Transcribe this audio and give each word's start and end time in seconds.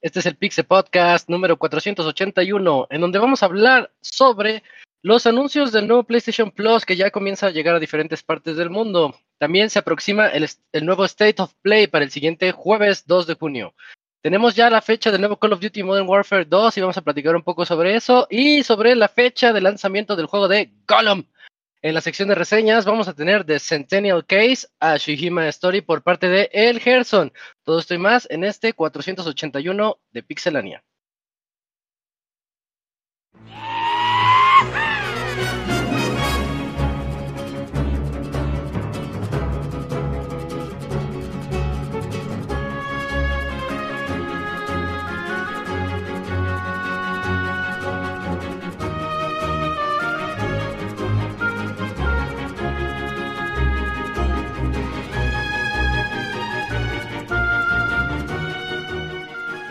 Este 0.00 0.20
es 0.20 0.26
el 0.26 0.36
Pixel 0.36 0.64
Podcast 0.64 1.28
número 1.28 1.58
481, 1.58 2.86
en 2.88 3.00
donde 3.02 3.18
vamos 3.18 3.42
a 3.42 3.46
hablar 3.46 3.92
sobre 4.00 4.62
los 5.02 5.26
anuncios 5.26 5.72
del 5.72 5.86
nuevo 5.86 6.04
PlayStation 6.04 6.50
Plus 6.50 6.86
que 6.86 6.96
ya 6.96 7.10
comienza 7.10 7.48
a 7.48 7.50
llegar 7.50 7.74
a 7.74 7.80
diferentes 7.80 8.22
partes 8.22 8.56
del 8.56 8.70
mundo. 8.70 9.14
También 9.38 9.68
se 9.68 9.80
aproxima 9.80 10.28
el, 10.28 10.48
el, 10.72 10.86
nuevo 10.86 11.04
State 11.04 11.42
of 11.42 11.52
Play 11.60 11.86
para 11.88 12.06
el 12.06 12.10
siguiente 12.10 12.52
jueves 12.52 13.06
2 13.06 13.26
de 13.26 13.34
junio. 13.34 13.74
Tenemos 14.20 14.56
ya 14.56 14.68
la 14.68 14.82
fecha 14.82 15.12
del 15.12 15.20
nuevo 15.20 15.38
Call 15.38 15.52
of 15.52 15.60
Duty 15.60 15.84
Modern 15.84 16.08
Warfare 16.08 16.44
2 16.44 16.76
y 16.76 16.80
vamos 16.80 16.96
a 16.96 17.02
platicar 17.02 17.36
un 17.36 17.42
poco 17.42 17.64
sobre 17.64 17.94
eso 17.94 18.26
y 18.28 18.64
sobre 18.64 18.96
la 18.96 19.08
fecha 19.08 19.52
de 19.52 19.60
lanzamiento 19.60 20.16
del 20.16 20.26
juego 20.26 20.48
de 20.48 20.72
Gollum. 20.88 21.22
En 21.82 21.94
la 21.94 22.00
sección 22.00 22.28
de 22.28 22.34
reseñas 22.34 22.84
vamos 22.84 23.06
a 23.06 23.14
tener 23.14 23.44
The 23.44 23.60
Centennial 23.60 24.26
Case 24.26 24.66
a 24.80 24.96
Shihima 24.96 25.46
Story 25.50 25.82
por 25.82 26.02
parte 26.02 26.28
de 26.28 26.50
El 26.52 26.80
Gerson. 26.80 27.32
Todo 27.62 27.78
esto 27.78 27.94
y 27.94 27.98
más 27.98 28.26
en 28.28 28.42
este 28.42 28.72
481 28.72 30.00
de 30.10 30.22
Pixelania. 30.24 30.82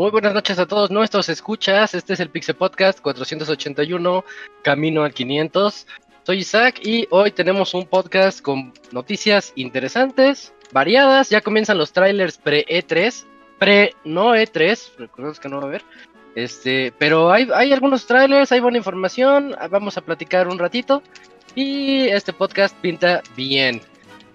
Muy 0.00 0.10
buenas 0.10 0.32
noches 0.32 0.58
a 0.58 0.64
todos 0.64 0.90
nuestros 0.90 1.28
escuchas. 1.28 1.92
Este 1.92 2.14
es 2.14 2.20
el 2.20 2.30
Pixel 2.30 2.54
Podcast 2.54 3.00
481, 3.02 4.24
Camino 4.62 5.04
al 5.04 5.12
500. 5.12 5.86
Soy 6.22 6.38
Isaac 6.38 6.80
y 6.82 7.06
hoy 7.10 7.32
tenemos 7.32 7.74
un 7.74 7.84
podcast 7.84 8.40
con 8.40 8.72
noticias 8.92 9.52
interesantes, 9.56 10.54
variadas. 10.72 11.28
Ya 11.28 11.42
comienzan 11.42 11.76
los 11.76 11.92
trailers 11.92 12.38
pre-E3, 12.38 13.26
pre-no 13.58 14.34
E3, 14.34 14.96
recordemos 14.96 15.38
que 15.38 15.50
no 15.50 15.58
va 15.58 15.64
a 15.64 15.66
haber. 15.66 15.82
Este, 16.34 16.94
pero 16.96 17.30
hay, 17.30 17.50
hay 17.54 17.70
algunos 17.74 18.06
trailers, 18.06 18.50
hay 18.52 18.60
buena 18.60 18.78
información. 18.78 19.54
Vamos 19.70 19.98
a 19.98 20.00
platicar 20.00 20.48
un 20.48 20.58
ratito. 20.58 21.02
Y 21.54 22.08
este 22.08 22.32
podcast 22.32 22.74
pinta 22.78 23.22
bien. 23.36 23.82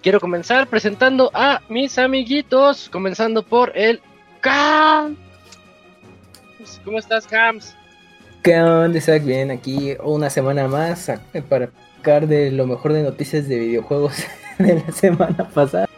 Quiero 0.03 0.19
comenzar 0.19 0.67
presentando 0.67 1.31
a 1.33 1.63
mis 1.69 1.97
amiguitos, 1.97 2.87
comenzando 2.87 3.41
por 3.41 3.75
el 3.75 3.99
Cam. 4.41 5.24
¿Cómo 6.85 6.99
estás, 6.99 7.25
Cams? 7.25 7.75
¿Qué 8.43 8.61
onda, 8.61 8.99
Isaac? 8.99 9.23
Bien, 9.23 9.49
aquí 9.49 9.97
una 10.03 10.29
semana 10.29 10.67
más 10.67 11.11
para 11.49 11.71
hablar 12.03 12.27
de 12.27 12.51
lo 12.51 12.67
mejor 12.67 12.93
de 12.93 13.01
noticias 13.01 13.47
de 13.47 13.57
videojuegos 13.57 14.23
de 14.59 14.75
la 14.75 14.91
semana 14.91 15.49
pasada. 15.49 15.89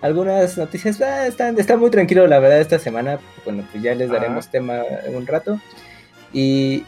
Algunas 0.00 0.56
noticias 0.56 1.02
ah, 1.02 1.26
están, 1.26 1.58
está 1.58 1.76
muy 1.76 1.90
tranquilo, 1.90 2.26
la 2.26 2.38
verdad, 2.38 2.62
esta 2.62 2.78
semana. 2.78 3.18
Bueno, 3.44 3.62
pues 3.70 3.82
ya 3.82 3.94
les 3.94 4.08
daremos 4.08 4.48
tema 4.50 4.80
en 5.04 5.16
un 5.16 5.26
rato. 5.26 5.60
Y, 6.32 6.84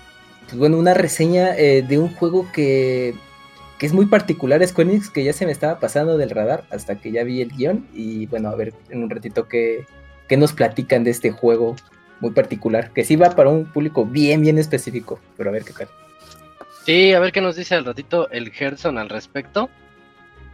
pues 0.47 0.56
bueno, 0.56 0.78
una 0.78 0.95
reseña 0.95 1.55
eh, 1.55 1.84
de 1.87 1.99
un 1.99 2.15
juego 2.15 2.50
que, 2.50 3.15
que 3.78 3.84
es 3.84 3.93
muy 3.93 4.06
particular, 4.06 4.66
Square 4.66 4.89
Enix, 4.89 5.10
que 5.10 5.22
ya 5.22 5.34
se 5.34 5.45
me 5.45 5.53
estaba 5.53 5.81
pasando 5.81 6.16
del 6.16 6.31
radar 6.31 6.65
hasta 6.71 6.99
que 6.99 7.12
ya 7.12 7.25
vi 7.25 7.43
el 7.43 7.50
guion. 7.50 7.87
Y 7.93 8.25
bueno, 8.27 8.49
a 8.49 8.55
ver 8.55 8.72
en 8.89 9.03
un 9.03 9.10
ratito 9.10 9.49
qué, 9.49 9.84
qué 10.28 10.39
nos 10.39 10.55
platican 10.55 11.05
de 11.05 11.10
este 11.10 11.31
juego 11.31 11.77
muy 12.21 12.31
particular, 12.31 12.93
que 12.93 13.05
sí 13.05 13.17
va 13.17 13.31
para 13.31 13.51
un 13.51 13.67
público 13.67 14.05
bien, 14.05 14.41
bien 14.41 14.59
específico, 14.59 15.21
pero 15.37 15.51
a 15.51 15.53
ver 15.53 15.65
qué 15.65 15.73
tal. 15.73 15.89
Sí, 16.84 17.12
a 17.12 17.21
ver 17.21 17.33
qué 17.33 17.41
nos 17.41 17.56
dice 17.56 17.75
al 17.75 17.84
ratito 17.84 18.31
el 18.31 18.51
Gerson 18.51 18.99
al 18.99 19.09
respecto. 19.09 19.69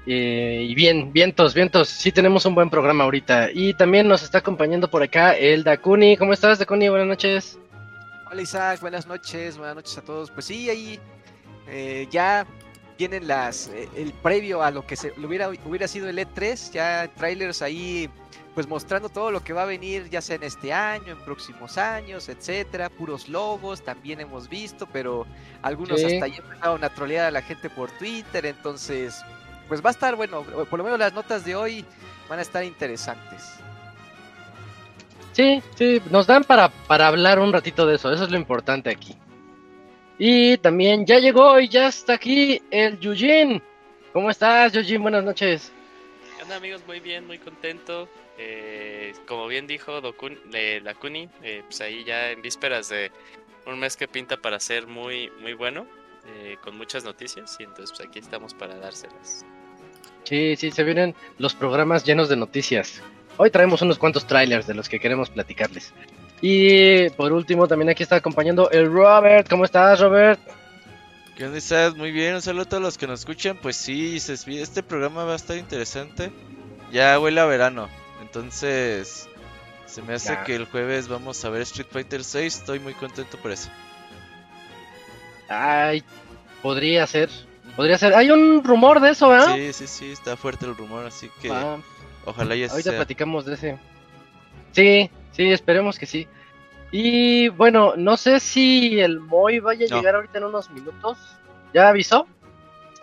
Eh, 0.07 0.67
y 0.69 0.75
bien, 0.75 1.13
vientos, 1.13 1.55
vientos, 1.55 1.89
sí 1.89 2.13
tenemos 2.13 2.45
un 2.45 2.55
buen 2.55 2.71
programa 2.71 3.05
ahorita. 3.05 3.51
Y 3.53 3.75
también 3.75 4.09
nos 4.09 4.23
está 4.23 4.39
acompañando 4.39 4.91
por 4.91 5.03
acá 5.03 5.33
el 5.33 5.65
Dakuni. 5.65 6.17
¿Cómo 6.17 6.33
estás, 6.33 6.59
Dakuni? 6.59 6.89
Buenas 6.89 7.09
noches. 7.09 7.59
Hola 8.31 8.43
Isaac, 8.43 8.81
buenas 8.81 9.07
noches, 9.07 9.57
buenas 9.57 9.77
noches 9.77 9.97
a 9.97 10.03
todos. 10.03 10.31
Pues 10.31 10.47
sí, 10.47 10.69
ahí 10.69 10.99
eh, 11.69 12.09
ya 12.11 12.47
tienen 12.97 13.29
las 13.29 13.69
eh, 13.69 13.89
el 13.97 14.13
previo 14.13 14.63
a 14.63 14.71
lo 14.71 14.87
que 14.87 14.97
se 14.97 15.13
hubiera, 15.25 15.49
hubiera 15.65 15.87
sido 15.87 16.09
el 16.09 16.19
E3, 16.19 16.73
ya 16.73 17.09
trailers 17.17 17.63
ahí 17.63 18.11
pues 18.55 18.69
mostrando 18.69 19.09
todo 19.09 19.33
lo 19.33 19.43
que 19.43 19.53
va 19.53 19.63
a 19.63 19.67
venir, 19.67 20.09
ya 20.09 20.21
sea 20.21 20.37
en 20.37 20.45
este 20.45 20.73
año, 20.73 21.13
en 21.13 21.19
próximos 21.19 21.77
años, 21.77 22.29
etcétera, 22.29 22.89
puros 22.89 23.29
logos, 23.29 23.83
también 23.83 24.21
hemos 24.21 24.49
visto, 24.49 24.87
pero 24.93 25.27
algunos 25.63 26.03
hasta 26.03 26.29
ya 26.29 26.37
empezaron 26.37 26.85
a 26.85 26.89
trolear 26.89 27.27
a 27.27 27.31
la 27.33 27.43
gente 27.43 27.69
por 27.69 27.91
Twitter, 27.99 28.47
entonces, 28.47 29.23
pues 29.67 29.85
va 29.85 29.91
a 29.91 29.93
estar 29.93 30.15
bueno, 30.15 30.43
por 30.43 30.79
lo 30.79 30.85
menos 30.85 30.99
las 30.99 31.13
notas 31.13 31.45
de 31.45 31.57
hoy 31.57 31.85
van 32.29 32.39
a 32.39 32.43
estar 32.43 32.65
interesantes. 32.65 33.55
Sí, 35.33 35.61
sí, 35.75 36.01
nos 36.11 36.29
dan 36.29 36.45
para, 36.45 36.69
para 36.69 37.09
hablar 37.09 37.41
un 37.41 37.53
ratito 37.53 37.87
de 37.87 37.97
eso, 37.97 38.13
eso 38.13 38.23
es 38.23 38.31
lo 38.31 38.37
importante 38.37 38.89
aquí. 38.89 39.17
Y 40.17 40.59
también 40.59 41.05
ya 41.05 41.19
llegó 41.19 41.59
y 41.59 41.69
ya 41.69 41.89
está 41.89 42.15
aquí 42.15 42.63
el 42.71 43.01
Yujin. 43.01 43.61
¿Cómo 44.13 44.31
estás, 44.31 44.73
Yujin? 44.73 45.03
Buenas 45.03 45.25
noches. 45.25 45.73
¿Qué 46.37 46.45
onda, 46.45 46.55
amigos? 46.55 46.83
Muy 46.87 47.01
bien, 47.01 47.27
muy 47.27 47.39
contento. 47.39 48.09
Eh, 48.39 49.13
como 49.27 49.47
bien 49.47 49.67
dijo 49.67 50.01
Dokun, 50.01 50.39
eh, 50.53 50.81
Lakuni, 50.83 51.29
eh, 51.43 51.63
pues 51.65 51.81
ahí 51.81 52.05
ya 52.05 52.31
en 52.31 52.43
vísperas 52.43 52.89
de 52.89 53.13
un 53.67 53.79
mes 53.79 53.97
que 53.97 54.09
pinta 54.09 54.37
para 54.37 54.59
ser 54.59 54.87
muy, 54.87 55.31
muy 55.41 55.55
bueno, 55.55 55.87
eh, 56.27 56.57
con 56.63 56.77
muchas 56.77 57.05
noticias, 57.05 57.57
y 57.61 57.63
entonces 57.63 57.97
pues 57.97 58.09
aquí 58.09 58.19
estamos 58.19 58.53
para 58.55 58.77
dárselas. 58.77 59.45
Sí, 60.25 60.57
sí, 60.57 60.71
se 60.71 60.83
vienen 60.85 61.15
los 61.39 61.55
programas 61.55 62.05
llenos 62.05 62.29
de 62.29 62.37
noticias. 62.37 63.03
Hoy 63.37 63.51
traemos 63.51 63.83
unos 63.83 63.99
cuantos 63.99 64.27
trailers 64.27 64.67
de 64.67 64.75
los 64.75 64.89
que 64.89 64.99
queremos 64.99 65.31
platicarles. 65.31 65.93
Y 66.41 67.09
por 67.11 67.33
último, 67.33 67.69
también 67.69 67.91
aquí 67.91 68.03
está 68.03 68.17
acompañando 68.17 68.71
el 68.71 68.93
Robert. 68.93 69.49
¿Cómo 69.49 69.65
estás, 69.65 70.01
Robert? 70.01 70.41
¿Qué 71.37 71.45
onda 71.45 71.59
estás? 71.59 71.97
Muy 71.97 72.13
bien, 72.13 72.35
un 72.35 72.43
saludo 72.43 72.63
a 72.63 72.69
todos 72.69 72.83
los 72.83 72.99
que 72.99 73.07
nos 73.07 73.21
escuchan. 73.21 73.59
Pues 73.61 73.77
sí, 73.77 74.17
este 74.17 74.83
programa 74.83 75.25
va 75.25 75.33
a 75.33 75.37
estar 75.37 75.57
interesante. 75.57 76.31
Ya 76.93 77.19
huele 77.19 77.41
a 77.41 77.47
verano. 77.47 77.89
Entonces, 78.21 79.29
se 79.87 80.03
me 80.03 80.15
hace 80.15 80.37
que 80.45 80.57
el 80.57 80.67
jueves 80.67 81.09
vamos 81.09 81.45
a 81.45 81.51
ver 81.51 81.63
Street 81.63 81.87
Fighter 81.91 82.25
6. 82.25 82.59
Estoy 82.59 82.81
muy 82.81 82.95
contento 82.95 83.37
por 83.39 83.51
eso. 83.51 83.71
Ay, 85.49 86.03
podría 86.63 87.07
ser. 87.07 87.31
Podría 87.77 87.99
ser. 87.99 88.15
Hay 88.15 88.31
un 88.31 88.65
rumor 88.65 89.01
de 89.01 89.11
eso, 89.11 89.29
¿verdad? 89.29 89.55
Sí, 89.55 89.73
sí, 89.73 89.87
sí, 89.87 90.13
está 90.13 90.37
fuerte 90.37 90.67
el 90.67 90.77
rumor, 90.77 91.07
así 91.07 91.31
que 91.41 91.51
ah. 91.51 91.79
ojalá 92.25 92.55
ya 92.55 92.67
Ahorita 92.71 92.93
platicamos 92.93 93.45
de 93.45 93.55
ese. 93.55 93.79
Sí, 94.73 95.11
sí, 95.33 95.51
esperemos 95.51 95.99
que 95.99 96.07
sí. 96.07 96.27
Y 96.91 97.49
bueno, 97.49 97.95
no 97.97 98.17
sé 98.17 98.39
si 98.41 99.01
el 99.01 99.21
Moy 99.21 99.59
vaya 99.59 99.87
a 99.87 99.97
llegar 99.97 100.15
ahorita 100.15 100.39
en 100.39 100.45
unos 100.45 100.71
minutos. 100.71 101.19
¿Ya 101.73 101.89
avisó? 101.89 102.29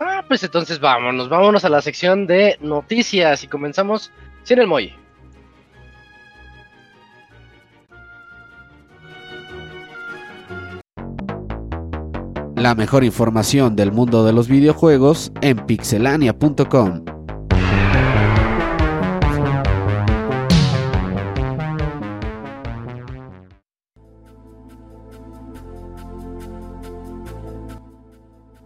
Ah, 0.00 0.24
pues 0.26 0.42
entonces 0.42 0.80
vámonos, 0.80 1.28
vámonos 1.28 1.64
a 1.64 1.68
la 1.68 1.82
sección 1.82 2.26
de 2.26 2.56
noticias 2.60 3.44
y 3.44 3.48
comenzamos 3.48 4.10
sin 4.44 4.58
el 4.58 4.66
Moy. 4.66 4.94
La 12.62 12.76
mejor 12.76 13.02
información 13.02 13.74
del 13.74 13.90
mundo 13.90 14.24
de 14.24 14.32
los 14.32 14.46
videojuegos 14.46 15.32
en 15.40 15.66
pixelania.com. 15.66 17.04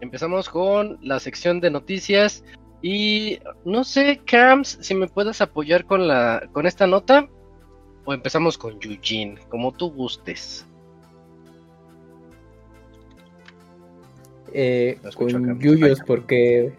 empezamos 0.03 0.51
con 0.51 0.99
la 1.01 1.19
sección 1.19 1.61
de 1.61 1.71
noticias. 1.71 2.45
Y 2.83 3.39
no 3.65 3.83
sé, 3.83 4.21
Cams, 4.27 4.77
si 4.83 4.95
me 4.95 5.09
puedes 5.09 5.41
apoyar 5.41 5.87
con, 5.87 6.07
la, 6.07 6.47
con 6.53 6.67
esta 6.67 6.87
nota. 6.87 7.31
O 8.05 8.13
empezamos 8.13 8.59
con 8.59 8.79
Eugene, 8.83 9.41
como 9.49 9.73
tú 9.73 9.91
gustes. 9.91 10.67
Eh, 14.53 14.99
con. 15.15 15.59
Yuyos, 15.61 16.01
porque. 16.07 16.73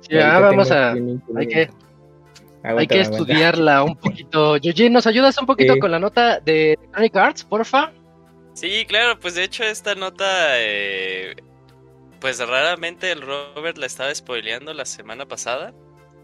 Sí, 0.00 0.18
ah, 0.18 0.38
vamos 0.40 0.70
a. 0.70 0.92
Hay 0.92 1.46
que, 1.46 1.68
hay 2.64 2.86
que 2.86 2.98
aguanta. 2.98 3.00
estudiarla 3.00 3.82
un 3.84 3.96
poquito. 3.96 4.56
Eugene, 4.62 4.90
¿nos 4.90 5.06
ayudas 5.06 5.38
un 5.38 5.46
poquito 5.46 5.74
Sí. 5.74 5.80
con 5.80 5.90
la 5.90 5.98
nota 5.98 6.40
de 6.40 6.72
Electronic 6.74 7.16
Arts, 7.16 7.44
porfa? 7.44 7.92
Sí, 8.54 8.84
claro, 8.86 9.18
pues 9.18 9.34
de 9.34 9.44
hecho 9.44 9.64
esta 9.64 9.94
nota, 9.94 10.26
eh, 10.60 11.34
pues 12.20 12.38
raramente 12.46 13.10
el 13.10 13.22
Robert 13.22 13.78
la 13.78 13.86
estaba 13.86 14.14
spoileando 14.14 14.74
la 14.74 14.84
semana 14.84 15.26
pasada. 15.26 15.72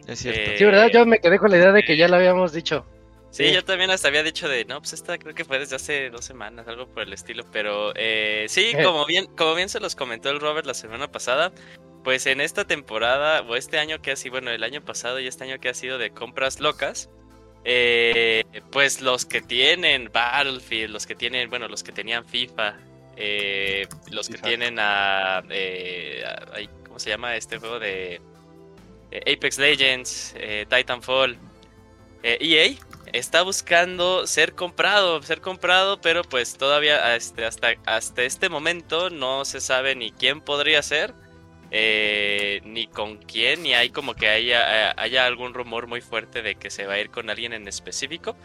Es 0.06 0.18
cierto. 0.20 0.40
Eh, 0.52 0.54
Sí, 0.58 0.64
¿verdad? 0.64 0.88
Yo 0.92 1.06
me 1.06 1.18
quedé 1.20 1.38
con 1.38 1.50
la 1.50 1.56
idea 1.58 1.72
de 1.72 1.82
que 1.82 1.96
ya 1.96 2.08
la 2.08 2.16
habíamos 2.18 2.52
dicho. 2.52 2.84
Sí, 3.30 3.48
Sí. 3.48 3.52
yo 3.54 3.62
también 3.64 3.90
hasta 3.90 4.08
había 4.08 4.22
dicho 4.22 4.48
de, 4.48 4.64
no, 4.64 4.80
pues 4.80 4.94
esta 4.94 5.18
creo 5.18 5.34
que 5.34 5.44
fue 5.44 5.58
desde 5.58 5.76
hace 5.76 6.08
dos 6.10 6.24
semanas, 6.24 6.66
algo 6.66 6.86
por 6.88 7.02
el 7.02 7.12
estilo, 7.12 7.44
pero 7.52 7.92
eh, 7.94 8.46
sí, 8.48 8.72
Eh. 8.74 8.82
como 8.82 9.04
bien, 9.04 9.26
como 9.36 9.54
bien 9.54 9.68
se 9.68 9.80
los 9.80 9.94
comentó 9.94 10.30
el 10.30 10.40
Robert 10.40 10.66
la 10.66 10.74
semana 10.74 11.10
pasada, 11.12 11.52
pues 12.04 12.24
en 12.26 12.40
esta 12.40 12.66
temporada, 12.66 13.42
o 13.42 13.54
este 13.54 13.78
año 13.78 14.00
que 14.00 14.12
ha 14.12 14.16
sido, 14.16 14.32
bueno, 14.32 14.50
el 14.50 14.62
año 14.64 14.80
pasado 14.82 15.20
y 15.20 15.26
este 15.26 15.44
año 15.44 15.58
que 15.60 15.68
ha 15.68 15.74
sido 15.74 15.98
de 15.98 16.10
compras 16.10 16.58
locas, 16.58 17.10
eh, 17.64 18.44
pues 18.72 19.02
los 19.02 19.26
que 19.26 19.42
tienen 19.42 20.10
Battlefield, 20.12 20.90
los 20.90 21.06
que 21.06 21.14
tienen, 21.14 21.50
bueno, 21.50 21.68
los 21.68 21.82
que 21.82 21.92
tenían 21.92 22.24
FIFA, 22.24 22.78
eh, 23.16 23.86
los 24.10 24.28
que 24.30 24.38
tienen 24.38 24.78
a, 24.78 25.42
eh, 25.50 26.22
a- 26.24 26.46
¿cómo 26.86 26.98
se 26.98 27.10
llama 27.10 27.36
este 27.36 27.58
juego 27.58 27.78
de 27.78 28.22
eh, 29.10 29.34
Apex 29.36 29.58
Legends, 29.58 30.34
eh, 30.38 30.64
Titanfall, 30.70 31.36
EA? 32.22 32.74
Está 33.12 33.42
buscando 33.42 34.26
ser 34.26 34.54
comprado, 34.54 35.22
ser 35.22 35.40
comprado, 35.40 36.00
pero 36.00 36.22
pues 36.22 36.56
todavía 36.56 37.16
este, 37.16 37.44
hasta, 37.44 37.74
hasta 37.86 38.22
este 38.22 38.48
momento 38.48 39.10
no 39.10 39.44
se 39.44 39.60
sabe 39.60 39.94
ni 39.94 40.10
quién 40.12 40.40
podría 40.40 40.82
ser, 40.82 41.14
eh, 41.70 42.60
ni 42.64 42.86
con 42.86 43.18
quién, 43.18 43.62
ni 43.62 43.74
hay 43.74 43.90
como 43.90 44.14
que 44.14 44.28
haya, 44.28 44.90
eh, 44.90 44.94
haya 44.96 45.26
algún 45.26 45.54
rumor 45.54 45.86
muy 45.86 46.00
fuerte 46.00 46.42
de 46.42 46.54
que 46.54 46.70
se 46.70 46.86
va 46.86 46.94
a 46.94 46.98
ir 46.98 47.10
con 47.10 47.30
alguien 47.30 47.52
en 47.52 47.68
específico. 47.68 48.36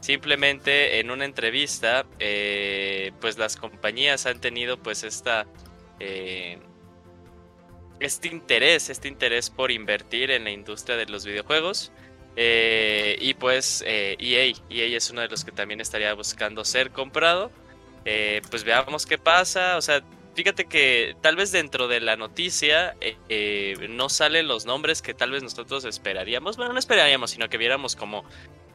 Simplemente 0.00 1.00
en 1.00 1.10
una 1.10 1.24
entrevista, 1.24 2.04
eh, 2.18 3.12
pues 3.20 3.38
las 3.38 3.56
compañías 3.56 4.26
han 4.26 4.40
tenido 4.40 4.76
pues 4.82 5.02
esta... 5.04 5.46
este 8.00 8.28
interés, 8.28 8.90
este 8.90 9.08
interés 9.08 9.50
por 9.50 9.70
invertir 9.70 10.30
en 10.30 10.44
la 10.44 10.50
industria 10.50 10.96
de 10.96 11.06
los 11.06 11.24
videojuegos. 11.24 11.92
Eh, 12.36 13.16
y 13.20 13.34
pues 13.34 13.82
eh, 13.86 14.16
EA, 14.18 14.54
EA 14.70 14.96
es 14.96 15.10
uno 15.10 15.20
de 15.20 15.28
los 15.28 15.44
que 15.44 15.52
también 15.52 15.80
estaría 15.80 16.12
buscando 16.14 16.64
ser 16.64 16.90
comprado. 16.90 17.50
Eh, 18.04 18.42
pues 18.50 18.64
veamos 18.64 19.06
qué 19.06 19.18
pasa. 19.18 19.76
O 19.76 19.82
sea, 19.82 20.02
fíjate 20.34 20.66
que 20.66 21.16
tal 21.20 21.36
vez 21.36 21.52
dentro 21.52 21.88
de 21.88 22.00
la 22.00 22.16
noticia 22.16 22.96
eh, 23.00 23.16
eh, 23.28 23.88
no 23.88 24.08
salen 24.08 24.48
los 24.48 24.66
nombres 24.66 25.02
que 25.02 25.14
tal 25.14 25.30
vez 25.30 25.42
nosotros 25.42 25.84
esperaríamos. 25.84 26.56
Bueno, 26.56 26.72
no 26.72 26.78
esperaríamos, 26.78 27.30
sino 27.30 27.48
que 27.48 27.58
viéramos 27.58 27.96
como 27.96 28.24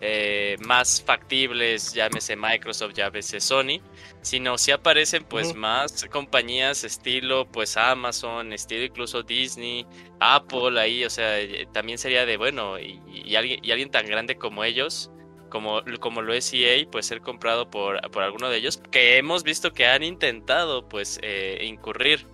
eh, 0.02 0.56
más 0.66 1.02
factibles, 1.02 1.94
llámese 1.94 2.38
Microsoft, 2.38 2.94
llámese 2.94 3.42
Sony, 3.42 3.82
sino 4.22 4.58
si 4.58 4.72
aparecen 4.72 5.26
pues 5.26 5.54
más 5.54 6.06
compañías 6.06 6.86
estilo 6.86 7.46
pues 7.46 7.76
Amazon, 7.76 8.54
estilo 8.54 8.86
incluso 8.86 9.24
Disney, 9.24 9.86
Apple 10.22 10.80
ahí, 10.80 11.04
o 11.04 11.10
sea, 11.10 11.38
eh, 11.40 11.68
también 11.74 11.98
sería 11.98 12.26
de 12.26 12.38
bueno, 12.38 12.80
y, 12.80 13.02
y 13.14 13.36
alguien, 13.36 13.60
y 13.62 13.72
alguien 13.72 13.92
tan 13.92 14.06
grande 14.06 14.38
como 14.38 14.64
ellos, 14.64 15.12
como, 15.50 15.82
como 16.00 16.22
lo 16.22 16.34
es 16.34 16.54
EA, 16.54 16.86
pues 16.90 17.08
ser 17.08 17.22
comprado 17.22 17.70
por, 17.70 18.00
por 18.12 18.24
alguno 18.24 18.50
de 18.50 18.58
ellos, 18.58 18.82
que 18.92 19.18
hemos 19.18 19.44
visto 19.44 19.74
que 19.74 19.86
han 19.86 20.04
intentado 20.04 20.88
pues 20.88 21.20
eh, 21.22 21.60
incurrir 21.64 22.26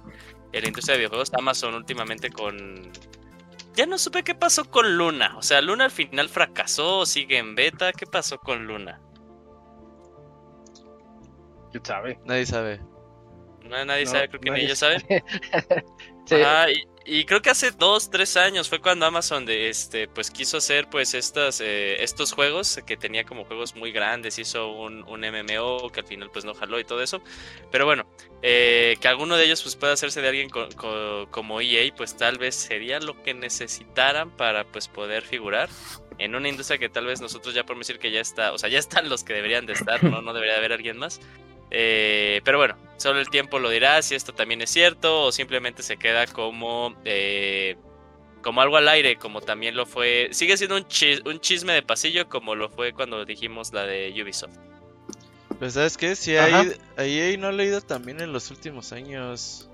en 0.51 0.61
la 0.61 0.67
industria 0.67 0.93
de 0.93 0.99
videojuegos, 0.99 1.33
Amazon 1.33 1.75
últimamente 1.75 2.29
con... 2.29 2.91
Ya 3.73 3.85
no 3.85 3.97
supe 3.97 4.23
qué 4.23 4.35
pasó 4.35 4.63
con 4.65 4.97
Luna, 4.97 5.35
o 5.37 5.41
sea, 5.41 5.61
Luna 5.61 5.85
al 5.85 5.91
final 5.91 6.29
fracasó, 6.29 7.05
sigue 7.05 7.37
en 7.37 7.55
beta, 7.55 7.91
¿qué 7.91 8.05
pasó 8.05 8.37
con 8.37 8.65
Luna? 8.65 9.01
¿Quién 11.71 11.83
sabe? 11.83 12.19
Nadie 12.23 12.45
sabe. 12.45 12.79
No, 13.63 13.83
nadie 13.83 14.05
No, 14.05 14.11
sabe, 14.11 14.29
creo 14.29 14.41
que 14.41 14.51
ni 14.51 14.61
ellos 14.61 14.79
saben. 14.79 15.01
Sí. 16.25 16.41
Ajá, 16.41 16.71
y, 16.71 16.83
y 17.05 17.25
creo 17.25 17.41
que 17.41 17.51
hace 17.51 17.69
dos, 17.71 18.09
tres 18.09 18.35
años 18.35 18.67
fue 18.67 18.81
cuando 18.81 19.05
Amazon 19.05 19.45
de 19.45 19.69
este, 19.69 20.07
pues 20.07 20.31
quiso 20.31 20.57
hacer 20.57 20.89
pues 20.89 21.13
estas, 21.13 21.61
eh, 21.61 22.03
estos 22.03 22.31
juegos 22.31 22.79
que 22.85 22.97
tenía 22.97 23.25
como 23.25 23.45
juegos 23.45 23.75
muy 23.75 23.91
grandes, 23.91 24.39
hizo 24.39 24.69
un, 24.71 25.03
un 25.07 25.21
MMO 25.23 25.91
que 25.91 25.99
al 25.99 26.07
final 26.07 26.31
pues 26.31 26.45
no 26.45 26.53
jaló 26.55 26.79
y 26.79 26.83
todo 26.83 27.03
eso. 27.03 27.21
Pero 27.71 27.85
bueno, 27.85 28.07
eh, 28.41 28.97
que 28.99 29.07
alguno 29.07 29.37
de 29.37 29.45
ellos 29.45 29.61
pues 29.61 29.75
pueda 29.75 29.93
hacerse 29.93 30.21
de 30.21 30.29
alguien 30.29 30.49
co- 30.49 30.67
co- 30.75 31.27
como 31.29 31.61
EA, 31.61 31.93
pues 31.95 32.17
tal 32.17 32.39
vez 32.39 32.55
sería 32.55 32.99
lo 32.99 33.21
que 33.21 33.33
necesitaran 33.35 34.31
para 34.35 34.65
pues 34.65 34.87
poder 34.87 35.23
figurar 35.23 35.69
en 36.17 36.33
una 36.35 36.49
industria 36.49 36.77
que 36.79 36.89
tal 36.89 37.05
vez 37.05 37.21
nosotros 37.21 37.53
ya 37.53 37.65
podemos 37.65 37.87
decir 37.87 37.99
que 37.99 38.09
ya 38.11 38.21
está, 38.21 38.51
o 38.53 38.57
sea, 38.57 38.69
ya 38.69 38.79
están 38.79 39.09
los 39.09 39.23
que 39.23 39.33
deberían 39.33 39.65
de 39.65 39.73
estar, 39.73 40.03
no, 40.03 40.21
no 40.21 40.33
debería 40.33 40.57
haber 40.57 40.73
alguien 40.73 40.97
más. 40.97 41.19
Eh, 41.71 42.41
pero 42.45 42.57
bueno, 42.57 42.75
solo 42.97 43.19
el 43.19 43.29
tiempo 43.29 43.59
lo 43.59 43.69
dirá 43.69 44.01
si 44.01 44.15
esto 44.15 44.33
también 44.33 44.61
es 44.61 44.69
cierto 44.69 45.23
o 45.23 45.31
simplemente 45.31 45.83
se 45.83 45.97
queda 45.97 46.27
como, 46.27 46.95
eh, 47.05 47.75
como 48.41 48.61
algo 48.61 48.77
al 48.77 48.87
aire, 48.87 49.17
como 49.17 49.41
también 49.41 49.75
lo 49.75 49.85
fue. 49.85 50.29
Sigue 50.31 50.55
siendo 50.57 50.75
un, 50.77 50.83
chis- 50.85 51.21
un 51.27 51.39
chisme 51.39 51.73
de 51.73 51.81
pasillo 51.81 52.29
como 52.29 52.55
lo 52.55 52.69
fue 52.69 52.93
cuando 52.93 53.25
dijimos 53.25 53.73
la 53.73 53.85
de 53.85 54.13
Ubisoft. 54.21 54.57
Pues 55.59 55.73
sabes 55.73 55.97
qué, 55.97 56.15
si 56.15 56.35
hay, 56.35 56.73
a 56.97 57.05
EA 57.05 57.37
no 57.37 57.51
le 57.51 57.63
ha 57.63 57.65
ido 57.67 57.81
también 57.81 58.19
en 58.21 58.33
los 58.33 58.51
últimos 58.51 58.91
años. 58.91 59.69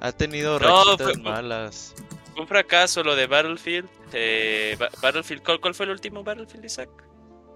Ha 0.00 0.12
tenido 0.12 0.58
No, 0.58 0.96
fue- 0.98 1.16
malas. 1.18 1.94
Fue 2.32 2.42
un 2.42 2.48
fracaso 2.48 3.02
lo 3.02 3.14
de 3.16 3.26
Battlefield. 3.26 3.88
eh, 4.12 4.76
Ba- 4.78 4.90
Battlefield 5.00 5.42
¿cuál, 5.42 5.60
cuál 5.60 5.74
fue 5.74 5.86
el 5.86 5.92
último 5.92 6.22
Battlefield, 6.22 6.64
Isaac? 6.64 6.90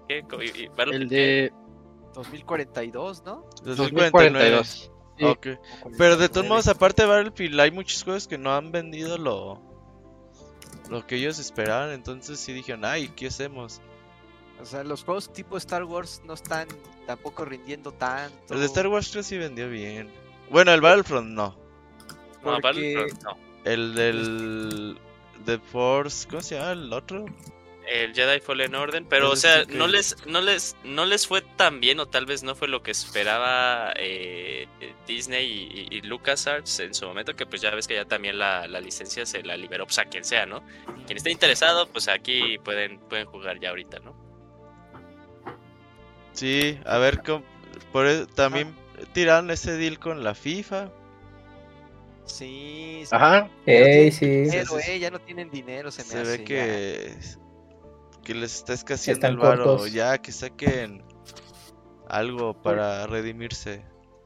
El 0.09 0.25
qué? 0.27 1.15
de 1.15 1.53
2042, 2.13 3.23
¿no? 3.23 3.45
2049. 3.63 4.51
2042. 4.51 4.91
Sí. 5.17 5.25
Ok. 5.25 5.47
Pero 5.97 6.17
de 6.17 6.29
todos 6.29 6.47
modos, 6.47 6.67
aparte 6.67 7.03
de 7.03 7.07
Battlefield, 7.07 7.59
hay 7.59 7.71
muchos 7.71 8.03
juegos 8.03 8.27
que 8.27 8.37
no 8.37 8.53
han 8.53 8.71
vendido 8.71 9.17
lo, 9.17 9.61
lo 10.89 11.05
que 11.05 11.15
ellos 11.15 11.39
esperaban. 11.39 11.91
Entonces 11.91 12.39
sí 12.39 12.53
dijeron, 12.53 12.85
ay, 12.85 13.09
¿qué 13.09 13.27
hacemos? 13.27 13.81
O 14.61 14.65
sea, 14.65 14.83
los 14.83 15.03
juegos 15.03 15.31
tipo 15.33 15.57
Star 15.57 15.83
Wars 15.83 16.21
no 16.25 16.33
están 16.33 16.67
tampoco 17.07 17.45
rindiendo 17.45 17.91
tanto. 17.91 18.53
El 18.53 18.59
de 18.59 18.65
Star 18.67 18.87
Wars 18.87 19.09
3 19.11 19.25
sí 19.25 19.37
vendió 19.37 19.69
bien. 19.69 20.09
Bueno, 20.49 20.71
el 20.71 20.81
Battlefront 20.81 21.29
no. 21.29 21.55
No, 22.43 22.59
Battlefront 22.61 23.23
no. 23.23 23.37
El 23.63 23.95
del. 23.95 24.99
The 25.45 25.57
Force. 25.57 26.27
¿Cómo 26.27 26.41
se 26.41 26.55
llama 26.55 26.73
el 26.73 26.93
otro? 26.93 27.25
El 27.87 28.13
Jedi 28.13 28.39
Fallen 28.39 28.75
Order, 28.75 29.03
pero 29.09 29.31
o 29.31 29.35
sea, 29.35 29.63
no 29.69 29.87
les, 29.87 30.15
no 30.25 30.41
les, 30.41 30.75
no 30.83 31.05
les 31.05 31.27
fue 31.27 31.41
tan 31.41 31.79
bien 31.79 31.99
o 31.99 32.07
tal 32.07 32.25
vez 32.25 32.43
no 32.43 32.55
fue 32.55 32.67
lo 32.67 32.83
que 32.83 32.91
esperaba 32.91 33.93
eh, 33.97 34.67
Disney 35.07 35.87
y, 35.91 36.01
LucasArts 36.01 36.79
en 36.79 36.93
su 36.93 37.05
momento, 37.05 37.35
que 37.35 37.45
pues 37.45 37.61
ya 37.61 37.69
ves 37.71 37.87
que 37.87 37.95
ya 37.95 38.05
también 38.05 38.37
la, 38.37 38.67
la 38.67 38.79
licencia 38.79 39.25
se 39.25 39.43
la 39.43 39.57
liberó 39.57 39.85
pues 39.85 39.99
a 39.99 40.05
quien 40.05 40.23
sea, 40.23 40.45
¿no? 40.45 40.63
Quien 41.05 41.17
esté 41.17 41.31
interesado, 41.31 41.87
pues 41.87 42.07
aquí 42.07 42.57
pueden, 42.59 42.99
pueden 42.99 43.25
jugar 43.25 43.59
ya 43.59 43.69
ahorita, 43.69 43.99
¿no? 43.99 44.15
Sí, 46.33 46.79
a 46.85 46.97
ver, 46.97 47.21
por 47.91 48.07
eso 48.07 48.25
también 48.27 48.73
tiraron 49.13 49.51
ese 49.51 49.77
deal 49.77 49.99
con 49.99 50.23
la 50.23 50.33
FIFA. 50.33 50.91
Sí, 52.25 53.01
sí. 53.03 53.09
Ajá. 53.11 53.49
Ey, 53.65 54.11
sí. 54.11 54.25
Dinero, 54.25 54.77
Sí, 54.77 54.83
sí, 54.83 54.91
eh, 54.91 54.99
ya 54.99 55.11
no 55.11 55.19
tienen 55.19 55.49
dinero, 55.49 55.91
se 55.91 56.03
me 56.05 56.21
hace. 56.21 56.37
ve 56.37 56.43
que, 56.43 57.17
que 58.33 58.39
les 58.39 58.55
está 58.55 58.73
escaseando 58.73 59.27
Están 59.27 59.31
el 59.31 59.37
varo. 59.37 59.87
Ya 59.87 60.17
que 60.17 60.31
saquen 60.31 61.03
algo 62.07 62.53
para 62.61 63.07
redimirse. 63.07 63.83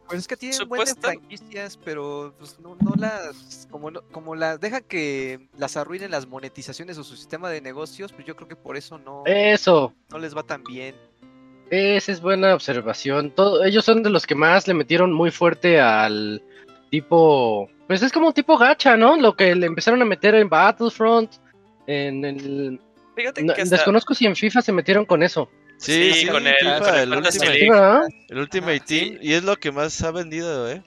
Pues 0.07 0.19
es 0.19 0.27
que 0.27 0.37
tienen 0.37 0.67
buenas 0.69 0.95
franquicias, 0.99 1.77
pero 1.83 2.33
pues 2.37 2.59
no, 2.59 2.75
no 2.79 2.93
las. 2.95 3.67
Como, 3.71 3.89
no- 3.89 4.01
como 4.11 4.35
las 4.35 4.59
dejan 4.59 4.83
que 4.87 5.49
las 5.57 5.77
arruinen 5.77 6.11
las 6.11 6.27
monetizaciones 6.27 6.97
o 6.99 7.03
su 7.03 7.15
sistema 7.15 7.49
de 7.49 7.59
negocios, 7.61 8.11
pues 8.13 8.25
yo 8.27 8.35
creo 8.35 8.47
que 8.47 8.55
por 8.55 8.77
eso 8.77 8.99
no, 8.99 9.23
Eso. 9.25 9.93
no 10.11 10.19
les 10.19 10.35
va 10.37 10.43
tan 10.43 10.63
bien. 10.63 10.95
Esa 11.71 12.11
es 12.11 12.21
buena 12.21 12.53
observación. 12.53 13.31
Todo, 13.31 13.63
ellos 13.63 13.83
son 13.83 14.03
de 14.03 14.11
los 14.11 14.27
que 14.27 14.35
más 14.35 14.67
le 14.67 14.75
metieron 14.75 15.11
muy 15.11 15.31
fuerte 15.31 15.81
al 15.81 16.43
tipo. 16.91 17.67
Pues 17.87 18.03
es 18.03 18.11
como 18.11 18.31
tipo 18.31 18.57
gacha, 18.59 18.95
¿no? 18.97 19.15
Lo 19.17 19.35
que 19.35 19.55
le 19.55 19.65
empezaron 19.65 19.99
a 20.03 20.05
meter 20.05 20.35
en 20.35 20.49
Battlefront. 20.49 21.31
En 21.87 22.23
el. 22.25 22.79
Fíjate 23.15 23.43
no, 23.43 23.53
que 23.53 23.61
hasta- 23.61 23.75
desconozco 23.77 24.13
si 24.13 24.25
en 24.25 24.35
FIFA 24.35 24.61
se 24.61 24.71
metieron 24.71 25.05
con 25.05 25.23
eso. 25.23 25.49
Sí, 25.77 25.91
Sí, 26.13 26.13
sí, 26.21 26.27
con 26.27 26.45
el- 26.47 26.55
FIFA, 26.55 26.79
con 26.79 26.95
el 26.95 27.01
el 27.01 27.09
Fantasy 27.09 27.39
Ultimate, 28.31 28.83
sí. 28.85 28.85
Team. 29.09 29.17
Y 29.21 29.33
es 29.33 29.43
lo 29.43 29.55
que 29.57 29.71
más 29.71 30.01
ha 30.03 30.11
vendido, 30.11 30.69
¿eh? 30.71 30.81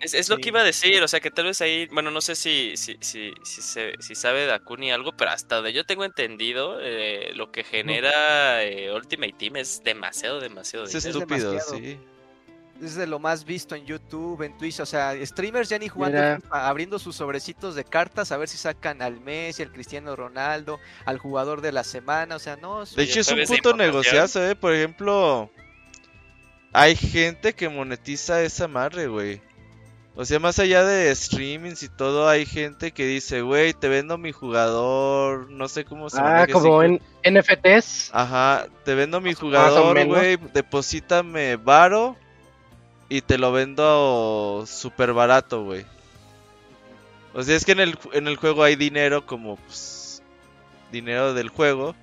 Es, 0.00 0.14
es 0.14 0.28
lo 0.28 0.36
Sí. 0.36 0.42
que 0.42 0.48
iba 0.50 0.60
a 0.60 0.64
decir, 0.64 1.02
o 1.02 1.08
sea 1.08 1.18
que 1.18 1.30
tal 1.32 1.46
vez 1.46 1.60
ahí, 1.60 1.86
bueno, 1.90 2.12
no 2.12 2.20
sé 2.20 2.36
si, 2.36 2.76
si, 2.76 2.96
si, 3.00 3.32
si, 3.42 3.62
se- 3.62 3.94
si 3.98 4.14
sabe 4.14 4.46
Dakuni 4.46 4.92
algo, 4.92 5.10
pero 5.16 5.32
hasta 5.32 5.56
donde 5.56 5.72
yo 5.72 5.84
tengo 5.84 6.04
entendido, 6.04 6.78
eh, 6.80 7.32
lo 7.34 7.50
que 7.50 7.64
genera 7.64 8.62
eh, 8.62 8.92
Ultimate 8.94 9.34
Team 9.36 9.56
es 9.56 9.82
demasiado, 9.82 10.38
demasiado 10.38 10.84
Es 10.84 10.92
dinero. 10.92 11.18
estúpido, 11.20 11.50
demasiado. 11.50 11.78
sí. 11.82 11.98
Es 12.80 12.94
de 12.94 13.06
lo 13.08 13.18
más 13.18 13.44
visto 13.44 13.74
en 13.74 13.84
YouTube, 13.86 14.42
en 14.42 14.56
Twitch, 14.56 14.78
o 14.80 14.86
sea, 14.86 15.14
streamers 15.26 15.68
ya 15.68 15.78
ni 15.78 15.88
jugando, 15.88 16.16
Mira. 16.18 16.38
Abriendo 16.50 16.98
sus 17.00 17.16
sobrecitos 17.16 17.74
de 17.74 17.82
cartas 17.84 18.30
a 18.30 18.36
ver 18.36 18.48
si 18.48 18.56
sacan 18.56 19.02
al 19.02 19.20
Messi, 19.20 19.62
al 19.64 19.72
Cristiano 19.72 20.14
Ronaldo, 20.14 20.78
al 21.04 21.18
jugador 21.18 21.60
de 21.60 21.72
la 21.72 21.82
semana, 21.82 22.36
o 22.36 22.38
sea, 22.38 22.56
no, 22.56 22.84
De 22.84 23.02
hecho, 23.02 23.20
es 23.20 23.28
un 23.32 23.40
información. 23.40 23.78
negociazo, 23.78 24.44
eh. 24.48 24.54
Por 24.54 24.74
ejemplo, 24.74 25.50
hay 26.72 26.94
gente 26.94 27.52
que 27.54 27.68
monetiza 27.68 28.42
esa 28.42 28.68
madre, 28.68 29.08
güey. 29.08 29.40
O 30.14 30.24
sea, 30.24 30.40
más 30.40 30.58
allá 30.58 30.84
de 30.84 31.14
streamings 31.14 31.82
y 31.84 31.88
todo, 31.88 32.28
hay 32.28 32.44
gente 32.44 32.90
que 32.92 33.06
dice, 33.06 33.40
güey, 33.42 33.72
te 33.72 33.88
vendo 33.88 34.18
mi 34.18 34.32
jugador, 34.32 35.48
no 35.50 35.68
sé 35.68 35.84
cómo 35.84 36.10
se 36.10 36.18
Ah, 36.18 36.22
maneja 36.22 36.52
como 36.52 36.82
en 36.82 37.00
NFTs. 37.24 38.10
Ajá, 38.12 38.66
te 38.84 38.94
vendo 38.94 39.20
mi 39.20 39.34
jugador, 39.34 40.04
güey, 40.06 40.36
deposítame 40.54 41.56
varo 41.56 42.16
y 43.08 43.22
te 43.22 43.38
lo 43.38 43.52
vendo 43.52 44.64
súper 44.66 45.12
barato, 45.12 45.64
güey. 45.64 45.86
O 47.34 47.42
sea, 47.42 47.56
es 47.56 47.64
que 47.64 47.72
en 47.72 47.80
el, 47.80 47.98
en 48.12 48.26
el 48.26 48.36
juego 48.36 48.62
hay 48.62 48.76
dinero 48.76 49.24
como, 49.24 49.56
pues, 49.56 50.22
dinero 50.90 51.34
del 51.34 51.48
juego, 51.48 51.94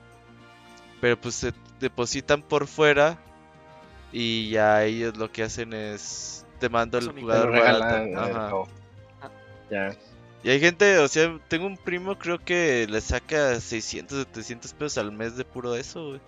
pero 1.02 1.20
pues 1.20 1.36
se 1.36 1.54
depositan 1.80 2.42
por 2.42 2.68
fuera 2.68 3.18
y 4.12 4.50
ya 4.50 4.84
ellos 4.84 5.18
lo 5.18 5.32
que 5.32 5.44
hacen 5.44 5.74
es, 5.74 6.46
te 6.60 6.70
mando 6.70 6.98
el 6.98 7.08
lo 7.08 7.14
jugador 7.14 7.52
regalan. 7.52 8.14
barato. 8.14 8.68
Ajá. 9.20 9.32
Ya. 9.70 9.96
Y 10.44 10.50
hay 10.52 10.60
gente, 10.60 11.00
o 11.00 11.08
sea, 11.08 11.40
tengo 11.48 11.66
un 11.66 11.76
primo 11.76 12.18
creo 12.18 12.38
que 12.38 12.86
le 12.88 13.02
saca 13.02 13.60
600, 13.60 14.28
700 14.28 14.74
pesos 14.74 14.98
al 15.00 15.12
mes 15.12 15.36
de 15.36 15.44
puro 15.44 15.76
eso, 15.76 16.10
güey. 16.10 16.22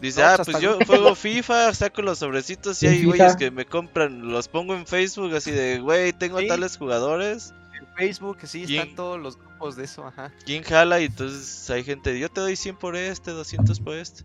Dice, 0.00 0.20
No, 0.22 0.28
ah, 0.28 0.36
pues 0.36 0.48
pues 0.52 0.62
yo 0.62 0.78
juego 0.86 1.14
FIFA, 1.16 1.74
saco 1.74 2.02
los 2.02 2.18
sobrecitos 2.20 2.82
y 2.82 2.86
¿En 2.86 2.92
hay 2.92 3.04
güeyes 3.04 3.36
que 3.36 3.50
me 3.50 3.64
compran, 3.66 4.28
los 4.30 4.46
pongo 4.48 4.74
en 4.74 4.86
Facebook 4.86 5.34
así 5.34 5.50
de, 5.50 5.80
güey, 5.80 6.12
tengo 6.12 6.38
Sí. 6.38 6.46
tales 6.46 6.76
jugadores, 6.76 7.52
en 7.80 7.86
Facebook, 7.96 8.38
sí, 8.44 8.64
¿Quién? 8.66 8.80
están 8.82 8.96
todos 8.96 9.18
los 9.20 9.36
grupos 9.36 9.74
de 9.76 9.84
eso, 9.84 10.06
ajá. 10.06 10.32
¿quién 10.44 10.62
jala? 10.62 11.00
Y 11.00 11.06
entonces 11.06 11.68
hay 11.70 11.82
gente, 11.82 12.16
yo 12.18 12.28
te 12.28 12.40
doy 12.40 12.54
100 12.56 12.76
por 12.76 12.94
este, 12.96 13.32
200 13.32 13.80
por 13.80 13.96
este. 13.96 14.22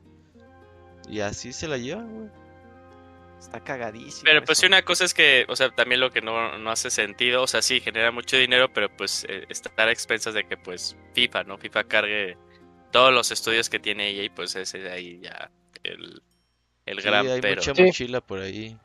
Y 1.10 1.20
así 1.22 1.52
se 1.54 1.68
la 1.68 1.78
llevan, 1.78 2.14
güey. 2.14 2.30
Está 3.40 3.60
cagadísimo. 3.60 4.24
Pero 4.24 4.40
pues 4.46 4.58
eso. 4.60 4.62
sí, 4.62 4.68
una 4.68 4.84
cosa 4.84 5.04
es 5.04 5.14
que, 5.14 5.46
o 5.50 5.56
sea, 5.56 5.70
también 5.72 6.00
lo 6.00 6.12
que 6.12 6.22
no, 6.22 6.58
no 6.60 6.72
hace 6.72 6.90
sentido, 6.90 7.44
o 7.44 7.48
sea, 7.48 7.62
sí, 7.62 7.82
genera 7.82 8.12
mucho 8.12 8.38
dinero, 8.38 8.72
pero 8.74 8.96
pues 8.96 9.26
eh, 9.28 9.46
estar 9.50 9.88
a 9.88 9.92
expensas 9.92 10.34
de 10.34 10.46
que 10.48 10.56
pues 10.56 10.96
FIFA, 11.14 11.44
¿no? 11.44 11.58
FIFA 11.58 11.84
cargue 11.86 12.38
todos 12.92 13.12
los 13.14 13.32
estudios 13.32 13.70
que 13.70 13.80
tiene 13.80 14.08
ella 14.10 14.24
y 14.24 14.30
pues 14.30 14.56
ese 14.56 14.78
de 14.78 14.92
ahí 14.92 15.20
ya 15.22 15.52
el, 15.84 16.22
el 16.86 16.98
Sí, 17.00 17.04
gran 17.04 17.28
hay 17.28 17.42
pero. 17.42 17.56
mucha 17.62 17.76
Sí. 17.76 17.84
mochila 17.84 18.22
por 18.22 18.40
ahí. 18.40 18.78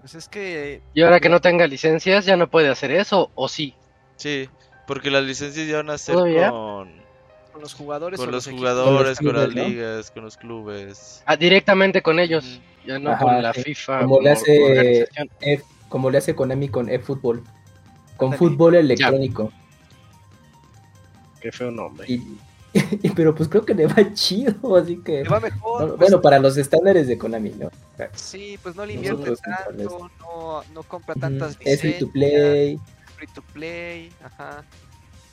Pues 0.00 0.14
es 0.14 0.28
que 0.28 0.80
Y 0.94 1.02
ahora 1.02 1.18
que 1.20 1.28
no 1.28 1.40
tenga 1.40 1.66
licencias, 1.66 2.24
ya 2.24 2.36
no 2.36 2.48
puede 2.48 2.68
hacer 2.68 2.90
eso, 2.92 3.30
o 3.34 3.48
sí. 3.48 3.74
Sí, 4.16 4.48
porque 4.86 5.10
las 5.10 5.24
licencias 5.24 5.66
ya 5.66 5.78
van 5.78 5.90
a 5.90 5.98
ser 5.98 6.14
¿Todavía? 6.14 6.50
con, 6.50 6.92
con 7.52 7.60
los 7.62 7.74
jugadores 7.74 8.20
con 8.20 8.30
los 8.30 8.46
jugadores, 8.46 9.18
con 9.18 9.26
las 9.34 9.48
clubes, 9.48 9.54
¿no? 9.56 9.68
ligas, 9.68 10.10
con 10.12 10.24
los 10.24 10.36
clubes. 10.36 11.22
Ah, 11.26 11.36
directamente 11.36 12.00
con 12.02 12.18
ellos, 12.20 12.60
ya 12.86 12.98
no 12.98 13.10
Ajá, 13.10 13.24
con 13.24 13.42
la 13.42 13.52
sí. 13.52 13.62
FIFA. 13.62 14.00
Como 14.00 14.20
le 14.20 14.30
hace-. 14.30 15.08
F- 15.40 15.64
como 15.88 16.10
le 16.10 16.18
hace 16.18 16.34
Konami 16.34 16.68
con 16.68 16.88
eFootball. 16.88 17.42
Con 18.16 18.32
fútbol 18.34 18.74
electrónico. 18.74 19.52
Qué 21.40 21.52
feo 21.52 21.70
nombre. 21.70 22.06
Y- 22.08 22.38
pero 23.16 23.34
pues 23.34 23.48
creo 23.48 23.64
que 23.64 23.74
le 23.74 23.86
va 23.86 23.96
chido, 24.14 24.76
así 24.76 24.96
que... 24.98 25.22
Le 25.22 25.28
va 25.28 25.40
mejor. 25.40 25.80
no, 25.82 25.86
pues, 25.88 25.98
bueno, 25.98 26.20
para 26.20 26.38
los 26.38 26.56
estándares 26.56 27.06
de 27.06 27.18
Konami, 27.18 27.50
¿no? 27.50 27.70
sí, 28.14 28.58
pues 28.62 28.76
no 28.76 28.86
le 28.86 28.94
invierte 28.94 29.34
tanto, 29.36 30.10
no, 30.20 30.62
no 30.72 30.82
compra 30.84 31.14
tantas 31.14 31.54
Ujú, 31.56 31.62
Es 31.64 31.80
free 31.80 31.98
to 31.98 32.08
play. 32.10 32.78
free 33.16 33.28
to 33.34 33.42
play, 33.52 34.12
ajá. 34.24 34.64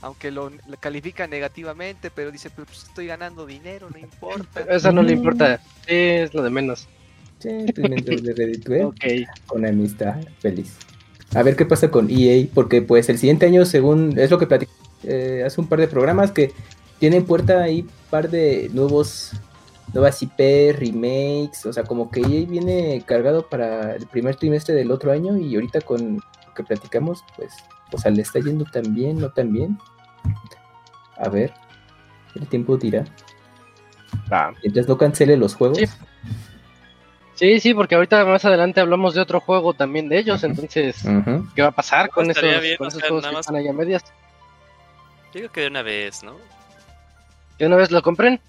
Aunque 0.02 0.30
lo, 0.32 0.50
lo 0.50 0.78
califica 0.80 1.28
negativamente, 1.28 2.12
pero 2.12 2.32
dice, 2.32 2.50
pues 2.50 2.68
estoy 2.88 3.08
ganando 3.08 3.46
dinero, 3.46 3.90
no 3.90 3.98
importa. 3.98 4.62
Eso 4.70 4.92
no 4.92 5.02
le 5.02 5.14
Mm. 5.14 5.18
importa, 5.18 5.58
sí, 5.88 5.94
es 5.96 6.34
lo 6.34 6.44
de 6.44 6.50
menos. 6.50 6.88
Sí, 7.40 7.50
pues 7.74 7.90
mientras 7.90 8.22
le 8.22 8.34
reditúe, 8.34 8.86
Ok. 8.88 9.04
Konami 9.48 9.86
está 9.86 10.20
feliz. 10.40 10.78
A 11.34 11.44
ver 11.44 11.56
qué 11.56 11.66
pasa 11.66 11.90
con 11.92 12.10
EA, 12.10 12.48
porque 12.54 12.82
pues 12.82 13.10
el 13.10 13.18
siguiente 13.18 13.46
año, 13.46 13.66
según 13.66 14.18
es 14.18 14.32
lo 14.32 14.38
que 14.38 14.48
platicé 14.48 14.72
eh, 15.04 15.44
hace 15.46 15.60
un 15.60 15.68
par 15.68 15.80
de 15.80 15.88
programas, 15.88 16.32
que 16.32 16.52
tienen 17.00 17.26
puerta 17.26 17.64
ahí 17.64 17.82
un 17.82 17.90
par 18.10 18.30
de 18.30 18.70
nuevos, 18.74 19.32
nuevas 19.94 20.22
IP, 20.22 20.74
remakes, 20.78 21.66
o 21.66 21.74
sea, 21.74 21.84
como 21.84 22.10
que 22.10 22.22
EA 22.22 22.46
viene 22.48 23.04
cargado 23.06 23.48
para 23.48 23.96
el 23.96 24.08
primer 24.08 24.36
trimestre 24.36 24.74
del 24.76 24.92
otro 24.92 25.12
año 25.12 25.38
y 25.38 25.56
ahorita 25.56 25.82
con 25.82 26.16
lo 26.18 26.54
que 26.54 26.64
platicamos, 26.64 27.24
pues, 27.36 27.54
o 27.92 27.98
sea, 27.98 28.12
le 28.12 28.22
está 28.22 28.40
yendo 28.40 28.66
tan 28.66 28.94
bien, 28.96 29.20
no 29.20 29.30
tan 29.32 29.52
bien. 29.52 29.78
A 31.18 31.30
ver, 31.30 31.54
el 32.36 32.48
tiempo 32.48 32.78
dirá. 32.78 33.06
Va. 34.32 34.54
Mientras 34.64 34.88
no 34.88 34.98
cancele 34.98 35.38
los 35.38 35.56
juegos. 35.56 35.78
Sí. 35.78 35.86
Sí, 37.36 37.60
sí, 37.60 37.74
porque 37.74 37.96
ahorita 37.96 38.24
más 38.24 38.46
adelante 38.46 38.80
hablamos 38.80 39.14
de 39.14 39.20
otro 39.20 39.42
juego 39.42 39.74
también 39.74 40.08
de 40.08 40.20
ellos, 40.20 40.42
entonces. 40.46 40.96
¿qué 41.54 41.62
va 41.62 41.68
a 41.68 41.72
pasar 41.72 42.10
con 42.10 42.32
esos, 42.32 42.42
bien, 42.62 42.78
con 42.78 42.86
o 42.86 42.88
esos 42.88 43.02
sea, 43.02 43.10
juegos 43.10 43.26
que 43.28 43.32
más- 43.34 43.42
están 43.42 43.56
ahí 43.58 43.68
a 43.68 43.74
medias? 43.74 44.04
Yo 45.34 45.42
digo 45.42 45.52
que 45.52 45.62
de 45.62 45.68
una 45.68 45.82
vez, 45.82 46.24
¿no? 46.24 46.36
¿Que 47.58 47.66
una 47.66 47.76
vez 47.76 47.92
lo 47.92 48.02
compren? 48.02 48.40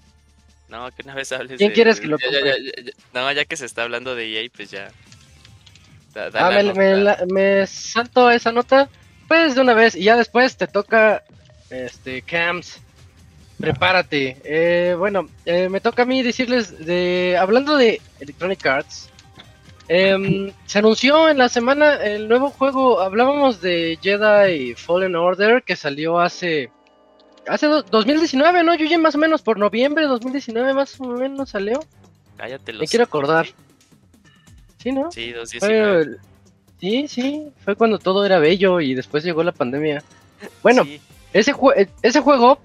No, 0.69 0.89
que 0.91 1.03
una 1.03 1.15
vez 1.15 1.31
hables 1.31 1.57
¿Quién 1.57 1.69
de- 1.69 1.73
quieres 1.75 1.99
que 2.01 2.07
lo 2.07 2.17
ya- 2.17 2.25
compre? 2.25 2.43
ya- 2.65 2.81
ya- 2.83 2.91
No, 3.13 3.31
ya 3.31 3.45
que 3.45 3.55
se 3.55 3.65
está 3.65 3.83
hablando 3.83 4.15
de 4.15 4.25
EA, 4.43 4.49
pues 4.55 4.69
ya. 4.71 4.89
Da- 6.13 6.29
da 6.29 6.47
Ah, 6.47 6.63
me, 6.73 6.95
la- 6.95 7.23
me 7.29 7.65
salto 7.67 8.29
esa 8.31 8.51
nota, 8.51 8.89
pues 9.27 9.55
de 9.55 9.61
una 9.61 9.73
vez, 9.73 9.95
y 9.95 10.03
ya 10.03 10.17
después 10.17 10.57
te 10.57 10.67
toca, 10.67 11.23
este, 11.69 12.21
Cams, 12.21 12.81
prepárate. 13.59 14.37
Eh, 14.43 14.95
bueno, 14.97 15.29
eh, 15.45 15.69
me 15.69 15.79
toca 15.79 16.03
a 16.03 16.05
mí 16.05 16.21
decirles, 16.21 16.85
de 16.85 17.37
hablando 17.39 17.77
de 17.77 18.01
Electronic 18.19 18.65
Arts, 18.65 19.09
em, 19.87 20.51
se 20.65 20.79
anunció 20.79 21.29
en 21.29 21.37
la 21.37 21.47
semana 21.49 21.95
el 21.95 22.27
nuevo 22.27 22.49
juego, 22.49 22.99
hablábamos 22.99 23.61
de 23.61 23.97
Jedi 24.01 24.75
Fallen 24.75 25.15
Order, 25.15 25.63
que 25.63 25.75
salió 25.77 26.19
hace... 26.19 26.71
Hace 27.47 27.67
do- 27.67 27.81
2019, 27.83 28.63
¿no? 28.63 28.75
Yuji, 28.75 28.97
más 28.97 29.15
o 29.15 29.17
menos 29.17 29.41
por 29.41 29.57
noviembre 29.57 30.03
de 30.03 30.09
2019, 30.09 30.73
más 30.73 30.99
o 30.99 31.05
menos 31.07 31.49
salió. 31.49 31.79
Cállate 32.37 32.73
Me 32.73 32.79
los. 32.79 32.89
quiero 32.89 33.05
acordar. 33.05 33.47
Sí, 34.77 34.91
¿no? 34.91 35.11
Sí, 35.11 35.31
Fue 35.31 35.39
219. 35.39 36.01
el- 36.01 36.17
Sí, 36.79 37.07
sí, 37.07 37.47
fue 37.65 37.75
cuando 37.75 37.97
todo 37.97 38.23
era 38.23 38.37
bello 38.37 38.79
y 38.81 38.93
después 38.93 39.23
llegó 39.23 39.43
la 39.43 39.51
pandemia. 39.51 40.03
Bueno, 40.61 40.83
Sí, 40.83 41.01
ese, 41.33 41.51
jue- 41.51 41.73
eh, 41.75 41.89
ese 42.03 42.19
juego 42.21 42.59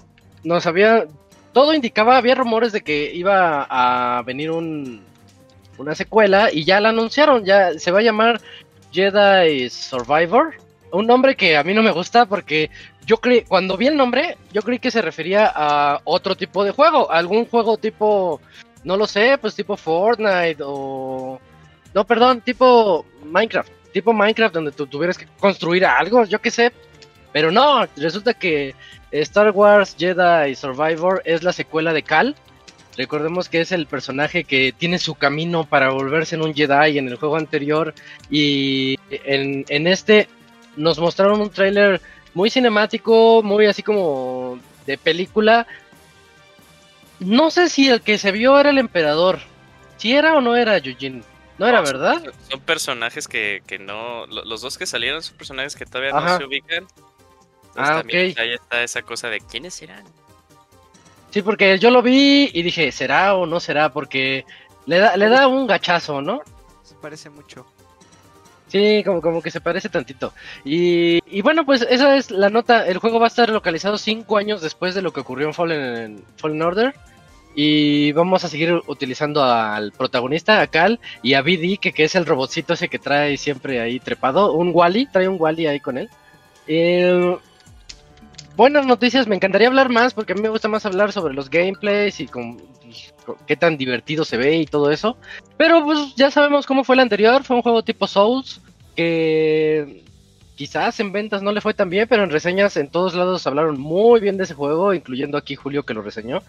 nos 0.44 0.66
había... 0.66 1.06
Todo 1.54 1.72
indicaba, 1.74 2.18
había 2.18 2.34
rumores 2.34 2.72
de 2.72 2.82
que 2.82 3.10
iba 3.14 3.66
a 3.70 4.22
venir 4.22 4.50
un, 4.50 5.00
una 5.78 5.94
secuela 5.94 6.50
y 6.52 6.64
ya 6.64 6.80
la 6.80 6.90
anunciaron, 6.90 7.44
ya 7.46 7.78
se 7.78 7.90
va 7.90 8.00
a 8.00 8.02
llamar 8.02 8.40
Jedi 8.92 9.70
Survivor. 9.70 10.54
Un 10.92 11.06
nombre 11.06 11.36
que 11.36 11.56
a 11.56 11.64
mí 11.64 11.72
no 11.72 11.82
me 11.82 11.90
gusta 11.90 12.26
porque 12.26 12.70
yo 13.06 13.16
creí, 13.16 13.42
cuando 13.42 13.78
vi 13.78 13.86
el 13.86 13.96
nombre, 13.96 14.36
yo 14.52 14.60
creí 14.60 14.78
que 14.78 14.90
se 14.90 15.00
refería 15.00 15.50
a 15.52 16.00
otro 16.04 16.36
tipo 16.36 16.64
de 16.64 16.70
juego, 16.70 17.10
algún 17.10 17.46
juego 17.46 17.78
tipo, 17.78 18.40
no 18.84 18.98
lo 18.98 19.06
sé, 19.06 19.38
pues 19.38 19.54
tipo 19.54 19.76
Fortnite 19.76 20.58
o... 20.62 21.40
No, 21.94 22.04
perdón, 22.06 22.42
tipo 22.42 23.06
Minecraft, 23.24 23.70
tipo 23.92 24.12
Minecraft 24.12 24.54
donde 24.54 24.72
tú 24.72 24.86
tuvieras 24.86 25.16
que 25.16 25.26
construir 25.38 25.86
algo, 25.86 26.24
yo 26.26 26.40
qué 26.40 26.50
sé. 26.50 26.72
Pero 27.32 27.50
no, 27.50 27.86
resulta 27.96 28.34
que 28.34 28.74
Star 29.10 29.50
Wars 29.50 29.96
Jedi 29.98 30.54
Survivor 30.54 31.22
es 31.24 31.42
la 31.42 31.52
secuela 31.52 31.94
de 31.94 32.02
Cal. 32.02 32.36
Recordemos 32.98 33.48
que 33.48 33.62
es 33.62 33.72
el 33.72 33.86
personaje 33.86 34.44
que 34.44 34.72
tiene 34.76 34.98
su 34.98 35.14
camino 35.14 35.64
para 35.64 35.90
volverse 35.90 36.34
en 36.34 36.42
un 36.42 36.54
Jedi 36.54 36.98
en 36.98 37.08
el 37.08 37.16
juego 37.16 37.36
anterior. 37.36 37.94
Y 38.30 38.98
en, 39.10 39.64
en 39.68 39.86
este 39.86 40.28
nos 40.76 40.98
mostraron 40.98 41.40
un 41.40 41.50
tráiler 41.50 42.00
muy 42.34 42.50
cinemático, 42.50 43.42
muy 43.42 43.66
así 43.66 43.82
como 43.82 44.58
de 44.86 44.96
película. 44.98 45.66
No 47.20 47.50
sé 47.50 47.68
si 47.68 47.88
el 47.88 48.00
que 48.00 48.18
se 48.18 48.32
vio 48.32 48.58
era 48.58 48.70
el 48.70 48.78
emperador. 48.78 49.38
Si 49.96 50.14
era 50.14 50.34
o 50.34 50.40
no 50.40 50.56
era 50.56 50.78
Yujin. 50.78 51.22
No 51.58 51.66
era, 51.66 51.78
No, 51.80 51.84
¿verdad? 51.86 52.22
Son 52.50 52.60
personajes 52.60 53.28
que, 53.28 53.62
que 53.66 53.78
no. 53.78 54.26
lo- 54.26 54.44
Los 54.44 54.62
dos 54.62 54.76
que 54.78 54.86
salieron 54.86 55.22
son 55.22 55.36
personajes 55.36 55.76
que 55.76 55.84
todavía 55.86 56.10
Ajá. 56.16 56.32
no 56.32 56.38
se 56.38 56.44
ubican. 56.44 56.86
Entonces 57.68 57.74
Ah, 57.76 57.98
también 57.98 58.32
ok. 58.32 58.38
ahí 58.38 58.52
está 58.54 58.82
esa 58.82 59.02
cosa 59.02 59.28
de 59.28 59.40
quiénes 59.40 59.74
serán. 59.74 60.04
Sí, 61.30 61.40
porque 61.42 61.78
yo 61.78 61.90
lo 61.90 62.02
vi 62.02 62.50
y 62.52 62.62
dije, 62.62 62.90
¿será 62.92 63.34
o 63.34 63.46
no 63.46 63.60
será? 63.60 63.90
Porque 63.92 64.44
le 64.86 64.98
da, 64.98 65.16
le 65.16 65.28
da 65.28 65.46
un 65.46 65.66
gachazo, 65.66 66.20
¿no? 66.20 66.40
se 66.82 66.94
parece 66.96 67.30
mucho. 67.30 67.64
Sí, 68.72 69.02
como, 69.04 69.20
como 69.20 69.42
que 69.42 69.50
se 69.50 69.60
parece 69.60 69.90
tantito. 69.90 70.32
Y, 70.64 71.18
y 71.26 71.42
bueno, 71.42 71.66
pues 71.66 71.82
esa 71.82 72.16
es 72.16 72.30
la 72.30 72.48
nota. 72.48 72.86
El 72.86 72.96
juego 72.96 73.20
va 73.20 73.26
a 73.26 73.28
estar 73.28 73.50
localizado 73.50 73.98
cinco 73.98 74.38
años 74.38 74.62
después 74.62 74.94
de 74.94 75.02
lo 75.02 75.12
que 75.12 75.20
ocurrió 75.20 75.46
en 75.46 75.52
Fallen, 75.52 75.96
en 75.96 76.24
Fallen 76.36 76.62
Order. 76.62 76.94
Y 77.54 78.12
vamos 78.12 78.44
a 78.44 78.48
seguir 78.48 78.80
utilizando 78.86 79.44
al 79.44 79.92
protagonista, 79.92 80.62
a 80.62 80.68
Cal, 80.68 81.00
y 81.22 81.34
a 81.34 81.42
BD, 81.42 81.78
que, 81.78 81.92
que 81.92 82.04
es 82.04 82.14
el 82.14 82.24
robotcito 82.24 82.72
ese 82.72 82.88
que 82.88 82.98
trae 82.98 83.36
siempre 83.36 83.78
ahí 83.78 84.00
trepado. 84.00 84.54
Un 84.54 84.70
Wally, 84.72 85.04
trae 85.04 85.28
un 85.28 85.36
Wally 85.38 85.66
ahí 85.66 85.78
con 85.78 85.98
él. 85.98 86.08
Eh, 86.66 87.36
buenas 88.56 88.86
noticias, 88.86 89.26
me 89.26 89.36
encantaría 89.36 89.68
hablar 89.68 89.90
más 89.90 90.14
porque 90.14 90.32
a 90.32 90.36
mí 90.36 90.40
me 90.40 90.48
gusta 90.48 90.68
más 90.68 90.86
hablar 90.86 91.12
sobre 91.12 91.34
los 91.34 91.50
gameplays 91.50 92.20
y 92.20 92.22
y 92.22 92.26
con 92.26 93.36
qué 93.46 93.56
tan 93.56 93.76
divertido 93.76 94.24
se 94.24 94.38
ve 94.38 94.56
y 94.56 94.64
todo 94.64 94.90
eso. 94.90 95.18
Pero 95.58 95.84
pues 95.84 96.14
ya 96.16 96.30
sabemos 96.30 96.66
cómo 96.66 96.84
fue 96.84 96.94
el 96.94 97.00
anterior, 97.00 97.44
fue 97.44 97.56
un 97.56 97.62
juego 97.62 97.82
tipo 97.82 98.06
Souls 98.06 98.61
que 98.94 100.02
quizás 100.54 101.00
en 101.00 101.12
ventas 101.12 101.42
no 101.42 101.52
le 101.52 101.60
fue 101.60 101.74
tan 101.74 101.90
bien, 101.90 102.06
pero 102.08 102.24
en 102.24 102.30
reseñas 102.30 102.76
en 102.76 102.88
todos 102.88 103.14
lados 103.14 103.46
hablaron 103.46 103.80
muy 103.80 104.20
bien 104.20 104.36
de 104.36 104.44
ese 104.44 104.54
juego, 104.54 104.94
incluyendo 104.94 105.38
aquí 105.38 105.56
Julio 105.56 105.84
que 105.84 105.94
lo 105.94 106.02
reseñó. 106.02 106.42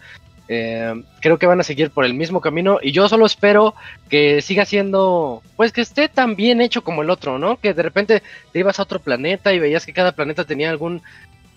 Eh, 0.50 0.93
creo 1.21 1.39
que 1.39 1.45
van 1.45 1.62
a 1.62 1.63
seguir 1.63 1.89
por 1.89 2.03
el 2.03 2.13
mismo 2.13 2.41
camino 2.41 2.77
y 2.81 2.91
yo 2.91 3.07
solo 3.07 3.25
espero 3.25 3.75
que 4.09 4.41
siga 4.41 4.65
siendo, 4.65 5.41
pues 5.55 5.71
que 5.71 5.79
esté 5.79 6.09
tan 6.09 6.35
bien 6.35 6.59
hecho 6.59 6.83
como 6.83 7.01
el 7.01 7.09
otro, 7.09 7.39
¿no? 7.39 7.57
Que 7.57 7.73
de 7.73 7.81
repente 7.81 8.23
te 8.51 8.59
ibas 8.59 8.77
a 8.77 8.83
otro 8.83 9.00
planeta 9.00 9.53
y 9.53 9.59
veías 9.59 9.85
que 9.85 9.93
cada 9.93 10.12
planeta 10.12 10.43
tenía 10.43 10.69
algún, 10.69 11.01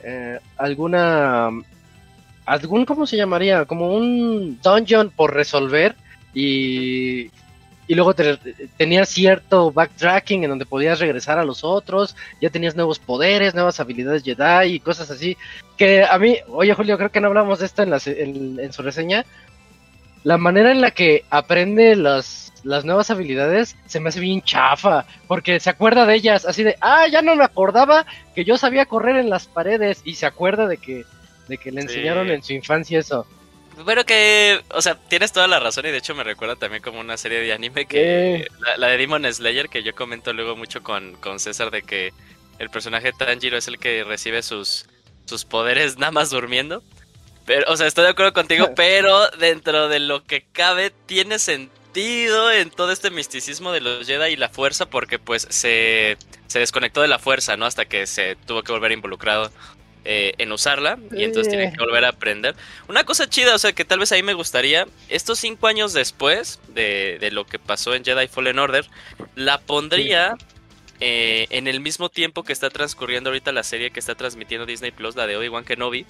eh, 0.04 0.38
alguna, 0.56 1.50
algún, 2.44 2.84
¿cómo 2.84 3.06
se 3.06 3.16
llamaría? 3.16 3.64
Como 3.64 3.94
un 3.94 4.60
dungeon 4.62 5.10
por 5.10 5.34
resolver 5.34 5.96
y, 6.32 7.30
y 7.88 7.94
luego 7.94 8.14
te, 8.14 8.36
tenías 8.76 9.08
cierto 9.08 9.70
backtracking 9.70 10.42
en 10.44 10.50
donde 10.50 10.66
podías 10.66 10.98
regresar 10.98 11.38
a 11.38 11.44
los 11.44 11.62
otros, 11.64 12.16
ya 12.40 12.50
tenías 12.50 12.74
nuevos 12.74 12.98
poderes, 12.98 13.54
nuevas 13.54 13.78
habilidades 13.80 14.24
Jedi 14.24 14.74
y 14.74 14.80
cosas 14.80 15.10
así. 15.10 15.36
Que 15.76 16.04
a 16.04 16.18
mí, 16.18 16.36
oye 16.48 16.74
Julio, 16.74 16.96
creo 16.98 17.10
que 17.12 17.20
no 17.20 17.28
hablamos 17.28 17.60
de 17.60 17.66
esto 17.66 17.82
en, 17.82 17.90
la, 17.90 18.00
en, 18.06 18.58
en 18.60 18.72
su 18.72 18.82
reseña. 18.82 19.24
La 20.24 20.38
manera 20.38 20.72
en 20.72 20.80
la 20.80 20.90
que 20.90 21.24
aprende 21.30 21.94
las, 21.94 22.52
las 22.64 22.84
nuevas 22.84 23.10
habilidades 23.10 23.76
se 23.86 24.00
me 24.00 24.08
hace 24.08 24.18
bien 24.18 24.42
chafa, 24.42 25.04
porque 25.28 25.60
se 25.60 25.70
acuerda 25.70 26.04
de 26.04 26.14
ellas, 26.16 26.44
así 26.44 26.64
de, 26.64 26.76
ah, 26.80 27.06
ya 27.06 27.22
no 27.22 27.36
me 27.36 27.44
acordaba 27.44 28.04
que 28.34 28.44
yo 28.44 28.58
sabía 28.58 28.86
correr 28.86 29.16
en 29.16 29.30
las 29.30 29.46
paredes 29.46 30.00
y 30.04 30.14
se 30.14 30.26
acuerda 30.26 30.66
de 30.66 30.78
que, 30.78 31.04
de 31.46 31.58
que 31.58 31.70
le 31.70 31.82
Sí. 31.82 31.86
enseñaron 31.88 32.28
en 32.30 32.42
su 32.42 32.54
infancia 32.54 32.98
eso. 32.98 33.24
Pero 33.84 34.06
que, 34.06 34.62
o 34.70 34.80
sea, 34.80 34.94
tienes 34.94 35.32
toda 35.32 35.46
la 35.46 35.60
razón 35.60 35.84
y 35.86 35.90
de 35.90 35.98
hecho 35.98 36.14
me 36.14 36.24
recuerda 36.24 36.56
también 36.56 36.82
como 36.82 37.00
una 37.00 37.16
serie 37.16 37.40
de 37.40 37.52
anime 37.52 37.86
que... 37.86 38.46
La, 38.60 38.76
la 38.78 38.86
de 38.88 38.96
Demon 38.96 39.30
Slayer 39.30 39.68
que 39.68 39.82
yo 39.82 39.94
comento 39.94 40.32
luego 40.32 40.56
mucho 40.56 40.82
con, 40.82 41.16
con 41.16 41.38
César 41.38 41.70
de 41.70 41.82
que 41.82 42.12
el 42.58 42.70
personaje 42.70 43.12
Tanjiro 43.12 43.58
es 43.58 43.68
el 43.68 43.78
que 43.78 44.04
recibe 44.04 44.42
sus, 44.42 44.86
sus 45.26 45.44
poderes 45.44 45.98
nada 45.98 46.12
más 46.12 46.30
durmiendo. 46.30 46.82
Pero, 47.44 47.70
o 47.70 47.76
sea, 47.76 47.86
estoy 47.86 48.04
de 48.04 48.10
acuerdo 48.10 48.32
contigo, 48.32 48.70
pero 48.76 49.28
dentro 49.32 49.88
de 49.88 50.00
lo 50.00 50.24
que 50.24 50.44
cabe 50.52 50.90
tiene 50.90 51.38
sentido 51.38 52.50
en 52.50 52.70
todo 52.70 52.92
este 52.92 53.10
misticismo 53.10 53.72
de 53.72 53.80
los 53.80 54.06
Jedi 54.06 54.32
y 54.32 54.36
la 54.36 54.48
fuerza 54.48 54.86
porque 54.86 55.18
pues 55.18 55.46
se, 55.50 56.16
se 56.46 56.58
desconectó 56.58 57.02
de 57.02 57.08
la 57.08 57.18
fuerza, 57.18 57.56
¿no? 57.56 57.66
Hasta 57.66 57.84
que 57.84 58.06
se 58.06 58.36
tuvo 58.36 58.62
que 58.62 58.72
volver 58.72 58.92
involucrado 58.92 59.50
eh, 60.08 60.34
en 60.38 60.52
usarla 60.52 60.98
y 61.10 61.24
entonces 61.24 61.52
tiene 61.52 61.72
que 61.72 61.78
volver 61.78 62.04
a 62.04 62.10
aprender. 62.10 62.54
Una 62.88 63.04
cosa 63.04 63.28
chida, 63.28 63.54
o 63.54 63.58
sea, 63.58 63.72
que 63.72 63.84
tal 63.84 63.98
vez 63.98 64.12
ahí 64.12 64.22
me 64.22 64.34
gustaría, 64.34 64.86
estos 65.08 65.38
cinco 65.40 65.66
años 65.66 65.92
después 65.92 66.60
de, 66.68 67.18
de 67.20 67.30
lo 67.30 67.44
que 67.44 67.58
pasó 67.58 67.94
en 67.94 68.04
Jedi 68.04 68.28
Fallen 68.28 68.58
Order, 68.58 68.86
la 69.34 69.58
pondría 69.58 70.36
eh, 71.00 71.46
en 71.50 71.66
el 71.68 71.80
mismo 71.80 72.08
tiempo 72.08 72.42
que 72.42 72.52
está 72.52 72.70
transcurriendo 72.70 73.30
ahorita 73.30 73.52
la 73.52 73.62
serie 73.62 73.90
que 73.90 74.00
está 74.00 74.14
transmitiendo 74.14 74.64
Disney 74.64 74.92
Plus, 74.92 75.16
la 75.16 75.26
de 75.26 75.36
Obi-Wan 75.36 75.64
Kenobi. 75.64 76.06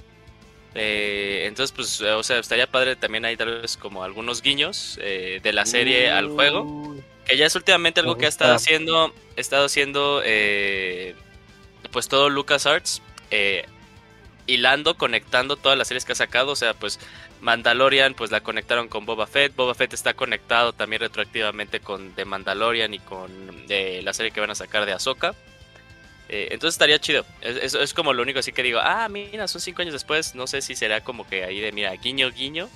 Eh, 0.75 1.45
entonces, 1.47 1.75
pues, 1.75 2.01
o 2.03 2.23
sea, 2.23 2.39
estaría 2.39 2.67
padre 2.67 2.97
también 2.97 3.25
ahí 3.25 3.37
tal 3.37 3.63
vez 3.63 3.77
como 3.77 4.05
algunos 4.05 4.43
guiños 4.43 4.99
eh, 5.01 5.41
de 5.43 5.53
la 5.53 5.65
serie 5.65 6.11
al 6.11 6.29
juego. 6.29 6.95
Que 7.27 7.37
ya 7.37 7.47
es 7.47 7.57
últimamente 7.57 8.01
algo 8.01 8.17
que 8.17 8.27
ha 8.27 8.29
estado 8.29 8.55
haciendo, 8.55 9.07
ha 9.07 9.41
estado 9.41 9.65
haciendo, 9.65 10.23
eh, 10.25 11.17
pues 11.91 12.09
todo 12.09 12.29
LucasArts, 12.29 13.03
eh, 13.31 13.65
hilando, 14.47 14.97
conectando 14.97 15.57
todas 15.57 15.77
las 15.77 15.89
series 15.89 16.05
que 16.05 16.13
ha 16.13 16.17
sacado, 16.17 16.53
o 16.53 16.57
sea, 16.57 16.75
pues 16.75 16.99
Mandalorian, 17.41 18.15
pues 18.15 18.31
la 18.31 18.41
conectaron 18.41 18.89
con 18.89 19.05
Boba 19.07 19.27
Fett, 19.27 19.55
Boba 19.57 19.75
Fett 19.75 19.93
está 19.93 20.15
conectado 20.15 20.73
también 20.73 21.01
retroactivamente 21.01 21.81
con 21.81 22.13
The 22.13 22.25
Mandalorian 22.25 22.95
y 22.95 22.99
con 23.01 23.31
eh, 23.69 24.01
la 24.05 24.13
serie 24.13 24.31
que 24.33 24.41
van 24.41 24.51
a 24.51 24.55
sacar 24.55 24.87
de 24.87 24.93
Ahsoka. 24.93 25.35
Eh, 26.29 26.49
entonces 26.51 26.75
estaría 26.75 26.99
chido. 26.99 27.25
Es, 27.41 27.57
es- 27.57 27.75
es 27.75 27.95
como 27.95 28.13
lo 28.13 28.23
único 28.23 28.39
así 28.41 28.51
que 28.53 28.63
digo, 28.63 28.81
ah, 28.83 29.09
mira, 29.09 29.47
son 29.49 29.61
cinco 29.61 29.83
años 29.83 29.93
después. 29.93 30.35
No 30.35 30.47
sé 30.47 30.61
si 30.63 30.75
será 30.75 31.01
como 31.03 31.27
que 31.29 31.45
ahí 31.45 31.61
de, 31.61 31.71
mira, 31.73 31.93
guiño, 31.95 32.31
guiño. 32.33 32.69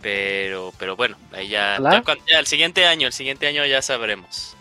Pero, 0.00 0.72
pero 0.78 0.96
bueno, 0.96 1.18
ahí 1.32 1.48
ya, 1.48 1.76
ya 1.78 2.02
ya 2.26 2.38
el 2.38 2.46
siguiente 2.46 2.86
año, 2.86 3.06
el 3.06 3.12
siguiente 3.12 3.46
año 3.46 3.66
ya 3.66 3.82
sabremos. 3.82 4.56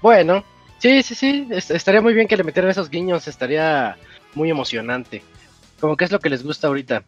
Bueno, 0.00 0.44
sí, 0.78 1.02
sí, 1.02 1.14
sí, 1.14 1.48
est- 1.50 1.70
estaría 1.72 2.00
muy 2.00 2.14
bien 2.14 2.28
que 2.28 2.36
le 2.36 2.44
metieran 2.44 2.70
esos 2.70 2.88
guiños, 2.90 3.26
estaría 3.26 3.96
muy 4.36 4.50
emocionante. 4.50 5.22
Como 5.80 5.96
que 5.96 6.04
es 6.04 6.12
lo 6.12 6.20
que 6.20 6.30
les 6.30 6.44
gusta 6.44 6.68
ahorita. 6.68 7.02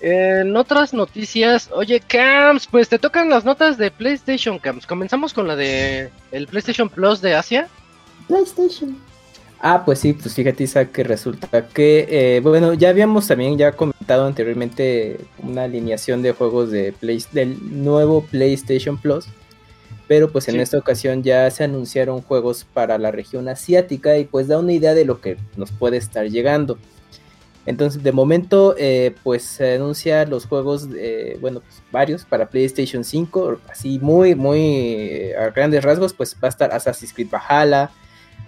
En 0.00 0.56
otras 0.56 0.92
noticias, 0.92 1.70
oye, 1.72 2.00
Camps, 2.00 2.66
pues 2.66 2.88
te 2.88 2.98
tocan 2.98 3.30
las 3.30 3.44
notas 3.44 3.78
de 3.78 3.90
PlayStation 3.90 4.58
Camps. 4.58 4.86
Comenzamos 4.86 5.32
con 5.32 5.46
la 5.48 5.56
de 5.56 6.10
el 6.32 6.46
PlayStation 6.46 6.88
Plus 6.88 7.20
de 7.20 7.34
Asia. 7.34 7.68
PlayStation. 8.28 8.98
Ah, 9.58 9.84
pues 9.86 10.00
sí, 10.00 10.12
pues 10.12 10.34
fíjate, 10.34 10.64
Isaac, 10.64 10.92
que 10.92 11.02
resulta 11.02 11.66
que, 11.68 12.06
eh, 12.10 12.40
bueno, 12.40 12.74
ya 12.74 12.90
habíamos 12.90 13.26
también 13.26 13.56
ya 13.56 13.72
comentado 13.72 14.26
anteriormente 14.26 15.18
una 15.38 15.62
alineación 15.64 16.20
de 16.22 16.32
juegos 16.32 16.70
de 16.70 16.92
Play- 16.92 17.24
del 17.32 17.56
nuevo 17.82 18.22
PlayStation 18.22 18.98
Plus, 18.98 19.26
pero 20.08 20.30
pues 20.30 20.48
en 20.48 20.54
Sí. 20.54 20.60
esta 20.60 20.78
ocasión 20.78 21.22
ya 21.22 21.50
se 21.50 21.64
anunciaron 21.64 22.22
juegos 22.22 22.64
para 22.72 22.98
la 22.98 23.10
región 23.10 23.48
asiática 23.48 24.16
y 24.18 24.24
pues 24.24 24.48
da 24.48 24.58
una 24.58 24.72
idea 24.72 24.94
de 24.94 25.04
lo 25.04 25.20
que 25.20 25.36
nos 25.56 25.72
puede 25.72 25.96
estar 25.96 26.26
llegando. 26.28 26.78
Entonces, 27.66 28.04
de 28.04 28.12
momento, 28.12 28.76
eh, 28.78 29.16
pues 29.24 29.42
se 29.42 29.74
anuncia 29.74 30.24
los 30.24 30.46
juegos, 30.46 30.88
eh, 30.96 31.36
bueno, 31.40 31.60
pues, 31.60 31.82
varios 31.90 32.24
para 32.24 32.48
PlayStation 32.48 33.02
5, 33.02 33.58
así 33.68 33.98
muy, 33.98 34.36
muy 34.36 35.32
a 35.32 35.50
grandes 35.50 35.82
rasgos, 35.82 36.14
pues 36.14 36.36
va 36.36 36.46
a 36.46 36.50
estar 36.50 36.72
Assassin's 36.72 37.12
Creed 37.12 37.28
Valhalla, 37.28 37.90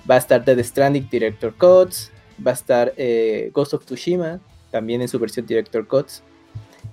va 0.08 0.14
a 0.14 0.18
estar 0.18 0.44
Dead 0.44 0.62
Stranding 0.62 1.08
Director 1.10 1.52
Cuts, 1.52 2.12
va 2.46 2.52
a 2.52 2.54
estar 2.54 2.92
eh, 2.96 3.50
Ghost 3.52 3.74
of 3.74 3.84
Tsushima, 3.84 4.38
también 4.70 5.02
en 5.02 5.08
su 5.08 5.18
versión 5.18 5.44
Director 5.46 5.84
Cuts. 5.88 6.22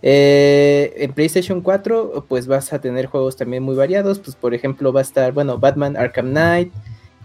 Eh, 0.02 0.94
en 0.98 1.14
PlayStation 1.14 1.62
4, 1.62 2.26
pues 2.28 2.46
vas 2.48 2.72
a 2.74 2.80
tener 2.80 3.08
juegos 3.08 3.36
también 3.36 3.64
muy 3.64 3.76
variados, 3.76 4.20
pues 4.20 4.36
por 4.36 4.54
ejemplo 4.54 4.94
va 4.94 5.00
a 5.00 5.04
estar, 5.04 5.32
bueno, 5.34 5.58
Batman 5.58 5.98
Arkham 5.98 6.28
Knight, 6.30 6.72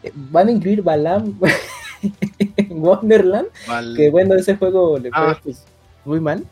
eh, 0.02 0.12
van 0.14 0.48
a 0.48 0.50
incluir 0.52 0.80
Balam 0.82 1.38
Wonderland, 2.70 3.48
que 3.96 4.10
bueno, 4.10 4.34
ese 4.34 4.56
juego 4.56 4.98
le 4.98 5.10
fue 5.10 5.18
Ah. 5.20 5.38
pues, 5.42 5.64
muy 6.04 6.20
mal. 6.20 6.44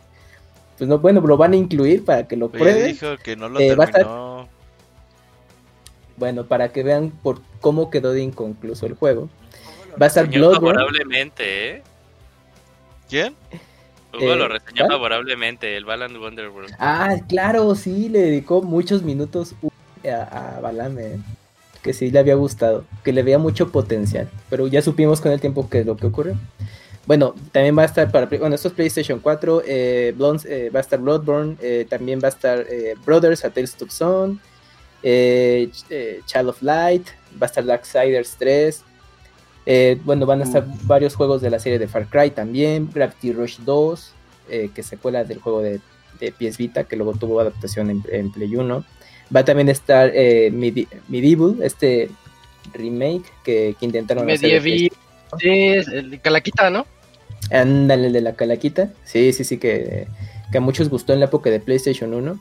Pues 0.77 0.87
no, 0.89 0.99
bueno, 0.99 1.21
lo 1.23 1.37
van 1.37 1.55
a 1.55 1.57
incluir 1.57 2.05
para 2.05 2.29
que 2.29 2.37
lo 2.37 2.47
Oye, 2.47 2.59
prueben. 2.59 2.87
dijo 2.89 3.07
que 3.25 3.35
no 3.35 3.49
lo 3.49 3.59
Eh, 3.59 3.73
a 3.73 3.87
terminó. 3.87 4.49
Bueno, 6.17 6.45
para 6.47 6.69
que 6.71 6.83
vean 6.83 7.11
por 7.11 7.41
cómo 7.61 7.91
quedó 7.91 8.13
de 8.13 8.23
inconcluso 8.23 8.87
el 8.87 8.95
juego. 8.95 9.29
Va 10.01 10.07
a 10.07 10.09
estar 10.09 10.27
Bloodborne. 10.29 10.79
favorablemente, 10.79 11.71
¿eh? 11.77 11.83
¿Quién? 13.09 13.35
Hugo 14.13 14.35
Eh, 14.35 14.37
lo 14.37 14.49
reseñó 14.49 14.87
¿cuál? 14.87 14.91
favorablemente, 14.93 15.77
el 15.77 15.85
Balan 15.85 16.17
Wonderworld. 16.17 16.75
Ah, 16.79 17.17
claro, 17.29 17.75
sí, 17.75 18.09
le 18.09 18.21
dedicó 18.21 18.63
muchos 18.63 19.03
minutos 19.03 19.55
a, 20.11 20.57
a 20.57 20.61
Balam, 20.61 20.99
eh, 20.99 21.19
que 21.83 21.93
sí 21.93 22.11
le 22.11 22.19
había 22.19 22.35
gustado, 22.35 22.85
que 23.05 23.13
le 23.13 23.23
veía 23.23 23.39
mucho 23.39 23.71
potencial, 23.71 24.29
pero 24.51 24.67
ya 24.67 24.83
supimos 24.83 25.21
con 25.21 25.33
el 25.33 25.41
tiempo 25.41 25.69
qué 25.69 25.81
es 25.81 25.87
lo 25.87 25.97
que 25.97 26.07
ocurrió. 26.07 26.37
Bueno, 27.07 27.35
también 27.53 27.77
va 27.77 27.83
a 27.83 27.87
estar 27.87 28.11
para, 28.11 28.27
bueno, 28.27 28.55
esto 28.55 28.69
es 28.69 28.75
PlayStation 28.75 29.19
4, 29.21 29.63
eh, 29.67 30.15
eh, 30.47 30.71
va 30.75 30.79
a 30.79 30.83
estar 30.83 30.99
Bloodborne, 30.99 31.57
eh, 31.63 31.87
también 31.89 32.21
va 32.23 32.27
a 32.27 32.31
estar 32.31 32.67
eh, 32.69 32.95
Brothers, 33.07 33.45
A 33.45 33.51
Tales 33.51 33.81
of 33.81 33.91
Zone, 33.91 34.39
eh, 35.03 35.69
Ch- 35.73 35.85
eh, 35.91 36.21
Child 36.27 36.49
of 36.49 36.63
Light, 36.63 37.07
va 37.41 37.43
a 37.43 37.47
estar 37.47 37.65
Darksiders 37.65 38.37
3, 38.39 38.85
eh, 39.71 39.99
bueno, 40.05 40.25
van 40.25 40.41
a 40.41 40.45
estar 40.45 40.65
varios 40.85 41.15
juegos 41.15 41.43
de 41.43 41.51
la 41.51 41.59
serie 41.59 41.79
de 41.79 41.89
Far 41.89 42.07
Cry 42.09 42.31
también, 42.31 42.89
Gravity 42.91 43.33
Rush 43.35 43.59
2, 43.67 44.13
eh, 44.49 44.71
que 44.75 44.81
es 44.81 44.87
secuela 44.87 45.25
del 45.25 45.41
juego 45.41 45.61
de, 45.61 45.79
de 46.21 46.33
PS 46.33 46.57
Vita, 46.57 46.85
que 46.85 46.97
luego 46.97 47.13
tuvo 47.13 47.39
adaptación 47.41 47.91
en, 47.91 48.03
en 48.11 48.33
Play 48.33 48.57
1. 48.57 48.85
Va 49.35 49.41
a 49.41 49.45
también 49.45 49.69
estar 49.69 50.11
eh, 50.15 50.51
Medi- 50.51 50.89
Medieval, 51.09 51.59
este 51.63 52.09
remake 52.73 53.25
que, 53.45 53.77
que 53.79 53.85
intentaron 53.85 54.25
hacer. 54.31 54.63
Medieval. 54.63 54.91
Sí, 55.39 55.51
es 55.51 55.89
el 55.89 56.19
Calaquita, 56.23 56.71
¿no? 56.71 56.87
Ándale, 57.51 58.07
el 58.07 58.13
de 58.15 58.21
la 58.23 58.35
calaquita. 58.35 58.91
Sí, 59.05 59.33
sí, 59.35 59.45
sí, 59.45 59.59
que, 59.59 60.07
que 60.51 60.59
a 60.59 60.61
muchos 60.63 60.89
gustó 60.89 61.13
en 61.13 61.21
la 61.21 61.27
época 61.27 61.51
de 61.51 61.61
PlayStation 61.61 62.15
1. 62.15 62.39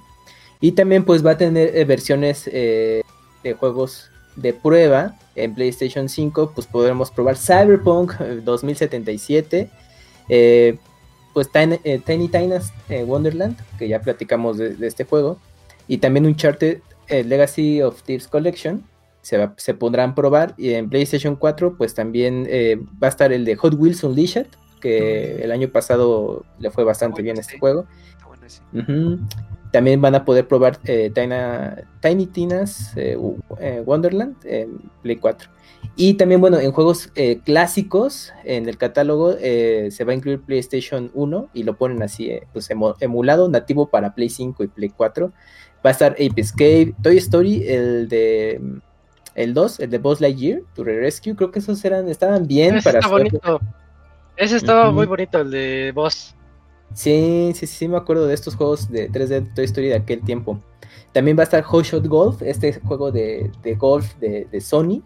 Y 0.62 0.72
también 0.72 1.04
pues 1.04 1.26
va 1.26 1.32
a 1.32 1.38
tener 1.38 1.76
eh, 1.76 1.84
versiones 1.86 2.50
eh, 2.52 3.02
de 3.44 3.54
juegos 3.54 4.10
de 4.38 4.54
prueba 4.54 5.16
en 5.36 5.54
PlayStation 5.54 6.08
5, 6.10 6.54
pues 6.56 6.66
podremos 6.66 7.12
probar 7.12 7.38
Cyberpunk 7.38 8.14
2077, 8.18 9.70
eh, 10.30 10.78
pues 11.34 11.52
Tiny, 11.52 11.80
eh, 11.84 12.00
Tiny 12.04 12.28
Tina's 12.30 12.72
eh, 12.90 13.04
Wonderland, 13.04 13.58
que 13.78 13.88
ya 13.88 14.02
platicamos 14.02 14.58
de, 14.58 14.76
de 14.76 14.88
este 14.88 15.04
juego, 15.04 15.38
y 15.88 15.98
también 16.00 16.26
Uncharted 16.26 16.80
eh, 17.08 17.24
Legacy 17.24 17.82
of 17.82 18.02
Thieves 18.04 18.28
Collection, 18.28 18.84
se, 19.22 19.38
va- 19.38 19.54
se 19.58 19.74
podrán 19.74 20.16
probar, 20.16 20.54
y 20.58 20.74
en 20.74 20.90
PlayStation 20.90 21.36
4, 21.36 21.76
pues 21.78 21.94
también 21.94 22.46
eh, 22.50 22.78
va 23.02 23.08
a 23.08 23.10
estar 23.10 23.32
el 23.34 23.46
de 23.46 23.56
Hot 23.56 23.74
Wheels 23.76 24.04
Unleashed, 24.04 24.48
que 24.82 25.44
el 25.44 25.52
año 25.52 25.70
pasado 25.70 26.46
le 26.60 26.70
fue 26.72 26.84
bastante 26.84 27.22
bien 27.22 27.38
este 27.38 27.58
juego. 27.60 27.86
También 29.78 30.02
van 30.02 30.16
a 30.16 30.26
poder 30.26 30.48
probar 30.48 30.80
eh, 30.86 31.12
Tina- 31.14 31.84
Tiny 32.02 32.26
Tina's 32.26 32.94
eh, 32.96 33.16
eh, 33.60 33.84
Wonderland 33.86 34.36
en 34.44 34.80
Play 35.04 35.18
4. 35.18 35.52
Y 35.96 36.16
también, 36.16 36.42
bueno, 36.42 36.58
en 36.58 36.72
juegos 36.72 37.12
eh, 37.14 37.42
clásicos, 37.46 38.34
en 38.44 38.68
el 38.68 38.80
catálogo 38.80 39.34
se 39.34 40.04
va 40.04 40.14
a 40.14 40.16
incluir 40.16 40.42
PlayStation 40.42 41.12
1 41.14 41.50
y 41.54 41.62
lo 41.62 41.78
ponen 41.78 42.02
así, 42.02 42.32
pues 42.54 42.72
emulado, 43.02 43.50
nativo 43.50 43.86
para 43.88 44.16
Play 44.16 44.30
5 44.30 44.64
y 44.64 44.68
Play 44.68 44.90
4. 44.90 45.32
Va 45.86 45.90
a 45.90 45.92
estar 45.92 46.14
Ape 46.14 46.42
Escape, 46.42 46.96
Toy 47.04 47.18
Story, 47.18 47.68
el 47.68 48.10
de 48.10 48.60
el 49.36 49.54
2, 49.54 49.82
el 49.82 49.92
de 49.92 49.98
Buzz 50.00 50.22
Lightyear, 50.22 50.62
To 50.74 50.84
Rescue, 50.86 51.36
creo 51.36 51.52
que 51.52 51.60
esos 51.60 51.86
eran, 51.86 52.10
estaban 52.10 52.48
bien 52.48 52.78
Ese 52.78 52.84
para 52.84 52.98
está 52.98 53.12
bonito. 53.12 53.62
Ese 54.38 54.58
estaba 54.58 54.90
muy 54.92 55.06
bonito, 55.06 55.40
el 55.40 55.52
de 55.52 55.92
Boss. 55.94 56.34
Sí, 56.94 57.52
sí, 57.56 57.68
sí, 57.68 57.88
me 57.88 57.98
acuerdo 57.98 58.28
de 58.28 58.34
estos 58.34 58.56
juegos 58.56 58.90
de 58.90 59.10
3D 59.12 59.54
Toy 59.54 59.66
Story 59.66 59.88
de 59.90 59.96
aquel 59.96 60.22
tiempo. 60.22 60.60
También 61.14 61.38
va 61.38 61.42
a 61.42 61.46
estar 61.46 61.64
Hot 61.64 61.86
Shot 61.86 62.06
Golf, 62.08 62.42
este 62.42 62.74
juego 62.74 63.12
de, 63.12 63.52
de 63.64 63.76
golf 63.76 64.16
de, 64.16 64.48
de 64.52 64.62
Sony, 64.62 65.04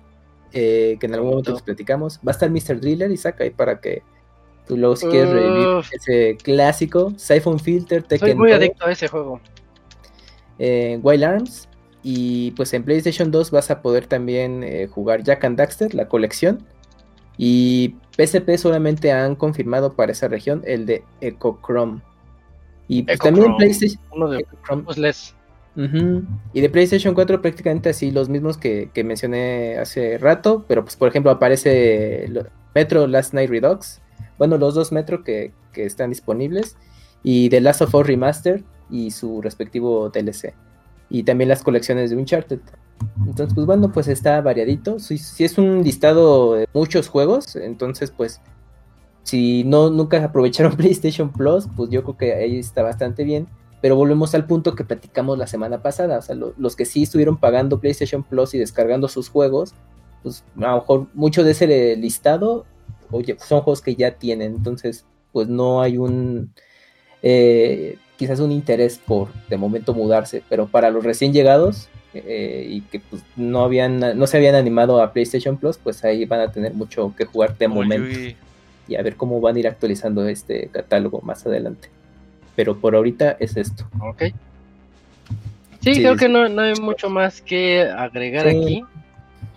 eh, 0.54 0.98
que 1.00 1.06
en 1.06 1.14
algún 1.14 1.30
momento 1.32 1.54
les 1.54 1.62
platicamos. 1.62 2.18
Va 2.20 2.32
a 2.32 2.32
estar 2.32 2.50
Mr. 2.50 2.80
Driller, 2.80 3.12
Isaac, 3.12 3.42
ahí 3.42 3.50
para 3.50 3.80
que 3.80 4.04
tú 4.68 4.78
luego 4.78 4.96
si 4.96 5.08
quieres 5.08 5.30
revivir 5.32 5.68
ese 5.92 6.38
clásico. 6.42 7.14
Siphon 7.18 7.60
Filter, 7.60 8.02
Soy 8.02 8.20
Tekken 8.20 8.38
muy 8.38 8.50
Tag, 8.52 8.60
adicto 8.60 8.86
a 8.86 8.92
ese 8.92 9.08
juego. 9.08 9.42
eh, 10.60 11.00
Wild 11.02 11.24
Arms. 11.24 11.68
Y 12.04 12.52
pues 12.52 12.74
en 12.74 12.84
PlayStation 12.84 13.30
2 13.32 13.52
vas 13.52 13.70
a 13.70 13.82
poder 13.82 14.08
también 14.08 14.64
eh, 14.64 14.88
jugar 14.88 15.24
Jack 15.24 15.44
and 15.46 15.58
Daxter, 15.58 15.94
la 15.94 16.08
colección. 16.08 16.66
Y 17.44 17.96
PSP 18.16 18.56
solamente 18.56 19.12
han 19.12 19.36
confirmado 19.36 19.94
para 19.94 20.12
esa 20.12 20.28
región 20.28 20.62
el 20.64 20.86
de 20.86 21.04
Echo 21.22 21.58
Chrome. 21.66 22.00
Y 22.88 23.02
pues 23.02 23.18
también. 23.18 23.56
PlayStation. 23.58 24.00
Uno 24.12 24.30
de. 24.30 24.46
Y 26.54 26.62
de 26.62 26.70
PlayStation 26.70 27.16
4 27.16 27.42
prácticamente 27.42 27.90
así 27.90 28.12
los 28.12 28.30
mismos 28.30 28.60
que, 28.60 28.92
que 28.94 29.04
mencioné 29.04 29.80
hace 29.80 30.20
rato, 30.20 30.66
pero 30.68 30.84
pues 30.84 30.96
por 30.96 31.08
ejemplo 31.08 31.32
aparece 31.32 32.30
Metro 32.76 33.08
Last 33.08 33.34
Night 33.34 33.50
Redux, 33.50 34.02
bueno 34.38 34.58
los 34.58 34.76
dos 34.76 34.92
Metro 34.92 35.24
que, 35.24 35.52
que 35.72 35.86
están 35.86 36.10
disponibles, 36.10 36.78
y 37.24 37.50
The 37.50 37.62
Last 37.62 37.82
of 37.82 37.96
Us 37.96 38.06
Remaster 38.06 38.64
y 38.92 39.12
su 39.12 39.42
respectivo 39.42 40.10
DLC, 40.10 40.54
y 41.10 41.24
también 41.24 41.48
las 41.48 41.64
colecciones 41.64 42.10
de 42.12 42.18
Uncharted. 42.18 42.60
Entonces 43.26 43.54
pues 43.54 43.66
bueno, 43.66 43.92
pues 43.92 44.08
está 44.08 44.42
variadito, 44.42 45.00
si, 45.00 45.16
es 45.44 45.58
un 45.58 45.84
listado 45.84 46.54
de 46.56 46.68
muchos 46.74 47.08
juegos, 47.08 47.56
entonces 47.56 48.12
pues 48.12 48.42
si 49.24 49.64
no 49.64 49.90
nunca 49.90 50.24
aprovecharon 50.26 50.76
PlayStation 50.76 51.32
Plus, 51.32 51.68
pues 51.76 51.90
yo 51.90 52.04
creo 52.04 52.18
que 52.18 52.34
ahí 52.34 52.58
está 52.60 52.84
bastante 52.84 53.24
bien. 53.24 53.48
Pero 53.82 53.96
volvemos 53.96 54.36
al 54.36 54.46
punto 54.46 54.76
que 54.76 54.84
platicamos 54.84 55.40
la 55.40 55.48
semana 55.48 55.82
pasada. 55.82 56.20
O 56.20 56.22
sea, 56.22 56.36
lo- 56.36 56.54
los 56.58 56.76
que 56.76 56.86
sí 56.86 57.02
estuvieron 57.02 57.38
pagando 57.38 57.80
PlayStation 57.80 58.22
Plus 58.22 58.54
y 58.54 58.60
descargando 58.60 59.08
sus 59.08 59.28
juegos, 59.28 59.74
pues 60.22 60.44
a 60.58 60.68
lo 60.68 60.76
mejor 60.76 61.08
mucho 61.16 61.44
de 61.44 61.52
ese 61.52 61.96
listado, 61.96 62.68
oye, 63.10 63.36
son 63.40 63.62
juegos 63.62 63.82
que 63.82 63.96
ya 63.96 64.12
tienen. 64.20 64.54
Entonces, 64.54 65.06
pues 65.32 65.48
no 65.48 65.82
hay 65.82 65.98
un, 65.98 66.54
eh, 67.24 67.98
quizás 68.18 68.40
un 68.40 68.52
interés 68.52 69.00
por 69.00 69.30
de 69.50 69.58
momento 69.58 69.96
mudarse. 69.96 70.44
Pero 70.48 70.68
para 70.68 70.92
los 70.92 71.04
recién 71.04 71.34
llegados 71.34 71.90
eh, 72.14 72.66
y 72.70 72.82
que 72.82 73.00
pues 73.00 73.24
no 73.36 73.64
habían, 73.64 74.00
no 74.18 74.28
se 74.28 74.38
habían 74.38 74.56
animado 74.56 75.02
a 75.02 75.14
PlayStation 75.14 75.58
Plus, 75.58 75.78
pues 75.78 76.04
ahí 76.04 76.26
van 76.26 76.42
a 76.42 76.52
tener 76.52 76.74
mucho 76.74 77.14
que 77.18 77.26
jugar 77.26 77.58
de 77.58 77.66
Como 77.68 77.82
momento 77.82 78.36
y 78.88 78.96
a 78.96 79.02
ver 79.02 79.16
cómo 79.16 79.40
van 79.40 79.56
a 79.56 79.60
ir 79.60 79.68
actualizando 79.68 80.28
este 80.28 80.68
catálogo 80.68 81.22
más 81.22 81.46
adelante. 81.46 81.90
Pero 82.56 82.78
por 82.78 82.96
ahorita 82.96 83.38
es 83.40 83.56
esto. 83.56 83.86
Ok. 84.02 84.24
Sí, 85.82 85.96
Sí, 85.96 86.02
creo 86.02 86.16
que 86.16 86.28
no, 86.30 86.48
no 86.50 86.62
hay 86.62 86.74
mucho 86.76 87.10
más 87.10 87.42
que 87.42 87.82
agregar 87.82 88.50
Sí. 88.50 88.58
aquí. 88.58 88.84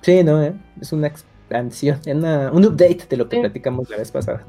Sí, 0.00 0.22
no, 0.24 0.42
¿eh? 0.42 0.52
es 0.80 0.92
una 0.92 1.08
expansión, 1.08 1.98
una- 2.06 2.50
un 2.52 2.64
update 2.64 3.04
de 3.10 3.16
lo 3.16 3.28
que 3.28 3.36
Sí. 3.36 3.40
platicamos 3.40 3.90
la 3.90 3.96
vez 3.98 4.10
pasada. 4.10 4.44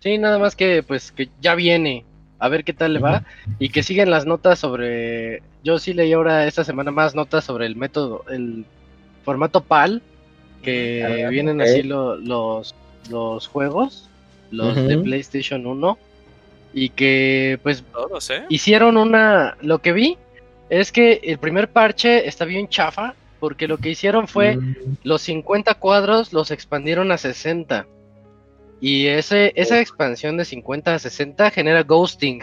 Sí, 0.00 0.18
nada 0.18 0.38
más 0.38 0.54
que 0.54 0.82
pues 0.82 1.10
que 1.10 1.28
ya 1.40 1.54
viene. 1.54 2.04
A 2.38 2.48
ver 2.48 2.64
qué 2.64 2.72
tal 2.72 2.92
le 2.94 3.00
va. 3.00 3.24
Y 3.58 3.70
que 3.70 3.82
siguen 3.82 4.10
las 4.10 4.26
notas 4.26 4.58
sobre. 4.58 5.42
Yo 5.64 5.78
sí 5.78 5.92
leí 5.94 6.12
ahora 6.12 6.46
esta 6.46 6.64
semana 6.64 6.90
más 6.90 7.14
notas 7.14 7.44
sobre 7.44 7.66
el 7.66 7.76
método, 7.76 8.24
el 8.30 8.64
formato 9.24 9.62
PAL. 9.62 10.02
Que 10.62 11.24
Ah, 11.24 11.28
vienen 11.28 11.60
así 11.60 11.82
lo- 11.82 12.16
los, 12.16 12.74
los 13.10 13.46
juegos. 13.46 14.08
Los 14.50 14.76
de. 14.76 14.98
PlayStation 14.98 15.66
1. 15.66 15.98
Y 16.74 16.90
que 16.90 17.58
pues 17.62 17.82
Todos, 17.92 18.28
¿eh? 18.30 18.44
hicieron 18.48 18.96
una. 18.96 19.56
Lo 19.62 19.78
que 19.80 19.92
vi 19.92 20.18
es 20.68 20.92
que 20.92 21.20
el 21.24 21.38
primer 21.38 21.68
parche 21.68 22.28
está 22.28 22.44
bien 22.44 22.68
chafa. 22.68 23.14
Porque 23.38 23.68
lo 23.68 23.76
que 23.76 23.90
hicieron 23.90 24.28
fue 24.28 24.56
Mm, 24.56 24.74
los 25.04 25.20
50 25.22 25.74
cuadros 25.74 26.32
los 26.32 26.50
expandieron 26.50 27.12
a 27.12 27.18
60. 27.18 27.86
Y 28.80 29.06
ese, 29.06 29.52
esa 29.56 29.80
expansión 29.80 30.36
de 30.36 30.44
50 30.44 30.94
a 30.94 30.98
60 30.98 31.50
genera 31.50 31.82
ghosting, 31.82 32.42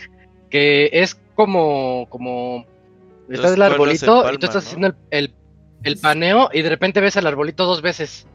que 0.49 0.89
es 0.91 1.15
como, 1.35 2.07
como 2.09 2.65
está 3.29 3.43
Los 3.43 3.51
el 3.53 3.61
en 3.61 3.71
arbolito 3.71 4.31
y 4.33 4.37
tú 4.37 4.45
estás 4.47 4.63
¿no? 4.63 4.67
haciendo 4.67 4.87
el, 4.87 4.95
el, 5.11 5.33
el 5.83 5.97
paneo 5.97 6.49
y 6.51 6.61
de 6.61 6.69
repente 6.69 7.01
ves 7.01 7.17
al 7.17 7.27
arbolito 7.27 7.65
dos 7.65 7.81
veces. 7.81 8.27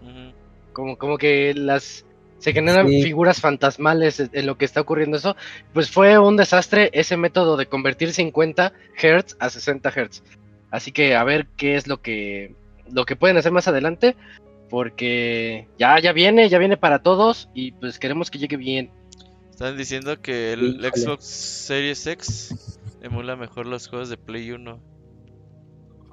Como, 0.72 0.96
como 0.96 1.18
que 1.18 1.54
las 1.54 2.04
se 2.38 2.52
generan 2.52 2.86
Sí. 2.88 3.02
figuras 3.02 3.40
fantasmales 3.40 4.20
en 4.32 4.46
lo 4.46 4.56
que 4.56 4.64
está 4.64 4.80
ocurriendo 4.80 5.16
eso. 5.16 5.34
Pues 5.74 5.90
fue 5.90 6.18
un 6.18 6.36
desastre 6.36 6.90
ese 6.92 7.16
método 7.16 7.56
de 7.56 7.66
convertir 7.66 8.12
50 8.12 8.72
Hz 8.96 9.36
a 9.40 9.50
60 9.50 9.90
Hz. 9.90 10.22
Así 10.70 10.92
que 10.92 11.16
a 11.16 11.24
ver 11.24 11.48
qué 11.56 11.74
es 11.74 11.88
lo 11.88 12.00
que 12.00 12.54
lo 12.90 13.04
que 13.06 13.16
pueden 13.16 13.36
hacer 13.36 13.50
más 13.52 13.66
adelante. 13.66 14.14
Porque 14.68 15.66
ya, 15.78 15.98
ya 16.00 16.12
viene, 16.12 16.48
ya 16.48 16.58
viene 16.58 16.76
para 16.76 17.02
todos. 17.02 17.48
Y 17.54 17.72
pues 17.72 17.98
queremos 17.98 18.30
que 18.30 18.38
llegue 18.38 18.56
bien. 18.56 18.90
Están 19.50 19.76
diciendo 19.76 20.20
que 20.20 20.52
el 20.52 20.80
Híjole. 20.84 20.90
Xbox 20.90 21.24
Series 21.24 22.06
X 22.06 22.78
emula 23.02 23.36
mejor 23.36 23.66
los 23.66 23.88
juegos 23.88 24.08
de 24.08 24.16
Play 24.16 24.52
1. 24.52 24.80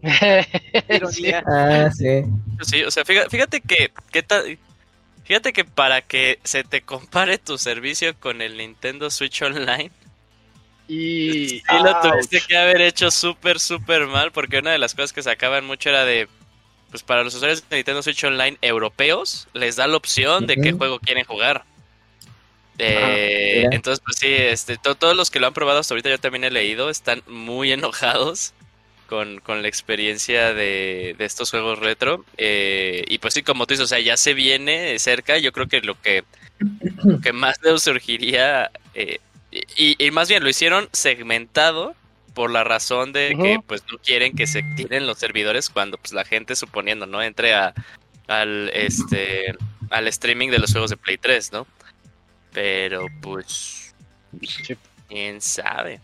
Sí. 0.06 0.80
Ironía. 0.90 1.44
Ah, 1.48 1.90
sí. 1.92 2.24
Sí, 2.62 2.84
o 2.84 2.92
sea, 2.92 3.04
fíjate, 3.06 3.30
fíjate 3.30 3.62
que, 3.62 3.92
¿qué 4.12 4.22
tal? 4.22 4.60
Fíjate 5.24 5.52
que 5.54 5.66
para 5.66 6.02
que 6.02 6.40
se 6.44 6.64
te 6.64 6.82
compare 6.82 7.40
tu 7.40 7.58
servicio 7.58 8.14
con 8.20 8.42
el 8.42 8.58
Nintendo 8.58 9.10
Switch 9.10 9.42
Online, 9.42 9.92
Y 10.88 11.48
sí 11.50 11.64
lo 11.84 12.00
tuviste 12.00 12.42
que 12.48 12.56
haber 12.56 12.82
hecho 12.82 13.10
súper, 13.10 13.60
súper 13.60 14.06
mal, 14.06 14.32
porque 14.32 14.60
una 14.60 14.72
de 14.72 14.78
las 14.78 14.94
cosas 14.94 15.14
que 15.14 15.24
sacaban 15.24 15.66
mucho 15.66 15.90
era 15.90 16.06
de, 16.06 16.28
pues 16.92 17.04
para 17.04 17.24
los 17.24 17.36
usuarios 17.36 17.68
de 17.70 17.76
Nintendo 17.78 18.02
Switch 18.04 18.24
Online 18.24 18.58
europeos, 18.62 19.48
les 19.54 19.76
da 19.76 19.88
la 19.88 19.98
opción 19.98 20.48
de 20.48 20.56
qué 20.58 20.72
juego 20.74 21.00
quieren 21.00 21.26
jugar. 21.26 21.64
Eh, 22.78 23.64
Ah, 23.66 23.70
entonces, 23.72 24.02
pues 24.04 24.18
sí, 24.18 24.28
este, 24.30 24.78
to- 24.78 24.96
todos 24.96 25.16
los 25.16 25.30
que 25.32 25.40
lo 25.40 25.48
han 25.48 25.54
probado 25.54 25.80
hasta 25.80 25.94
ahorita, 25.94 26.10
yo 26.10 26.18
también 26.20 26.44
he 26.44 26.52
leído, 26.52 26.90
están 26.90 27.22
muy 27.28 27.72
enojados 27.72 28.54
con, 29.08 29.40
con 29.40 29.62
la 29.62 29.68
experiencia 29.68 30.54
de, 30.54 31.16
de 31.18 31.26
estos 31.26 31.52
juegos 31.52 31.80
retro. 31.80 32.26
Eh, 32.38 33.06
y 33.08 33.18
pues 33.20 33.34
sí, 33.34 33.44
como 33.44 33.66
tú 33.66 33.74
dices, 33.74 33.86
o 33.86 33.88
sea, 33.88 34.00
ya 34.00 34.18
se 34.18 34.34
viene 34.34 34.98
cerca. 35.00 35.38
Yo 35.38 35.52
creo 35.54 35.68
que 35.68 35.82
lo 35.82 36.00
que, 36.02 36.24
lo 37.04 37.22
que 37.22 37.32
más 37.32 37.60
les 37.64 37.82
surgiría, 37.82 38.72
eh, 38.94 39.20
y, 39.78 39.96
y 40.06 40.12
más 40.12 40.28
bien 40.28 40.44
lo 40.44 40.50
hicieron 40.50 40.90
segmentado 40.92 41.96
por 42.36 42.52
la 42.52 42.64
razón 42.64 43.14
de 43.14 43.36
que 43.42 43.60
pues 43.66 43.84
no 43.92 43.98
quieren 43.98 44.36
que 44.36 44.46
se 44.46 44.62
tiren 44.62 45.08
los 45.08 45.18
servidores 45.18 45.70
cuando 45.70 45.98
pues 45.98 46.14
la 46.14 46.26
gente 46.26 46.56
suponiendo 46.56 47.08
no 47.08 47.24
entre 47.24 47.56
a, 47.56 47.74
al 48.28 48.70
este 48.74 49.56
al 49.90 50.08
streaming 50.08 50.50
de 50.50 50.60
los 50.60 50.72
juegos 50.72 50.92
de 50.92 50.98
Play 50.98 51.18
3, 51.18 51.54
¿no? 51.54 51.66
Pero 52.54 53.08
pues 53.22 53.96
quién 55.08 55.42
sabe. 55.42 56.00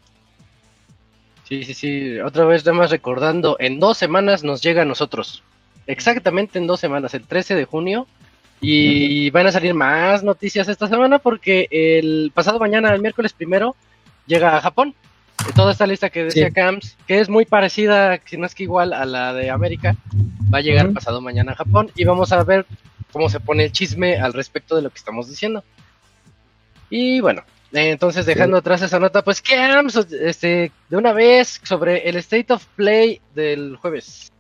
Sí, 1.47 1.65
sí, 1.65 1.73
sí. 1.73 2.19
Otra 2.19 2.45
vez, 2.45 2.65
nada 2.65 2.77
más 2.77 2.91
recordando, 2.91 3.57
en 3.59 3.79
dos 3.79 3.97
semanas 3.97 4.43
nos 4.43 4.61
llega 4.61 4.83
a 4.83 4.85
nosotros. 4.85 5.43
Exactamente 5.85 6.57
en 6.57 6.67
dos 6.67 6.79
semanas, 6.79 7.13
el 7.13 7.27
13 7.27 7.55
de 7.55 7.65
junio. 7.65 8.07
Y 8.63 9.31
van 9.31 9.47
a 9.47 9.51
salir 9.51 9.73
más 9.73 10.23
noticias 10.23 10.69
esta 10.69 10.87
semana 10.87 11.17
porque 11.17 11.67
el 11.71 12.31
pasado 12.33 12.59
mañana, 12.59 12.93
el 12.93 13.01
miércoles 13.01 13.33
primero, 13.33 13.75
llega 14.27 14.55
a 14.55 14.61
Japón. 14.61 14.95
Toda 15.55 15.71
esta 15.71 15.87
lista 15.87 16.09
que 16.09 16.25
decía 16.25 16.47
Sí. 16.47 16.53
Camps, 16.53 16.97
que 17.07 17.19
es 17.19 17.29
muy 17.29 17.45
parecida, 17.45 18.19
si 18.25 18.37
no 18.37 18.45
es 18.45 18.55
que 18.55 18.63
igual 18.63 18.93
a 18.93 19.05
la 19.05 19.33
de 19.33 19.49
América, 19.49 19.95
va 20.53 20.59
a 20.59 20.61
llegar 20.61 20.91
pasado 20.93 21.21
mañana 21.21 21.53
a 21.53 21.55
Japón 21.55 21.91
y 21.95 22.03
vamos 22.05 22.31
a 22.31 22.43
ver 22.43 22.65
cómo 23.11 23.29
se 23.29 23.39
pone 23.39 23.65
el 23.65 23.71
chisme 23.71 24.17
al 24.17 24.33
respecto 24.33 24.75
de 24.75 24.81
lo 24.81 24.89
que 24.89 24.97
estamos 24.97 25.29
diciendo. 25.29 25.63
Y 26.89 27.21
bueno, 27.21 27.43
entonces 27.71 28.25
dejando 28.25 28.57
atrás 28.57 28.81
esa 28.81 28.99
nota, 28.99 29.23
pues 29.23 29.41
Camps, 29.41 29.95
este, 29.95 30.71
de 30.89 30.97
una 30.97 31.13
vez 31.13 31.59
sobre 31.63 32.07
el 32.09 32.15
State 32.17 32.53
of 32.53 32.65
Play 32.75 33.21
del 33.35 33.77
jueves. 33.77 34.31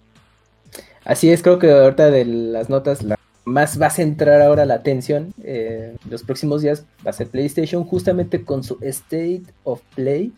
Así 1.03 1.31
es, 1.31 1.41
creo 1.41 1.59
que 1.59 1.71
ahorita 1.71 2.11
de 2.11 2.25
las 2.25 2.69
notas 2.69 3.01
la 3.01 3.17
más 3.43 3.81
va 3.81 3.87
a 3.87 3.91
centrar 3.91 4.41
ahora 4.41 4.65
la 4.65 4.75
atención 4.75 5.33
eh, 5.43 5.95
los 6.07 6.21
próximos 6.21 6.61
días 6.61 6.85
va 7.05 7.09
a 7.09 7.13
ser 7.13 7.27
PlayStation 7.27 7.83
justamente 7.83 8.43
con 8.43 8.63
su 8.63 8.77
State 8.81 9.43
of 9.63 9.81
Play 9.95 10.31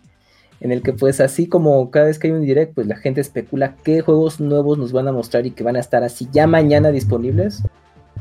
en 0.64 0.72
el 0.72 0.82
que 0.82 0.94
pues 0.94 1.22
así 1.22 1.48
como 1.48 1.92
cada 1.92 2.08
vez 2.08 2.18
que 2.18 2.28
hay 2.28 2.34
un 2.34 2.42
direct 2.42 2.74
pues 2.74 2.88
la 2.88 2.96
gente 2.96 3.22
especula 3.22 3.76
qué 3.84 4.02
juegos 4.02 4.40
nuevos 4.40 4.78
nos 4.78 4.92
van 4.94 5.08
a 5.08 5.12
mostrar 5.12 5.46
y 5.46 5.52
que 5.52 5.64
van 5.64 5.76
a 5.76 5.80
estar 5.80 6.04
así 6.04 6.28
ya 6.32 6.48
mañana 6.48 6.92
disponibles. 6.92 7.62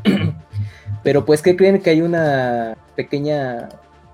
Pero 1.04 1.24
pues 1.24 1.40
que 1.40 1.56
creen 1.56 1.80
que 1.80 1.90
hay 1.90 2.02
una 2.02 2.76
pequeña 2.96 3.68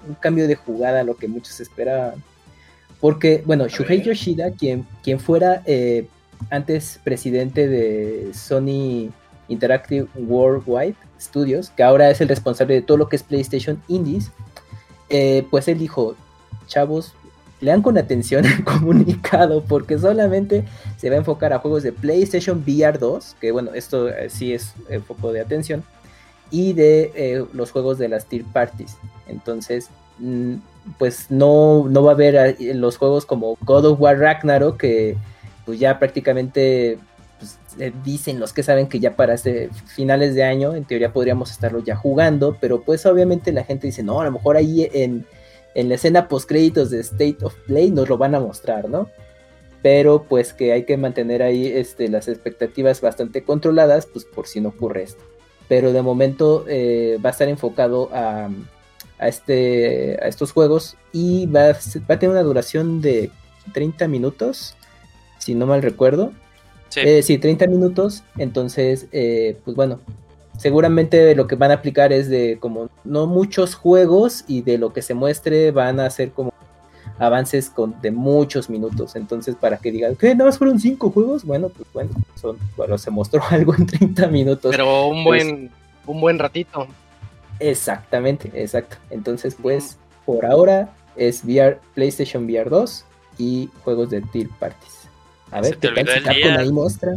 un 0.07 0.14
cambio 0.14 0.47
de 0.47 0.55
jugada 0.55 1.01
a 1.01 1.05
lo 1.05 1.17
que 1.17 1.27
muchos 1.27 1.59
esperaban 1.61 2.23
porque 3.01 3.43
bueno 3.45 3.67
Shuhei 3.67 4.03
Yoshida 4.03 4.53
quien, 4.53 4.87
quien 5.03 5.19
fuera 5.19 5.62
eh, 5.67 6.07
antes 6.51 7.01
presidente 7.03 7.67
de 7.67 8.31
Sony 8.33 9.11
Interactive 9.49 10.07
Worldwide 10.14 10.97
Studios, 11.21 11.71
que 11.71 11.83
ahora 11.83 12.11
es 12.11 12.21
el 12.21 12.29
responsable 12.29 12.75
de 12.75 12.83
todo 12.83 12.97
lo 12.97 13.09
que 13.09 13.17
es 13.17 13.23
PlayStation 13.23 13.83
Indies, 13.88 14.31
eh, 15.09 15.45
pues 15.51 15.69
él 15.69 15.79
dijo, 15.79 16.14
chavos, 16.67 17.14
lean 17.61 17.83
con 17.83 17.99
atención 17.99 18.44
el 18.44 18.64
comunicado 18.64 19.62
porque 19.64 19.99
solamente 19.99 20.64
se 20.97 21.11
va 21.11 21.16
a 21.16 21.18
enfocar 21.18 21.53
a 21.53 21.59
juegos 21.59 21.83
de 21.83 21.92
PlayStation 21.92 22.62
VR 22.66 22.99
2, 22.99 23.37
que 23.40 23.53
bueno, 23.53 23.73
esto 23.75 24.09
eh, 24.09 24.31
sí 24.31 24.53
es 24.53 24.75
el 24.88 25.03
foco 25.03 25.33
de 25.33 25.40
atención, 25.40 25.83
y 26.51 26.73
de 26.73 27.12
eh, 27.14 27.44
los 27.53 27.71
juegos 27.73 27.99
de 27.99 28.09
las 28.09 28.27
tier 28.27 28.44
parties. 28.44 28.97
Entonces, 29.27 29.90
mm, 30.18 30.55
pues 30.99 31.31
no, 31.31 31.87
no 31.88 32.03
va 32.03 32.12
a 32.12 32.14
haber 32.14 32.37
eh, 32.37 32.75
los 32.75 32.97
juegos 32.97 33.27
como 33.27 33.57
God 33.62 33.87
of 33.87 34.01
War 34.01 34.18
Ragnarok, 34.18 34.79
que 34.79 35.16
pues 35.66 35.79
ya 35.79 35.99
prácticamente 35.99 36.99
pues, 37.38 37.59
dicen 38.03 38.40
los 38.40 38.55
que 38.55 38.62
saben 38.62 38.88
que 38.88 39.01
ya 39.01 39.16
para 39.16 39.35
este 39.35 39.68
finales 39.87 40.35
de 40.35 40.44
año 40.44 40.75
en 40.75 40.85
teoría 40.85 41.12
podríamos 41.12 41.51
estarlo 41.51 41.81
ya 41.81 41.94
jugando, 41.94 42.57
pero 42.59 42.81
pues 42.81 43.05
obviamente 43.05 43.53
la 43.53 43.64
gente 43.64 43.87
dice, 43.87 44.03
no, 44.03 44.21
a 44.21 44.25
lo 44.25 44.33
mejor 44.33 44.57
ahí 44.57 44.88
en, 44.94 45.27
en 45.79 45.88
la 45.88 45.95
escena 45.95 46.27
post 46.27 46.49
créditos 46.49 46.91
de 46.91 46.99
State 46.99 47.37
of 47.43 47.55
Play 47.69 47.93
nos 47.93 48.09
lo 48.09 48.19
van 48.19 48.35
a 48.35 48.41
mostrar, 48.41 48.88
¿no? 48.88 49.09
Pero 49.81 50.25
pues 50.29 50.53
que 50.53 50.73
hay 50.73 50.85
que 50.85 50.97
mantener 50.97 51.41
ahí 51.41 51.69
este, 51.69 52.09
las 52.09 52.27
expectativas 52.27 53.01
bastante 53.01 53.45
controladas, 53.45 54.07
pues 54.07 54.25
por 54.25 54.49
si 54.49 54.61
no 54.61 54.71
ocurre 54.71 55.05
esto. 55.05 55.23
Pero 55.69 55.93
de 55.93 56.03
momento 56.03 56.64
eh, 56.67 57.19
va 57.25 57.29
a 57.29 57.33
estar 57.33 57.49
enfocado 57.49 58.11
a, 58.12 58.51
a, 59.21 59.29
este, 59.29 60.19
a 60.21 60.27
estos 60.27 60.51
juegos 60.51 60.97
y 61.12 61.47
va 61.47 61.67
a, 61.67 61.73
va 62.11 62.14
a 62.17 62.19
tener 62.19 62.31
una 62.31 62.43
duración 62.43 63.01
de 63.01 63.31
30 63.73 64.09
minutos, 64.09 64.75
si 65.38 65.55
no 65.55 65.67
mal 65.67 65.81
recuerdo. 65.81 66.33
Sí. 66.88 67.01
Eh, 67.05 67.23
sí, 67.23 67.38
30 67.38 67.69
minutos. 67.69 68.25
Entonces, 68.37 69.07
eh, 69.12 69.57
pues 69.64 69.77
bueno, 69.77 70.01
seguramente 70.59 71.35
lo 71.35 71.47
que 71.47 71.55
van 71.57 71.71
a 71.71 71.75
aplicar 71.75 72.12
es 72.12 72.29
de 72.29 72.59
como 72.61 72.90
no 73.05 73.27
muchos 73.27 73.75
juegos 73.75 74.44
y 74.47 74.61
de 74.61 74.77
lo 74.77 74.92
que 74.92 75.01
se 75.01 75.14
muestre 75.14 75.71
van 75.71 76.01
a 76.01 76.11
ser 76.11 76.33
como 76.33 76.53
avances 77.18 77.71
con, 77.71 78.01
de 78.01 78.11
muchos 78.11 78.68
minutos. 78.68 79.16
Entonces, 79.16 79.57
para 79.57 79.79
que 79.79 79.90
digan, 79.90 80.14
¿qué? 80.16 80.35
¿Nada 80.35 80.51
más 80.51 80.59
fueron 80.59 80.79
5 80.79 81.11
juegos? 81.11 81.44
Bueno, 81.44 81.68
pues 81.68 81.88
bueno, 81.92 82.11
son, 82.35 82.59
bueno, 82.77 82.99
se 82.99 83.11
mostró 83.11 83.42
algo 83.51 83.75
en 83.75 83.87
30 83.87 84.29
minutos. 84.29 84.71
Pero 84.71 85.07
un 85.09 85.25
buen, 85.25 85.71
un 86.07 86.21
buen 86.21 86.38
ratito. 86.38 86.87
Exactamente, 87.61 88.51
exacto. 88.55 88.97
Entonces, 89.11 89.57
pues, 89.61 89.99
por 90.25 90.47
ahora 90.47 90.94
es 91.16 91.42
VR, 91.44 91.79
PlayStation 91.94 92.44
VR 92.44 92.71
2 92.71 93.05
y 93.38 93.68
juegos 93.83 94.11
de 94.11 94.21
Tier 94.21 94.49
Parties. 94.61 95.09
A 95.51 95.61
ver, 95.61 95.75
Se 95.75 95.77
te 95.77 95.88
¿qué 95.88 96.05
tal 96.05 96.09
olvidó 96.09 96.12
si 96.12 96.18
el 96.18 96.25
Capcom 96.25 96.42
día. 96.53 96.59
ahí 96.61 96.73
muestra? 96.73 97.14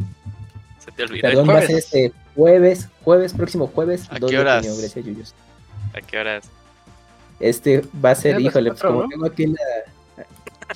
Se 0.84 0.92
te 0.92 1.04
olvidó. 1.04 1.22
Perdón, 1.22 1.50
el 1.50 1.56
va 1.56 1.60
a 1.60 1.62
ser 1.68 1.78
este 1.78 2.14
jueves, 2.36 2.88
jueves, 3.04 3.34
próximo 3.34 3.68
jueves, 3.68 4.08
¿A 4.10 4.20
2 4.20 4.30
qué 4.30 4.36
de 4.36 4.42
horas? 4.42 4.66
junio, 4.66 4.80
gracias, 4.80 5.06
Yuyos. 5.06 5.36
¿A 5.94 6.02
qué 6.02 6.18
horas? 6.18 6.50
Este 7.40 7.84
va 8.04 8.12
a 8.12 8.16
ser, 8.16 8.40
híjole, 8.40 8.72
pues 8.72 8.82
como 8.82 9.04
¿no? 9.04 9.10
tengo 9.10 9.26
aquí 9.26 9.48
la... 9.48 9.58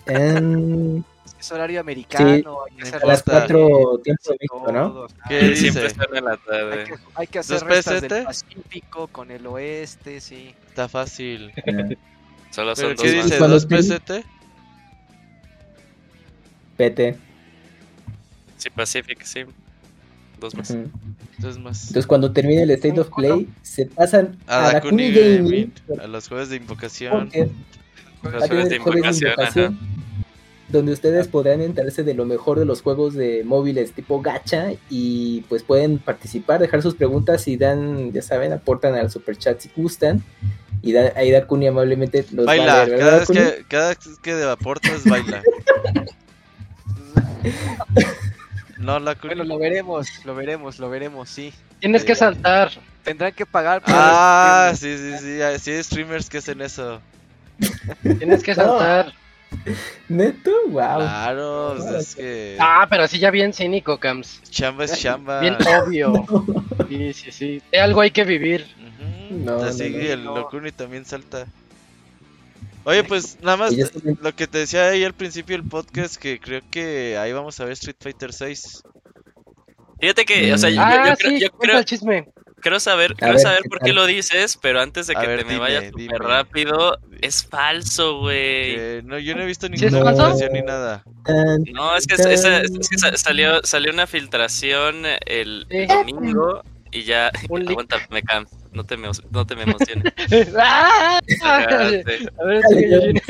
Es 1.46 1.52
horario 1.52 1.80
americano. 1.80 2.58
hay 2.66 2.76
que 2.76 2.82
hacer 2.84 3.04
a 3.04 3.06
las 3.06 3.20
importa. 3.20 3.48
4 3.48 4.00
tiempo 4.04 4.24
de 4.32 4.38
México, 4.40 4.72
¿no? 4.72 4.92
todos, 4.92 5.16
¿Qué 5.28 5.36
ah, 5.38 5.44
dice? 5.44 5.56
Siempre 5.62 5.86
están 5.86 6.16
en 6.16 6.26
la 6.26 6.32
Hay 6.32 6.38
tarde. 6.38 6.84
que, 6.86 6.96
hay 7.14 7.28
que 7.28 7.40
hacer 7.40 7.60
¿Dos 7.60 7.68
restas 7.68 8.02
del 8.02 8.10
PST? 8.12 8.26
Pacífico 8.26 9.08
con 9.10 9.30
el 9.30 9.46
oeste, 9.46 10.22
sí. 10.22 10.56
Está 10.68 10.90
fácil. 10.90 11.54
Solo 12.50 12.76
son 12.76 12.96
¿Pero 12.96 12.96
dos 12.96 13.04
qué 13.04 13.12
dice? 13.12 13.38
¿Dos 13.38 13.64
PST? 13.64 14.12
PT. 16.78 17.18
Sí, 18.58 18.70
Pacific, 18.72 19.24
sí. 19.24 19.46
Dos 20.46 20.54
más. 20.56 20.70
Ujú. 20.70 20.90
Dos 21.40 21.58
más. 21.60 21.82
Entonces 21.88 22.06
cuando 22.06 22.32
termine 22.32 22.62
el 22.64 22.70
State 22.72 23.00
of 23.00 23.10
Play, 23.16 23.50
se 23.64 23.88
pasan 23.88 24.38
A 24.46 24.68
a 24.68 24.74
Dakuni 24.74 25.12
Dakuni 25.12 25.38
Gaming. 25.38 25.72
Gaming. 25.88 26.02
A 26.02 26.08
los 26.08 26.28
jueves 26.28 26.50
de 26.50 26.58
invocación. 26.58 27.32
porque 28.22 28.36
Los 28.38 28.44
a 28.44 28.48
jueves 28.48 28.64
de 28.66 28.70
tener 28.70 28.82
jueves 28.82 29.20
de 29.20 29.28
invocación, 29.30 29.80
donde 30.70 30.92
ustedes 30.94 31.28
podrán 31.28 31.62
enterarse 31.62 32.04
de 32.04 32.14
lo 32.14 32.26
mejor 32.26 32.60
de 32.60 32.66
los 32.66 32.84
juegos 32.84 33.16
de 33.16 33.44
móviles 33.44 33.92
tipo 33.94 34.22
gacha 34.22 34.74
y 34.88 35.42
pues 35.50 35.64
pueden 35.64 35.98
participar, 35.98 36.60
dejar 36.60 36.84
sus 36.84 36.94
preguntas 36.94 37.48
y 37.48 37.58
dan, 37.58 38.12
ya 38.14 38.22
saben, 38.22 38.54
aportan 38.54 38.94
al 38.94 39.10
super 39.10 39.36
chat 39.38 39.60
si 39.60 39.72
gustan 39.76 40.24
y 40.84 40.92
da, 40.92 41.12
ahí 41.16 41.32
Dakuni 41.32 41.66
amablemente 41.68 42.24
los 42.32 42.46
va 42.46 42.52
a 42.52 42.56
Baila, 42.58 42.86
leer, 42.86 43.00
cada 43.00 43.26
que, 43.26 43.66
cada 43.68 43.90
vez 43.90 43.98
que 44.22 44.32
aportas, 44.44 45.04
baila. 45.06 45.42
No, 48.86 49.00
la 49.00 49.16
Bueno, 49.16 49.44
lo 49.44 49.58
veremos, 49.58 50.08
lo 50.26 50.36
veremos, 50.36 50.80
lo 50.80 50.90
veremos, 50.90 51.30
sí. 51.30 51.52
Tienes 51.80 52.04
que 52.04 52.16
saltar. 52.16 52.72
Tendrán 53.04 53.34
que 53.34 53.46
pagar 53.46 53.82
por 53.82 53.94
Ah, 53.96 54.72
sí, 54.76 54.98
sí, 54.98 55.18
sí. 55.20 55.42
hay- 55.42 55.60
Sí 55.60 55.72
hay 55.72 55.84
streamers 55.84 56.30
que 56.30 56.38
hacen 56.40 56.62
eso. 56.62 57.02
Tienes 58.02 58.44
que 58.44 58.54
saltar. 58.56 59.14
¿Neto? 60.10 60.52
Wow. 60.68 60.98
Claro, 60.98 61.76
pues 61.78 61.92
es 62.10 62.16
que. 62.16 62.58
Ah, 62.60 62.88
pero 62.90 63.04
así 63.04 63.20
ya 63.20 63.32
bien 63.32 63.54
cínico, 63.54 63.98
Cams. 64.00 64.42
Chamba 64.50 64.84
es 64.86 65.00
chamba. 65.00 65.40
Bien 65.40 65.56
obvio. 65.84 66.26
Sí, 66.90 67.14
sí, 67.14 67.32
sí. 67.32 67.62
De 67.72 67.80
algo 67.80 68.02
hay 68.02 68.12
que 68.12 68.24
vivir. 68.24 68.68
No, 69.30 69.56
Así 69.64 69.84
no, 69.84 69.90
no, 69.90 70.00
que 70.02 70.14
el 70.14 70.24
no. 70.24 70.36
Locuni 70.36 70.72
también 70.72 71.06
salta. 71.06 71.46
Oye, 72.86 73.04
pues 73.04 73.38
nada 73.42 73.58
más 73.58 73.74
lo 74.22 74.36
que 74.36 74.48
te 74.48 74.60
decía 74.60 74.90
ahí 74.90 75.04
al 75.04 75.14
principio 75.14 75.58
del 75.58 75.68
podcast, 75.68 76.16
que 76.18 76.40
creo 76.40 76.62
que 76.70 77.18
ahí 77.18 77.34
vamos 77.34 77.60
a 77.60 77.66
ver 77.66 77.74
Street 77.74 77.96
Fighter 78.00 78.32
6. 78.32 78.84
Fíjate 80.00 80.26
que, 80.26 80.54
o 80.54 80.58
sea, 80.58 80.70
yo, 80.70 80.82
ah, 80.82 81.08
yo 81.10 81.16
creo, 81.16 81.32
sí, 81.32 81.40
yo 81.42 81.50
creo, 81.52 81.84
chisme. 81.84 82.28
quiero 82.62 82.80
saber, 82.80 83.14
A 83.14 83.16
quiero 83.16 83.34
ver, 83.34 83.42
saber 83.42 83.62
¿qué 83.64 83.70
por 83.70 83.80
qué 83.80 83.94
lo 83.94 84.06
dices, 84.06 84.58
pero 84.62 84.82
antes 84.82 85.08
de 85.08 85.16
que 85.16 85.26
ver, 85.26 85.40
te 85.40 85.46
me 85.46 85.54
dime, 85.54 85.92
dime. 85.96 86.04
súper 86.16 86.22
rápido, 86.22 86.98
es 87.22 87.44
falso, 87.46 88.20
güey. 88.20 88.76
Que 88.76 89.02
no, 89.06 89.18
yo 89.18 89.36
no 89.36 89.42
he 89.42 89.46
visto 89.46 89.68
¿Sí 89.68 89.86
es 89.86 89.92
ninguna 89.94 90.12
filtración 90.12 90.54
ni 90.54 90.62
nada. 90.62 91.04
No, 91.74 91.96
es 91.96 92.06
que, 92.06 92.16
es- 92.16 92.26
esa- 92.26 92.62
es 92.62 92.90
que 92.90 92.98
sa- 93.00 93.18
salió, 93.18 93.62
salió 93.64 93.92
una 93.92 94.06
filtración 94.06 95.06
el 95.26 95.66
domingo 95.88 96.62
y 96.96 97.04
ya. 97.04 97.32
Un 97.50 97.62
leak. 97.62 97.72
Aguántame, 97.72 98.24
Cam. 98.24 98.46
No 98.72 98.84
te 98.84 98.98
me, 98.98 99.10
no 99.32 99.46
te 99.46 99.56
me 99.56 99.64
emociones. 99.64 100.14
¡Ah! 100.58 101.20
A 101.44 102.44
ver. 102.46 103.14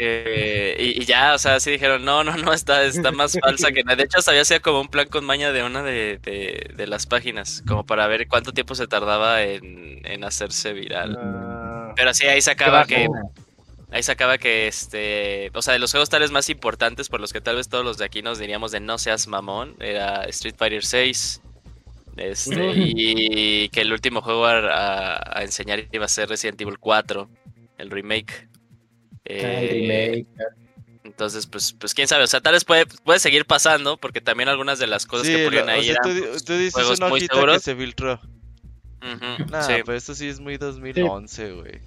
Eh, 0.00 0.76
y, 0.78 1.02
y 1.02 1.04
ya, 1.06 1.34
o 1.34 1.38
sea, 1.38 1.58
sí 1.58 1.70
dijeron, 1.72 2.04
no, 2.04 2.22
no, 2.22 2.36
no, 2.36 2.52
está, 2.52 2.84
está 2.84 3.10
más 3.10 3.36
falsa 3.40 3.72
que 3.72 3.82
nada. 3.82 3.96
De 3.96 4.04
hecho, 4.04 4.18
había 4.26 4.44
sido 4.44 4.62
como 4.62 4.80
un 4.80 4.88
plan 4.88 5.08
con 5.08 5.24
maña 5.24 5.52
de 5.52 5.62
una 5.62 5.82
de, 5.82 6.18
de, 6.18 6.70
de 6.74 6.86
las 6.86 7.06
páginas, 7.06 7.62
como 7.66 7.84
para 7.84 8.06
ver 8.06 8.28
cuánto 8.28 8.52
tiempo 8.52 8.74
se 8.74 8.86
tardaba 8.86 9.42
en, 9.42 10.00
en 10.04 10.24
hacerse 10.24 10.72
viral. 10.72 11.16
Ah, 11.18 11.92
Pero 11.96 12.14
sí, 12.14 12.26
ahí 12.26 12.40
sacaba 12.42 12.84
que, 12.86 13.08
ahí 13.90 14.02
sacaba 14.02 14.38
que, 14.38 14.66
este, 14.68 15.50
o 15.54 15.62
sea, 15.62 15.72
de 15.72 15.80
los 15.80 15.90
juegos 15.90 16.10
tales 16.10 16.30
más 16.30 16.48
importantes 16.50 17.08
por 17.08 17.20
los 17.20 17.32
que 17.32 17.40
tal 17.40 17.56
vez 17.56 17.68
todos 17.68 17.84
los 17.84 17.98
de 17.98 18.04
aquí 18.04 18.22
nos 18.22 18.38
diríamos 18.38 18.72
de 18.72 18.80
no 18.80 18.98
seas 18.98 19.26
mamón, 19.26 19.76
era 19.80 20.24
Street 20.24 20.56
Fighter 20.56 20.84
6. 20.84 21.40
Este, 22.16 22.72
y 22.76 23.68
que 23.70 23.80
el 23.80 23.92
último 23.92 24.20
juego 24.22 24.46
a, 24.46 24.58
a- 24.58 25.38
a 25.38 25.42
enseñar 25.42 25.86
iba 25.92 26.04
a 26.04 26.08
ser 26.08 26.28
Resident 26.28 26.60
Evil 26.60 26.78
4, 26.78 27.28
el 27.78 27.90
remake. 27.90 28.48
Ah, 28.48 29.32
el 29.32 29.36
Eh, 29.36 29.68
remake. 29.72 30.26
entonces, 31.04 31.46
pues, 31.46 31.72
pues 31.72 31.92
quién 31.94 32.06
sabe, 32.08 32.24
o 32.24 32.26
sea, 32.26 32.40
tal 32.40 32.52
vez 32.54 32.64
puede, 32.64 32.86
puede 32.86 33.18
seguir 33.18 33.46
pasando, 33.46 33.96
porque 33.96 34.20
también 34.20 34.48
algunas 34.48 34.78
de 34.78 34.86
las 34.86 35.06
cosas 35.06 35.26
Sí, 35.26 35.34
que 35.34 35.44
ponían 35.46 35.68
o 35.68 35.72
ahí 35.72 35.84
sea, 35.86 35.96
tú, 36.02 36.08
eran, 36.10 36.24
pues, 36.30 36.44
tú 36.44 36.52
dices 36.54 36.74
juegos 36.74 36.98
una 36.98 37.08
muy 37.08 37.18
hojita 37.18 37.32
que 37.34 37.40
seguros. 37.40 37.62
se 37.62 37.74
filtró. 37.76 38.20
Nah, 39.50 39.62
sí. 39.62 39.72
pero 39.84 39.94
esto 39.98 40.14
sí 40.14 40.28
es 40.28 40.40
muy 40.40 40.56
2011, 40.56 41.52
güey. 41.52 41.80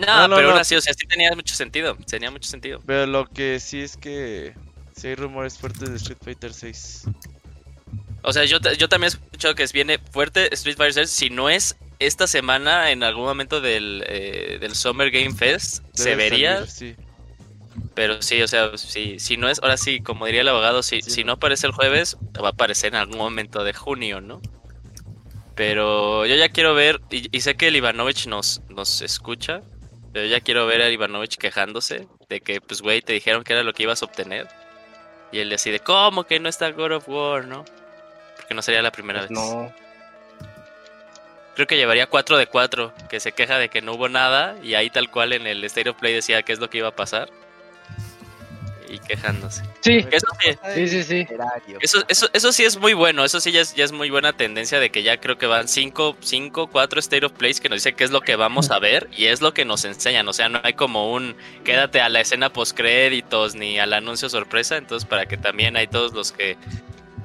No, 0.00 0.06
No, 0.06 0.28
no, 0.28 0.34
pero 0.36 0.48
no. 0.48 0.52
aún 0.54 0.60
así, 0.60 0.74
o 0.76 0.80
sea, 0.80 0.92
sí 0.92 1.06
tenía 1.06 1.32
mucho 1.34 1.54
sentido. 1.54 1.96
Tenía 2.06 2.30
mucho 2.30 2.48
sentido. 2.48 2.80
Pero 2.86 3.06
lo 3.06 3.26
que 3.26 3.58
sí 3.58 3.80
es 3.80 3.96
que 3.96 4.54
sí 4.94 5.08
hay 5.08 5.14
rumores 5.14 5.56
fuertes 5.58 5.88
de 5.90 5.96
Street 5.96 6.18
Fighter 6.22 6.52
6. 6.52 7.04
O 8.28 8.32
sea, 8.34 8.44
yo, 8.44 8.58
yo 8.76 8.90
también 8.90 9.10
he 9.10 9.16
escuchado 9.16 9.54
que 9.54 9.64
viene 9.72 9.98
fuerte 10.12 10.52
Street 10.52 10.76
Fighter 10.76 11.06
6. 11.06 11.10
Si 11.10 11.30
no 11.30 11.48
es 11.48 11.76
esta 11.98 12.26
semana, 12.26 12.90
en 12.90 13.02
algún 13.02 13.24
momento 13.24 13.62
del, 13.62 14.04
eh, 14.06 14.58
del 14.60 14.74
Summer 14.74 15.10
Game 15.10 15.34
Fest, 15.34 15.82
se 15.94 16.14
vería. 16.14 16.66
salir, 16.66 16.70
sí. 16.70 16.96
Pero 17.94 18.20
sí, 18.20 18.42
o 18.42 18.48
sea, 18.48 18.76
si, 18.76 19.18
si 19.18 19.38
no 19.38 19.48
es, 19.48 19.60
ahora 19.62 19.78
sí, 19.78 20.00
como 20.00 20.26
diría 20.26 20.42
el 20.42 20.48
abogado, 20.48 20.82
si, 20.82 21.00
Sí, 21.00 21.10
si 21.10 21.24
no. 21.24 21.32
aparece 21.32 21.66
el 21.66 21.72
jueves, 21.72 22.18
va 22.42 22.48
a 22.48 22.52
aparecer 22.52 22.92
en 22.92 22.96
algún 23.00 23.16
momento 23.16 23.64
de 23.64 23.72
junio, 23.72 24.20
¿no? 24.20 24.42
Pero 25.54 26.26
yo 26.26 26.36
ya 26.36 26.50
quiero 26.50 26.74
ver, 26.74 27.00
y, 27.10 27.34
y 27.36 27.40
sé 27.40 27.56
que 27.56 27.68
el 27.68 27.76
Ivanovich 27.76 28.26
nos, 28.26 28.60
nos 28.68 29.00
escucha, 29.02 29.62
pero 30.12 30.26
ya 30.26 30.40
quiero 30.40 30.66
ver 30.66 30.82
a 30.82 30.90
Ivanovich 30.90 31.36
quejándose 31.38 32.06
de 32.28 32.40
que, 32.42 32.60
pues, 32.60 32.82
güey, 32.82 33.02
te 33.02 33.14
dijeron 33.14 33.42
que 33.42 33.54
era 33.54 33.62
lo 33.62 33.72
que 33.72 33.84
ibas 33.84 34.02
a 34.02 34.06
obtener. 34.06 34.46
Y 35.32 35.38
él 35.40 35.50
decide, 35.50 35.80
¿cómo 35.80 36.24
que 36.24 36.40
no 36.40 36.48
está 36.48 36.70
God 36.72 36.92
of 36.92 37.08
War, 37.08 37.46
no? 37.46 37.64
Porque 38.48 38.54
no 38.54 38.62
sería 38.62 38.80
la 38.80 38.90
primera 38.90 39.26
Pues 39.26 39.28
vez. 39.28 39.38
no. 39.38 39.70
Creo 41.54 41.66
que 41.66 41.76
llevaría 41.76 42.06
4 42.06 42.38
de 42.38 42.46
4, 42.46 42.94
que 43.10 43.20
se 43.20 43.32
queja 43.32 43.58
de 43.58 43.68
que 43.68 43.82
no 43.82 43.92
hubo 43.92 44.08
nada, 44.08 44.56
y 44.62 44.74
ahí 44.74 44.88
tal 44.88 45.10
cual 45.10 45.34
en 45.34 45.46
el 45.46 45.62
State 45.64 45.90
of 45.90 45.98
Play 45.98 46.14
decía 46.14 46.42
qué 46.42 46.54
es 46.54 46.58
lo 46.60 46.70
que 46.70 46.78
iba 46.78 46.88
a 46.88 46.96
pasar. 46.96 47.28
Y 48.88 48.98
quejándose. 49.00 49.64
Sí, 49.80 50.06
Eso 50.10 50.26
sí, 50.40 50.56
sí, 50.74 50.88
sí, 50.88 51.02
sí. 51.02 51.26
Eso, 51.80 52.02
eso, 52.08 52.30
eso 52.32 52.52
sí 52.52 52.64
es 52.64 52.78
muy 52.78 52.94
bueno, 52.94 53.22
eso 53.22 53.38
sí 53.38 53.52
ya 53.52 53.60
es, 53.60 53.74
ya 53.74 53.84
es 53.84 53.92
muy 53.92 54.08
buena 54.08 54.32
tendencia 54.32 54.80
de 54.80 54.88
que 54.88 55.02
ya 55.02 55.20
creo 55.20 55.36
que 55.36 55.44
van 55.46 55.68
5, 55.68 56.16
5, 56.18 56.68
4 56.68 57.00
State 57.00 57.26
of 57.26 57.32
Plays 57.32 57.60
que 57.60 57.68
nos 57.68 57.76
dice 57.76 57.92
qué 57.92 58.04
es 58.04 58.10
lo 58.12 58.22
que 58.22 58.36
vamos 58.36 58.70
a 58.70 58.78
ver 58.78 59.06
y 59.14 59.26
es 59.26 59.42
lo 59.42 59.52
que 59.52 59.66
nos 59.66 59.84
enseñan, 59.84 60.26
o 60.26 60.32
sea, 60.32 60.48
no 60.48 60.60
hay 60.62 60.72
como 60.72 61.12
un 61.12 61.36
quédate 61.64 62.00
a 62.00 62.08
la 62.08 62.22
escena 62.22 62.50
post 62.50 62.74
créditos 62.74 63.54
ni 63.56 63.78
al 63.78 63.92
anuncio 63.92 64.30
sorpresa, 64.30 64.78
entonces 64.78 65.06
para 65.06 65.26
que 65.26 65.36
también 65.36 65.76
hay 65.76 65.86
todos 65.88 66.14
los 66.14 66.32
que 66.32 66.56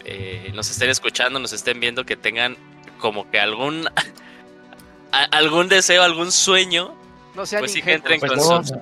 eh, 0.05 0.51
nos 0.53 0.69
estén 0.69 0.89
escuchando, 0.89 1.39
nos 1.39 1.53
estén 1.53 1.79
viendo 1.79 2.05
que 2.05 2.15
tengan 2.15 2.57
como 2.99 3.29
que 3.29 3.39
algún 3.39 3.87
a- 5.11 5.23
algún 5.31 5.69
deseo, 5.69 6.03
algún 6.03 6.31
sueño, 6.31 6.93
No 7.35 7.45
sean 7.45 7.61
pues 7.61 7.71
sí 7.73 7.81
que 7.81 7.93
entren 7.93 8.19
Pues 8.19 8.31
con 8.31 8.39
no. 8.39 8.63
sus 8.63 8.77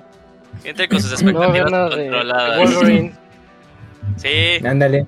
entren 0.64 0.88
con 0.90 1.00
sus 1.00 1.12
expectativas 1.20 1.70
controladas. 1.70 2.58
Wolverine. 2.58 3.14
Sí, 4.16 4.64
Ándale. 4.66 5.06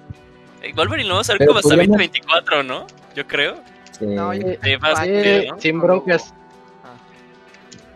eh, 0.63 0.73
Wolverine 0.75 1.09
lo 1.09 1.15
vamos 1.15 1.29
a 1.29 1.33
ver 1.35 1.39
Pero 1.41 1.49
como 1.49 1.59
hasta 1.59 1.69
podríamos- 1.71 1.89
2024, 1.99 2.63
¿no? 2.63 2.87
Yo 3.15 3.27
creo. 3.27 3.57
Sí. 3.99 4.07
No, 4.07 4.33
ya- 4.35 4.57
Sí, 5.05 5.49
sin 5.59 5.81
broncas. 5.81 6.33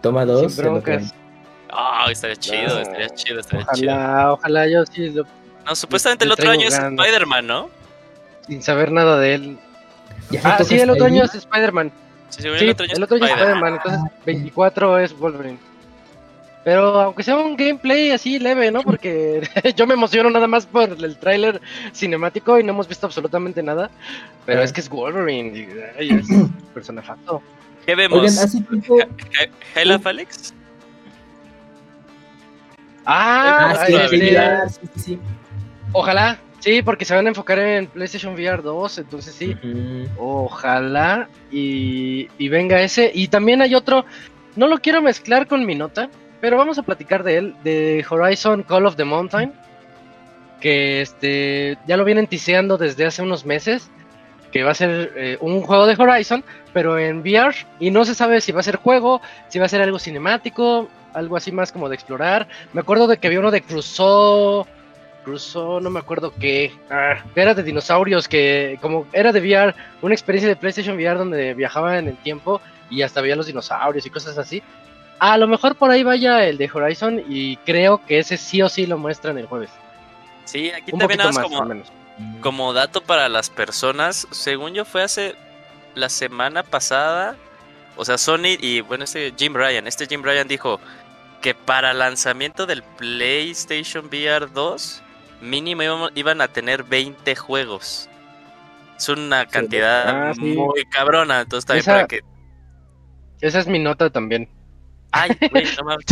Toma 0.00 0.24
dos. 0.24 0.52
Sin 0.54 0.62
broncas. 0.64 1.12
Ah, 1.70 2.07
estaría 2.11 2.37
chido, 2.37 2.81
estaría 2.81 3.09
chido, 3.11 3.40
estaría 3.40 3.66
chido. 3.74 3.92
Ojalá, 3.92 4.33
ojalá 4.33 4.68
yo 4.68 4.87
sí, 4.87 5.11
lo- 5.11 5.26
No, 5.66 5.74
supuestamente 5.74 6.24
el 6.24 6.33
otro 6.33 6.50
año 6.50 6.66
es. 6.68 6.74
Spider-Man, 6.78 7.46
¿no? 7.46 7.68
Sin 8.48 8.62
saber 8.62 8.90
nada 8.90 9.18
de 9.20 9.34
él. 9.34 9.58
¿Ya 10.30 10.42
se 10.42 10.48
Ah, 10.48 10.64
sí, 10.64 10.78
el 10.80 10.90
otro 10.90 11.06
año 11.06 11.22
es 11.24 11.34
Spider-Man. 11.34 11.92
Sí, 12.30 12.46
el 12.46 12.70
otro 12.70 12.84
año 12.84 12.92
el 12.96 13.02
otro 13.04 13.16
año 13.16 13.24
es 13.26 13.30
Spider-Man. 13.32 13.74
Entonces 13.74 14.00
24 14.26 14.98
es 14.98 15.16
Wolverine. 15.18 15.58
Pero 16.64 17.00
aunque 17.00 17.22
sea 17.22 17.37
un 17.37 17.56
gameplay 17.56 18.11
así 18.11 18.38
leve, 18.38 18.70
¿no? 18.70 18.82
Porque 18.82 19.48
yo 19.76 19.87
me 19.87 19.94
emociono 19.94 20.28
nada 20.28 20.46
más 20.46 20.66
por 20.66 20.90
el 20.90 21.16
tráiler 21.16 21.62
cinemático 21.94 22.58
y 22.58 22.64
no 22.64 22.72
hemos 22.72 22.88
visto 22.88 23.06
absolutamente 23.06 23.62
nada. 23.62 23.90
Pero 24.44 24.62
es 24.62 24.72
que 24.72 24.80
es 24.80 24.88
Wolverine, 24.90 25.56
y, 25.58 25.68
ay, 25.98 26.11
es. 26.11 26.28
¿Qué 27.87 27.94
vemos? 27.94 28.18
Oigan, 28.20 28.38
hace 28.44 28.61
tiempo. 28.61 28.98
He- 28.98 29.80
¿Hela 29.80 29.98
Félix? 29.98 30.52
Ah, 33.06 33.74
Ah, 33.74 33.87
sí, 33.87 33.94
sí, 34.11 35.00
sí. 35.00 35.18
ojalá, 35.92 36.38
sí, 36.61 36.83
porque 36.83 37.05
se 37.05 37.14
van 37.14 37.27
a 37.27 37.31
enfocar 37.31 37.59
en 37.59 37.87
PlayStation 37.87 38.35
VR 38.35 38.62
2, 38.62 38.99
entonces 38.99 39.35
sí. 39.35 39.57
Ojalá 40.18 41.29
y, 41.51 42.29
y 42.38 42.49
venga 42.49 42.81
ese. 42.81 43.11
Y 43.14 43.29
también 43.29 43.62
hay 43.62 43.75
otro, 43.75 44.05
no 44.57 44.66
lo 44.68 44.79
quiero 44.79 45.03
mezclar 45.03 45.47
con 45.47 45.64
mi 45.66 45.75
nota, 45.75 46.09
pero 46.40 46.57
vamos 46.57 46.79
a 46.79 46.83
platicar 46.83 47.23
de 47.23 47.37
él, 47.37 47.55
de 47.64 48.05
Horizon 48.09 48.62
Call 48.62 48.87
of 48.87 48.97
the 48.97 49.05
Mountain, 49.05 49.53
que 50.61 51.01
este 51.01 51.79
ya 51.87 51.97
lo 51.97 52.05
vienen 52.05 52.27
tiseando 52.27 52.77
desde 52.77 53.07
hace 53.07 53.23
unos 53.23 53.44
meses, 53.44 53.90
que 54.53 54.62
va 54.62 54.71
a 54.71 54.75
ser 54.75 55.12
eh, 55.16 55.38
un 55.40 55.62
juego 55.62 55.87
de 55.87 55.94
Horizon, 56.01 56.44
pero 56.73 56.99
en 56.99 57.21
VR, 57.21 57.55
y 57.81 57.90
no 57.90 58.05
se 58.05 58.14
sabe 58.14 58.40
si 58.40 58.53
va 58.53 58.61
a 58.61 58.64
ser 58.64 58.77
juego, 58.77 59.21
si 59.49 59.59
va 59.59 59.66
a 59.66 59.68
ser 59.68 59.83
algo 59.83 59.99
cinemático, 59.99 60.88
algo 61.12 61.37
así 61.37 61.53
más 61.53 61.73
como 61.73 61.88
de 61.88 61.94
explorar. 61.94 62.49
Me 62.73 62.81
acuerdo 62.81 63.07
de 63.07 63.18
que 63.18 63.27
había 63.27 63.40
uno 63.40 63.51
de 63.51 63.62
Crusoe. 63.62 64.66
Crusoe, 65.28 65.82
no 65.82 65.90
me 65.90 66.00
acuerdo 66.00 66.32
qué. 66.40 66.72
Ah, 66.90 67.22
que 67.34 67.40
era 67.42 67.52
de 67.52 67.62
dinosaurios, 67.62 68.26
que 68.26 68.78
como 68.80 69.06
era 69.12 69.30
de 69.30 69.40
VR, 69.40 69.74
una 70.00 70.14
experiencia 70.14 70.48
de 70.48 70.56
PlayStation 70.56 70.96
VR 70.96 71.18
donde 71.18 71.52
viajaba 71.52 71.98
en 71.98 72.08
el 72.08 72.16
tiempo 72.16 72.62
y 72.88 73.02
hasta 73.02 73.20
veía 73.20 73.36
los 73.36 73.46
dinosaurios 73.46 74.06
y 74.06 74.10
cosas 74.10 74.38
así. 74.38 74.62
A 75.18 75.36
lo 75.36 75.46
mejor 75.46 75.74
por 75.76 75.90
ahí 75.90 76.02
vaya 76.02 76.46
el 76.46 76.56
de 76.56 76.70
Horizon 76.72 77.22
y 77.28 77.56
creo 77.58 78.04
que 78.06 78.20
ese 78.20 78.38
sí 78.38 78.62
o 78.62 78.70
sí 78.70 78.86
lo 78.86 78.96
muestran 78.96 79.36
el 79.36 79.46
jueves. 79.46 79.68
Sí, 80.46 80.70
aquí 80.70 80.92
Un 80.92 81.00
también 81.00 81.20
más 81.22 81.38
como, 81.38 81.62
menos. 81.66 81.92
como 82.40 82.72
dato 82.72 83.02
para 83.02 83.28
las 83.28 83.50
personas, 83.50 84.26
según 84.30 84.72
yo 84.72 84.86
fue 84.86 85.02
hace 85.02 85.34
la 85.94 86.08
semana 86.08 86.62
pasada, 86.62 87.36
o 87.96 88.04
sea, 88.06 88.16
Sony 88.16 88.56
y 88.58 88.80
bueno, 88.80 89.04
este 89.04 89.34
Jim 89.36 89.52
Ryan, 89.54 89.86
este 89.86 90.06
Jim 90.06 90.22
Ryan 90.22 90.48
dijo 90.48 90.80
que 91.42 91.54
para 91.54 91.92
lanzamiento 91.92 92.64
del 92.64 92.82
PlayStation 92.82 94.06
VR 94.06 94.46
2 94.50 95.02
mínimo 95.40 95.83
íbamos- 95.83 96.12
iban 96.14 96.40
a 96.40 96.48
tener 96.48 96.83
20 96.85 97.35
juegos. 97.37 98.09
Es 98.96 99.09
una 99.09 99.46
cantidad 99.46 100.29
Ah, 100.31 100.35
sí. 100.35 100.40
muy 100.40 100.85
cabrona, 100.90 101.40
entonces 101.42 101.66
también 101.66 101.81
Esa- 101.83 101.92
para 101.94 102.07
que 102.09 102.20
Esa 103.40 103.61
es 103.61 103.68
mi 103.68 103.79
nota 103.79 104.11
también. 104.11 104.48
Ay, 105.12 105.31
güey, 105.51 105.64
no 105.79 105.85
mames, 105.85 106.05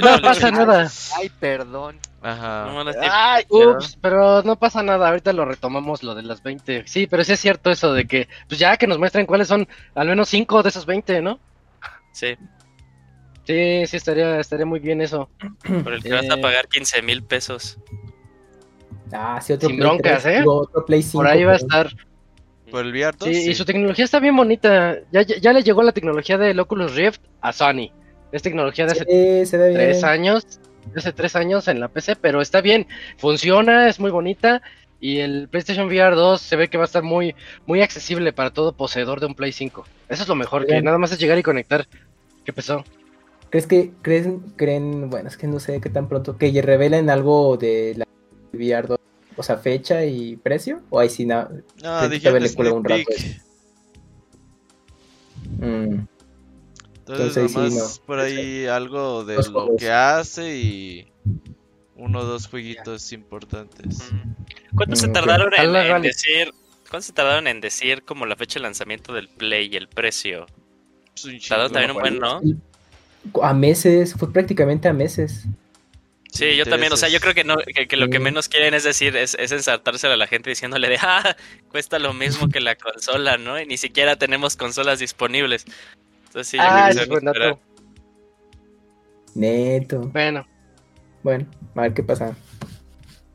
no 0.00 0.16
No 0.16 0.22
pasa 0.22 0.50
nada. 0.50 0.88
Ay, 1.18 1.28
perdón. 1.40 1.98
Ajá. 2.22 2.66
no 2.72 2.90
Ay, 3.10 3.44
ups, 3.50 3.98
pero 4.00 4.42
no 4.42 4.56
pasa 4.56 4.82
nada, 4.82 5.08
ahorita 5.08 5.32
lo 5.32 5.44
retomamos 5.44 6.02
lo 6.02 6.14
de 6.14 6.22
las 6.22 6.42
20. 6.42 6.86
Sí, 6.86 7.06
pero 7.06 7.24
sí 7.24 7.32
es 7.32 7.40
cierto 7.40 7.70
eso 7.70 7.92
de 7.92 8.06
que, 8.06 8.28
pues 8.48 8.58
ya 8.60 8.76
que 8.76 8.86
nos 8.86 8.98
muestren 8.98 9.26
cuáles 9.26 9.48
son 9.48 9.66
al 9.94 10.06
menos 10.08 10.28
5 10.28 10.62
de 10.62 10.68
esos 10.68 10.86
20, 10.86 11.20
¿no? 11.20 11.38
Sí, 12.12 12.36
Sí, 13.46 13.84
sí, 13.86 13.96
estaría, 13.96 14.38
estaría 14.38 14.66
muy 14.66 14.78
bien 14.78 15.00
eso. 15.00 15.28
por 15.82 15.92
el 15.94 16.02
que 16.02 16.12
vas 16.12 16.30
a 16.30 16.34
Eh. 16.34 16.40
pagar 16.40 16.68
15 16.68 17.02
mil 17.02 17.24
pesos. 17.24 17.78
Ah, 19.12 19.40
sí, 19.40 19.52
otro 19.52 19.68
Sin 19.68 19.78
Play 19.78 19.88
broncas, 19.88 20.22
3, 20.22 20.40
¿eh? 20.40 20.44
otro 20.46 20.84
Play 20.84 21.02
5, 21.02 21.18
Por 21.18 21.26
ahí 21.26 21.44
va 21.44 21.52
a 21.52 21.56
pero- 21.56 21.66
estar. 21.66 21.90
Por 22.70 22.84
el 22.86 22.92
VR 22.92 23.16
2. 23.18 23.28
Sí, 23.28 23.50
y 23.50 23.54
su 23.54 23.64
tecnología 23.64 24.04
está 24.04 24.20
bien 24.20 24.36
bonita. 24.36 24.96
Ya, 25.10 25.22
ya, 25.22 25.36
ya 25.38 25.52
le 25.52 25.62
llegó 25.64 25.82
la 25.82 25.90
tecnología 25.92 26.38
del 26.38 26.60
Oculus 26.60 26.94
Rift 26.94 27.20
a 27.40 27.52
Sony. 27.52 27.90
Es 28.30 28.42
tecnología 28.42 28.86
de 28.86 28.92
hace 28.92 29.04
Sí, 29.04 29.46
se 29.50 29.56
ve 29.58 29.68
bien. 29.70 29.80
tres 29.80 30.04
años, 30.04 30.46
de 30.92 31.00
hace 31.00 31.12
tres 31.12 31.34
años 31.34 31.66
en 31.66 31.80
la 31.80 31.88
PC, 31.88 32.14
pero 32.14 32.40
está 32.40 32.60
bien, 32.60 32.86
funciona, 33.18 33.88
es 33.88 33.98
muy 33.98 34.12
bonita 34.12 34.62
y 35.00 35.18
el 35.18 35.48
PlayStation 35.48 35.88
VR 35.88 36.14
2 36.14 36.40
se 36.40 36.54
ve 36.54 36.68
que 36.68 36.78
va 36.78 36.84
a 36.84 36.86
estar 36.86 37.02
muy, 37.02 37.34
muy 37.66 37.82
accesible 37.82 38.32
para 38.32 38.50
todo 38.52 38.72
poseedor 38.72 39.18
de 39.18 39.26
un 39.26 39.34
Play 39.34 39.50
5. 39.50 39.84
Eso 40.08 40.22
es 40.22 40.28
lo 40.28 40.36
mejor, 40.36 40.64
que 40.64 40.80
nada 40.80 40.96
más 40.98 41.10
es 41.10 41.18
llegar 41.18 41.38
y 41.38 41.42
conectar. 41.42 41.88
¿Qué 42.44 42.52
pasó? 42.52 42.84
¿Crees 43.50 43.66
que 43.66 43.90
creen, 44.02 44.42
creen, 44.54 45.10
bueno, 45.10 45.28
es 45.28 45.36
que 45.36 45.48
no 45.48 45.58
sé 45.58 45.80
qué 45.80 45.90
tan 45.90 46.08
pronto, 46.08 46.36
que 46.36 46.62
revelen 46.62 47.10
algo 47.10 47.56
de 47.56 47.94
la 47.96 48.06
VR 48.52 48.86
2, 48.86 48.98
o 49.40 49.42
sea, 49.42 49.56
fecha 49.56 50.04
y 50.04 50.36
precio? 50.36 50.82
¿O 50.90 51.00
ahí 51.00 51.10
sí 51.10 51.24
nada? 51.26 51.50
No, 51.82 52.08
le 52.08 52.54
cuela 52.54 52.72
un 52.72 52.84
rato. 52.84 53.02
Mm, 55.58 56.06
Entonces, 57.06 57.36
Entonces, 57.36 57.50
sí, 57.52 57.56
nomás 57.56 58.00
no. 58.00 58.06
por 58.06 58.20
ahí 58.20 58.66
algo 58.66 59.24
de 59.24 59.34
Dos 59.36 59.48
lo 59.48 59.60
juegos. 59.62 59.80
que 59.80 59.90
hace 59.90 60.56
y 60.56 61.12
uno 61.96 62.20
o 62.20 62.24
dos 62.24 62.46
jueguitos 62.48 63.12
importantes. 63.12 63.98
¿Cuánto 64.74 64.96
se 64.96 65.08
Mm, 65.08 65.12
tardaron 65.12 65.52
en, 65.54 65.60
Ojalá, 65.60 65.84
en 65.86 65.90
vale. 65.92 66.08
decir? 66.08 66.52
¿Cuánto 66.88 67.06
se 67.06 67.12
tardaron 67.12 67.46
en 67.46 67.60
decir 67.60 68.02
como 68.04 68.26
la 68.26 68.36
fecha 68.36 68.58
de 68.58 68.62
lanzamiento 68.64 69.12
del 69.12 69.28
Play 69.28 69.70
y 69.72 69.76
el 69.76 69.88
precio? 69.88 70.46
Es 71.16 71.24
un 71.24 71.38
Tardaron 71.40 71.72
también 71.72 71.90
un 71.92 72.00
buen, 72.00 72.18
¿no? 72.18 72.40
A 73.42 73.52
meses, 73.54 74.14
fue 74.14 74.32
prácticamente 74.32 74.88
a 74.88 74.92
meses. 74.92 75.44
Sí, 76.32 76.56
yo 76.56 76.64
también, 76.64 76.92
o 76.92 76.96
sea, 76.96 77.08
yo 77.08 77.18
creo 77.20 77.34
que 77.34 77.44
no, 77.44 77.56
que, 77.58 77.88
que 77.88 77.96
lo 77.96 78.08
que 78.08 78.20
menos 78.20 78.48
quieren 78.48 78.72
es 78.74 78.84
decir, 78.84 79.16
es, 79.16 79.36
es 79.38 79.50
ensartársela 79.52 80.14
a 80.14 80.16
la 80.16 80.26
gente 80.26 80.50
diciéndole 80.50 80.88
de, 80.88 80.98
ah, 81.02 81.36
cuesta 81.68 81.98
lo 81.98 82.12
mismo 82.12 82.48
que 82.48 82.60
la 82.60 82.76
consola, 82.76 83.36
¿no? 83.36 83.60
Y 83.60 83.66
ni 83.66 83.76
siquiera 83.76 84.16
tenemos 84.16 84.56
consolas 84.56 85.00
disponibles. 85.00 85.64
Entonces 86.26 86.48
sí, 86.48 86.56
yo 86.56 86.62
creo 86.62 86.72
ah, 86.72 86.84
que 86.86 86.90
ese 86.92 87.04
se. 87.44 87.70
Neto. 89.34 90.00
Bueno, 90.12 90.46
Bueno, 91.22 91.46
a 91.74 91.82
ver 91.82 91.94
qué 91.94 92.02
pasa. 92.02 92.36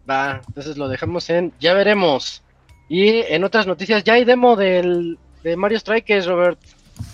va, 0.10 0.42
entonces 0.48 0.78
lo 0.78 0.88
dejamos 0.88 1.30
en 1.30 1.54
ya 1.60 1.74
veremos. 1.74 2.44
Y 2.88 3.10
en 3.10 3.44
otras 3.44 3.68
noticias, 3.68 4.04
ya 4.04 4.14
hay 4.14 4.26
demo 4.26 4.56
del, 4.56 5.18
de 5.44 5.58
Mario 5.58 5.80
Strikers, 5.80 6.28
Robert. 6.28 6.60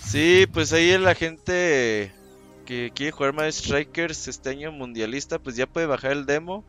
Sí, 0.04 0.46
pues 0.52 0.74
ahí 0.74 0.98
la 0.98 1.16
gente 1.16 2.12
que 2.66 2.92
quiere 2.94 3.12
jugar 3.12 3.34
Mario 3.34 3.52
Strikers 3.52 4.28
este 4.28 4.50
año 4.50 4.72
mundialista, 4.72 5.40
pues 5.40 5.56
ya 5.56 5.68
puede 5.68 5.88
bajar 5.88 6.12
el 6.12 6.26
demo. 6.26 6.64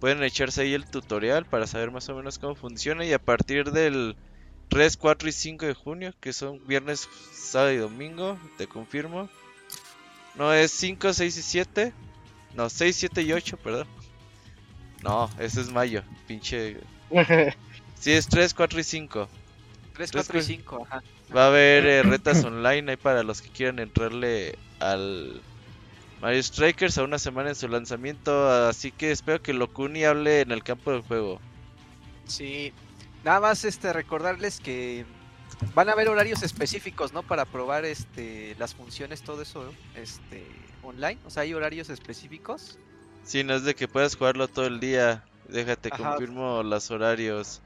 Pueden 0.00 0.22
echarse 0.22 0.62
ahí 0.62 0.74
el 0.74 0.86
tutorial 0.86 1.46
para 1.46 1.66
saber 1.66 1.90
más 1.90 2.08
o 2.08 2.14
menos 2.14 2.38
cómo 2.38 2.54
funciona. 2.54 3.04
Y 3.04 3.12
a 3.12 3.18
partir 3.18 3.72
del 3.72 4.16
3, 4.68 4.96
4 4.96 5.28
y 5.28 5.32
5 5.32 5.66
de 5.66 5.74
junio, 5.74 6.14
que 6.20 6.32
son 6.32 6.64
viernes, 6.66 7.08
sábado 7.32 7.72
y 7.72 7.76
domingo, 7.76 8.38
te 8.58 8.66
confirmo. 8.66 9.28
No, 10.34 10.52
es 10.52 10.70
5, 10.72 11.12
6 11.12 11.36
y 11.36 11.42
7. 11.42 11.92
No, 12.54 12.68
6, 12.68 12.96
7 12.96 13.22
y 13.22 13.32
8, 13.32 13.56
perdón. 13.56 13.86
No, 15.02 15.30
ese 15.38 15.60
es 15.60 15.70
mayo, 15.70 16.02
pinche. 16.26 16.78
Sí, 17.98 18.12
es 18.12 18.28
3, 18.28 18.52
4 18.52 18.80
y 18.80 18.84
5. 18.84 19.28
3, 19.94 20.12
4 20.12 20.38
y 20.38 20.42
5, 20.42 20.86
ajá. 20.86 21.02
Va 21.34 21.44
a 21.44 21.48
haber 21.48 21.86
eh, 21.86 22.02
retas 22.02 22.44
online 22.44 22.92
ahí 22.92 22.96
para 22.96 23.22
los 23.22 23.42
que 23.42 23.48
quieran 23.48 23.78
entrarle 23.78 24.56
al 24.78 25.40
Mario 26.20 26.42
Strikers 26.42 26.98
a 26.98 27.04
una 27.04 27.18
semana 27.18 27.50
en 27.50 27.54
su 27.54 27.68
lanzamiento. 27.68 28.48
Así 28.68 28.92
que 28.92 29.10
espero 29.10 29.42
que 29.42 29.52
Locuni 29.52 30.04
hable 30.04 30.42
en 30.42 30.52
el 30.52 30.62
campo 30.62 30.92
del 30.92 31.02
juego. 31.02 31.40
Sí, 32.26 32.72
nada 33.24 33.40
más 33.40 33.64
este 33.64 33.92
recordarles 33.92 34.60
que 34.60 35.04
van 35.74 35.88
a 35.88 35.92
haber 35.92 36.08
horarios 36.08 36.42
específicos, 36.42 37.12
¿no? 37.12 37.22
Para 37.22 37.44
probar 37.44 37.84
este 37.84 38.54
las 38.58 38.74
funciones, 38.74 39.22
todo 39.22 39.42
eso, 39.42 39.72
este 39.94 40.44
online. 40.82 41.18
O 41.26 41.30
sea, 41.30 41.42
hay 41.42 41.54
horarios 41.54 41.90
específicos. 41.90 42.78
Sí, 43.24 43.42
no 43.42 43.54
es 43.54 43.64
de 43.64 43.74
que 43.74 43.88
puedas 43.88 44.14
jugarlo 44.16 44.46
todo 44.48 44.66
el 44.66 44.78
día. 44.80 45.24
Déjate, 45.48 45.90
Ajá. 45.92 46.10
confirmo 46.10 46.62
los 46.62 46.90
horarios. 46.90 47.60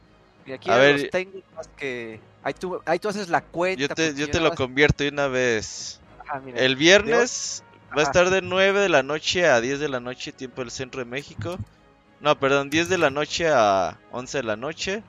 Y 0.47 0.53
aquí 0.53 0.71
A 0.71 0.75
a 0.75 0.79
ver, 0.79 1.01
los 1.01 1.11
técnicos 1.11 1.69
que 1.77 2.21
ahí 2.43 2.55
tú, 2.55 2.81
ahí 2.87 2.99
tú 2.99 3.09
haces 3.09 3.29
la 3.29 3.41
cuenta. 3.43 3.81
Yo 3.81 3.89
te, 3.89 3.95
pues, 3.95 4.17
yo 4.17 4.31
te 4.31 4.41
lo 4.41 4.49
más- 4.51 4.57
convierto 4.57 5.05
de 5.05 5.11
una 5.11 5.29
vez. 5.29 6.01
Ajá, 6.27 6.41
mira, 6.41 6.59
El 6.61 6.77
viernes 6.77 7.63
va 7.97 8.03
a 8.03 8.05
estar 8.05 8.31
de 8.31 8.43
9 8.43 8.81
de 8.81 8.89
la 8.89 9.03
noche 9.03 9.47
a 9.49 9.61
10 9.61 9.81
de 9.81 9.89
la 9.89 10.01
noche, 10.01 10.33
tiempo 10.33 10.63
del 10.63 10.71
centro 10.71 11.01
de 11.01 11.05
México. 11.05 11.59
No, 12.21 12.39
perdón, 12.39 12.71
10 12.71 12.89
de 12.89 12.99
la 12.99 13.11
noche 13.11 13.49
a 13.49 13.99
11 14.13 14.39
de 14.39 14.45
la 14.45 14.57
noche. 14.57 15.03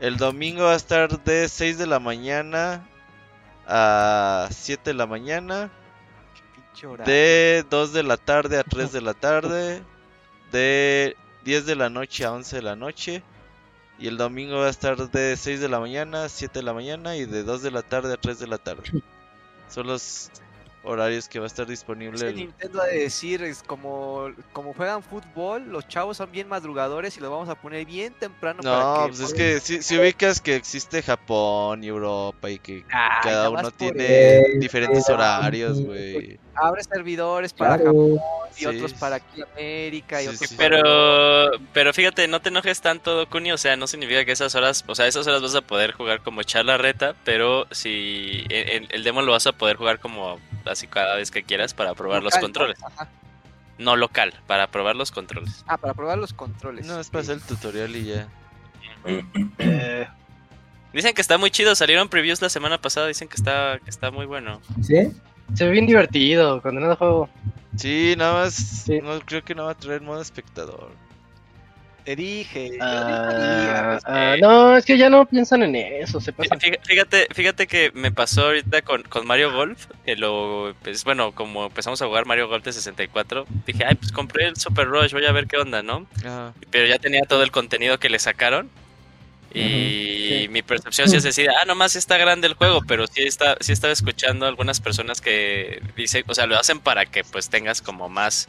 El 0.00 0.16
domingo 0.18 0.64
va 0.64 0.72
a 0.72 0.76
estar 0.76 1.22
de 1.24 1.48
6 1.48 1.78
de 1.78 1.86
la 1.86 1.98
mañana 1.98 2.86
a 3.66 4.48
7 4.50 4.90
de 4.90 4.94
la 4.94 5.06
mañana. 5.06 5.70
De 7.06 7.64
2 7.70 7.92
de 7.94 8.02
la 8.02 8.16
tarde 8.18 8.58
a 8.58 8.62
3 8.62 8.92
de 8.92 9.00
la 9.00 9.14
tarde. 9.14 9.82
De 10.52 11.16
10 11.44 11.64
de 11.66 11.74
la 11.76 11.88
noche 11.88 12.24
a 12.24 12.32
11 12.32 12.56
de 12.56 12.62
la 12.62 12.76
noche. 12.76 13.22
Y 13.98 14.08
el 14.08 14.16
domingo 14.18 14.58
va 14.58 14.66
a 14.66 14.70
estar 14.70 14.96
de 15.10 15.36
6 15.36 15.60
de 15.60 15.68
la 15.68 15.80
mañana 15.80 16.24
a 16.24 16.28
7 16.28 16.58
de 16.58 16.62
la 16.64 16.74
mañana 16.74 17.16
y 17.16 17.24
de 17.24 17.42
2 17.42 17.62
de 17.62 17.70
la 17.70 17.82
tarde 17.82 18.12
a 18.12 18.16
3 18.18 18.38
de 18.38 18.46
la 18.46 18.58
tarde. 18.58 18.82
Son 19.70 19.86
los 19.86 20.30
horarios 20.84 21.28
que 21.28 21.38
va 21.40 21.46
a 21.46 21.48
estar 21.48 21.64
Es 21.64 21.70
disponible. 21.70 22.18
que 22.18 22.28
el- 22.28 22.36
Nintendo 22.36 22.80
ha 22.82 22.86
de 22.86 22.98
decir, 23.00 23.42
es 23.42 23.62
como, 23.62 24.28
como 24.52 24.72
juegan 24.74 25.02
fútbol, 25.02 25.68
los 25.70 25.88
chavos 25.88 26.18
son 26.18 26.30
bien 26.30 26.46
madrugadores 26.46 27.16
y 27.16 27.20
los 27.20 27.30
vamos 27.30 27.48
a 27.48 27.54
poner 27.56 27.84
bien 27.86 28.12
temprano 28.12 28.62
para 28.62 28.80
No, 28.82 29.02
que 29.04 29.08
pues 29.08 29.20
es 29.20 29.34
que 29.34 29.60
si, 29.60 29.82
si 29.82 29.98
ubicas 29.98 30.40
que 30.40 30.54
existe 30.54 31.02
Japón 31.02 31.82
y 31.82 31.88
Europa 31.88 32.50
y 32.50 32.58
que 32.58 32.84
Ay, 32.92 33.10
cada 33.22 33.50
uno 33.50 33.70
tiene 33.72 34.58
diferentes 34.58 35.08
horarios, 35.08 35.80
güey. 35.80 36.38
Abre 36.56 36.82
servidores 36.84 37.52
para 37.52 37.76
Claro. 37.76 37.90
Japón 37.92 38.18
y 38.52 38.58
Sí, 38.60 38.66
otros 38.66 38.94
para 38.94 39.16
aquí 39.16 39.42
América 39.54 40.22
y 40.22 40.26
Sí, 40.26 40.34
otros 40.34 40.48
sí. 40.50 40.56
para 40.56 40.68
Pero, 40.70 41.50
pero 41.72 41.92
fíjate, 41.92 42.26
no 42.28 42.40
te 42.40 42.48
enojes 42.48 42.80
tanto, 42.80 43.14
Dokuni, 43.14 43.52
o 43.52 43.58
sea, 43.58 43.76
no 43.76 43.86
significa 43.86 44.24
que 44.24 44.32
esas 44.32 44.54
horas, 44.54 44.84
o 44.86 44.94
sea, 44.94 45.06
esas 45.06 45.26
horas 45.26 45.42
vas 45.42 45.54
a 45.54 45.60
poder 45.60 45.92
jugar 45.92 46.20
como 46.22 46.40
echar 46.40 46.64
la 46.64 46.78
reta, 46.78 47.14
pero 47.24 47.66
si 47.70 48.44
en- 48.48 48.86
el 48.90 49.04
demo 49.04 49.22
lo 49.22 49.32
vas 49.32 49.46
a 49.46 49.52
poder 49.52 49.76
jugar 49.76 49.98
como 50.00 50.38
así 50.64 50.86
cada 50.86 51.16
vez 51.16 51.30
que 51.30 51.42
quieras 51.42 51.74
para 51.74 51.94
probar 51.94 52.22
los 52.22 52.34
controles. 52.36 52.78
Ajá. 52.82 53.08
No 53.78 53.94
local, 53.96 54.32
para 54.46 54.68
probar 54.68 54.96
los 54.96 55.10
controles. 55.10 55.62
Ah, 55.66 55.76
para 55.76 55.92
probar 55.92 56.16
los 56.16 56.32
controles. 56.32 56.86
No, 56.86 56.98
es 56.98 57.10
para 57.10 57.22
hacer 57.22 57.34
el 57.36 57.42
tutorial 57.42 57.94
y 57.94 58.04
ya. 58.06 58.28
Eh, 59.58 60.08
Dicen 60.92 61.12
que 61.14 61.20
está 61.20 61.36
muy 61.36 61.50
chido, 61.50 61.74
salieron 61.74 62.08
previews 62.08 62.40
la 62.40 62.48
semana 62.48 62.80
pasada, 62.80 63.06
dicen 63.08 63.28
que 63.28 63.34
está, 63.36 63.78
que 63.84 63.90
está 63.90 64.10
muy 64.10 64.24
bueno. 64.24 64.62
¿Sí? 64.82 65.12
Se 65.54 65.64
ve 65.64 65.70
bien 65.70 65.86
divertido, 65.86 66.60
condenado 66.62 66.96
juego. 66.96 67.28
Sí, 67.76 68.14
nada 68.16 68.44
más. 68.44 68.54
Sí. 68.54 69.00
No, 69.02 69.20
creo 69.20 69.42
que 69.44 69.54
no 69.54 69.64
va 69.66 69.72
a 69.72 69.76
traer 69.76 70.00
modo 70.00 70.20
espectador. 70.22 70.90
Te 72.04 72.14
dije. 72.14 72.78
Ah, 72.80 73.98
ah, 74.04 74.36
no, 74.40 74.76
es 74.76 74.84
que 74.84 74.96
ya 74.96 75.10
no 75.10 75.26
piensan 75.26 75.64
en 75.64 75.74
eso, 75.74 76.20
se 76.20 76.32
pasa. 76.32 76.54
Fí- 76.56 76.78
Fíjate, 76.84 77.26
fíjate 77.34 77.66
que 77.66 77.90
me 77.94 78.12
pasó 78.12 78.44
ahorita 78.46 78.82
con, 78.82 79.02
con 79.02 79.26
Mario 79.26 79.52
Golf, 79.52 79.86
que 80.04 80.14
lo, 80.14 80.72
pues 80.84 81.02
bueno, 81.02 81.32
como 81.32 81.66
empezamos 81.66 82.00
a 82.00 82.06
jugar 82.06 82.24
Mario 82.24 82.46
Golf 82.48 82.64
de 82.64 82.72
64, 82.72 83.44
dije, 83.66 83.84
ay, 83.84 83.96
pues 83.96 84.12
compré 84.12 84.46
el 84.46 84.56
Super 84.56 84.86
Rush, 84.86 85.12
voy 85.12 85.24
a 85.26 85.32
ver 85.32 85.48
qué 85.48 85.56
onda, 85.56 85.82
¿no? 85.82 86.06
Pero 86.70 86.86
ya 86.86 86.98
tenía 87.00 87.22
todo 87.28 87.42
el 87.42 87.50
contenido 87.50 87.98
que 87.98 88.08
le 88.08 88.20
sacaron. 88.20 88.70
Y 89.56 90.48
mi 90.48 90.62
percepción 90.62 91.08
sí 91.08 91.16
es 91.16 91.22
decir, 91.22 91.48
ah, 91.50 91.64
nomás 91.64 91.96
está 91.96 92.18
grande 92.18 92.46
el 92.46 92.54
juego, 92.54 92.82
pero 92.86 93.06
sí, 93.06 93.22
está, 93.22 93.56
sí 93.60 93.72
estaba 93.72 93.92
escuchando 93.92 94.46
algunas 94.46 94.80
personas 94.80 95.20
que 95.20 95.82
dicen, 95.96 96.24
o 96.26 96.34
sea, 96.34 96.46
lo 96.46 96.58
hacen 96.58 96.80
para 96.80 97.06
que 97.06 97.24
pues 97.24 97.48
tengas 97.48 97.80
como 97.80 98.08
más 98.08 98.48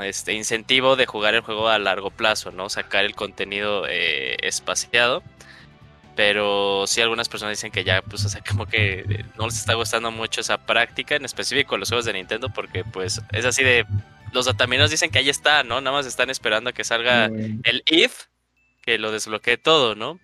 este 0.00 0.32
incentivo 0.32 0.96
de 0.96 1.06
jugar 1.06 1.34
el 1.34 1.40
juego 1.40 1.68
a 1.68 1.78
largo 1.78 2.10
plazo, 2.10 2.50
¿no? 2.50 2.68
Sacar 2.68 3.04
el 3.04 3.14
contenido 3.14 3.86
eh, 3.88 4.36
espaciado. 4.42 5.22
Pero 6.14 6.86
sí 6.86 7.02
algunas 7.02 7.28
personas 7.28 7.58
dicen 7.58 7.70
que 7.70 7.84
ya, 7.84 8.00
pues, 8.00 8.24
o 8.24 8.28
sea, 8.30 8.40
como 8.40 8.64
que 8.66 9.00
eh, 9.00 9.24
no 9.36 9.46
les 9.46 9.58
está 9.58 9.74
gustando 9.74 10.10
mucho 10.10 10.40
esa 10.40 10.56
práctica, 10.56 11.14
en 11.14 11.26
específico 11.26 11.76
los 11.76 11.90
juegos 11.90 12.06
de 12.06 12.14
Nintendo, 12.14 12.48
porque 12.48 12.84
pues 12.84 13.20
es 13.32 13.44
así 13.44 13.62
de... 13.62 13.84
Los 14.32 14.46
dataminos 14.46 14.90
dicen 14.90 15.10
que 15.10 15.18
ahí 15.18 15.28
está, 15.28 15.62
¿no? 15.62 15.80
Nada 15.80 15.96
más 15.96 16.06
están 16.06 16.30
esperando 16.30 16.70
a 16.70 16.72
que 16.72 16.84
salga 16.84 17.28
Mm, 17.28 17.60
el 17.64 17.82
if 17.86 18.24
que 18.86 18.98
lo 18.98 19.10
desbloquee 19.12 19.58
todo, 19.58 19.94
¿no? 19.94 20.18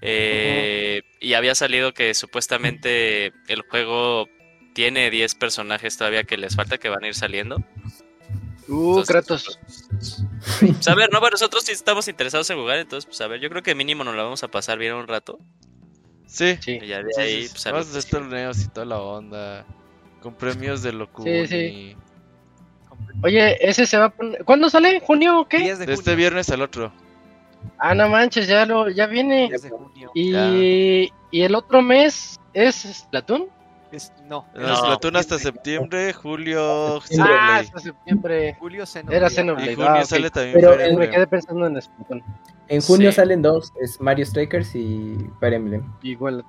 Eh, 0.00 1.02
Y 1.20 1.34
había 1.34 1.54
salido 1.54 1.92
que 1.94 2.14
supuestamente 2.14 3.32
el 3.48 3.62
juego 3.62 4.28
tiene 4.74 5.10
10 5.10 5.34
personajes 5.36 5.96
todavía 5.98 6.24
que 6.24 6.38
les 6.38 6.56
falta 6.56 6.78
que 6.78 6.88
van 6.88 7.04
a 7.04 7.08
ir 7.08 7.14
saliendo. 7.14 7.56
Uh, 8.68 8.98
Entonces, 9.00 9.06
Kratos. 9.08 9.58
Pues 10.60 10.88
a 10.88 10.94
ver, 10.94 11.10
no, 11.12 11.20
bueno, 11.20 11.32
nosotros 11.34 11.64
sí 11.64 11.72
estamos 11.72 12.08
interesados 12.08 12.48
en 12.50 12.58
jugar, 12.58 12.78
entonces, 12.78 13.06
pues 13.06 13.20
a 13.20 13.26
ver, 13.26 13.40
yo 13.40 13.50
creo 13.50 13.62
que 13.62 13.74
mínimo 13.74 14.02
nos 14.04 14.16
la 14.16 14.22
vamos 14.22 14.42
a 14.42 14.48
pasar 14.48 14.78
bien 14.78 14.94
un 14.94 15.06
rato. 15.08 15.38
Sí. 16.26 16.56
Sí. 16.60 16.78
Y 16.80 16.86
ya 16.86 17.02
de 17.02 17.12
Sí, 17.12 17.20
ahí, 17.20 17.48
pues 17.50 17.66
a 17.66 17.72
Vamos 17.72 17.88
a 17.88 17.90
ver, 17.90 17.98
hacer 17.98 18.10
torneos 18.10 18.58
y 18.62 18.68
toda 18.68 18.86
la 18.86 19.00
onda. 19.00 19.66
Con 20.22 20.34
premios 20.36 20.82
de 20.82 20.92
locura. 20.92 21.30
Sí, 21.30 21.46
sí. 21.48 21.96
Oye, 23.22 23.56
ese 23.68 23.84
se 23.86 23.98
va 23.98 24.06
a 24.06 24.10
poner... 24.10 24.44
¿Cuándo 24.44 24.70
sale? 24.70 25.00
¿Junio 25.00 25.40
o 25.40 25.48
qué? 25.48 25.58
10 25.58 25.78
de 25.80 25.86
De 25.86 25.92
este 25.92 26.12
junio. 26.12 26.16
viernes 26.16 26.48
al 26.50 26.62
otro. 26.62 26.92
Ah, 27.78 27.94
no 27.94 28.08
manches, 28.08 28.46
ya 28.46 28.64
lo, 28.66 28.88
ya 28.90 29.06
viene. 29.06 29.48
10 29.48 29.62
de 29.62 29.70
junio. 29.70 30.10
Y, 30.14 31.12
y 31.30 31.42
el 31.42 31.54
otro 31.54 31.82
mes 31.82 32.38
es 32.52 32.76
Splatoon. 32.76 33.46
Es- 33.90 34.12
no, 34.28 34.46
No, 34.54 34.60
No. 34.68 34.76
Splatoon 34.76 35.16
hasta 35.16 35.38
septiembre, 35.38 36.12
julio, 36.14 36.96
Ah, 36.96 37.00
Xenoblade. 37.04 37.60
hasta 37.66 37.78
septiembre. 37.80 38.56
Julio 38.58 38.84
Era 39.10 39.26
Y 39.26 39.30
Xenoblade. 39.30 39.74
junio 39.74 39.90
ah, 39.90 40.02
también 40.30 40.54
Pero 40.54 40.72
Fire 40.74 40.96
Me 40.96 41.10
quedé 41.10 41.26
pensando 41.26 41.66
en 41.66 41.82
Splatoon. 41.82 42.22
En 42.68 42.80
junio 42.80 43.10
Sí. 43.10 43.16
salen 43.16 43.42
dos, 43.42 43.72
es 43.82 44.00
Mario 44.00 44.24
Strikers 44.24 44.74
y 44.76 45.18
Fire 45.40 45.54
Emblem. 45.54 45.92
Igual. 46.02 46.44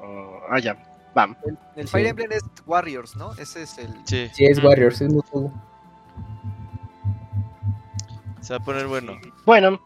Oh, 0.00 0.40
ah, 0.48 0.58
ya. 0.60 0.76
Bam. 1.12 1.36
El, 1.44 1.58
el 1.74 1.86
Sí. 1.88 1.92
Fire 1.92 2.06
Emblem 2.08 2.30
es 2.32 2.44
Warriors, 2.66 3.16
¿no? 3.16 3.32
Ese 3.32 3.62
es 3.62 3.78
el. 3.78 3.92
Sí, 4.04 4.28
Sí, 4.32 4.44
es. 4.44 4.62
Warriors, 4.62 5.00
es 5.00 5.12
muy 5.12 5.22
juego. 5.28 5.52
se 8.40 8.52
va 8.54 8.58
a 8.58 8.64
poner 8.64 8.86
bueno. 8.86 9.14
Bueno, 9.44 9.80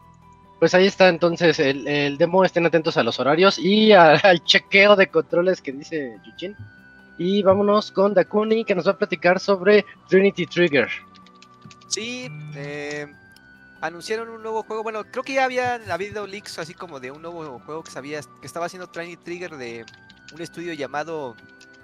pues 0.59 0.73
ahí 0.73 0.85
está 0.85 1.09
entonces 1.09 1.59
el, 1.59 2.17
demo. 2.17 2.43
Estén 2.43 2.65
atentos 2.65 2.97
a 2.97 3.03
los 3.03 3.19
horarios 3.19 3.59
y 3.59 3.91
al 3.93 4.43
chequeo 4.43 4.95
de 4.95 5.07
controles 5.07 5.61
que 5.61 5.71
dice 5.71 6.19
Yuchin. 6.25 6.55
Y 7.17 7.43
vámonos 7.43 7.91
con 7.91 8.13
Dakuni 8.13 8.65
que 8.65 8.75
nos 8.75 8.87
va 8.87 8.91
a 8.91 8.97
platicar 8.97 9.39
sobre 9.39 9.85
Trinity 10.09 10.45
Trigger. 10.45 10.89
Sí, 11.87 12.27
eh, 12.55 13.07
anunciaron 13.79 14.29
un 14.29 14.41
nuevo 14.41 14.63
juego. 14.63 14.83
Bueno, 14.83 15.03
creo 15.05 15.23
que 15.23 15.35
ya 15.35 15.45
habían 15.45 15.89
habido 15.89 16.27
leaks 16.27 16.59
así 16.59 16.73
como 16.73 16.99
de 16.99 17.11
un 17.11 17.21
nuevo 17.21 17.59
juego 17.59 17.83
que 17.83 17.91
sabía 17.91 18.19
que 18.41 18.47
estaba 18.47 18.65
haciendo 18.65 18.87
Tiny 18.87 19.15
Trigger 19.17 19.55
de 19.55 19.85
un 20.33 20.41
estudio 20.41 20.73
llamado 20.73 21.35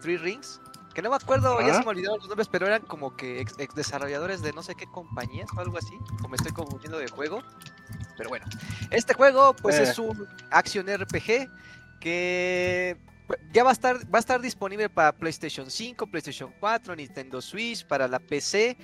Three 0.01 0.17
Rings. 0.17 0.59
Que 0.93 1.01
no 1.01 1.09
me 1.09 1.15
acuerdo, 1.15 1.59
ya 1.61 1.73
se 1.75 1.79
me 1.83 1.87
olvidaron 1.89 2.17
los 2.19 2.27
nombres, 2.27 2.47
pero 2.49 2.67
eran 2.67 2.81
como 2.81 3.15
que 3.15 3.39
ex, 3.39 3.57
ex 3.59 3.73
desarrolladores 3.75 4.41
de 4.41 4.51
no 4.53 4.61
sé 4.61 4.75
qué 4.75 4.87
compañías 4.87 5.49
o 5.55 5.59
algo 5.61 5.77
así. 5.77 5.97
O 6.23 6.27
me 6.27 6.35
estoy 6.35 6.51
confundiendo 6.51 6.97
de 6.97 7.07
juego. 7.07 7.41
Pero 8.17 8.29
bueno, 8.29 8.45
este 8.91 9.13
juego 9.13 9.55
pues 9.55 9.77
Eh. 9.77 9.83
es 9.83 9.97
un 9.97 10.27
action 10.51 10.85
RPG 10.87 11.49
que 12.01 12.97
ya 13.51 13.63
va 13.63 13.69
a 13.69 13.73
estar 13.73 13.97
va 14.13 14.17
a 14.17 14.19
estar 14.19 14.41
disponible 14.41 14.89
para 14.89 15.11
PlayStation 15.11 15.69
5, 15.69 16.07
PlayStation 16.07 16.53
4, 16.59 16.95
Nintendo 16.95 17.41
Switch, 17.41 17.85
para 17.85 18.07
la 18.07 18.19
PC 18.19 18.77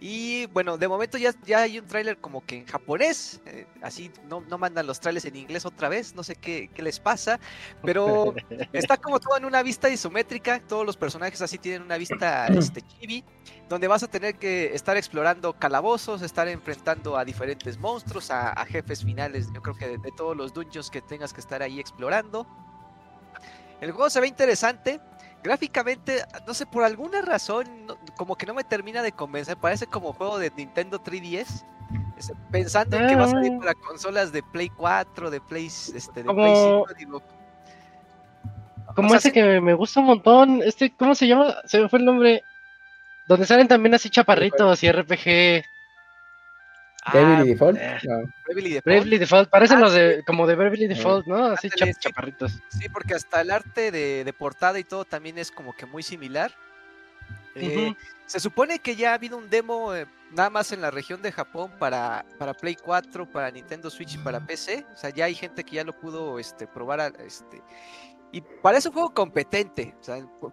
y 0.00 0.46
bueno, 0.46 0.76
de 0.76 0.88
momento 0.88 1.16
ya, 1.18 1.32
ya 1.44 1.60
hay 1.60 1.78
un 1.78 1.86
tráiler 1.86 2.18
como 2.18 2.44
que 2.44 2.58
en 2.58 2.66
japonés, 2.66 3.40
eh, 3.46 3.66
así 3.82 4.10
no, 4.28 4.42
no 4.42 4.58
mandan 4.58 4.86
los 4.86 5.00
trailers 5.00 5.24
en 5.24 5.36
inglés 5.36 5.64
otra 5.64 5.88
vez, 5.88 6.14
no 6.14 6.22
sé 6.22 6.36
qué, 6.36 6.68
qué 6.74 6.82
les 6.82 7.00
pasa, 7.00 7.40
pero 7.82 8.34
está 8.72 8.96
como 8.96 9.20
todo 9.20 9.36
en 9.36 9.44
una 9.44 9.62
vista 9.62 9.88
isométrica, 9.88 10.60
todos 10.60 10.84
los 10.84 10.96
personajes 10.96 11.40
así 11.40 11.58
tienen 11.58 11.82
una 11.82 11.96
vista 11.96 12.46
este, 12.48 12.82
chibi, 12.82 13.24
donde 13.68 13.88
vas 13.88 14.02
a 14.02 14.08
tener 14.08 14.34
que 14.36 14.74
estar 14.74 14.96
explorando 14.96 15.58
calabozos, 15.58 16.22
estar 16.22 16.48
enfrentando 16.48 17.16
a 17.16 17.24
diferentes 17.24 17.78
monstruos, 17.78 18.30
a, 18.30 18.50
a 18.50 18.66
jefes 18.66 19.04
finales, 19.04 19.48
yo 19.54 19.62
creo 19.62 19.76
que 19.76 19.88
de, 19.88 19.98
de 19.98 20.10
todos 20.16 20.36
los 20.36 20.52
dungeons 20.52 20.90
que 20.90 21.00
tengas 21.00 21.32
que 21.32 21.40
estar 21.40 21.62
ahí 21.62 21.80
explorando. 21.80 22.46
El 23.84 23.92
juego 23.92 24.08
se 24.10 24.20
ve 24.20 24.28
interesante. 24.28 25.00
Gráficamente, 25.42 26.24
no 26.46 26.54
sé, 26.54 26.64
por 26.64 26.84
alguna 26.84 27.20
razón, 27.20 27.86
no- 27.86 27.98
como 28.16 28.34
que 28.34 28.46
no 28.46 28.54
me 28.54 28.64
termina 28.64 29.02
de 29.02 29.12
convencer. 29.12 29.58
Parece 29.58 29.86
como 29.86 30.12
juego 30.14 30.38
de 30.38 30.50
Nintendo 30.56 30.98
3DS. 31.00 31.64
es- 32.18 32.32
Pensando 32.50 32.96
en 32.96 33.06
que 33.08 33.14
va 33.16 33.24
a 33.24 33.28
salir 33.28 33.52
Ah. 33.54 33.58
para 33.60 33.74
consolas 33.74 34.32
de 34.32 34.42
Play 34.42 34.68
4, 34.70 35.30
de 35.30 35.40
Play, 35.40 35.66
este, 35.66 36.22
de 36.22 36.24
Como- 36.24 36.42
Play 36.42 36.54
5. 36.56 36.86
Digo, 36.96 37.22
Como 38.96 39.06
o 39.06 39.10
sea, 39.10 39.18
ese 39.18 39.28
sí- 39.28 39.32
que 39.34 39.42
me, 39.42 39.60
me 39.60 39.74
gusta 39.74 40.00
un 40.00 40.06
montón. 40.06 40.62
Este, 40.62 40.94
¿cómo 40.96 41.14
se 41.14 41.26
llama? 41.26 41.54
Se 41.66 41.80
me 41.80 41.88
fue 41.88 41.98
el 41.98 42.04
nombre. 42.04 42.42
Donde 43.28 43.46
salen 43.46 43.68
también 43.68 43.94
así 43.94 44.08
chaparritos 44.10 44.82
y 44.82 44.88
RPG. 44.88 45.64
Bravely 47.12 47.34
ah, 47.34 47.44
Default. 47.44 47.78
eh. 47.78 47.98
No. 48.04 48.32
Bravely 48.46 48.68
Default. 48.70 48.84
Bravely 48.84 49.18
Default. 49.18 49.48
Parecen 49.50 49.76
Ah, 49.78 49.80
los 49.80 49.92
de, 49.92 50.22
como 50.26 50.46
de 50.46 50.54
Bravely 50.54 50.86
Default, 50.88 51.26
¿no? 51.26 51.44
Así 51.46 51.68
Ándale, 51.72 51.92
chap- 51.92 51.94
sí. 52.00 52.08
chaparritos. 52.08 52.52
Sí, 52.68 52.88
porque 52.88 53.14
hasta 53.14 53.40
el 53.40 53.50
arte 53.50 53.90
de, 53.90 54.24
de 54.24 54.32
portada 54.32 54.78
y 54.78 54.84
todo 54.84 55.04
también 55.04 55.38
es 55.38 55.50
como 55.50 55.74
que 55.74 55.86
muy 55.86 56.02
similar. 56.02 56.52
Eh, 57.54 57.88
Ujú. 57.90 57.96
Se 58.26 58.40
supone 58.40 58.78
que 58.78 58.96
ya 58.96 59.10
ha 59.10 59.14
habido 59.14 59.36
un 59.36 59.50
demo 59.50 59.94
eh, 59.94 60.06
nada 60.32 60.48
más 60.50 60.72
en 60.72 60.80
la 60.80 60.90
región 60.90 61.20
de 61.20 61.30
Japón 61.30 61.70
para, 61.78 62.24
para 62.38 62.54
Play 62.54 62.74
4, 62.74 63.26
para 63.30 63.50
Nintendo 63.50 63.90
Switch 63.90 64.14
y 64.14 64.18
para 64.18 64.40
PC. 64.40 64.86
O 64.92 64.96
sea, 64.96 65.10
ya 65.10 65.26
hay 65.26 65.34
gente 65.34 65.62
que 65.62 65.76
ya 65.76 65.84
lo 65.84 65.92
pudo 65.92 66.38
este, 66.38 66.66
probar. 66.66 67.00
a- 67.00 67.06
Este, 67.24 67.60
y 68.34 68.40
parece 68.40 68.88
un 68.88 68.94
juego 68.94 69.14
competente. 69.14 69.94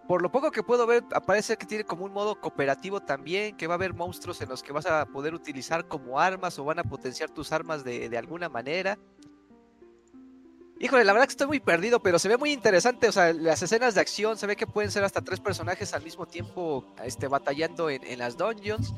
Por 0.06 0.22
lo 0.22 0.30
poco 0.30 0.52
que 0.52 0.62
puedo 0.62 0.86
ver, 0.86 1.02
parece 1.26 1.56
que 1.56 1.66
tiene 1.66 1.82
como 1.82 2.04
un 2.04 2.12
modo 2.12 2.40
cooperativo 2.40 3.00
también, 3.00 3.56
que 3.56 3.66
va 3.66 3.74
a 3.74 3.76
haber 3.76 3.92
monstruos 3.92 4.40
en 4.40 4.50
los 4.50 4.62
que 4.62 4.72
vas 4.72 4.86
a 4.86 5.04
poder 5.06 5.34
utilizar 5.34 5.88
como 5.88 6.20
armas 6.20 6.56
o 6.60 6.64
van 6.64 6.78
a 6.78 6.84
potenciar 6.84 7.30
tus 7.30 7.50
armas 7.50 7.82
de, 7.82 8.08
de 8.08 8.16
alguna 8.16 8.48
manera. 8.48 9.00
Híjole, 10.78 11.02
la 11.04 11.12
verdad 11.12 11.26
que 11.26 11.32
estoy 11.32 11.48
muy 11.48 11.58
perdido, 11.58 12.00
pero 12.00 12.20
se 12.20 12.28
ve 12.28 12.36
muy 12.36 12.52
interesante. 12.52 13.08
O 13.08 13.12
sea, 13.12 13.32
las 13.32 13.60
escenas 13.64 13.96
de 13.96 14.00
acción 14.00 14.38
se 14.38 14.46
ve 14.46 14.54
que 14.54 14.68
pueden 14.68 14.92
ser 14.92 15.02
hasta 15.02 15.20
tres 15.20 15.40
personajes 15.40 15.92
al 15.92 16.04
mismo 16.04 16.26
tiempo 16.26 16.86
este, 17.02 17.26
batallando 17.26 17.90
en, 17.90 18.04
en 18.04 18.20
las 18.20 18.36
dungeons. 18.36 18.94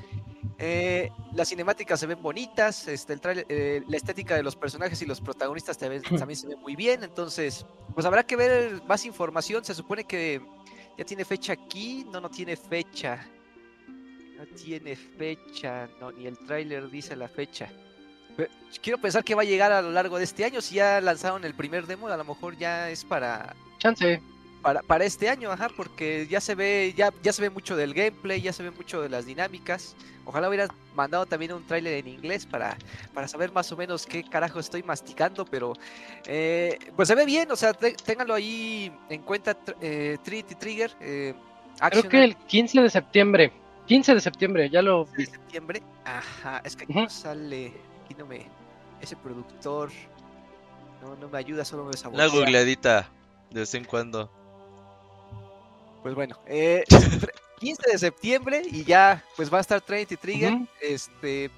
Eh, 0.59 1.11
las 1.35 1.49
cinemáticas 1.49 1.99
se 2.01 2.07
ven 2.07 2.23
bonitas, 2.23 2.87
este, 2.89 3.13
el 3.13 3.21
trailer- 3.21 3.47
eh, 3.49 3.83
la 3.89 3.97
estética 3.97 4.37
de 4.37 4.43
los 4.43 4.57
personajes 4.57 5.01
y 5.03 5.07
los 5.07 5.21
protagonistas 5.21 5.77
también, 5.79 6.03
también 6.03 6.37
se 6.37 6.47
ve 6.49 6.57
muy 6.57 6.77
bien. 6.77 7.03
Entonces, 7.05 7.67
pues 7.95 8.07
habrá 8.07 8.23
que 8.25 8.37
ver 8.37 8.83
más 8.87 9.05
información. 9.05 9.65
Se 9.65 9.75
supone 9.75 10.05
que 10.05 10.41
ya 10.97 11.05
tiene 11.05 11.25
fecha 11.25 11.53
aquí. 11.55 12.07
No, 12.13 12.21
no 12.21 12.31
tiene 12.31 12.57
fecha. 12.57 13.27
No 14.39 14.47
tiene 14.57 14.97
fecha. 14.97 15.89
No, 16.01 16.13
ni 16.13 16.27
el 16.27 16.39
tráiler 16.39 16.91
dice 16.91 17.17
la 17.17 17.29
fecha. 17.29 17.71
Quiero 18.83 18.99
pensar 18.99 19.23
que 19.23 19.35
va 19.37 19.43
a 19.43 19.45
llegar 19.45 19.71
a 19.73 19.81
lo 19.81 19.93
largo 19.93 20.19
de 20.19 20.25
este 20.25 20.45
año. 20.45 20.61
Si 20.61 20.75
ya 20.77 21.01
lanzaron 21.01 21.45
el 21.45 21.55
primer 21.55 21.87
demo, 21.87 22.09
a 22.09 22.17
lo 22.17 22.25
mejor 22.25 22.57
ya 22.57 22.91
es 22.91 23.05
para, 23.05 23.55
Chance. 23.79 24.21
Para, 24.65 24.83
para 24.83 25.05
este 25.05 25.29
año, 25.29 25.53
ajá, 25.53 25.69
porque 25.77 26.27
ya 26.27 26.41
se 26.41 26.55
ve, 26.55 26.93
ya, 26.97 27.13
ya 27.23 27.33
se 27.35 27.43
ve 27.43 27.51
mucho 27.51 27.77
del 27.77 27.93
gameplay, 27.95 28.41
ya 28.41 28.53
se 28.53 28.63
ve 28.63 28.71
mucho 28.71 29.01
de 29.03 29.11
las 29.11 29.27
dinámicas. 29.27 29.95
Ojalá 30.25 30.49
hubieran 30.49 30.71
mandado 30.95 31.27
también 31.27 31.53
un 31.53 31.65
tráiler 31.67 31.93
en 31.99 32.09
inglés 32.09 32.47
para, 32.47 32.77
para 33.13 33.29
saber 33.29 33.53
más 33.53 33.71
o 33.73 33.77
menos 33.77 34.07
qué 34.07 34.25
carajo 34.25 34.59
estoy 34.59 34.83
masticando, 34.83 35.45
pero 35.45 35.75
eh, 36.27 36.79
pues 36.97 37.09
se 37.09 37.15
ve 37.15 37.27
bien, 37.27 37.53
o 37.53 37.57
sea, 37.57 37.75
te- 37.75 37.93
ténganlo 37.93 38.33
ahí 38.35 38.91
en 39.11 39.21
cuenta, 39.23 39.55
eh, 39.83 40.17
Trinity 40.25 40.55
Trigger. 40.55 40.91
Eh, 41.01 41.35
Creo 41.91 42.09
que 42.09 42.25
el 42.25 42.35
15 42.37 42.81
de 42.81 42.89
septiembre. 42.91 43.53
15 43.87 44.15
de 44.15 44.21
septiembre, 44.21 44.71
ya 44.71 44.81
lo 44.81 45.05
de 45.05 45.17
vi. 45.19 45.27
septiembre. 45.27 45.83
Ajá, 46.07 46.63
es 46.65 46.75
que 46.75 46.85
aquí 46.85 46.95
no 46.95 47.11
sale, 47.11 47.71
aquí 48.03 48.15
no 48.17 48.25
me, 48.25 48.47
ese 49.03 49.15
productor 49.15 49.91
no, 51.03 51.17
no 51.17 51.29
me 51.29 51.37
ayuda, 51.37 51.67
solo 51.67 51.83
me 51.85 51.89
Una 51.91 51.99
sabotea. 51.99 52.29
googleadita 52.29 53.11
de 53.51 53.61
vez 53.61 53.75
en 53.75 53.85
cuando. 53.85 54.31
Pues 56.05 56.15
bueno, 56.15 56.39
eh, 56.47 56.85
15 57.61 57.91
de 57.91 57.99
septiembre 57.99 58.61
y 58.71 58.85
ya 58.85 59.25
pues 59.37 59.51
va 59.53 59.57
a 59.57 59.61
estar 59.63 59.81
Trinity 59.81 60.19
Trigger. 60.19 60.53
Este, 60.83 61.51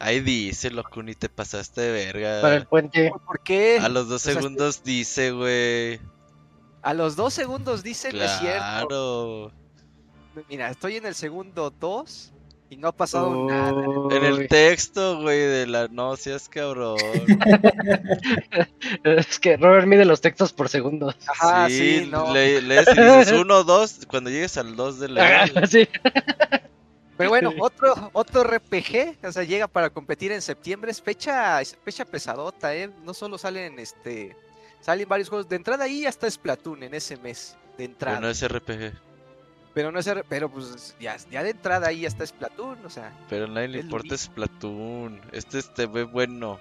Ahí 0.00 0.18
dice, 0.20 0.70
loco, 0.70 1.00
ni 1.00 1.14
te 1.14 1.28
pasaste 1.28 1.80
de 1.80 1.92
verga. 1.92 2.42
Para 2.42 2.56
el 2.56 2.66
puente. 2.66 3.08
¿por- 3.10 3.20
¿por 3.24 3.40
qué? 3.40 3.78
A 3.80 3.88
los 3.88 4.08
dos 4.08 4.22
segundos 4.22 4.82
dice, 4.82 5.30
güey. 5.30 6.00
A 6.82 6.92
los 6.92 7.14
dos 7.14 7.32
segundos 7.34 7.84
dice, 7.84 8.12
no 8.12 8.22
es 8.24 8.38
cierto. 8.40 8.58
Claro. 8.88 9.52
Mira, 10.48 10.70
estoy 10.70 10.96
en 10.96 11.06
el 11.06 11.14
segundo 11.14 11.70
2 11.70 12.32
y 12.70 12.76
no 12.76 12.88
ha 12.88 12.92
pasado 12.92 13.46
nada. 13.46 13.70
En 14.16 14.24
el 14.24 14.48
texto, 14.48 15.20
güey, 15.22 15.38
de 15.38 15.66
la... 15.66 15.88
No 15.88 16.16
seas 16.16 16.48
cabrón. 16.48 16.98
Es 19.04 19.38
que 19.38 19.56
Robert 19.56 19.86
mide 19.86 20.04
los 20.04 20.20
textos 20.20 20.52
por 20.52 20.68
segundos. 20.68 21.14
Ajá, 21.26 21.68
sí, 21.68 22.08
no. 22.10 22.32
le- 22.32 22.62
lees 22.62 22.86
y 22.88 23.00
dices 23.00 23.32
uno, 23.32 23.64
dos. 23.64 24.00
Cuando 24.08 24.30
llegues 24.30 24.56
al 24.56 24.76
dos 24.76 24.98
de 24.98 25.08
Sí. 25.68 25.88
Pero 27.16 27.30
bueno, 27.30 27.52
otro, 27.58 28.10
otro 28.12 28.44
RPG, 28.44 29.26
o 29.26 29.32
sea, 29.32 29.42
llega 29.42 29.66
para 29.66 29.90
competir 29.90 30.30
en 30.30 30.40
septiembre, 30.40 30.92
es 30.92 31.02
fecha, 31.02 31.60
es 31.60 31.76
fecha 31.84 32.04
pesadota, 32.04 32.74
¿eh? 32.76 32.90
No 33.04 33.12
solo 33.12 33.36
salen, 33.38 33.76
este, 33.80 34.36
salen 34.80 35.08
varios 35.08 35.28
juegos, 35.28 35.48
de 35.48 35.56
entrada 35.56 35.82
ahí 35.84 36.06
hasta 36.06 36.30
Splatoon 36.30 36.84
en 36.84 36.94
ese 36.94 37.16
mes, 37.16 37.56
de 37.76 37.86
entrada. 37.86 38.18
Pero 38.18 38.26
no 38.28 38.30
es 38.30 38.48
RPG. 38.48 38.92
Pero 39.78 39.92
no 39.92 40.00
es, 40.00 40.06
R- 40.08 40.24
pero 40.28 40.50
pues 40.50 40.96
ya, 40.98 41.16
ya 41.30 41.44
de 41.44 41.50
entrada 41.50 41.86
ahí 41.86 42.04
hasta 42.04 42.26
Splatoon, 42.26 42.84
o 42.84 42.90
sea, 42.90 43.12
Pero 43.30 43.44
a 43.44 43.48
nadie 43.48 43.68
le 43.68 43.78
importa 43.78 44.14
mismo. 44.14 44.16
Splatoon. 44.32 45.20
Este 45.30 45.60
este 45.60 45.86
ve 45.86 46.02
bueno. 46.02 46.58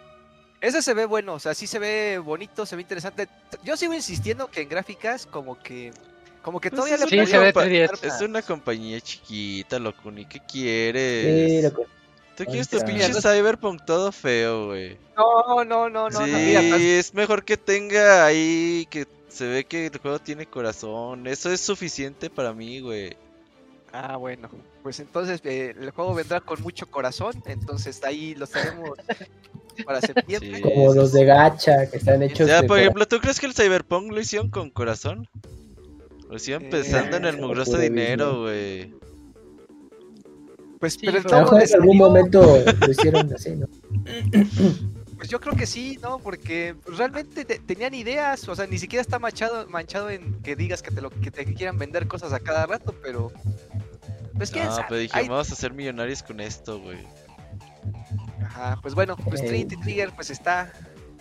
ese 0.62 0.84
se 0.84 0.94
ve 0.94 1.06
bueno, 1.06 1.34
o 1.34 1.40
sea, 1.40 1.56
sí 1.56 1.66
se 1.66 1.80
ve 1.80 2.20
bonito, 2.20 2.64
se 2.68 2.76
ve 2.76 2.84
interesante. 2.84 3.28
Yo 3.64 3.76
sigo 3.76 3.96
insistiendo 3.96 4.52
que 4.52 4.62
en 4.62 4.70
gráficas 4.70 5.26
como 5.26 5.58
que, 5.58 5.92
como 6.44 6.60
que 6.62 6.70
Pues 6.70 6.78
todavía 6.80 6.98
le 7.04 7.10
Sí, 7.10 7.32
se 7.32 7.40
ve 7.40 7.52
compa- 7.56 7.64
3DS. 7.66 8.04
Es 8.04 8.22
una 8.22 8.44
compañía 8.44 9.02
chiquita, 9.02 9.80
loco, 9.80 10.12
ni 10.12 10.26
qué 10.28 10.38
Sí, 10.38 10.44
quieres. 10.52 11.64
loco. 11.64 11.86
Tú 12.36 12.46
quieres 12.46 12.70
tu 12.70 12.78
pinche 12.86 13.12
Cyberpunk 13.20 13.84
todo 13.84 14.12
feo, 14.12 14.68
güey. 14.68 14.96
No, 15.18 15.64
no, 15.66 15.90
no, 15.90 16.08
no, 16.12 16.24
sí, 16.24 16.32
no, 16.32 16.38
mira, 16.38 16.62
es 16.78 17.16
mejor 17.16 17.44
que 17.44 17.58
tenga 17.58 18.28
ahí 18.28 18.86
que 18.92 19.08
se 19.28 19.48
ve 19.48 19.66
que 19.66 19.88
el 19.88 19.98
juego 19.98 20.20
tiene 20.20 20.46
corazón. 20.46 21.28
Eso 21.28 21.52
es 21.52 21.62
suficiente 21.62 22.30
para 22.30 22.54
mí, 22.54 22.80
güey. 22.80 23.16
Ah, 23.92 24.18
bueno, 24.18 24.50
pues 24.84 25.00
entonces 25.00 25.42
eh, 25.46 25.74
el 25.80 25.92
juego 25.92 26.14
vendrá 26.14 26.42
con 26.42 26.62
mucho 26.62 26.88
corazón, 26.88 27.42
entonces 27.46 28.04
ahí 28.04 28.36
lo 28.36 28.46
tenemos 28.46 28.92
para 29.86 30.02
septiembre. 30.02 30.56
Sí. 30.56 30.62
Como 30.62 30.94
los 30.94 31.14
de 31.14 31.26
Gacha, 31.26 31.90
que 31.90 31.98
están 31.98 32.22
hechos 32.22 32.48
Ya, 32.48 32.62
de 32.62 32.68
por 32.68 32.80
ejemplo, 32.80 33.08
¿tú 33.08 33.20
crees 33.20 33.40
que 33.40 33.46
el 33.46 33.54
Cyberpunk 33.54 34.12
lo 34.12 34.20
hicieron 34.20 34.50
con 34.50 34.70
corazón? 34.70 35.28
Lo 36.28 36.34
Eh, 36.34 36.38
hicieron 36.38 36.70
pensando 36.70 37.18
en 37.18 37.26
el 37.26 37.38
mugroso 37.38 37.78
dinero, 37.78 38.42
güey. 38.42 38.94
Pues, 40.80 40.94
Sí, 40.94 41.06
pero 41.06 41.18
el 41.18 41.60
les 41.60 41.72
en 41.72 41.82
algún 41.82 41.98
momento 41.98 42.64
lo 42.80 42.92
hicieron 42.92 43.34
así, 43.34 43.56
¿no? 43.56 43.68
Pues 45.18 45.30
yo 45.30 45.40
creo 45.42 45.56
que 45.56 45.66
sí, 45.66 45.98
¿no? 46.02 46.20
Porque 46.20 46.76
pues, 46.86 46.98
realmente 46.98 47.44
te- 47.44 47.60
tenían 47.60 47.94
ideas, 47.96 48.48
o 48.48 48.56
sea, 48.56 48.68
ni 48.68 48.78
siquiera 48.78 49.02
está 49.02 49.18
manchado, 49.20 49.68
manchado 49.68 50.10
en 50.12 50.42
que 50.44 50.56
digas 50.56 50.82
que 50.84 50.92
te 50.92 51.02
lo 51.02 51.10
que 51.10 51.32
te 51.32 51.44
quieran 51.54 51.78
vender 51.78 52.08
cosas 52.08 52.34
a 52.34 52.40
cada 52.40 52.66
rato, 52.68 52.94
pero 53.02 53.32
pues 54.36 54.52
quién 54.52 54.66
No, 54.66 54.72
sabe. 54.76 54.86
pero 54.90 55.02
dijimos, 55.02 55.28
vamos 55.30 55.52
a 55.52 55.56
ser 55.56 55.74
millonarios 55.74 56.22
con 56.22 56.40
esto, 56.40 56.80
güey. 56.80 57.00
Ajá, 58.46 58.78
pues 58.82 58.94
bueno, 58.94 59.16
pues. 59.18 59.44
Trinity 59.44 59.76
Trigger 59.78 60.12
pues 60.14 60.30
está 60.30 60.72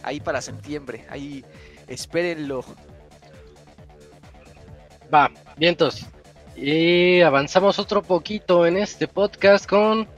ahí 0.02 0.20
para 0.20 0.42
septiembre, 0.42 1.06
ahí 1.08 1.44
espérenlo. 1.88 2.64
Va, 5.12 5.30
vientos. 5.56 6.04
Y 6.56 7.20
avanzamos 7.20 7.78
otro 7.78 8.02
poquito 8.02 8.66
en 8.66 8.76
este 8.76 9.08
podcast 9.08 9.66
con. 9.66 10.08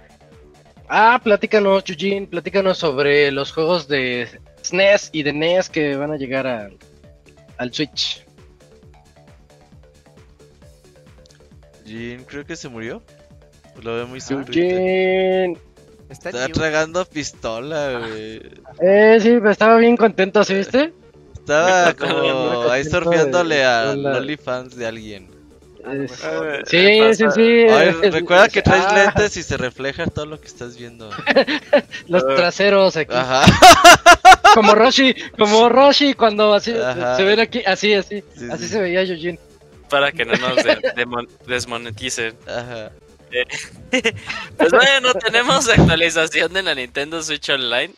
Ah, 0.88 1.20
platícanos, 1.22 1.84
Yujin, 1.84 2.26
platícanos 2.26 2.78
sobre 2.78 3.30
los 3.30 3.52
juegos 3.52 3.88
de 3.88 4.26
SNES 4.62 5.10
y 5.12 5.22
de 5.22 5.32
NES 5.32 5.68
que 5.68 5.96
van 5.96 6.12
a 6.12 6.16
llegar 6.16 6.46
a- 6.46 6.70
al 7.58 7.72
Switch. 7.72 8.24
Jin 11.84 12.24
creo 12.24 12.44
que 12.44 12.56
se 12.56 12.68
murió. 12.68 13.02
Lo 13.82 13.94
veo 13.94 14.06
muy 14.06 14.18
Ah, 14.18 14.22
sonriente. 14.22 14.74
Yujin. 14.74 15.58
Está 16.10 16.30
Está 16.30 16.48
tragando 16.48 17.04
pistola, 17.04 17.98
güey. 17.98 18.40
Eh, 18.80 19.18
sí, 19.20 19.38
estaba 19.50 19.76
bien 19.76 19.96
contento, 19.96 20.42
¿sí 20.42 20.54
viste? 20.54 20.92
Estaba 21.34 21.92
como 21.94 22.62
ahí 22.70 22.84
surfeándole 22.84 23.62
a 23.64 23.92
OnlyFans 23.92 24.74
de 24.76 24.86
alguien. 24.86 25.28
Es- 25.92 26.22
Eh, 26.24 26.62
Sí, 26.66 27.14
sí, 27.16 27.24
pasa- 27.24 27.30
sí. 27.34 27.42
Ay, 27.70 27.96
es- 28.02 28.12
recuerda 28.12 28.48
que 28.48 28.62
traes 28.62 28.84
ah, 28.86 28.94
lentes 29.04 29.36
y 29.36 29.42
se 29.42 29.56
refleja 29.56 30.06
todo 30.06 30.26
lo 30.26 30.40
que 30.40 30.46
estás 30.46 30.76
viendo. 30.76 31.10
Los 32.08 32.24
traseros 32.26 32.96
aquí. 32.96 33.14
Ajá. 33.14 33.44
Como 34.54 34.74
Roshi, 34.74 35.14
como 35.38 35.68
Roshi 35.68 36.14
cuando 36.14 36.54
así 36.54 36.72
Ajá. 36.72 37.16
se 37.16 37.22
ven 37.22 37.38
aquí, 37.38 37.62
así, 37.66 37.92
así. 37.94 38.24
Sí, 38.36 38.48
así 38.50 38.64
sí. 38.64 38.70
se 38.70 38.80
veía 38.80 39.04
Yojin. 39.04 39.38
Para 39.90 40.10
que 40.10 40.24
no 40.24 40.32
nos 40.34 40.56
de- 40.56 40.78
desmoneticen. 41.46 42.34
Ajá. 42.46 42.90
Pues 44.56 44.70
bueno, 44.72 45.12
tenemos 45.14 45.68
actualización 45.68 46.52
de 46.52 46.62
la 46.62 46.74
Nintendo 46.74 47.22
Switch 47.22 47.48
Online. 47.50 47.92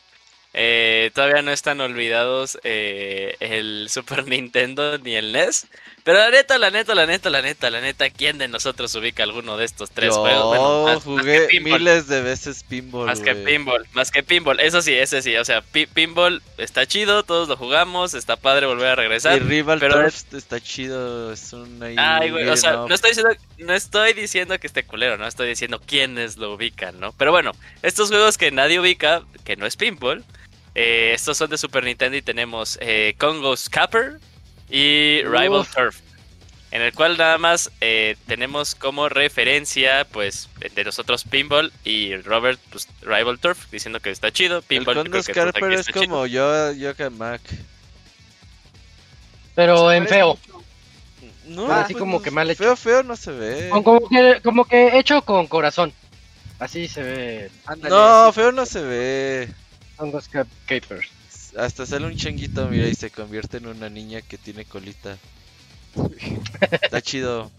Eh, 0.52 1.10
todavía 1.14 1.42
no 1.42 1.52
están 1.52 1.80
olvidados 1.80 2.58
eh, 2.64 3.36
el 3.38 3.86
Super 3.88 4.26
Nintendo 4.26 4.98
ni 4.98 5.14
el 5.14 5.32
NES. 5.32 5.68
Pero 6.02 6.18
la 6.18 6.30
neta, 6.30 6.58
la 6.58 6.70
neta, 6.70 6.94
la 6.94 7.06
neta, 7.06 7.28
la 7.30 7.42
neta, 7.42 7.70
la 7.70 7.80
neta, 7.80 8.08
¿quién 8.10 8.38
de 8.38 8.48
nosotros 8.48 8.94
ubica 8.94 9.22
alguno 9.22 9.56
de 9.56 9.64
estos 9.66 9.90
tres 9.90 10.14
Yo 10.14 10.20
juegos? 10.22 10.46
Bueno, 10.48 10.84
más- 10.84 10.94
más 10.94 11.04
que 11.04 11.48
jugué 11.48 11.60
miles 11.60 12.06
de 12.08 12.22
veces 12.22 12.62
pinball. 12.64 13.06
Más 13.06 13.20
que 13.20 13.34
pinball, 13.34 13.86
más 13.92 14.10
que 14.10 14.22
pinball, 14.22 14.60
eso 14.60 14.80
sí, 14.82 14.94
ese 14.94 15.20
sí, 15.22 15.36
o 15.36 15.44
sea, 15.44 15.60
pi- 15.62 15.86
pinball 15.86 16.42
está 16.58 16.86
chido, 16.86 17.22
todos 17.22 17.48
lo 17.48 17.56
jugamos, 17.56 18.14
está 18.14 18.36
padre 18.36 18.66
volver 18.66 18.88
a 18.88 18.92
Y 18.92 18.96
regresar. 18.96 19.42
Rival 19.42 19.78
pero 19.78 19.94
Turf 19.94 20.34
está 20.34 20.58
chido. 20.60 21.32
Es 21.32 21.52
un 21.52 21.82
ahí. 21.82 21.96
Ay, 21.98 22.30
güey, 22.30 22.48
o 22.48 22.56
sea, 22.56 22.72
no 22.72 22.94
estoy 22.94 23.10
diciendo, 23.10 23.34
no 23.58 23.74
estoy 23.74 24.12
diciendo 24.14 24.58
que 24.58 24.66
esté 24.66 24.84
culero, 24.84 25.18
no 25.18 25.26
estoy 25.26 25.48
diciendo 25.48 25.80
quiénes 25.84 26.36
lo 26.38 26.54
ubican, 26.54 26.98
¿no? 26.98 27.12
Pero 27.12 27.30
bueno, 27.30 27.52
estos 27.82 28.08
juegos 28.08 28.38
que 28.38 28.50
nadie 28.50 28.80
ubica, 28.80 29.22
que 29.44 29.56
no 29.56 29.66
es 29.66 29.76
pinball, 29.76 30.24
eh, 30.74 31.12
estos 31.14 31.36
son 31.36 31.50
de 31.50 31.58
Super 31.58 31.84
Nintendo 31.84 32.16
y 32.16 32.22
tenemos 32.22 32.78
eh, 32.80 33.14
Congo 33.18 33.56
Scapper 33.56 34.18
y 34.70 35.22
Rival 35.24 35.60
Uf. 35.60 35.74
Turf. 35.74 36.00
En 36.72 36.82
el 36.82 36.92
cual 36.92 37.16
nada 37.18 37.36
más 37.36 37.72
eh, 37.80 38.16
tenemos 38.28 38.76
como 38.76 39.08
referencia, 39.08 40.04
pues, 40.04 40.48
de 40.74 40.84
nosotros 40.84 41.24
Pinball 41.24 41.72
y 41.82 42.14
Robert, 42.18 42.60
pues, 42.70 42.86
Rival 43.02 43.40
Turf, 43.40 43.68
diciendo 43.72 43.98
que 43.98 44.10
está 44.10 44.30
chido. 44.30 44.58
El 44.58 44.62
Pinball, 44.62 44.94
Condo 44.94 45.10
creo 45.10 45.24
que 45.24 45.32
es 45.32 45.80
está 45.80 45.92
chido. 45.92 46.04
como 46.06 46.26
yo, 46.26 46.70
yo 46.72 46.92
Mac. 47.10 47.40
Pero 49.56 49.90
en 49.92 50.06
feo. 50.06 50.38
No, 51.46 51.70
Así 51.72 51.94
pues, 51.94 52.00
como 52.00 52.18
no, 52.18 52.22
que 52.22 52.30
mal 52.30 52.48
hecho. 52.50 52.62
Feo, 52.62 52.76
feo 52.76 53.02
no 53.02 53.16
se 53.16 53.32
ve. 53.32 53.68
Con- 53.70 53.82
Como 53.82 54.08
que, 54.08 54.40
como 54.42 54.64
que 54.64 54.96
hecho 54.98 55.22
con 55.22 55.48
corazón. 55.48 55.92
Así 56.60 56.86
se 56.86 57.02
ve 57.02 57.50
No, 57.88 58.26
así. 58.26 58.34
feo 58.36 58.52
no 58.52 58.64
se 58.66 58.80
ve. 58.82 59.48
Hongos 59.96 60.28
Cap- 60.28 60.46
Capers. 60.66 61.08
Hasta 61.56 61.84
sale 61.86 62.06
un 62.06 62.16
changuito, 62.16 62.68
mira, 62.68 62.86
y 62.88 62.94
se 62.94 63.10
convierte 63.10 63.56
en 63.58 63.66
una 63.66 63.88
niña 63.88 64.20
que 64.22 64.38
tiene 64.38 64.64
colita. 64.64 65.16
Está 66.82 67.00
chido. 67.00 67.50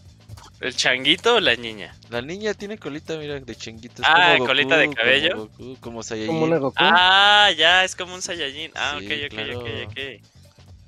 ¿El 0.61 0.75
changuito 0.75 1.35
o 1.35 1.39
la 1.39 1.55
niña? 1.55 1.95
La 2.09 2.21
niña 2.21 2.53
tiene 2.53 2.77
colita, 2.77 3.17
mira, 3.17 3.39
de 3.39 3.55
changuito. 3.55 4.01
Es 4.03 4.07
Ah, 4.09 4.33
como 4.37 4.45
colita 4.47 4.77
de 4.77 4.85
Goku, 4.87 4.95
cabello. 4.97 5.29
Como, 5.31 5.47
Goku, 5.47 5.77
como 5.79 6.03
Saiyajin. 6.03 6.27
Como 6.33 6.45
una 6.45 6.57
Goku. 6.57 6.75
Ah, 6.77 7.49
ya, 7.57 7.83
es 7.83 7.95
como 7.95 8.13
un 8.13 8.21
Saiyajin. 8.21 8.71
Ah, 8.75 8.97
Sí, 8.99 9.05
ok, 9.05 9.11
ok, 9.25 9.29
claro. 9.29 9.59
ok, 9.59 9.69
ok. 9.87 9.97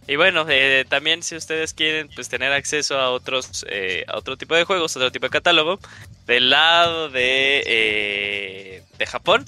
Y 0.06 0.16
bueno, 0.18 0.46
eh, 0.50 0.86
también 0.90 1.24
si 1.24 1.36
ustedes 1.36 1.74
quieren 1.74 2.10
pues 2.14 2.28
tener 2.30 2.52
acceso 2.52 3.00
a 3.00 3.10
otros, 3.10 3.66
eh, 3.70 4.04
a 4.08 4.18
otro 4.18 4.38
tipo 4.38 4.54
de 4.54 4.66
juegos, 4.66 4.96
otro 4.96 5.12
tipo 5.12 5.26
de 5.26 5.30
catálogo, 5.32 5.80
del 6.28 6.50
lado 6.50 7.10
de, 7.10 7.64
eh, 7.66 8.84
de 8.98 9.06
Japón, 9.06 9.46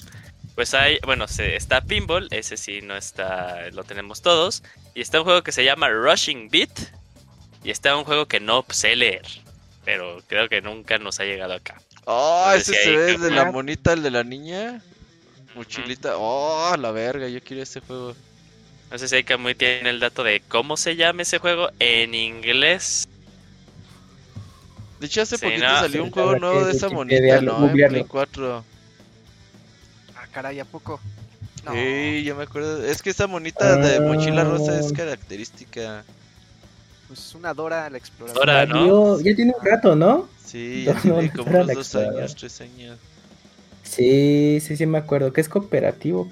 pues 0.56 0.74
hay, 0.74 0.98
bueno, 1.04 1.28
se, 1.28 1.54
está 1.54 1.80
Pinball, 1.82 2.26
ese 2.32 2.56
sí 2.56 2.80
no 2.82 2.96
está, 2.96 3.70
lo 3.70 3.84
tenemos 3.84 4.22
todos, 4.22 4.64
y 4.94 5.02
está 5.02 5.18
un 5.20 5.24
juego 5.24 5.42
que 5.42 5.52
se 5.52 5.64
llama 5.64 5.88
Rushing 5.90 6.48
Beat, 6.48 6.70
y 7.62 7.70
está 7.70 7.96
un 7.96 8.04
juego 8.04 8.26
que 8.26 8.40
no 8.40 8.64
sé 8.70 8.96
leer, 8.96 9.26
pero 9.84 10.20
creo 10.26 10.48
que 10.48 10.62
nunca 10.62 10.98
nos 10.98 11.20
ha 11.20 11.24
llegado 11.24 11.52
acá. 11.52 11.80
Oh, 12.06 12.46
No 12.46 12.52
sé 12.54 12.58
ese 12.58 12.72
si 12.74 12.78
se 12.84 12.96
ve 12.96 13.14
creo 13.14 13.18
de 13.18 13.30
la 13.30 13.52
monita, 13.52 13.92
el 13.92 14.02
de 14.02 14.10
la 14.10 14.24
niña. 14.24 14.80
Mochilita. 15.54 16.16
Oh, 16.16 16.76
la 16.76 16.90
verga, 16.90 17.28
yo 17.28 17.40
quiero 17.42 17.62
ese 17.62 17.80
juego. 17.80 18.14
No 18.90 18.98
sé 18.98 19.08
si 19.08 19.16
hay 19.16 19.24
muy 19.38 19.54
tiene 19.54 19.90
el 19.90 20.00
dato 20.00 20.22
de 20.22 20.40
cómo 20.40 20.76
se 20.76 20.96
llama 20.96 21.22
ese 21.22 21.38
juego 21.38 21.70
en 21.80 22.14
inglés. 22.14 23.08
De 25.00 25.06
hecho, 25.06 25.22
hace 25.22 25.36
Sí, 25.36 25.44
poquito 25.44 25.66
no. 25.66 25.78
salió 25.80 26.04
un 26.04 26.10
juego 26.10 26.36
nuevo 26.36 26.64
de 26.64 26.72
esa 26.72 26.88
monita, 26.88 27.40
¿no? 27.40 27.56
En 27.56 27.60
googlearlo. 27.60 27.98
Play 27.98 28.04
4. 28.08 28.64
Caray, 30.36 30.60
¿a 30.60 30.66
poco? 30.66 31.00
No. 31.64 31.72
Sí, 31.72 32.22
yo 32.22 32.36
me 32.36 32.42
acuerdo. 32.42 32.84
Es 32.84 33.00
que 33.00 33.08
esa 33.08 33.26
monita 33.26 33.74
de 33.78 34.00
mochila 34.00 34.44
rosa 34.44 34.78
es 34.78 34.92
Ah. 34.92 34.94
característica. 34.94 36.04
Pues 37.08 37.34
una 37.34 37.54
Dora 37.54 37.88
la 37.88 37.96
exploradora. 37.96 38.66
Dora, 38.66 38.80
¿no? 38.86 39.18
Ya 39.20 39.34
tiene 39.34 39.54
un 39.58 39.64
rato, 39.66 39.96
¿no? 39.96 40.28
Sí, 40.44 40.84
ya 40.86 40.94
tiene 41.00 41.32
como 41.32 41.48
unos 41.52 41.68
dos 41.68 41.76
exploradora. 41.78 42.18
años, 42.18 42.36
tres 42.36 42.60
años. 42.60 42.98
Sí, 43.82 44.58
sí, 44.60 44.76
sí 44.76 44.84
me 44.84 44.98
acuerdo. 44.98 45.32
Que 45.32 45.40
es 45.40 45.48
cooperativo. 45.48 46.28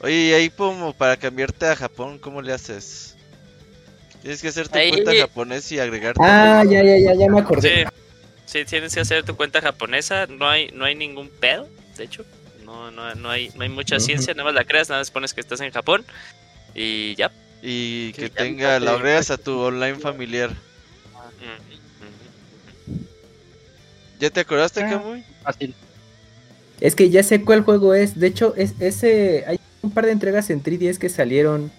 Oye, 0.00 0.14
y 0.14 0.32
ahí 0.32 0.48
como 0.48 0.94
para 0.94 1.18
cambiarte 1.18 1.66
a 1.66 1.76
Japón, 1.76 2.18
¿cómo 2.18 2.40
le 2.40 2.54
haces? 2.54 3.16
Tienes 4.22 4.40
que 4.40 4.48
hacer 4.48 4.68
tu 4.70 4.78
Ahí- 4.78 4.92
cuenta 4.92 5.12
japonés 5.14 5.70
y 5.72 5.78
agregarte. 5.78 6.20
Ah, 6.24 6.64
ya, 6.64 6.82
ya, 6.82 6.96
ya, 6.96 7.12
ya 7.14 7.28
me 7.28 7.38
acordé. 7.40 7.84
Sí, 8.46 8.60
sí, 8.60 8.64
tienes 8.64 8.94
que 8.94 9.00
hacer 9.00 9.24
tu 9.24 9.36
cuenta 9.36 9.60
japonesa. 9.60 10.26
No 10.26 10.48
hay, 10.48 10.70
no 10.72 10.86
hay 10.86 10.94
ningún 10.94 11.28
pedo, 11.28 11.68
de 11.98 12.04
hecho. 12.04 12.24
No, 12.68 12.90
no, 12.90 13.14
no 13.14 13.30
hay, 13.30 13.50
no 13.56 13.62
hay 13.62 13.70
mucha 13.70 13.98
ciencia, 13.98 14.34
nada 14.34 14.44
más 14.44 14.54
la 14.54 14.64
creas, 14.64 14.90
nada 14.90 15.00
más 15.00 15.10
pones 15.10 15.32
que 15.32 15.40
estás 15.40 15.58
en 15.62 15.70
Japón. 15.70 16.04
Y 16.74 17.14
ya. 17.14 17.32
Y 17.62 18.12
que 18.12 18.28
tenga, 18.28 18.78
te- 18.78 18.86
agregas 18.88 19.30
a 19.30 19.38
tu 19.38 19.58
online 19.58 19.94
familiar. 19.98 20.50
¿Ya 24.20 24.28
te 24.30 24.40
acordaste, 24.40 24.82
Ah. 24.82 24.90
Kamui? 24.90 25.24
Fácil. 25.42 25.74
Es 26.80 26.94
que 26.94 27.08
ya 27.08 27.22
sé 27.22 27.42
cuál 27.42 27.62
juego 27.62 27.94
es. 27.94 28.18
De 28.20 28.26
hecho, 28.26 28.54
es 28.56 28.74
ese 28.80 29.44
hay 29.46 29.58
un 29.82 29.90
par 29.90 30.04
de 30.06 30.12
entregas 30.12 30.50
en 30.50 30.62
3DS 30.62 30.98
que 30.98 31.08
salieron. 31.08 31.70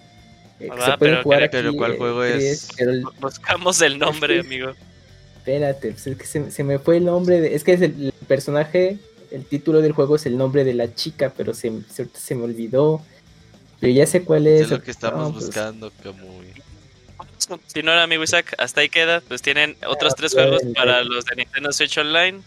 eh, 0.58 0.64
que 0.66 0.70
Ah, 0.72 0.92
se 0.92 0.98
pueden 0.98 1.14
pero 1.14 1.22
jugar 1.22 1.42
aquí. 1.44 1.52
pero 1.52 1.72
¿cuál 1.74 1.96
juego 1.96 2.24
es? 2.24 2.68
3DS, 2.68 2.74
pero 2.76 2.90
el- 2.90 3.04
Buscamos 3.20 3.80
el 3.80 3.98
nombre, 3.98 4.40
amigo. 4.40 4.72
espérate, 5.38 5.92
pues 5.92 6.06
es 6.06 6.16
que 6.18 6.26
se, 6.26 6.50
se 6.50 6.64
me 6.64 6.78
fue 6.78 6.96
el 6.98 7.04
nombre. 7.04 7.40
de- 7.40 7.54
es 7.54 7.62
que 7.64 7.74
es 7.74 7.80
el, 7.80 8.06
el 8.06 8.12
personaje, 8.26 8.98
el 9.30 9.44
título 9.44 9.80
del 9.80 9.92
juego 9.92 10.16
es 10.16 10.26
el 10.26 10.36
nombre 10.36 10.64
de 10.64 10.74
la 10.74 10.94
chica, 10.94 11.32
pero 11.36 11.54
se, 11.54 11.72
se, 11.92 12.06
se 12.12 12.34
me 12.34 12.44
olvidó. 12.44 13.02
Pero 13.80 13.92
ya 13.92 14.06
sé 14.06 14.22
cuál 14.24 14.46
es. 14.46 14.62
Es 14.62 14.70
lo 14.70 14.82
que 14.82 14.90
estamos 14.90 15.28
No, 15.28 15.32
pues, 15.32 15.46
buscando, 15.46 15.90
Kamui. 16.02 16.52
Si 17.66 17.82
no, 17.82 17.92
amigo 17.92 18.22
Isaac, 18.22 18.54
hasta 18.58 18.82
ahí 18.82 18.88
queda. 18.88 19.22
Pues 19.26 19.42
tienen 19.42 19.76
otros 19.86 20.12
Ah, 20.12 20.16
tres 20.16 20.32
ya, 20.32 20.42
juegos 20.42 20.62
para 20.74 21.02
los 21.02 21.24
de 21.24 21.36
Nintendo 21.36 21.72
Switch 21.72 21.96
Online. 21.98 22.40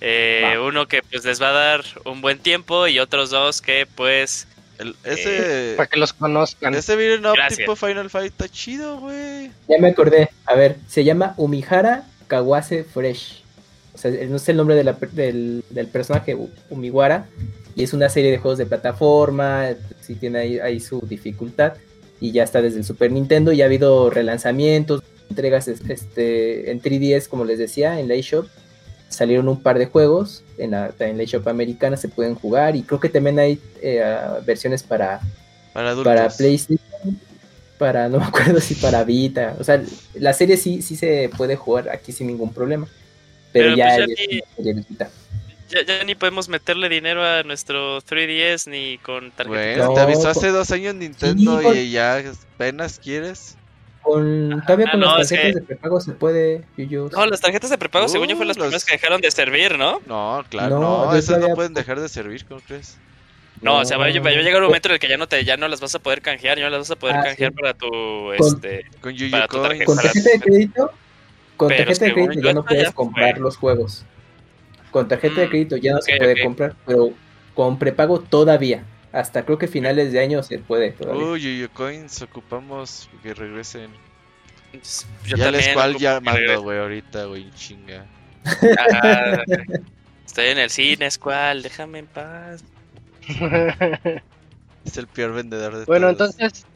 Eh, 0.00 0.56
uno 0.62 0.86
que 0.88 1.00
pues 1.02 1.24
les 1.24 1.40
va 1.40 1.48
a 1.48 1.52
dar 1.52 1.84
un 2.04 2.20
buen 2.20 2.38
tiempo 2.38 2.86
y 2.86 2.98
otros 2.98 3.30
dos 3.30 3.62
que 3.62 3.86
pues 3.86 4.46
El- 4.78 4.94
ese. 5.04 5.72
Para 5.76 5.86
que 5.88 5.98
los 5.98 6.12
conozcan. 6.12 6.74
Ese 6.74 6.96
Beat'em 6.96 7.24
Up 7.24 7.34
Gracias. 7.34 7.58
tipo 7.58 7.76
Final 7.76 8.10
Fight 8.10 8.26
está 8.32 8.48
chido, 8.48 8.98
güey. 8.98 9.50
Ya 9.68 9.78
me 9.80 9.88
acordé. 9.88 10.28
A 10.44 10.54
ver, 10.54 10.76
se 10.88 11.02
llama 11.04 11.32
Umihara 11.38 12.04
Kawase 12.26 12.84
Fresh. 12.84 13.42
O 13.96 13.98
sea, 13.98 14.10
no 14.28 14.36
es 14.36 14.48
el 14.48 14.56
nombre 14.56 14.76
de 14.76 14.84
la 14.84 14.92
del, 15.12 15.64
del 15.70 15.86
personaje 15.88 16.36
Umiwara. 16.70 17.26
Y 17.74 17.82
es 17.82 17.92
una 17.92 18.08
serie 18.08 18.30
de 18.30 18.38
juegos 18.38 18.58
de 18.58 18.66
plataforma. 18.66 19.68
Sí 20.00 20.14
tiene 20.14 20.38
ahí, 20.38 20.58
ahí 20.58 20.80
su 20.80 21.00
dificultad. 21.00 21.74
Y 22.20 22.32
ya 22.32 22.44
está 22.44 22.62
desde 22.62 22.78
el 22.78 22.84
Super 22.84 23.10
Nintendo. 23.10 23.52
Y 23.52 23.62
ha 23.62 23.64
habido 23.66 24.08
relanzamientos, 24.10 25.02
entregas 25.30 25.66
es- 25.68 25.80
este, 25.88 26.70
en 26.70 26.80
3DS, 26.80 27.28
como 27.28 27.44
les 27.44 27.58
decía, 27.58 27.98
en 27.98 28.08
la 28.08 28.14
eShop. 28.14 28.46
Salieron 29.08 29.48
un 29.48 29.62
par 29.62 29.78
de 29.78 29.86
juegos. 29.86 30.42
En 30.58 30.70
la, 30.72 30.92
en 30.98 31.16
la 31.16 31.22
eShop 31.24 31.48
americana 31.48 31.96
se 31.96 32.08
pueden 32.08 32.34
jugar. 32.34 32.76
Y 32.76 32.82
creo 32.82 33.00
que 33.00 33.08
también 33.08 33.38
hay 33.38 33.58
eh, 33.82 34.02
versiones 34.46 34.82
para, 34.82 35.20
Para 35.72 35.90
adultos. 35.90 36.12
para 36.14 36.28
PlayStation, 36.30 36.78
para 37.78 38.08
no 38.08 38.18
me 38.18 38.24
acuerdo 38.24 38.58
si 38.60 38.74
para 38.74 39.04
Vita, 39.04 39.54
o 39.60 39.64
sea, 39.64 39.82
la 40.14 40.32
serie 40.32 40.56
sí 40.56 40.80
sí 40.80 40.96
se 40.96 41.28
puede 41.36 41.56
jugar 41.56 41.90
aquí 41.90 42.10
sin 42.10 42.26
ningún 42.28 42.50
problema, 42.54 42.88
pero, 43.56 43.74
Pero, 43.74 43.76
ya, 43.76 43.96
pues, 43.96 44.08
ya 44.58 44.72
ni- 44.72 44.84
ya, 45.68 46.04
ya 46.04 46.18
podemos 46.18 46.48
meterle 46.48 46.88
dinero 46.88 47.24
a 47.24 47.42
nuestro 47.42 48.00
3DS 48.02 48.68
ni 48.70 48.98
con 48.98 49.30
tarjeta. 49.32 49.48
Bueno, 49.48 49.84
No, 49.86 49.94
te 49.94 50.00
avisó 50.00 50.28
hace 50.28 50.48
dos 50.50 50.70
años 50.70 50.94
Nintendo 50.94 51.60
Sí, 51.72 51.78
y 51.80 51.90
ya 51.90 52.18
apenas 52.54 52.98
quieres. 52.98 53.56
Con, 54.02 54.62
todavía 54.64 54.86
Ah, 54.86 54.90
con 54.92 55.00
no, 55.00 55.18
las 55.18 55.22
es 55.22 55.28
tarjetas 55.30 55.54
que- 55.54 55.60
de 55.60 55.66
prepago 55.66 56.00
se 56.00 56.12
puede, 56.12 56.62
Yuyu. 56.76 57.10
No, 57.12 57.26
las 57.26 57.40
tarjetas 57.40 57.70
de 57.70 57.78
prepago, 57.78 58.06
según 58.08 58.28
yo, 58.28 58.34
Uh, 58.34 58.36
fue 58.36 58.46
las 58.46 58.56
los- 58.56 58.66
primeras 58.66 58.84
que 58.84 58.92
dejaron 58.92 59.20
de 59.20 59.30
servir, 59.32 59.76
¿no? 59.76 60.00
No, 60.06 60.44
claro, 60.48 60.78
No, 60.78 61.06
no, 61.06 61.14
esas 61.16 61.40
no 61.40 61.48
pueden 61.56 61.74
dejar 61.74 61.98
de 62.00 62.08
servir, 62.08 62.44
¿cómo 62.46 62.60
crees? 62.60 62.98
No, 63.62 63.78
o 63.78 63.84
sea, 63.84 63.96
va 63.96 64.04
a, 64.04 64.10
llegar 64.10 64.60
un 64.60 64.66
momento 64.68 64.88
en 64.88 64.94
el 64.94 65.00
que 65.00 65.08
ya 65.08 65.16
no 65.16 65.26
te, 65.26 65.42
ya 65.44 65.56
no 65.56 65.66
las 65.66 65.80
vas 65.80 65.94
a 65.94 65.98
poder 65.98 66.20
canjear, 66.22 66.58
ya 66.58 66.64
no 66.64 66.70
las 66.70 66.80
vas 66.80 66.90
a 66.92 66.96
poder 66.96 67.16
Ah, 67.16 67.22
canjear 67.24 67.50
sí. 67.50 67.56
para 67.58 67.74
tu, 67.74 67.88
Con- 67.88 68.34
este, 68.38 68.84
Con 69.00 69.16
Para 69.30 69.48
tu 69.48 69.62
tarjeta. 69.62 69.84
Con 69.86 69.96
tarjeta 69.96 70.30
de 70.30 70.40
crédito, 70.40 70.92
con 71.56 71.68
Pero 71.68 71.84
tarjeta 71.84 72.04
de 72.06 72.12
crédito 72.12 72.40
ya 72.40 72.52
no 72.54 72.64
puedes 72.64 72.88
ya 72.88 72.92
comprar 72.92 73.30
fue. 73.34 73.40
los 73.40 73.56
juegos. 73.56 74.04
Con 74.90 75.08
tarjeta 75.08 75.40
de 75.42 75.46
Mm, 75.46 75.50
crédito 75.50 75.76
ya 75.76 75.92
no 75.94 76.02
se 76.02 76.12
puede 76.16 76.38
comprar, 76.38 76.76
pero 76.86 77.10
con 77.54 77.78
prepago 77.78 78.20
todavía. 78.20 78.84
hasta 79.12 79.44
creo 79.44 79.58
que 79.58 79.66
finales 79.68 80.12
de 80.12 80.20
año 80.20 80.42
se 80.42 80.58
puede 80.58 80.92
todavía. 80.92 81.24
Uy, 81.24 81.40
Yuyu 81.40 81.70
Coins, 81.70 82.20
ocupamos 82.22 83.08
que 83.22 83.32
regresen. 83.34 83.90
Yo 85.24 85.36
ya 85.36 85.50
les 85.50 85.68
cual 85.68 85.96
ya 85.96 86.20
mando, 86.20 86.62
güey, 86.62 86.78
ahorita, 86.78 87.24
güey, 87.26 87.50
chinga. 87.52 88.04
Ah, 88.76 89.42
Estoy 90.26 90.46
en 90.46 90.58
el 90.58 90.70
cine, 90.70 91.10
Squall, 91.10 91.62
déjame 91.62 92.00
en 92.00 92.06
paz. 92.06 92.64
Es 94.84 94.96
el 94.98 95.08
peor 95.08 95.32
vendedor 95.32 95.76
de 95.76 95.84
Bueno, 95.86 96.14
todos. 96.14 96.34
entonces, 96.36 96.66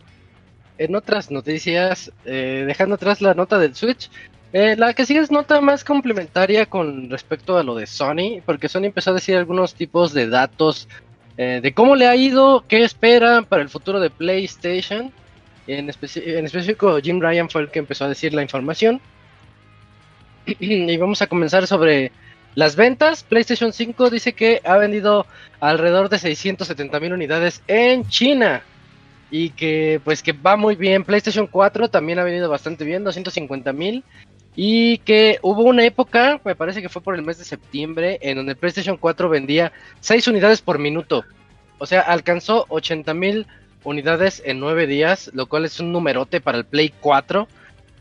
en 0.79 0.95
otras 0.97 1.31
noticias, 1.31 2.11
eh, 2.25 2.65
dejando 2.67 2.97
atrás 2.97 3.21
la 3.21 3.35
nota 3.35 3.59
del 3.59 3.75
Switch, 3.77 4.11
eh, 4.53 4.77
la 4.77 4.95
que 4.95 5.07
sigue 5.07 5.21
es 5.21 5.31
nota 5.31 5.61
más 5.61 5.85
complementaria 5.85 6.67
con 6.67 7.09
respecto 7.11 7.57
a 7.57 7.63
lo 7.63 7.75
de 7.75 7.87
Sony, 7.87 8.43
porque 8.45 8.69
Sony 8.69 8.85
empezó 8.85 9.11
a 9.11 9.15
decir 9.15 9.37
algunos 9.37 9.75
tipos 9.75 10.13
de 10.13 10.29
datos 10.29 10.89
eh, 11.37 11.61
de 11.63 11.73
cómo 11.73 11.97
le 11.97 12.07
ha 12.07 12.17
ido, 12.17 12.65
qué 12.67 12.83
esperan 12.83 13.45
para 13.45 13.63
el 13.63 13.69
futuro 13.69 14.01
de 14.01 14.11
PlayStation. 14.11 15.13
En, 15.67 15.89
en 15.89 16.45
específico, 16.45 16.99
Jim 17.01 17.21
Ryan 17.21 17.49
fue 17.49 17.63
el 17.63 17.71
que 17.71 17.79
empezó 17.79 18.05
a 18.05 18.09
decir 18.09 18.35
la 18.35 18.43
información. 18.43 19.01
y 20.47 20.97
vamos 20.97 21.23
a 21.23 21.27
comenzar 21.27 21.67
sobre 21.67 22.13
las 22.55 22.77
ventas. 22.77 23.23
PlayStation 23.23 23.73
5 23.73 24.11
dice 24.11 24.33
que 24.33 24.61
ha 24.65 24.77
vendido 24.77 25.27
alrededor 25.61 26.09
de 26.09 26.19
670 26.19 27.01
mil 27.01 27.13
unidades 27.13 27.63
en 27.69 28.07
China 28.09 28.63
y 29.31 29.51
que 29.51 30.01
pues 30.05 30.23
que 30.23 30.33
va 30.33 30.57
muy 30.57 30.75
bien. 30.75 31.05
PlayStation 31.05 31.47
4 31.47 31.89
también 31.89 32.19
ha 32.19 32.25
venido 32.25 32.51
bastante 32.51 32.85
bien, 32.85 33.05
250 33.05 33.73
mil. 33.73 34.05
Y 34.57 34.99
que 34.99 35.39
hubo 35.43 35.63
una 35.63 35.85
época, 35.85 36.41
me 36.45 36.55
parece 36.55 36.83
que 36.83 36.89
fue 36.89 37.03
por 37.03 37.15
el 37.15 37.23
mes 37.23 37.39
de 37.39 37.45
septiembre, 37.45 38.19
en 38.23 38.37
donde 38.37 38.57
PlayStation 38.57 38.97
4 38.97 39.29
vendía 39.29 39.73
6 40.01 40.29
unidades 40.29 40.61
por 40.61 40.79
minuto. 40.79 41.25
O 41.79 41.87
sea, 41.87 42.01
alcanzó 42.01 42.67
80 42.69 43.15
mil 43.15 43.47
unidades 43.85 44.43
en 44.45 44.61
9 44.61 44.87
días, 44.87 45.31
lo 45.33 45.47
cual 45.47 45.65
es 45.65 45.81
un 45.81 45.93
numerote 45.93 46.41
para 46.41 46.59
el 46.59 46.65
Play 46.65 46.93
4. 47.01 47.49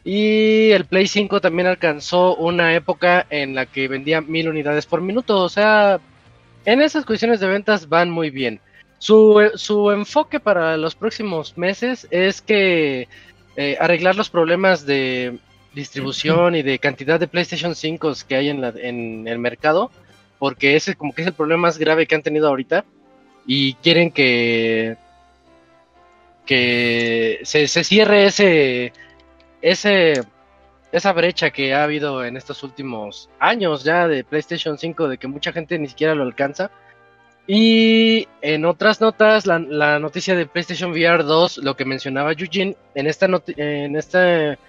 Y 0.04 0.72
el 0.72 0.86
Play 0.86 1.08
5 1.08 1.40
también 1.40 1.68
alcanzó 1.68 2.36
una 2.36 2.74
época 2.74 3.26
en 3.30 3.54
la 3.54 3.66
que 3.66 3.88
vendía 3.88 4.22
mil 4.22 4.50
unidades 4.50 4.86
por 4.86 5.02
minuto. 5.02 5.42
O 5.42 5.50
sea, 5.50 6.00
en 6.66 6.82
esas 6.82 7.06
cuestiones 7.06 7.40
de 7.40 7.48
ventas 7.48 7.90
van 7.90 8.10
muy 8.10 8.30
bien. 8.32 8.60
Su, 8.98 9.52
su 9.56 9.92
enfoque 9.92 10.40
para 10.40 10.76
los 10.78 10.96
próximos 10.96 11.58
meses 11.58 12.08
es 12.12 12.42
que 12.42 13.08
eh, 13.56 13.78
arreglar 13.80 14.16
los 14.16 14.30
problemas 14.30 14.86
de 14.86 15.38
distribución 15.80 16.56
y 16.56 16.62
de 16.62 16.80
cantidad 16.80 17.20
de 17.20 17.28
PlayStation 17.28 17.76
5 17.76 18.14
que 18.28 18.36
hay 18.36 18.50
en, 18.50 19.28
el 19.28 19.40
mercado, 19.40 19.92
porque 20.38 20.76
ese 20.76 20.96
como 20.96 21.14
que 21.14 21.22
es 21.22 21.28
el 21.28 21.34
problema 21.34 21.64
más 21.64 21.78
grave 21.78 22.06
que 22.06 22.16
han 22.16 22.24
tenido 22.24 22.48
ahorita 22.48 22.86
y 23.46 23.74
quieren 23.76 24.12
que 24.12 24.98
que 26.46 27.40
se, 27.44 27.68
se 27.68 27.84
cierre 27.84 28.26
ese 28.26 28.94
ese 29.62 30.24
esa 30.92 31.14
brecha 31.14 31.52
que 31.52 31.74
ha 31.74 31.84
habido 31.84 32.24
en 32.26 32.38
estos 32.38 32.64
últimos 32.64 33.30
años 33.40 33.84
ya 33.84 34.08
de 34.08 34.24
PlayStation 34.24 34.78
5 34.78 35.08
de 35.08 35.18
que 35.18 35.28
mucha 35.28 35.52
gente 35.52 35.78
ni 35.78 35.88
siquiera 35.88 36.16
lo 36.16 36.24
alcanza. 36.24 36.72
Y 37.48 38.28
en 38.42 38.66
otras 38.66 39.02
notas, 39.02 39.48
la, 39.48 39.98
noticia 40.00 40.36
de 40.36 40.46
PlayStation 40.46 40.92
VR 40.92 41.24
2, 41.24 41.60
lo 41.60 41.76
que 41.76 41.84
mencionaba 41.84 42.34
Eugene, 42.34 42.76
en 42.94 43.08
esta 43.08 43.28
en 43.58 43.96
este 43.96 44.60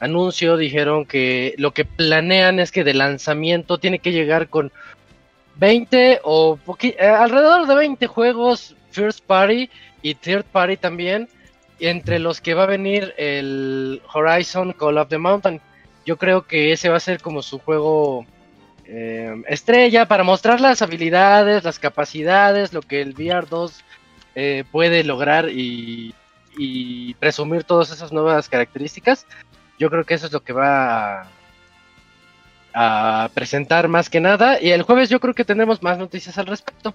anuncio 0.00 0.56
dijeron 0.56 1.04
que 1.04 1.54
lo 1.58 1.72
que 1.72 1.84
planean 1.84 2.58
es 2.58 2.72
que 2.72 2.84
de 2.84 2.94
lanzamiento 2.94 3.78
tiene 3.78 3.98
que 3.98 4.12
llegar 4.12 4.48
con 4.48 4.72
20 5.56 6.20
o 6.24 6.58
eh, 6.82 6.96
alrededor 7.06 7.66
de 7.66 7.74
20 7.74 8.06
juegos 8.06 8.74
first 8.90 9.24
party 9.24 9.70
y 10.02 10.14
third 10.14 10.44
party 10.44 10.78
también, 10.78 11.28
entre 11.78 12.18
los 12.18 12.40
que 12.40 12.54
va 12.54 12.64
a 12.64 12.66
venir 12.66 13.14
el 13.18 14.02
Horizon 14.12 14.72
Call 14.72 14.98
of 14.98 15.08
the 15.08 15.18
Mountain. 15.18 15.60
Yo 16.06 16.16
creo 16.16 16.46
que 16.46 16.72
ese 16.72 16.88
va 16.88 16.96
a 16.96 17.00
ser 17.00 17.20
como 17.20 17.42
su 17.42 17.58
juego 17.58 18.24
eh, 18.86 19.34
estrella 19.48 20.06
para 20.06 20.24
mostrar 20.24 20.60
las 20.60 20.80
habilidades, 20.80 21.62
las 21.62 21.78
capacidades, 21.78 22.72
lo 22.72 22.80
que 22.80 23.02
el 23.02 23.12
VR 23.12 23.46
2 23.46 23.84
eh, 24.34 24.64
puede 24.72 25.04
lograr 25.04 25.50
y 25.50 26.14
presumir 27.18 27.64
todas 27.64 27.90
esas 27.90 28.12
nuevas 28.12 28.48
características. 28.48 29.26
Yo 29.80 29.90
creo 29.90 30.04
que 30.04 30.14
eso 30.14 30.26
es 30.26 30.32
lo 30.32 30.44
que 30.44 30.52
va 30.52 31.22
a, 31.22 31.26
a 33.24 33.28
presentar 33.34 33.88
más 33.88 34.08
que 34.08 34.20
nada. 34.20 34.62
Y 34.62 34.70
el 34.70 34.82
jueves 34.82 35.08
yo 35.08 35.18
creo 35.18 35.34
que 35.34 35.44
tendremos 35.44 35.82
más 35.82 35.98
noticias 35.98 36.38
al 36.38 36.46
respecto. 36.46 36.94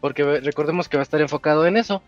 Porque 0.00 0.40
recordemos 0.40 0.88
que 0.88 0.98
va 0.98 1.02
a 1.02 1.04
estar 1.04 1.22
enfocado 1.22 1.66
en 1.66 1.78
eso. 1.78 2.02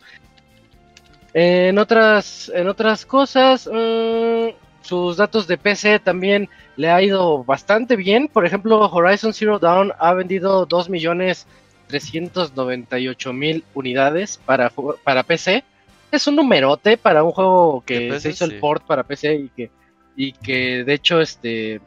En 1.33 1.79
otras, 1.79 2.51
en 2.55 2.67
otras 2.67 3.07
cosas, 3.07 3.71
mm, 3.73 4.49
sus 4.81 5.17
datos 5.17 5.47
de 5.47 5.59
PC 5.59 5.99
también 5.99 6.49
le 6.77 6.91
ha 6.91 7.03
ido 7.03 7.45
bastante 7.45 7.95
bien. 7.95 8.29
Por 8.29 8.47
ejemplo, 8.47 8.81
Horizon 8.81 9.33
Zero 9.33 9.59
Dawn 9.59 9.93
ha 9.99 10.15
vendido 10.15 10.67
2.398.000 10.67 13.65
unidades 13.75 14.41
para, 14.45 14.73
para 15.05 15.23
PC. 15.23 15.63
Es 16.11 16.27
un 16.27 16.37
numerote 16.37 16.97
para 16.97 17.23
un 17.23 17.33
juego 17.33 17.83
que 17.85 18.09
PC, 18.09 18.21
se 18.21 18.31
hizo 18.31 18.47
el 18.47 18.59
port 18.59 18.83
para 18.85 19.03
PC 19.03 19.35
y 19.35 19.51
que, 19.51 19.71
y 20.17 20.33
que 20.33 20.85
de 20.85 20.95
hecho 20.95 21.21
este 21.21 21.81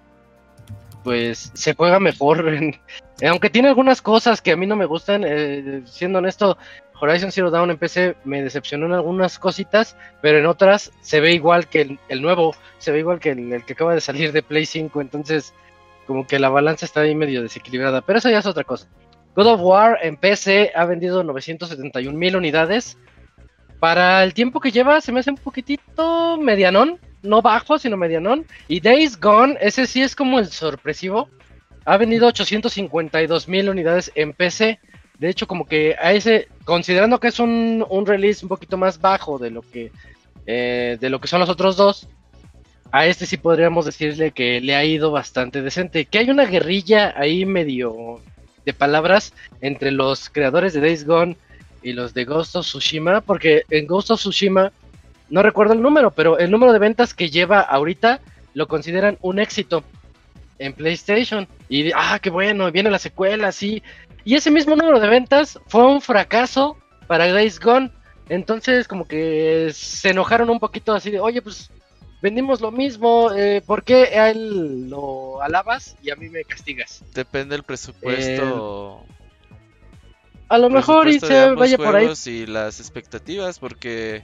pues 1.04 1.52
se 1.54 1.74
juega 1.74 2.00
mejor. 2.00 2.46
aunque 3.28 3.50
tiene 3.50 3.70
algunas 3.70 4.02
cosas 4.02 4.42
que 4.42 4.52
a 4.52 4.58
mí 4.58 4.68
no 4.68 4.76
me 4.76 4.86
gustan, 4.86 5.24
eh, 5.26 5.82
siendo 5.86 6.20
honesto, 6.20 6.58
Horizon 7.02 7.32
Zero 7.32 7.50
Dawn 7.50 7.72
en 7.72 7.78
PC 7.78 8.16
me 8.26 8.44
decepcionó 8.44 8.86
en 8.86 8.94
algunas 8.94 9.40
cositas, 9.40 9.96
pero 10.22 10.38
en 10.38 10.46
otras 10.46 10.92
se 11.02 11.20
ve 11.20 11.34
igual 11.34 11.68
que 11.68 11.82
el, 11.82 12.00
el 12.10 12.22
nuevo, 12.22 12.54
se 12.78 12.92
ve 12.92 13.00
igual 13.00 13.20
que 13.20 13.32
el, 13.32 13.54
el 13.54 13.66
que 13.66 13.74
acaba 13.74 13.94
de 13.94 14.02
salir 14.02 14.32
de 14.32 14.44
Play 14.44 14.66
5, 14.66 15.00
entonces 15.02 15.54
como 16.06 16.28
que 16.28 16.40
la 16.40 16.50
balanza 16.50 16.86
está 16.86 17.02
ahí 17.02 17.16
medio 17.16 17.42
desequilibrada, 17.42 18.02
pero 18.02 18.20
eso 18.20 18.30
ya 18.30 18.40
es 18.40 18.46
otra 18.46 18.64
cosa. 18.64 18.88
God 19.36 19.48
of 19.48 19.62
War 19.62 20.00
en 20.02 20.18
PC 20.18 20.72
ha 20.76 20.86
vendido 20.86 21.24
971 21.24 22.18
mil 22.18 22.36
unidades. 22.36 22.98
Para 23.80 24.24
el 24.24 24.34
tiempo 24.34 24.60
que 24.60 24.72
lleva 24.72 25.00
se 25.00 25.12
me 25.12 25.22
hace 25.22 25.30
un 25.30 25.38
poquitito 25.38 26.38
medianón, 26.38 27.00
no 27.22 27.42
bajo, 27.42 27.78
sino 27.78 27.98
medianón. 27.98 28.46
Y 28.68 28.80
Days 28.80 29.20
Gone, 29.20 29.58
ese 29.62 29.86
sí 29.86 30.02
es 30.02 30.16
como 30.16 30.40
el 30.40 30.48
sorpresivo. 30.48 31.30
Ha 31.86 31.98
vendido 31.98 32.28
852 32.28 33.48
mil 33.48 33.70
unidades 33.70 34.12
en 34.16 34.34
PC. 34.34 34.80
De 35.18 35.30
hecho, 35.30 35.48
como 35.48 35.66
que 35.66 35.96
a 36.02 36.14
ese, 36.14 36.48
considerando 36.66 37.20
que 37.20 37.28
es 37.28 37.40
un, 37.40 37.86
un 37.90 38.06
release 38.06 38.46
un 38.46 38.50
poquito 38.50 38.78
más 38.78 39.02
bajo 39.02 39.38
de 39.38 39.52
lo 39.52 39.62
que 39.62 39.92
eh, 40.52 40.98
de 41.00 41.10
lo 41.12 41.20
que 41.22 41.28
son 41.28 41.42
los 41.42 41.50
otros 41.50 41.78
dos, 41.78 42.08
a 42.92 43.06
este 43.06 43.28
sí 43.28 43.38
podríamos 43.38 43.86
decirle 43.86 44.32
que 44.32 44.60
le 44.62 44.76
ha 44.76 44.84
ido 44.84 45.12
bastante 45.12 45.62
decente. 45.62 46.06
Que 46.06 46.18
hay 46.18 46.32
una 46.32 46.46
guerrilla 46.46 47.14
ahí 47.16 47.46
medio 47.46 48.20
de 48.66 48.74
palabras 48.74 49.34
entre 49.62 49.92
los 49.92 50.30
creadores 50.30 50.74
de 50.74 50.82
Days 50.82 51.06
Gone 51.06 51.38
y 51.84 51.94
los 51.94 52.14
de 52.14 52.26
Ghost 52.26 52.56
of 52.56 52.66
Tsushima, 52.66 53.22
porque 53.22 53.64
en 53.70 53.86
Ghost 53.86 54.10
of 54.10 54.20
Tsushima 54.20 54.72
no 55.30 55.44
recuerdo 55.44 55.74
el 55.74 55.82
número, 55.82 56.12
pero 56.12 56.38
el 56.38 56.52
número 56.52 56.74
de 56.74 56.80
ventas 56.80 57.14
que 57.14 57.30
lleva 57.30 57.62
ahorita 57.62 58.20
lo 58.54 58.68
consideran 58.68 59.18
un 59.22 59.40
éxito 59.40 59.84
en 60.58 60.74
PlayStation. 60.74 61.48
Y 61.68 61.92
ah, 61.96 62.20
qué 62.22 62.30
bueno, 62.30 62.72
viene 62.72 62.90
la 62.90 63.00
secuela, 63.00 63.52
sí. 63.52 63.84
Y 64.26 64.36
ese 64.36 64.52
mismo 64.52 64.76
número 64.76 65.00
de 65.00 65.08
ventas 65.08 65.60
fue 65.68 65.86
un 65.86 66.02
fracaso 66.02 66.78
para 67.08 67.32
Days 67.32 67.60
Gone. 67.60 67.92
Entonces, 68.28 68.88
como 68.88 69.08
que 69.08 69.72
se 69.74 70.10
enojaron 70.10 70.50
un 70.50 70.60
poquito 70.60 70.94
así 70.94 71.10
de, 71.10 71.20
oye, 71.20 71.42
pues 71.42 71.72
vendimos 72.22 72.62
lo 72.62 72.72
mismo, 72.72 73.32
eh, 73.34 73.62
¿por 73.66 73.84
qué 73.84 74.20
a 74.20 74.30
él 74.30 74.90
lo 74.90 75.42
alabas 75.42 75.96
y 76.02 76.12
a 76.12 76.16
mí 76.16 76.30
me 76.30 76.44
castigas? 76.44 77.04
Depende 77.14 77.56
del 77.56 77.64
presupuesto. 77.64 79.04
A 80.50 80.58
lo 80.58 80.70
mejor 80.70 81.08
y 81.08 81.20
se 81.20 81.52
vaya 81.52 81.78
por 81.78 81.96
ahí. 81.96 82.12
y 82.26 82.46
las 82.46 82.80
expectativas, 82.80 83.60
porque. 83.60 84.24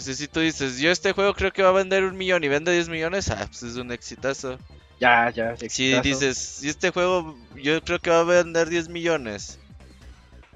Sé 0.00 0.14
si 0.14 0.28
tú 0.28 0.40
dices, 0.40 0.78
yo 0.78 0.90
este 0.90 1.12
juego 1.12 1.34
creo 1.34 1.52
que 1.52 1.62
va 1.62 1.70
a 1.70 1.72
vender 1.72 2.04
un 2.04 2.16
millón 2.16 2.44
y 2.44 2.48
vende 2.48 2.72
10 2.72 2.88
millones, 2.88 3.30
ah, 3.30 3.46
pues 3.46 3.62
es 3.62 3.76
un 3.76 3.92
exitazo. 3.92 4.58
Ya, 5.00 5.30
ya. 5.30 5.56
Si 5.56 5.66
exitazo. 5.66 6.02
dices, 6.02 6.38
si 6.38 6.68
este 6.68 6.90
juego 6.90 7.36
yo 7.54 7.82
creo 7.82 7.98
que 7.98 8.10
va 8.10 8.20
a 8.20 8.24
vender 8.24 8.68
10 8.68 8.88
millones 8.88 9.58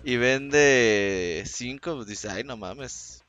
y 0.04 0.16
vende 0.16 1.44
5, 1.46 1.94
pues 1.96 2.06
dices, 2.06 2.30
ay, 2.30 2.44
no 2.44 2.56
mames. 2.56 3.22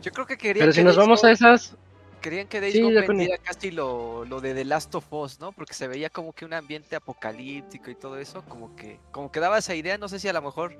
Yo 0.00 0.10
creo 0.12 0.26
que 0.26 0.36
querían 0.36 0.64
Pero 0.64 0.72
que 0.72 0.78
si 0.80 0.84
nos 0.84 0.96
Days 0.96 1.06
vamos 1.06 1.24
a 1.24 1.30
esas, 1.30 1.74
Querían 2.20 2.48
que 2.48 2.60
Days 2.60 2.74
Sí, 2.74 2.82
Gone 2.82 3.06
vendiera 3.06 3.38
casi 3.38 3.70
lo, 3.70 4.24
lo 4.24 4.40
de 4.40 4.52
The 4.52 4.64
Last 4.64 4.94
of 4.94 5.12
Us, 5.12 5.38
¿no? 5.38 5.52
Porque 5.52 5.74
se 5.74 5.86
veía 5.86 6.10
como 6.10 6.32
que 6.32 6.44
un 6.44 6.54
ambiente 6.54 6.96
apocalíptico 6.96 7.90
y 7.90 7.94
todo 7.94 8.18
eso, 8.18 8.42
como 8.48 8.74
que, 8.74 8.98
como 9.12 9.30
que 9.30 9.38
daba 9.38 9.58
esa 9.58 9.74
idea, 9.74 9.96
no 9.96 10.08
sé 10.08 10.18
si 10.18 10.26
a 10.26 10.32
lo 10.32 10.42
mejor 10.42 10.76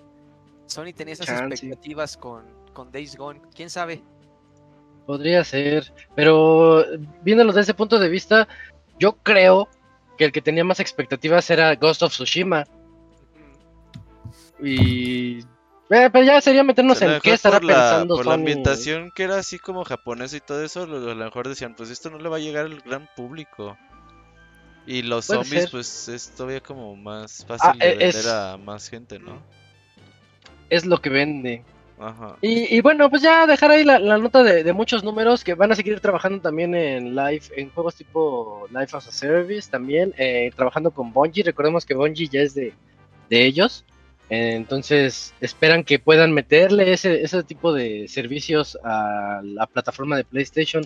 Sony 0.67 0.93
tenía 0.93 1.15
esas 1.15 1.27
Chance. 1.27 1.55
expectativas 1.55 2.17
con, 2.17 2.45
con 2.73 2.91
Days 2.91 3.17
Gone, 3.17 3.41
quién 3.55 3.71
sabe. 3.71 4.03
Podría 5.07 5.45
ser. 5.45 5.93
Pero 6.15 6.85
viéndolo 7.23 7.53
desde 7.53 7.63
ese 7.63 7.75
punto 7.75 7.99
de 7.99 8.09
vista, 8.09 8.49
yo 8.99 9.13
creo 9.23 9.69
que 10.19 10.25
el 10.25 10.33
que 10.33 10.43
tenía 10.43 10.65
más 10.65 10.81
expectativas 10.81 11.49
era 11.51 11.75
Ghost 11.77 12.03
of 12.03 12.13
Tsushima. 12.13 12.65
Y 14.63 15.39
Eh, 15.89 16.11
pero 16.13 16.23
ya 16.25 16.41
sería 16.41 16.65
meternos 16.65 17.01
en 17.03 17.21
qué 17.21 17.35
estará 17.35 17.59
por 17.61 17.65
la, 17.69 17.75
pensando 17.75 18.17
por 18.17 18.27
la 18.27 18.35
ambientación 18.35 19.13
que 19.15 19.23
era 19.23 19.37
así 19.39 19.59
como 19.59 19.85
japonesa 19.85 20.37
y 20.37 20.41
todo 20.41 20.65
eso, 20.65 20.83
a 20.83 20.87
lo 20.87 21.15
mejor 21.15 21.47
decían, 21.49 21.77
pues 21.77 21.91
esto 21.91 22.11
no 22.11 22.19
le 22.19 22.29
va 22.29 22.37
a 22.37 22.41
llegar 22.41 22.65
al 22.67 22.81
gran 22.81 23.09
público. 23.15 23.77
Y 24.85 25.03
los 25.03 25.27
Puede 25.27 25.43
zombies, 25.45 25.63
ser. 25.65 25.71
pues 25.73 26.09
es 26.09 26.31
todavía 26.31 26.61
como 26.61 26.97
más 26.97 27.45
fácil 27.47 27.71
Ah, 27.73 27.77
de 27.79 27.87
eh, 27.87 27.91
vender 27.91 28.09
es- 28.09 28.27
a 28.27 28.57
más 28.57 28.89
gente, 28.89 29.19
¿no? 29.19 29.41
Es 30.71 30.85
lo 30.87 31.01
que 31.01 31.11
vende. 31.11 31.65
Y, 32.43 32.81
bueno, 32.83 33.09
pues 33.09 33.23
ya 33.23 33.47
dejar 33.47 33.71
ahí 33.71 33.85
la, 33.85 33.99
nota 34.19 34.43
de, 34.43 34.63
de 34.63 34.73
muchos 34.73 35.03
números 35.03 35.43
que 35.45 35.55
van 35.55 35.73
a 35.73 35.75
seguir 35.75 36.01
trabajando 36.01 36.41
también 36.41 36.75
en 36.75 37.15
live, 37.15 37.43
en 37.57 37.71
juegos 37.71 37.95
tipo 37.95 38.67
Life 38.71 38.97
as 38.97 39.09
a 39.09 39.13
Service 39.13 39.71
también, 39.71 40.13
eh, 40.19 40.51
trabajando 40.55 40.91
con 40.91 41.13
Bungie. 41.13 41.43
Recordemos 41.43 41.87
que 41.87 41.95
Bungie 41.95 42.29
ya 42.29 42.43
es 42.43 42.55
de, 42.55 42.75
de 43.31 43.47
ellos. 43.47 43.85
Eh, 44.29 44.55
entonces 44.55 45.35
esperan 45.41 45.85
que 45.85 45.99
puedan 45.99 46.33
meterle 46.33 46.93
ese, 46.93 47.23
ese 47.23 47.43
tipo 47.45 47.73
de 47.73 48.09
servicios 48.09 48.77
a 48.83 49.41
la 49.43 49.67
plataforma 49.67 50.17
de 50.17 50.25
PlayStation 50.25 50.85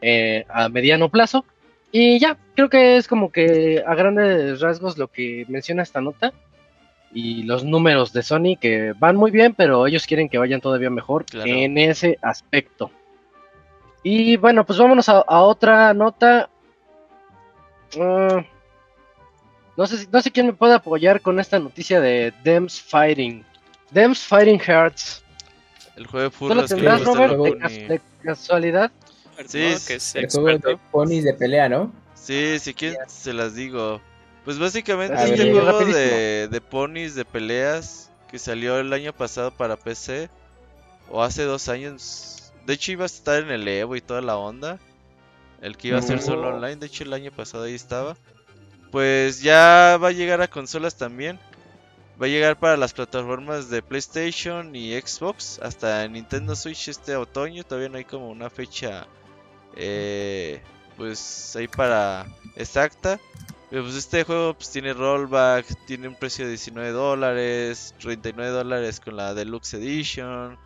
eh, 0.00 0.44
a 0.48 0.68
mediano 0.68 1.08
plazo. 1.08 1.44
Y 1.90 2.18
ya, 2.18 2.38
creo 2.54 2.70
que 2.70 2.96
es 2.96 3.08
como 3.08 3.30
que 3.30 3.82
a 3.86 3.94
grandes 3.94 4.60
rasgos 4.60 4.96
lo 4.96 5.08
que 5.08 5.44
menciona 5.48 5.82
esta 5.82 6.00
nota. 6.00 6.32
Y 7.14 7.42
los 7.42 7.62
números 7.64 8.12
de 8.12 8.22
Sony 8.22 8.56
que 8.60 8.94
van 8.98 9.16
muy 9.16 9.30
bien, 9.30 9.54
pero 9.54 9.86
ellos 9.86 10.06
quieren 10.06 10.28
que 10.28 10.38
vayan 10.38 10.60
todavía 10.62 10.88
mejor 10.90 11.24
Claro. 11.26 11.50
en 11.50 11.76
ese 11.78 12.18
aspecto. 12.22 12.90
Y 14.02 14.36
bueno, 14.36 14.64
pues 14.64 14.78
vámonos 14.78 15.08
a, 15.08 15.18
a 15.20 15.40
otra 15.42 15.92
nota. 15.94 16.48
Ah, 18.00 18.42
no, 19.76 19.86
sé, 19.86 19.98
si- 19.98 20.08
no 20.10 20.20
sé 20.22 20.30
quién 20.30 20.46
me 20.46 20.52
puede 20.54 20.74
apoyar 20.74 21.20
con 21.20 21.38
esta 21.38 21.58
noticia 21.58 22.00
de 22.00 22.32
Dems 22.42 22.80
Fighting. 22.80 23.44
Dems 23.90 24.20
Fighting 24.26 24.58
Hearts. 24.58 25.22
El 25.96 26.06
juego 26.06 26.30
de 26.30 26.36
¿Tú 26.48 26.54
lo 26.54 26.64
tendrás, 26.66 27.04
Robert, 27.04 27.60
cas- 27.60 27.72
de 27.88 28.00
casualidad? 28.22 28.90
Sí, 29.46 29.74
que 29.86 29.94
es 29.94 30.14
El 30.14 30.28
juego 30.30 30.58
de 30.58 30.78
ponis 30.90 31.24
de 31.24 31.34
pelea, 31.34 31.68
¿no? 31.68 31.92
Sí, 32.14 32.58
si 32.58 32.72
quieren 32.72 32.98
se 33.08 33.32
las 33.34 33.54
digo. 33.54 34.00
Pues 34.44 34.58
básicamente 34.58 35.16
A 35.16 35.24
este 35.24 35.44
ver, 35.44 35.52
juego 35.52 35.84
de, 35.84 36.48
de 36.48 36.60
ponis 36.60 37.14
de 37.14 37.24
peleas 37.24 38.10
que 38.30 38.38
salió 38.38 38.78
el 38.78 38.92
año 38.92 39.12
pasado 39.12 39.50
para 39.52 39.76
PC 39.76 40.30
o 41.10 41.22
hace 41.22 41.44
dos 41.44 41.68
años. 41.68 42.52
De 42.66 42.74
hecho 42.74 42.92
iba 42.92 43.04
a 43.04 43.06
estar 43.06 43.42
en 43.42 43.50
el 43.50 43.68
Evo 43.68 43.94
y 43.94 44.00
toda 44.00 44.20
la 44.20 44.36
onda. 44.36 44.78
El 45.60 45.76
que 45.76 45.88
iba 45.88 45.98
a 45.98 46.02
ser 46.02 46.20
solo 46.20 46.48
online, 46.48 46.76
de 46.76 46.86
hecho 46.86 47.04
el 47.04 47.12
año 47.12 47.30
pasado 47.30 47.64
ahí 47.64 47.74
estaba. 47.74 48.16
Pues 48.90 49.42
ya 49.42 49.96
va 50.02 50.08
a 50.08 50.12
llegar 50.12 50.42
a 50.42 50.48
consolas 50.48 50.96
también. 50.96 51.38
Va 52.20 52.26
a 52.26 52.28
llegar 52.28 52.58
para 52.58 52.76
las 52.76 52.92
plataformas 52.92 53.70
de 53.70 53.82
PlayStation 53.82 54.74
y 54.74 55.00
Xbox 55.00 55.60
hasta 55.62 56.06
Nintendo 56.08 56.56
Switch 56.56 56.88
este 56.88 57.16
otoño. 57.16 57.64
Todavía 57.64 57.88
no 57.88 57.98
hay 57.98 58.04
como 58.04 58.28
una 58.28 58.50
fecha 58.50 59.06
eh, 59.76 60.60
pues 60.96 61.54
ahí 61.56 61.68
para 61.68 62.26
exacta. 62.56 63.18
Pero 63.72 63.84
pues 63.84 63.94
este 63.94 64.24
juego 64.24 64.52
pues 64.52 64.70
tiene 64.70 64.92
rollback, 64.92 65.64
tiene 65.86 66.06
un 66.06 66.14
precio 66.14 66.44
de 66.44 66.50
19 66.50 66.90
dólares, 66.90 67.94
39 68.00 68.50
dólares 68.50 69.00
con 69.00 69.16
la 69.16 69.32
Deluxe 69.32 69.72
Edition. 69.72 70.58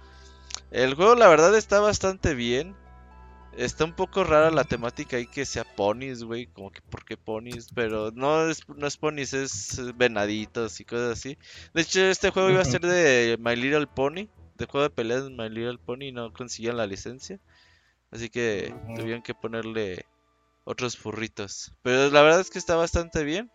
El 0.72 0.94
juego 0.94 1.14
la 1.14 1.28
verdad 1.28 1.56
está 1.56 1.78
bastante 1.78 2.34
bien. 2.34 2.74
Está 3.56 3.84
un 3.84 3.92
poco 3.92 4.24
rara 4.24 4.50
la 4.50 4.64
temática 4.64 5.18
ahí 5.18 5.28
que 5.28 5.46
sea 5.46 5.62
ponis, 5.62 6.24
güey, 6.24 6.48
como 6.48 6.72
que 6.72 6.80
por 6.82 7.04
qué 7.04 7.16
ponis, 7.16 7.68
pero 7.72 8.10
no 8.10 8.50
es, 8.50 8.68
no 8.68 8.88
es 8.88 8.96
ponis, 8.96 9.34
es 9.34 9.78
eh, 9.78 9.92
venaditos 9.94 10.80
y 10.80 10.84
cosas 10.84 11.16
así. 11.16 11.38
De 11.74 11.82
hecho, 11.82 12.00
este 12.00 12.30
juego 12.30 12.50
iba 12.50 12.62
a 12.62 12.64
ser 12.64 12.80
de 12.80 13.38
My 13.38 13.54
Little 13.54 13.86
Pony, 13.86 14.26
de 14.56 14.66
juego 14.66 14.82
de 14.82 14.90
peleas 14.90 15.22
de 15.22 15.30
My 15.30 15.48
Little 15.48 15.78
Pony, 15.78 16.06
y 16.06 16.12
no 16.12 16.32
consiguieron 16.32 16.78
la 16.78 16.88
licencia. 16.88 17.38
Así 18.10 18.30
que 18.30 18.74
tuvieron 18.96 19.22
que 19.22 19.32
ponerle 19.32 20.06
otros 20.66 20.98
furritos. 20.98 21.72
Pero 21.82 22.10
la 22.10 22.20
verdad 22.20 22.40
es 22.40 22.50
que 22.50 22.58
está 22.58 22.76
bastante 22.76 23.24
bien. 23.24 23.50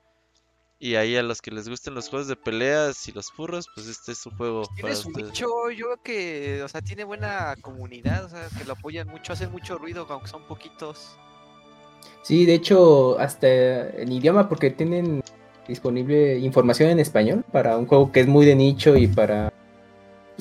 Y 0.80 0.96
ahí 0.96 1.16
a 1.16 1.22
los 1.22 1.44
que 1.44 1.52
les 1.52 1.70
gusten 1.70 1.94
los 1.94 2.10
juegos 2.10 2.28
de 2.28 2.36
peleas 2.36 3.08
y 3.08 3.12
los 3.12 3.32
furros, 3.32 3.68
pues 3.76 3.86
este 3.86 4.14
es 4.14 4.26
un 4.26 4.36
juego 4.36 4.64
Tiene 4.76 4.96
su 4.96 5.10
ustedes. 5.10 5.28
nicho, 5.28 5.48
yo 5.70 5.86
creo 5.86 6.02
que, 6.04 6.64
o 6.64 6.68
sea, 6.68 6.82
tiene 6.82 7.04
buena 7.04 7.56
comunidad, 7.62 8.26
o 8.26 8.30
sea, 8.30 8.48
que 8.58 8.66
lo 8.66 8.74
apoyan 8.74 9.08
mucho, 9.08 9.34
hacen 9.34 9.52
mucho 9.52 9.78
ruido, 9.78 10.08
aunque 10.10 10.28
son 10.28 10.48
poquitos. 10.48 11.16
Sí, 12.24 12.48
de 12.48 12.56
hecho, 12.56 13.20
hasta 13.20 13.48
en 13.48 14.12
idioma, 14.12 14.50
porque 14.50 14.72
tienen 14.72 15.22
disponible 15.68 16.40
información 16.40 16.90
en 16.90 17.00
español 17.00 17.46
para 17.52 17.78
un 17.78 17.86
juego 17.86 18.12
que 18.12 18.22
es 18.22 18.28
muy 18.28 18.48
de 18.48 18.56
nicho 18.56 18.96
y 18.98 19.06
para 19.06 19.54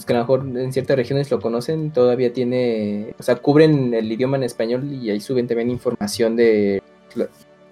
pues 0.01 0.07
que 0.07 0.15
a 0.15 0.17
lo 0.17 0.23
mejor 0.23 0.59
en 0.59 0.73
ciertas 0.73 0.97
regiones 0.97 1.31
lo 1.31 1.41
conocen, 1.41 1.91
todavía 1.91 2.33
tiene, 2.33 3.15
o 3.19 3.23
sea, 3.23 3.37
cubren 3.37 3.93
el 3.93 4.11
idioma 4.11 4.39
en 4.39 4.45
español 4.45 4.91
y 4.91 5.11
ahí 5.11 5.21
suben 5.21 5.47
también 5.47 5.71
información 5.71 6.37
de, 6.37 6.83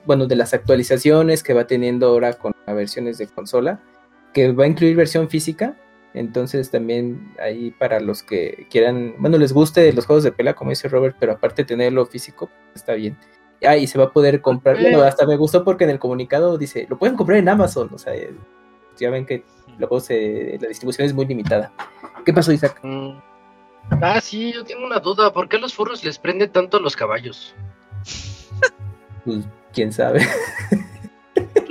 bueno, 0.05 0.27
de 0.27 0.37
las 0.37 0.53
actualizaciones 0.53 1.43
que 1.43 1.55
va 1.55 1.67
teniendo 1.67 2.09
ahora 2.09 2.35
con 2.35 2.53
las 2.67 2.77
versiones 2.77 3.17
de 3.17 3.29
consola, 3.29 3.81
que 4.35 4.53
va 4.53 4.65
a 4.65 4.67
incluir 4.67 4.95
versión 4.95 5.31
física, 5.31 5.79
entonces 6.13 6.71
también 6.71 7.33
ahí 7.43 7.71
para 7.71 7.99
los 7.99 8.23
que 8.23 8.67
quieran, 8.71 9.15
bueno, 9.19 9.39
les 9.39 9.55
guste 9.55 9.91
los 9.95 10.05
juegos 10.05 10.25
de 10.25 10.33
pelea, 10.33 10.53
como 10.53 10.69
dice 10.69 10.89
Robert, 10.89 11.17
pero 11.19 11.33
aparte 11.33 11.65
tenerlo 11.65 12.05
físico, 12.05 12.51
está 12.75 12.93
bien. 12.93 13.17
Ah, 13.67 13.79
y 13.79 13.87
se 13.87 13.99
va 13.99 14.05
a 14.05 14.13
poder 14.13 14.43
comprar. 14.43 14.79
Bueno, 14.79 15.01
hasta 15.01 15.27
me 15.27 15.37
gustó 15.37 15.65
porque 15.65 15.85
en 15.85 15.91
el 15.91 15.99
comunicado 15.99 16.59
dice, 16.59 16.87
lo 16.91 16.99
pueden 16.99 17.17
comprar 17.17 17.39
en 17.39 17.49
Amazon. 17.49 17.89
O 17.93 17.99
sea, 17.99 18.15
eh, 18.15 18.33
ya 18.99 19.11
ven 19.11 19.27
que 19.27 19.45
luego 19.79 20.01
se, 20.01 20.59
la 20.61 20.69
distribución 20.69 21.07
es 21.07 21.15
muy 21.15 21.27
limitada. 21.27 21.73
¿Qué 22.29 22.35
pasó, 22.35 22.53
Isaac? 22.53 22.79
Mm. 22.83 23.13
Ah, 24.03 24.21
sí, 24.21 24.53
yo 24.53 24.63
tengo 24.63 24.85
una 24.85 24.99
duda. 24.99 25.33
¿Por 25.33 25.49
qué 25.49 25.57
a 25.57 25.61
los 25.61 25.73
furros 25.73 26.05
les 26.05 26.19
prende 26.19 26.47
tanto 26.47 26.79
los 26.79 26.95
caballos? 26.95 27.55
Pues 29.25 29.47
quién 29.73 29.95
sabe. 29.95 30.29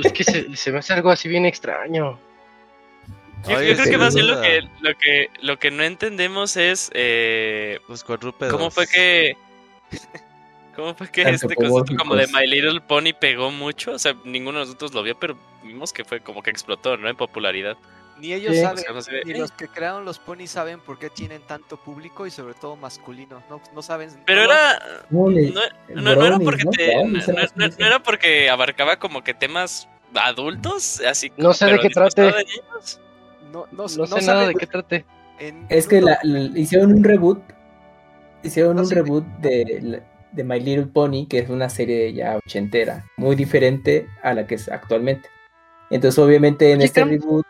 Es 0.04 0.12
que 0.14 0.24
se, 0.24 0.56
se 0.56 0.72
me 0.72 0.80
hace 0.80 0.94
algo 0.94 1.12
así 1.12 1.30
bien 1.30 1.46
extraño. 1.46 2.18
Yo, 3.48 3.56
Oye, 3.56 3.68
yo 3.68 3.76
creo 3.76 3.92
que 3.92 3.98
más 4.00 4.16
bien 4.16 4.26
lo 4.26 4.42
que, 4.42 4.62
lo 4.82 4.96
que 4.96 5.30
lo 5.44 5.60
que 5.60 5.70
no 5.70 5.84
entendemos 5.84 6.58
es 6.58 6.90
eh, 6.96 7.80
Los 7.88 8.04
cuadrúpedos. 8.04 8.52
cómo 8.52 8.72
fue 8.72 8.88
que 8.88 9.38
cómo 10.76 10.96
fue 10.96 11.12
que 11.12 11.22
este 11.22 11.54
concepto 11.54 11.96
como 11.98 12.16
de 12.16 12.26
My 12.34 12.48
Little 12.48 12.82
Pony 12.82 13.14
pegó 13.20 13.52
mucho. 13.52 13.92
O 13.92 14.00
sea, 14.00 14.16
ninguno 14.26 14.58
de 14.58 14.66
nosotros 14.66 14.92
lo 14.96 15.04
vio, 15.04 15.20
pero 15.20 15.38
vimos 15.64 15.94
que 15.94 16.04
fue 16.04 16.20
como 16.22 16.42
que 16.42 16.50
explotó, 16.50 16.98
¿no? 16.98 17.08
En 17.08 17.16
popularidad. 17.16 17.78
Ni 18.20 18.34
ellos 18.34 18.56
Sí. 18.56 18.62
saben, 18.62 18.84
O 18.96 19.02
sea, 19.02 19.14
ni 19.26 19.32
"Eh". 19.34 19.38
los 19.38 19.52
que 19.52 19.68
crearon 19.68 20.04
los 20.06 20.18
ponis 20.20 20.50
saben 20.52 20.80
por 20.80 20.98
qué 20.98 21.10
tienen 21.10 21.42
tanto 21.44 21.78
público 21.78 22.26
y 22.26 22.32
sobre 22.32 22.54
todo 22.56 22.76
masculino. 22.76 23.44
No, 23.50 23.62
no 23.76 23.82
saben. 23.82 24.10
Pero 24.26 24.46
no 24.48 24.54
era 24.54 24.80
No, 25.10 26.12
era 27.78 28.00
porque 28.04 28.50
abarcaba 28.50 28.98
como 28.98 29.24
que 29.24 29.34
temas 29.34 29.88
adultos, 30.16 31.02
así 31.08 31.32
No 31.38 31.54
sé 31.54 31.66
de 31.68 31.80
qué 31.80 31.90
trate. 31.90 32.22
de 32.24 32.32
no, 33.52 33.66
no, 33.66 33.68
No, 33.72 33.84
no 33.84 33.88
sé 33.88 33.98
nada 34.00 34.22
saben 34.22 34.48
de 34.50 34.56
qué 34.56 34.68
trate. 34.68 35.06
en- 35.40 35.66
Es 35.70 35.88
que 35.88 36.02
la, 36.02 36.20
la- 36.24 36.58
hicieron 36.60 36.94
un 36.94 37.04
reboot. 37.04 37.42
Hicieron 38.44 38.76
No 38.76 38.84
un 38.84 38.88
sé. 38.88 38.96
reboot 38.96 39.26
de, 39.40 40.02
de 40.32 40.44
My 40.44 40.60
Little 40.60 40.88
Pony, 40.88 41.28
que 41.30 41.40
es 41.40 41.50
una 41.50 41.70
serie 41.70 42.14
ya 42.14 42.38
ochentera, 42.38 43.06
muy 43.18 43.36
diferente 43.36 44.08
a 44.24 44.34
la 44.34 44.46
que 44.48 44.56
es 44.56 44.70
actualmente. 44.70 45.30
Entonces, 45.90 46.20
obviamente, 46.20 46.72
en 46.72 46.82
este 46.82 47.04
reboot, 47.04 47.46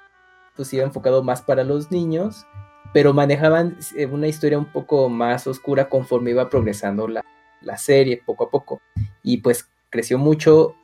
pues 0.57 0.73
iba 0.73 0.83
enfocado 0.83 1.23
más 1.23 1.41
para 1.41 1.63
los 1.63 1.91
niños, 1.91 2.45
pero 2.93 3.13
manejaban 3.13 3.77
eh, 3.95 4.07
una 4.07 4.27
historia 4.27 4.57
un 4.57 4.71
poco 4.71 5.07
más 5.07 5.47
oscura 5.47 5.87
conforme 5.87 6.31
iba 6.31 6.49
progresando 6.49 7.07
la, 7.07 7.23
la 7.61 7.77
serie, 7.77 8.21
poco 8.25 8.45
a 8.45 8.49
poco. 8.49 8.81
Y 9.23 9.37
pues 9.37 9.69
creció 9.89 10.17
mucho, 10.17 10.75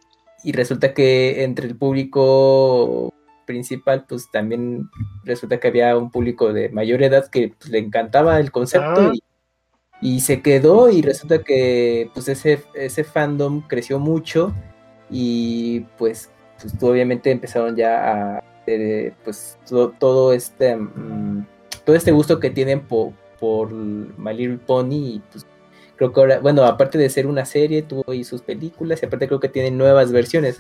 y 0.43 0.51
resulta 0.51 0.93
que 0.93 1.43
entre 1.43 1.67
el 1.67 1.75
público 1.77 3.13
principal, 3.45 4.05
pues 4.07 4.29
también 4.31 4.89
resulta 5.23 5.59
que 5.59 5.69
había 5.69 5.97
un 5.97 6.11
público 6.11 6.53
de 6.53 6.69
mayor 6.69 7.01
edad 7.03 7.27
que 7.29 7.53
pues, 7.57 7.69
le 7.71 7.79
encantaba 7.79 8.39
el 8.39 8.51
concepto 8.51 9.01
Ah. 9.01 9.11
y, 10.01 10.15
y 10.15 10.19
se 10.19 10.41
quedó 10.41 10.89
y 10.89 11.01
resulta 11.01 11.43
que 11.43 12.09
pues 12.13 12.27
ese, 12.27 12.63
ese 12.73 13.03
fandom 13.03 13.61
creció 13.67 13.99
mucho 13.99 14.53
y 15.09 15.81
pues, 15.97 16.29
pues 16.61 16.73
obviamente 16.83 17.31
empezaron 17.31 17.75
ya 17.75 18.37
a 18.37 18.43
eh, 18.67 19.13
pues 19.23 19.57
todo, 19.67 19.89
todo 19.91 20.33
este 20.33 20.75
mm, 20.75 21.45
todo 21.85 21.95
este 21.95 22.11
gusto 22.11 22.39
que 22.39 22.49
tienen 22.49 22.81
po- 22.81 23.13
por 23.39 23.71
My 23.73 24.33
Little 24.33 24.57
Pony 24.59 25.15
y 25.15 25.21
pues 25.31 25.45
creo 25.97 26.13
que 26.13 26.19
ahora, 26.21 26.39
bueno, 26.39 26.63
aparte 26.63 26.97
de 26.97 27.09
ser 27.09 27.27
una 27.27 27.45
serie, 27.45 27.81
tuvo 27.81 28.03
ahí 28.11 28.23
sus 28.23 28.41
películas 28.41 29.01
y 29.01 29.05
aparte 29.05 29.27
creo 29.27 29.39
que 29.39 29.49
tienen 29.49 29.77
nuevas 29.77 30.11
versiones. 30.11 30.57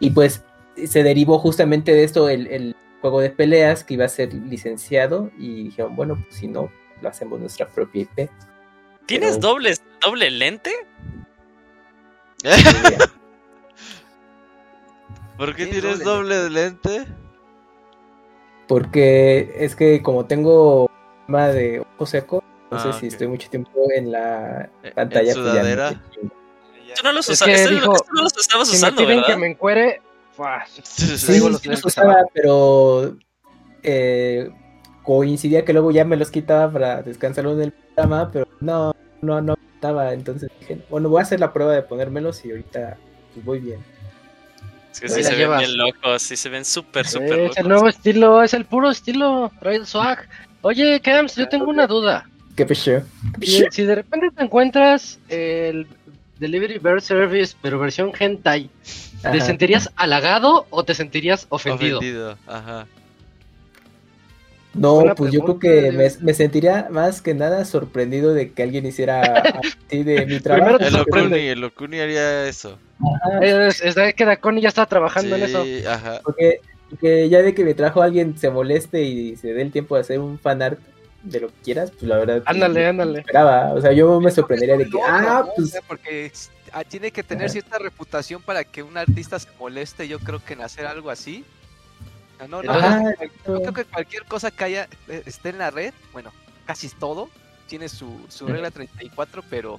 Y 0.00 0.10
pues 0.10 0.42
se 0.86 1.02
derivó 1.02 1.38
justamente 1.38 1.92
de 1.92 2.04
esto 2.04 2.28
el, 2.28 2.46
el 2.46 2.76
juego 3.00 3.20
de 3.20 3.30
peleas 3.30 3.82
que 3.84 3.94
iba 3.94 4.04
a 4.04 4.08
ser 4.08 4.32
licenciado 4.32 5.30
y 5.38 5.64
dijeron, 5.64 5.94
bueno, 5.96 6.16
pues 6.22 6.36
si 6.36 6.46
no, 6.48 6.70
lo 7.00 7.08
hacemos 7.08 7.38
nuestra 7.40 7.66
propia 7.68 8.02
IP. 8.02 8.30
¿Tienes 9.06 9.36
Pero- 9.36 9.48
doble, 9.48 9.74
doble 10.00 10.30
lente? 10.30 10.70
¿Por 15.36 15.54
qué 15.56 15.64
Tienes 15.66 15.80
tienes 15.82 16.04
doble 16.04 16.36
doble 16.36 16.50
lente? 16.50 17.06
Porque 18.68 19.54
es 19.58 19.74
que 19.76 20.02
como 20.02 20.26
tengo 20.26 20.90
tema 21.26 21.48
de 21.48 21.80
ojo 21.80 22.06
seco, 22.06 22.42
entonces 22.64 22.94
Ah, 22.96 22.98
si 23.00 23.06
ok. 23.06 23.12
estoy 23.12 23.26
mucho 23.28 23.50
tiempo 23.50 23.70
en 23.94 24.12
la 24.12 24.70
En 24.82 24.94
pantalla, 24.94 25.34
pues 25.34 25.54
ya 25.54 25.62
me. 25.62 25.76
Tú 26.94 27.02
no 27.04 27.12
los, 27.12 27.28
Es 27.28 27.42
que 27.42 27.52
este- 27.54 27.74
dijo, 27.74 27.94
este 27.94 28.08
no 28.14 28.22
los 28.22 28.36
estabas 28.36 28.68
Si 28.68 28.72
me 28.74 28.78
usando, 28.78 29.02
piden 29.02 29.16
¿verdad? 29.18 29.26
que 29.26 29.36
me 29.36 29.46
encuere. 29.48 30.02
Sí, 30.82 31.26
Traigo 31.26 31.48
los 31.50 31.60
sí 31.60 31.68
los 31.68 31.84
usaba, 31.84 32.24
pero 32.32 33.16
eh, 33.82 34.50
coincidía 35.02 35.64
que 35.64 35.72
luego 35.72 35.90
ya 35.90 36.04
me 36.04 36.16
los 36.16 36.30
quitaba 36.30 36.72
para 36.72 37.02
descansarlo 37.02 37.54
del 37.56 37.72
programa, 37.72 38.30
pero 38.32 38.46
no, 38.60 38.94
no, 39.20 39.40
no 39.42 39.54
estaba. 39.74 40.12
Entonces 40.14 40.48
dije, 40.60 40.78
bueno, 40.88 41.08
voy 41.10 41.20
a 41.20 41.22
hacer 41.22 41.40
la 41.40 41.52
prueba 41.52 41.72
de 41.72 41.82
ponérmelos 41.82 42.44
y 42.44 42.50
ahorita 42.50 42.96
pues, 43.34 43.44
voy 43.44 43.60
bien. 43.60 43.84
Es 44.92 45.00
que 45.00 45.08
sí 45.08 45.22
se 45.24 45.34
llevas. 45.36 45.60
ven 45.60 45.68
bien 45.68 45.78
locos, 45.78 46.22
sí 46.22 46.36
se 46.36 46.48
ven 46.48 46.64
súper, 46.64 47.06
súper 47.06 47.32
es 47.32 47.38
locos. 47.38 47.56
el 47.56 47.68
nuevo 47.68 47.88
estilo, 47.88 48.42
es 48.42 48.54
el 48.54 48.64
puro 48.66 48.90
estilo, 48.90 49.50
trae 49.60 49.76
el 49.76 49.86
swag. 49.86 50.28
Oye, 50.60 51.00
Camps, 51.00 51.34
yo 51.36 51.48
tengo 51.48 51.66
una 51.66 51.86
duda. 51.86 52.28
¿Qué 52.54 52.66
pecho? 52.66 53.02
Si, 53.40 53.64
si 53.70 53.82
de 53.84 53.94
repente 53.94 54.28
te 54.36 54.44
encuentras 54.44 55.18
el 55.28 55.86
Delivery 56.38 56.78
Bear 56.78 57.00
Service, 57.00 57.56
pero 57.62 57.78
versión 57.78 58.12
hentai, 58.18 58.68
¿te 59.22 59.28
Ajá. 59.28 59.40
sentirías 59.40 59.90
halagado 59.96 60.66
o 60.70 60.84
te 60.84 60.94
sentirías 60.94 61.46
ofendido? 61.48 61.98
Ofendido, 61.98 62.38
ajá. 62.46 62.86
No, 64.74 64.94
Buena 64.94 65.14
pues 65.14 65.30
yo 65.32 65.40
creo 65.40 65.58
pregunta, 65.58 65.90
que 65.90 65.92
me, 65.96 66.10
me 66.24 66.34
sentiría 66.34 66.88
más 66.90 67.20
que 67.20 67.34
nada 67.34 67.64
sorprendido 67.66 68.32
de 68.32 68.52
que 68.52 68.62
alguien 68.62 68.86
hiciera 68.86 69.20
así 69.86 70.02
de 70.02 70.24
mi 70.26 70.40
trabajo. 70.40 70.78
El. 70.78 70.96
Okuni, 70.96 71.38
el 71.48 71.64
Okuni 71.64 72.00
haría 72.00 72.48
eso. 72.48 72.78
Ajá, 73.00 73.38
Es, 73.42 73.82
es 73.82 73.94
de 73.94 74.14
que 74.14 74.24
Dakoni 74.24 74.60
ya 74.62 74.68
está 74.68 74.86
trabajando 74.86 75.36
en 75.36 75.42
eso. 75.42 75.62
Sí, 75.64 75.84
ajá. 75.86 76.20
porque, 76.24 76.60
porque 76.88 77.28
ya 77.28 77.42
de 77.42 77.52
que 77.54 77.64
me 77.64 77.74
trajo 77.74 78.00
alguien 78.00 78.38
se 78.38 78.48
moleste 78.50 79.02
y 79.02 79.36
se 79.36 79.52
dé 79.52 79.60
el 79.62 79.72
tiempo 79.72 79.94
de 79.96 80.00
hacer 80.02 80.18
un 80.20 80.38
fanart 80.38 80.78
de 81.22 81.40
lo 81.40 81.48
que 81.48 81.54
quieras, 81.64 81.90
pues 81.90 82.04
la 82.04 82.16
verdad. 82.18 82.42
Ándale, 82.46 82.86
ándale. 82.86 83.18
esperaba. 83.20 83.74
O 83.74 83.80
sea, 83.80 83.92
yo 83.92 84.20
me 84.20 84.30
sorprendería 84.30 84.76
de 84.76 84.86
que, 84.88 84.98
ah, 85.06 85.42
no, 85.46 85.52
pues 85.54 85.68
o 85.68 85.70
sea, 85.70 85.80
porque 85.86 86.32
ah, 86.72 86.82
tiene 86.84 87.10
que 87.10 87.22
tener 87.22 87.44
Ajá. 87.44 87.52
cierta 87.52 87.78
reputación 87.78 88.40
para 88.40 88.64
que 88.64 88.82
un 88.82 88.96
artista 88.96 89.38
se 89.38 89.48
moleste, 89.58 90.08
yo 90.08 90.18
creo 90.18 90.42
que 90.44 90.54
en 90.54 90.62
hacer 90.62 90.86
algo 90.86 91.10
así. 91.10 91.44
Ah, 92.42 92.46
No, 92.48 92.60
no, 92.62 92.72
Ajá, 92.72 93.00
no, 93.00 93.10
exacto. 93.10 93.54
yo 93.54 93.60
creo 93.60 93.72
que 93.72 93.84
cualquier 93.84 94.24
cosa 94.24 94.50
que 94.50 94.64
haya 94.64 94.88
eh, 95.08 95.22
esté 95.26 95.50
en 95.50 95.58
la 95.58 95.70
red, 95.70 95.94
bueno, 96.12 96.32
casi 96.66 96.88
todo 96.88 97.28
tiene 97.68 97.88
su, 97.88 98.26
su 98.28 98.48
regla 98.48 98.70
34, 98.72 99.42
pero, 99.48 99.78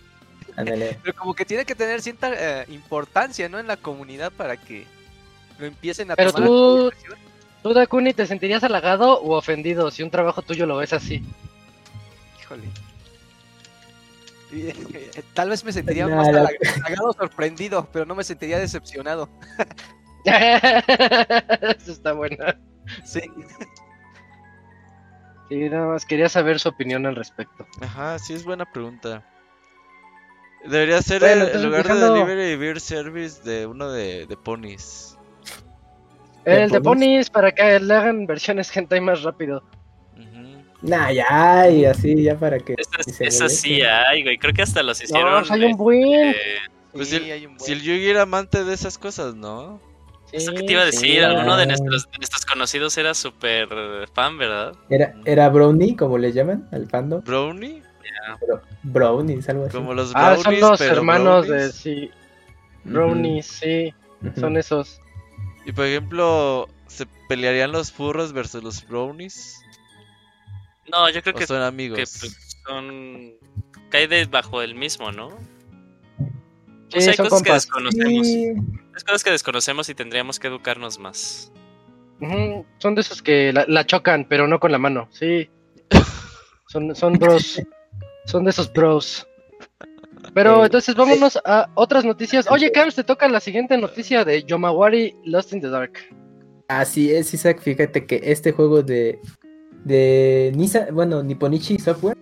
pero 0.55 1.13
como 1.17 1.33
que 1.33 1.43
tiene 1.45 1.65
que 1.65 1.75
tener 1.75 2.01
cierta 2.01 2.31
eh, 2.61 2.65
importancia, 2.69 3.49
¿no? 3.49 3.59
En 3.59 3.67
la 3.67 3.75
comunidad 3.75 4.31
para 4.31 4.55
que 4.55 4.85
lo 5.59 5.65
empiecen 5.65 6.09
a 6.11 6.15
Pero 6.15 6.31
tomar 6.31 6.47
tú-. 6.47 6.91
¿Tú, 7.63 7.73
Dakuni, 7.73 8.13
te 8.13 8.25
sentirías 8.27 8.63
halagado 8.63 9.19
o 9.21 9.37
ofendido 9.37 9.89
si 9.91 10.03
un 10.03 10.09
trabajo 10.11 10.41
tuyo 10.41 10.65
lo 10.65 10.77
ves 10.77 10.91
así? 10.93 11.23
Híjole. 12.41 12.63
Eh, 14.51 15.23
Tal 15.33 15.49
vez 15.49 15.63
me 15.63 15.71
sentiría 15.71 16.07
más 16.07 16.27
la- 16.27 16.43
halag- 16.43 16.83
halagado 16.85 17.09
o 17.09 17.13
sorprendido, 17.13 17.87
pero 17.91 18.05
no 18.05 18.15
me 18.15 18.23
sentiría 18.23 18.59
decepcionado. 18.59 19.29
Eso 21.77 21.91
está 21.91 22.13
bueno. 22.13 22.37
Sí. 23.05 23.21
Sí, 25.49 25.55
nada 25.69 25.87
más 25.87 26.05
quería 26.05 26.29
saber 26.29 26.59
su 26.59 26.69
opinión 26.69 27.05
al 27.05 27.15
respecto. 27.15 27.67
Ajá, 27.81 28.17
sí 28.19 28.33
es 28.33 28.43
buena 28.43 28.65
pregunta. 28.71 29.23
Debería 30.65 31.01
ser 31.01 31.19
Bueno, 31.19 31.33
el, 31.35 31.47
entonces, 31.47 31.63
lugar 31.65 31.83
dejando- 31.83 32.13
de 32.13 32.19
Delivery 32.21 32.55
Beer 32.55 32.79
Service 32.79 33.43
de 33.43 33.67
uno 33.67 33.91
de, 33.91 34.25
de 34.25 34.37
ponies. 34.37 35.17
El 36.45 36.69
de? 36.69 36.81
Ponies 36.81 37.29
para 37.29 37.51
que 37.51 37.79
le 37.79 37.93
hagan 37.93 38.25
versiones 38.25 38.71
hentai 38.75 39.01
más 39.01 39.21
rápido. 39.23 39.63
Nah, 40.81 41.11
ya, 41.11 41.69
y 41.69 41.85
así, 41.85 42.23
ya 42.23 42.35
para 42.37 42.59
que. 42.59 42.75
Se 43.07 43.25
esas 43.25 43.55
sí 43.55 43.81
hay, 43.81 44.21
güey. 44.23 44.37
Creo 44.37 44.53
que 44.53 44.63
hasta 44.63 44.83
los 44.83 45.01
hicieron. 45.01 45.47
No, 45.47 45.53
hay 45.53 45.63
un 45.63 45.77
buen. 45.77 46.03
eh, 46.31 46.35
Pues 46.91 47.07
Sí, 47.09 47.15
el- 47.17 47.31
hay 47.31 47.45
un 47.45 47.53
buen- 47.55 47.65
Si 47.65 47.71
el 47.71 47.81
Yugi 47.81 48.09
era 48.09 48.23
amante 48.23 48.65
de 48.65 48.73
esas 48.73 48.97
cosas, 48.97 49.33
¿no? 49.35 49.79
Eso 50.33 50.51
que 50.53 50.63
te 50.63 50.73
iba 50.73 50.81
a 50.83 50.91
sí, 50.91 50.91
decir, 50.91 51.23
alguno 51.23 51.55
de 51.57 51.67
nuestros, 51.67 52.09
de 52.11 52.17
nuestros 52.17 52.45
conocidos 52.45 52.97
era 52.97 53.13
súper 53.13 53.67
fan, 54.13 54.37
¿verdad? 54.37 54.73
Era, 54.89 55.13
era 55.25 55.49
Brownie, 55.49 55.95
como 55.95 56.17
le 56.17 56.31
llaman 56.31 56.67
al 56.71 56.89
fandom. 56.89 57.23
Brownie, 57.23 57.83
Pero 58.39 58.61
brownies, 58.83 59.47
algo 59.49 59.65
así. 59.65 59.77
como 59.77 59.93
los 59.93 60.11
Ah, 60.15 60.35
son 60.37 60.59
los 60.59 60.79
pero 60.79 60.91
hermanos 60.93 61.47
de 61.47 61.57
brownies. 61.57 61.75
sí. 61.75 62.11
Brownies, 62.83 63.45
sí, 63.47 63.93
son 64.39 64.57
esos. 64.57 64.99
Y 65.65 65.71
por 65.71 65.85
ejemplo, 65.85 66.67
¿se 66.87 67.05
pelearían 67.29 67.71
los 67.71 67.91
furros 67.91 68.33
versus 68.33 68.63
los 68.63 68.85
brownies? 68.87 69.59
No, 70.91 71.09
yo 71.09 71.21
creo 71.21 71.33
¿O 71.33 71.37
que, 71.37 71.47
son 71.47 71.59
que, 71.59 71.65
amigos? 71.65 71.97
pues, 72.19 72.37
son. 72.67 73.33
cae 73.89 74.07
debajo 74.07 74.59
del 74.59 74.75
mismo, 74.75 75.11
¿no? 75.11 75.29
Sí, 76.89 76.89
Pues 76.91 77.07
hay 77.07 77.13
son 77.15 77.27
cosas 77.29 77.43
que 77.43 77.53
desconocemos. 77.53 78.27
Sí, 78.27 78.53
Hay 78.95 79.03
cosas 79.03 79.23
que 79.23 79.31
desconocemos 79.31 79.89
y 79.89 79.95
tendríamos 79.95 80.39
que 80.39 80.47
educarnos 80.47 80.99
más. 80.99 81.51
Son 82.77 82.95
de 82.95 83.01
esos 83.01 83.21
que 83.21 83.51
la, 83.51 83.65
la 83.67 83.85
chocan, 83.85 84.25
pero 84.29 84.47
no 84.47 84.59
con 84.59 84.71
la 84.71 84.77
mano, 84.77 85.07
sí. 85.11 85.49
Son, 86.67 86.95
son 86.95 87.13
bros. 87.13 87.61
Son 88.25 88.43
de 88.43 88.51
esos 88.51 88.71
bros. 88.71 89.27
Pero 90.33 90.63
entonces 90.63 90.95
vámonos 90.95 91.37
a 91.43 91.69
otras 91.75 92.05
noticias. 92.05 92.49
Oye, 92.49 92.71
Camps, 92.71 92.95
te 92.95 93.03
toca 93.03 93.27
la 93.27 93.39
siguiente 93.39 93.77
noticia 93.77 94.23
de 94.23 94.43
Yomawari 94.43 95.15
Lost 95.25 95.53
in 95.53 95.61
the 95.61 95.69
Dark. 95.69 95.93
Así 96.67 97.11
es, 97.11 97.33
Isaac. 97.33 97.61
Fíjate 97.61 98.05
que 98.05 98.21
este 98.23 98.51
juego 98.51 98.81
de, 98.81 99.19
de 99.83 100.51
Nisa, 100.55 100.87
bueno, 100.91 101.21
Nipponichi 101.21 101.77
Software, 101.77 102.17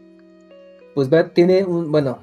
pues 0.96 1.14
va, 1.14 1.30
tiene 1.30 1.64
un, 1.64 1.92
bueno, 1.92 2.20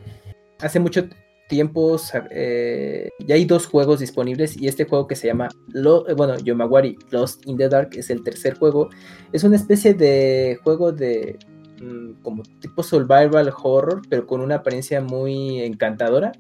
hace 0.61 0.81
mucho 0.81 1.09
tiempo 1.49 1.97
eh, 2.31 3.09
ya 3.27 3.35
hay 3.35 3.45
dos 3.45 3.67
juegos 3.67 4.01
disponibles 4.01 4.57
y 4.57 4.69
este 4.69 4.85
juego 4.85 5.07
que 5.07 5.17
se 5.17 5.27
llama, 5.27 5.49
Lo, 5.69 6.09
eh, 6.09 6.15
bueno, 6.15 6.39
Yomawari 6.39 6.97
Lost 7.11 7.47
in 7.47 7.57
the 7.57 7.69
Dark 7.69 7.91
es 7.95 8.11
el 8.11 8.23
tercer 8.23 8.57
juego. 8.57 8.91
Es 9.33 9.43
una 9.43 9.57
especie 9.57 9.95
de 9.95 10.61
juego 10.63 10.93
de 10.93 11.39
mm, 11.83 12.23
como 12.23 12.43
tipo 12.61 12.83
survival 12.83 13.53
horror, 13.63 14.03
pero 14.09 14.27
con 14.27 14.41
una 14.41 14.57
apariencia 14.57 15.01
muy 15.01 15.63
encantadora. 15.63 16.33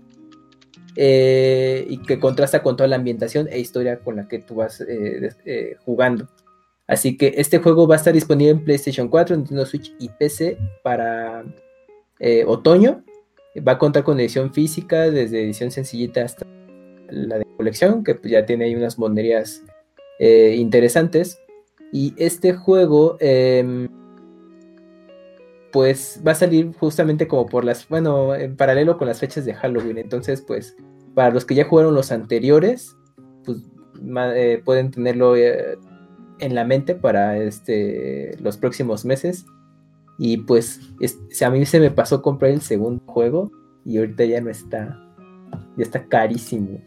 eh, 1.01 1.87
y 1.89 1.99
que 1.99 2.19
contrasta 2.19 2.63
con 2.63 2.77
toda 2.77 2.89
la 2.89 2.97
ambientación 2.97 3.47
e 3.49 3.61
historia 3.61 4.01
con 4.01 4.17
la 4.17 4.27
que 4.27 4.41
tú 4.41 4.57
vas 4.57 4.85
jugando. 5.85 6.29
Así 6.89 7.17
que 7.17 7.35
este 7.37 7.59
juego 7.59 7.87
va 7.87 7.95
a 7.95 7.99
estar 7.99 8.13
disponible 8.13 8.51
en 8.51 8.65
PlayStation 8.65 9.09
4, 9.09 9.37
Nintendo 9.37 9.65
Switch 9.65 9.95
y 10.01 10.09
PC 10.09 10.59
para 10.83 11.45
otoño. 12.47 13.05
Va 13.67 13.73
a 13.73 13.79
contar 13.79 14.05
con 14.05 14.19
edición 14.21 14.53
física, 14.53 15.11
desde 15.11 15.43
edición 15.43 15.71
sencillita 15.71 16.25
hasta 16.25 16.47
la 17.11 17.39
de 17.39 17.47
colección, 17.57 18.05
que 18.05 18.15
pues 18.15 18.31
ya 18.31 18.47
tiene 18.47 18.67
ahí 18.67 18.75
unas 18.75 18.99
monerías 18.99 19.63
eh, 20.19 20.55
interesantes. 20.57 21.41
Y 21.93 22.15
este 22.17 22.53
juego, 22.53 23.17
em, 23.21 23.89
pues 25.73 26.21
va 26.27 26.33
a 26.33 26.35
salir 26.35 26.73
justamente 26.79 27.29
como 27.29 27.47
por 27.47 27.65
las, 27.65 27.89
bueno, 27.89 28.35
en 28.35 28.57
paralelo 28.57 28.99
con 28.99 29.09
las 29.09 29.21
fechas 29.21 29.45
de 29.45 29.55
Halloween. 29.55 29.99
Entonces, 29.99 30.43
pues, 30.43 30.77
para 31.15 31.31
los 31.31 31.45
que 31.45 31.55
ya 31.55 31.65
jugaron 31.65 31.95
los 31.95 32.13
anteriores, 32.13 32.97
pues 33.45 33.59
eh, 34.35 34.63
pueden 34.65 34.91
tenerlo 34.91 35.37
eh, 35.37 35.79
en 36.41 36.55
la 36.55 36.65
mente 36.65 36.95
para 36.95 37.39
este 37.39 38.37
los 38.41 38.57
próximos 38.57 39.05
meses. 39.05 39.47
Y 40.19 40.39
pues 40.39 40.81
es- 41.01 41.19
a 41.43 41.51
mí 41.51 41.64
se 41.64 41.81
me 41.81 41.91
pasó 41.91 42.21
comprar 42.23 42.51
el 42.51 42.61
segundo 42.61 43.03
juego 43.07 43.51
y 43.85 43.99
ahorita 43.99 44.25
ya 44.25 44.41
no 44.41 44.51
está. 44.51 44.99
Ya 45.77 45.85
está 45.85 46.05
carísimo. 46.07 46.81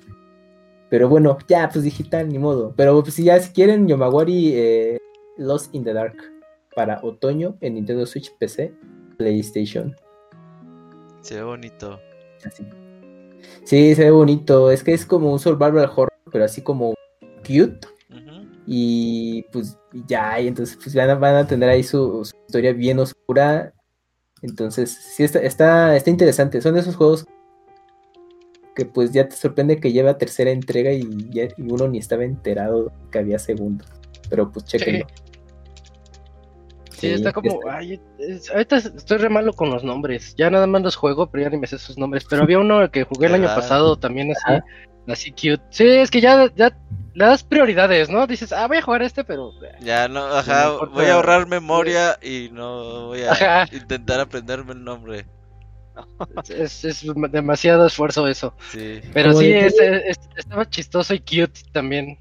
Pero 0.90 1.08
bueno, 1.08 1.38
ya 1.48 1.70
pues 1.70 1.86
digital, 1.86 2.28
ni 2.28 2.38
modo. 2.38 2.74
Pero 2.76 3.02
pues, 3.02 3.14
si 3.16 3.24
ya 3.24 3.40
si 3.40 3.54
quieren 3.54 3.88
Yomawari 3.88 4.52
eh, 4.54 4.98
Lost 5.38 5.74
in 5.74 5.84
the 5.86 5.94
Dark 5.94 6.16
para 6.76 7.00
otoño 7.02 7.56
en 7.62 7.76
Nintendo 7.76 8.06
Switch 8.06 8.30
PC, 8.38 8.74
PlayStation. 9.18 9.96
Se 11.22 11.36
ve 11.36 11.44
bonito. 11.44 12.00
Así. 12.46 12.66
Sí, 13.64 13.96
se 13.96 14.04
ve 14.04 14.12
bonito. 14.12 14.70
Es 14.72 14.84
que 14.84 14.94
es 14.94 15.06
como 15.06 15.32
un 15.32 15.40
survival 15.40 15.90
horror, 15.96 16.12
pero 16.32 16.44
así 16.46 16.62
como 16.62 16.94
cute. 17.48 17.80
Y 18.68 19.44
pues 19.52 19.78
ya, 20.08 20.40
y 20.40 20.48
entonces 20.48 20.78
pues 20.82 20.96
van 20.96 21.10
a, 21.10 21.16
van 21.16 21.36
a 21.36 21.48
tener 21.48 21.70
ahí 21.70 21.84
su, 21.84 22.24
su 22.26 22.36
historia 22.48 22.74
bien 22.74 23.00
oscura. 23.00 23.74
Entonces, 24.42 24.92
sí, 24.92 25.24
está, 25.24 25.40
está, 25.40 25.96
está 25.96 26.10
interesante. 26.10 26.62
Son 26.62 26.74
de 26.74 26.80
esos 26.82 26.96
juegos 26.96 27.26
que 28.76 28.86
pues 28.86 29.12
ya 29.12 29.28
te 29.28 29.36
sorprende 29.36 29.80
que 29.80 29.92
lleva 29.92 30.18
tercera 30.18 30.50
entrega 30.52 30.92
y, 30.94 31.04
ya- 31.32 31.46
y 31.58 31.72
uno 31.72 31.88
ni 31.88 31.98
estaba 31.98 32.24
enterado 32.24 32.92
que 33.12 33.20
había 33.20 33.38
segundo. 33.40 33.84
Pero 34.30 34.52
pues 34.52 34.66
chequenlo. 34.66 35.06
Sí, 36.98 37.08
está 37.14 37.34
como. 37.34 37.60
Ay, 37.70 38.00
es- 38.20 38.50
ahorita 38.52 38.78
estoy 38.78 39.18
re 39.18 39.30
malo 39.30 39.54
con 39.54 39.72
los 39.72 39.84
nombres. 39.84 40.36
Ya 40.38 40.50
nada 40.52 40.68
más 40.68 40.84
los 40.84 40.96
juego, 40.96 41.28
pero 41.30 41.44
ya 41.44 41.50
ni 41.50 41.58
me 41.58 41.68
sé 41.68 41.78
sus 41.80 41.98
nombres. 41.98 42.26
Pero 42.30 42.44
había 42.44 42.60
uno 42.60 42.90
que 42.92 43.04
jugué 43.04 43.26
el 43.28 43.34
año 43.34 43.42
¿Verdad? 43.44 43.56
pasado 43.56 43.96
también 43.98 44.32
así, 44.32 44.42
Ajá. 44.46 44.64
Así 45.08 45.32
cute. 45.32 45.62
Sí, 45.70 45.88
es 45.88 46.10
que 46.12 46.22
ya, 46.22 46.52
ya 46.56 46.76
le 47.14 47.26
das 47.26 47.44
prioridades, 47.44 48.10
¿no? 48.10 48.26
Dices, 48.28 48.52
ah, 48.54 48.68
voy 48.68 48.78
a 48.78 48.82
jugar 48.82 49.02
este, 49.02 49.24
pero... 49.24 49.52
Ya 49.82 50.08
no, 50.08 50.24
ajá, 50.26 50.70
voy 50.94 51.06
a 51.06 51.16
ahorrar 51.16 51.48
memoria 51.48 52.18
y 52.22 52.50
no 52.52 53.08
voy 53.08 53.24
a 53.24 53.32
Ajá. 53.32 53.66
intentar 53.72 54.20
aprenderme 54.20 54.74
el 54.74 54.84
nombre. 54.84 55.26
Es, 56.50 56.86
es 56.86 57.06
demasiado 57.32 57.86
esfuerzo 57.86 58.28
eso. 58.28 58.54
Sí. 58.72 59.02
Pero 59.14 59.30
Como 59.32 59.42
sí, 59.42 59.48
detalle- 59.52 60.04
es- 60.08 60.18
es- 60.18 60.30
estaba 60.38 60.70
chistoso 60.70 61.14
y 61.14 61.20
cute 61.20 61.62
también. 61.74 62.18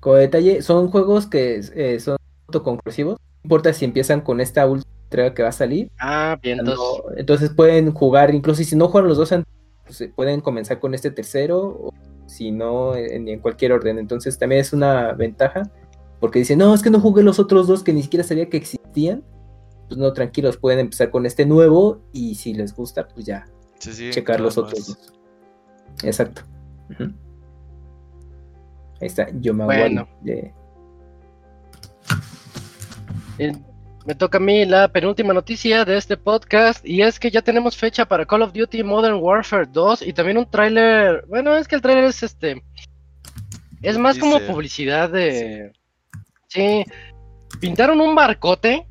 Como 0.00 0.16
detalle, 0.16 0.62
son 0.62 0.88
juegos 0.90 1.26
que 1.26 1.60
eh, 1.74 2.00
son 2.00 2.16
autoconclusivos. 2.48 3.14
No 3.18 3.40
importa 3.44 3.72
si 3.72 3.84
empiezan 3.84 4.20
con 4.20 4.40
esta 4.40 4.66
última 4.66 4.90
entrega 5.04 5.32
que 5.34 5.42
va 5.42 5.48
a 5.50 5.52
salir. 5.52 5.90
Ah, 5.98 6.36
bien, 6.42 6.58
entonces... 6.58 6.78
No, 7.04 7.16
entonces 7.16 7.50
pueden 7.50 7.92
jugar, 7.92 8.34
incluso 8.34 8.62
si 8.64 8.74
no 8.76 8.88
juegan 8.88 9.08
los 9.08 9.16
dos, 9.18 9.30
antes, 9.32 9.52
pues, 9.88 10.00
eh, 10.02 10.12
pueden 10.14 10.40
comenzar 10.40 10.78
con 10.78 10.94
este 10.94 11.10
tercero, 11.10 11.58
o 11.60 11.90
si 12.26 12.52
no, 12.52 12.94
en, 12.94 13.26
en 13.26 13.40
cualquier 13.40 13.72
orden. 13.72 13.98
Entonces 13.98 14.38
también 14.38 14.60
es 14.60 14.72
una 14.72 15.14
ventaja, 15.14 15.70
porque 16.20 16.38
dicen, 16.38 16.58
no, 16.58 16.74
es 16.74 16.82
que 16.82 16.90
no 16.90 17.00
jugué 17.00 17.22
los 17.22 17.38
otros 17.38 17.66
dos 17.66 17.82
que 17.82 17.92
ni 17.92 18.02
siquiera 18.02 18.22
sabía 18.22 18.48
que 18.48 18.58
existían. 18.58 19.24
Pues 19.88 19.98
no, 19.98 20.12
tranquilos, 20.12 20.58
pueden 20.58 20.80
empezar 20.80 21.10
con 21.10 21.24
este 21.24 21.46
nuevo 21.46 22.02
y 22.12 22.34
si 22.34 22.52
les 22.52 22.74
gusta, 22.74 23.08
pues 23.08 23.24
ya, 23.24 23.48
checar 23.78 24.38
los 24.38 24.58
más. 24.58 24.66
otros 24.66 24.86
dos. 24.86 25.12
Exacto. 26.02 26.42
Ahí 29.00 29.06
está, 29.06 29.28
yo 29.40 29.54
me 29.54 29.64
Bueno. 29.64 30.06
de... 30.20 30.52
Me 34.08 34.14
toca 34.14 34.38
a 34.38 34.40
mí 34.40 34.64
la 34.64 34.88
penúltima 34.88 35.34
noticia 35.34 35.84
de 35.84 35.98
este 35.98 36.16
podcast 36.16 36.82
y 36.82 37.02
es 37.02 37.20
que 37.20 37.30
ya 37.30 37.42
tenemos 37.42 37.76
fecha 37.76 38.06
para 38.06 38.24
Call 38.24 38.40
of 38.40 38.54
Duty 38.54 38.82
Modern 38.82 39.16
Warfare 39.20 39.66
2 39.70 40.00
y 40.00 40.14
también 40.14 40.38
un 40.38 40.50
tráiler, 40.50 41.26
bueno, 41.28 41.54
es 41.54 41.68
que 41.68 41.74
el 41.76 41.82
tráiler 41.82 42.04
es 42.04 42.22
este 42.22 42.62
es 43.82 43.98
más 43.98 44.18
como 44.18 44.40
publicidad 44.40 45.10
de 45.10 45.72
sí. 46.48 46.84
pintaron 47.60 48.00
un 48.00 48.14
barcote. 48.14 48.86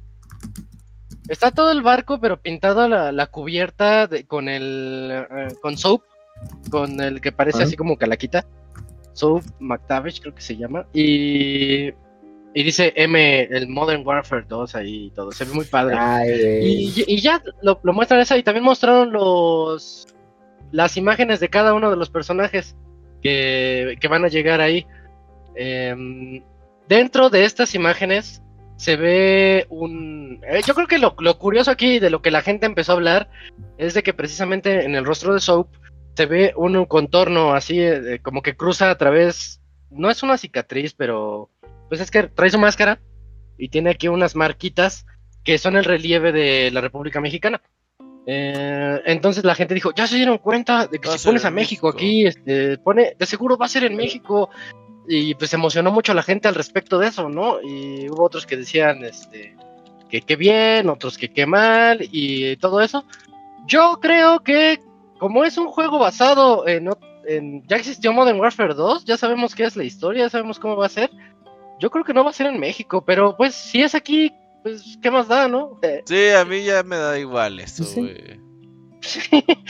Está 1.27 1.49
todo 1.51 1.71
el 1.71 1.81
barco, 1.81 2.21
pero 2.21 2.39
pintado 2.39 2.87
la, 2.87 3.11
la 3.11 3.25
cubierta 3.27 4.05
de- 4.07 4.25
con 4.25 4.47
el 4.47 5.25
eh, 5.29 5.47
con 5.63 5.77
soap, 5.79 6.03
con 6.69 7.01
el 7.01 7.19
que 7.21 7.31
parece 7.33 7.63
Ah. 7.63 7.65
así 7.65 7.75
como 7.75 7.97
calaquita. 7.97 8.45
Soap 9.13 9.43
McTavish 9.59 10.21
creo 10.21 10.35
que 10.35 10.41
se 10.43 10.55
llama 10.55 10.85
y 10.93 11.91
y 12.57 12.63
dice 12.63 12.91
M, 12.95 13.41
el 13.51 13.67
Modern 13.67 14.01
Warfare 14.03 14.45
2 14.49 14.73
ahí 14.73 15.05
y 15.05 15.11
todo. 15.11 15.31
Se 15.31 15.45
ve 15.45 15.53
muy 15.53 15.65
padre. 15.65 15.95
Ay. 15.95 16.91
Y, 16.95 17.03
y 17.05 17.21
ya 17.21 17.39
lo, 17.61 17.79
lo 17.83 17.93
muestran 17.93 18.19
esa 18.19 18.35
y 18.35 18.41
también 18.41 18.63
mostraron 18.63 19.11
los 19.11 20.07
las 20.71 20.97
imágenes 20.97 21.39
de 21.39 21.49
cada 21.49 21.75
uno 21.75 21.91
de 21.91 21.97
los 21.97 22.09
personajes 22.09 22.75
que, 23.21 23.95
que 24.01 24.07
van 24.07 24.25
a 24.25 24.27
llegar 24.27 24.59
ahí. 24.59 24.87
Em, 25.53 26.41
dentro 26.89 27.29
de 27.29 27.45
estas 27.45 27.75
imágenes 27.75 28.41
se 28.75 28.95
ve 28.95 29.67
un... 29.69 30.41
eh, 30.49 30.61
yo 30.65 30.73
creo 30.73 30.87
que 30.87 30.97
lo, 30.97 31.15
lo 31.19 31.37
curioso 31.37 31.69
aquí 31.69 31.99
de 31.99 32.09
lo 32.09 32.23
que 32.23 32.31
la 32.31 32.41
gente 32.41 32.65
empezó 32.65 32.93
a 32.93 32.95
hablar 32.95 33.29
es 33.77 33.93
de 33.93 34.01
que 34.01 34.15
precisamente 34.15 34.83
en 34.83 34.95
el 34.95 35.05
rostro 35.05 35.35
de 35.35 35.41
Soap 35.41 35.67
se 36.15 36.25
ve 36.25 36.53
un 36.55 36.85
contorno 36.85 37.53
así 37.53 37.79
eh, 37.79 38.17
como 38.23 38.41
que 38.41 38.57
cruza 38.57 38.89
a 38.89 38.97
través... 38.97 39.61
No 39.91 40.09
es 40.09 40.23
una 40.23 40.39
cicatriz, 40.39 40.95
pero 40.95 41.51
pues 41.89 42.01
es 42.01 42.11
que 42.11 42.23
trae 42.23 42.49
su 42.49 42.59
máscara 42.59 42.99
y 43.57 43.69
tiene 43.69 43.91
aquí 43.91 44.07
unas 44.07 44.35
marquitas 44.35 45.05
que 45.43 45.57
son 45.57 45.77
el 45.77 45.85
relieve 45.85 46.31
de 46.31 46.71
la 46.71 46.81
República 46.81 47.21
Mexicana. 47.21 47.61
Eh, 48.29 49.01
entonces 49.05 49.45
la 49.45 49.55
gente 49.55 49.73
dijo, 49.73 49.93
ya 49.95 50.05
se 50.05 50.17
dieron 50.17 50.37
cuenta 50.37 50.87
de 50.87 50.99
que 50.99 51.07
Va 51.07 51.17
si 51.17 51.25
pones 51.25 51.45
a 51.45 51.51
México, 51.51 51.87
México. 51.87 51.97
aquí, 51.97 52.27
este, 52.27 52.77
pone, 52.77 53.15
de 53.17 53.25
seguro 53.25 53.57
va 53.57 53.65
a 53.67 53.69
ser 53.69 53.85
en 53.85 53.95
México. 53.95 54.49
Y 55.07 55.35
pues 55.35 55.53
emocionó 55.53 55.89
mucho 55.89 56.11
a 56.11 56.15
la 56.15 56.23
gente 56.23 56.49
al 56.49 56.55
respecto 56.55 56.99
de 56.99 57.07
eso, 57.07 57.29
¿no? 57.29 57.61
Y 57.61 58.09
hubo 58.09 58.25
otros 58.25 58.45
que 58.45 58.57
decían, 58.57 59.05
este, 59.05 59.55
que 60.09 60.21
qué 60.21 60.35
bien, 60.35 60.89
otros 60.89 61.17
que 61.17 61.29
qué 61.29 61.45
mal 61.45 61.99
y 62.11 62.57
todo 62.57 62.81
eso. 62.81 63.05
Yo 63.65 63.99
creo 64.01 64.41
que 64.41 64.81
como 65.17 65.45
es 65.45 65.57
un 65.57 65.67
juego 65.67 65.97
basado 65.97 66.67
en, 66.67 66.89
en 67.25 67.65
ya 67.67 67.77
existió 67.77 68.11
Modern 68.11 68.39
Warfare 68.39 68.73
2, 68.73 69.05
ya 69.05 69.15
sabemos 69.15 69.55
qué 69.55 69.63
es 69.63 69.77
la 69.77 69.85
historia, 69.85 70.25
ya 70.25 70.29
sabemos 70.29 70.59
cómo 70.59 70.75
va 70.75 70.87
a 70.87 70.89
ser. 70.89 71.09
Yo 71.79 71.89
creo 71.91 72.03
que 72.03 72.13
no 72.13 72.23
va 72.23 72.29
a 72.31 72.33
ser 72.33 72.47
en 72.47 72.59
México, 72.59 73.03
pero 73.05 73.35
pues 73.37 73.53
si 73.55 73.81
es 73.83 73.93
aquí, 73.95 74.33
pues 74.63 74.97
qué 75.01 75.11
más 75.11 75.27
da, 75.27 75.47
¿no? 75.47 75.79
Eh, 75.83 76.01
Sí, 76.05 76.29
a 76.29 76.43
mí 76.45 76.63
ya 76.63 76.83
me 76.83 76.95
da 76.97 77.17
igual 77.19 77.59
eso, 77.59 77.83
Sí. 77.83 78.01
güey. 78.01 78.39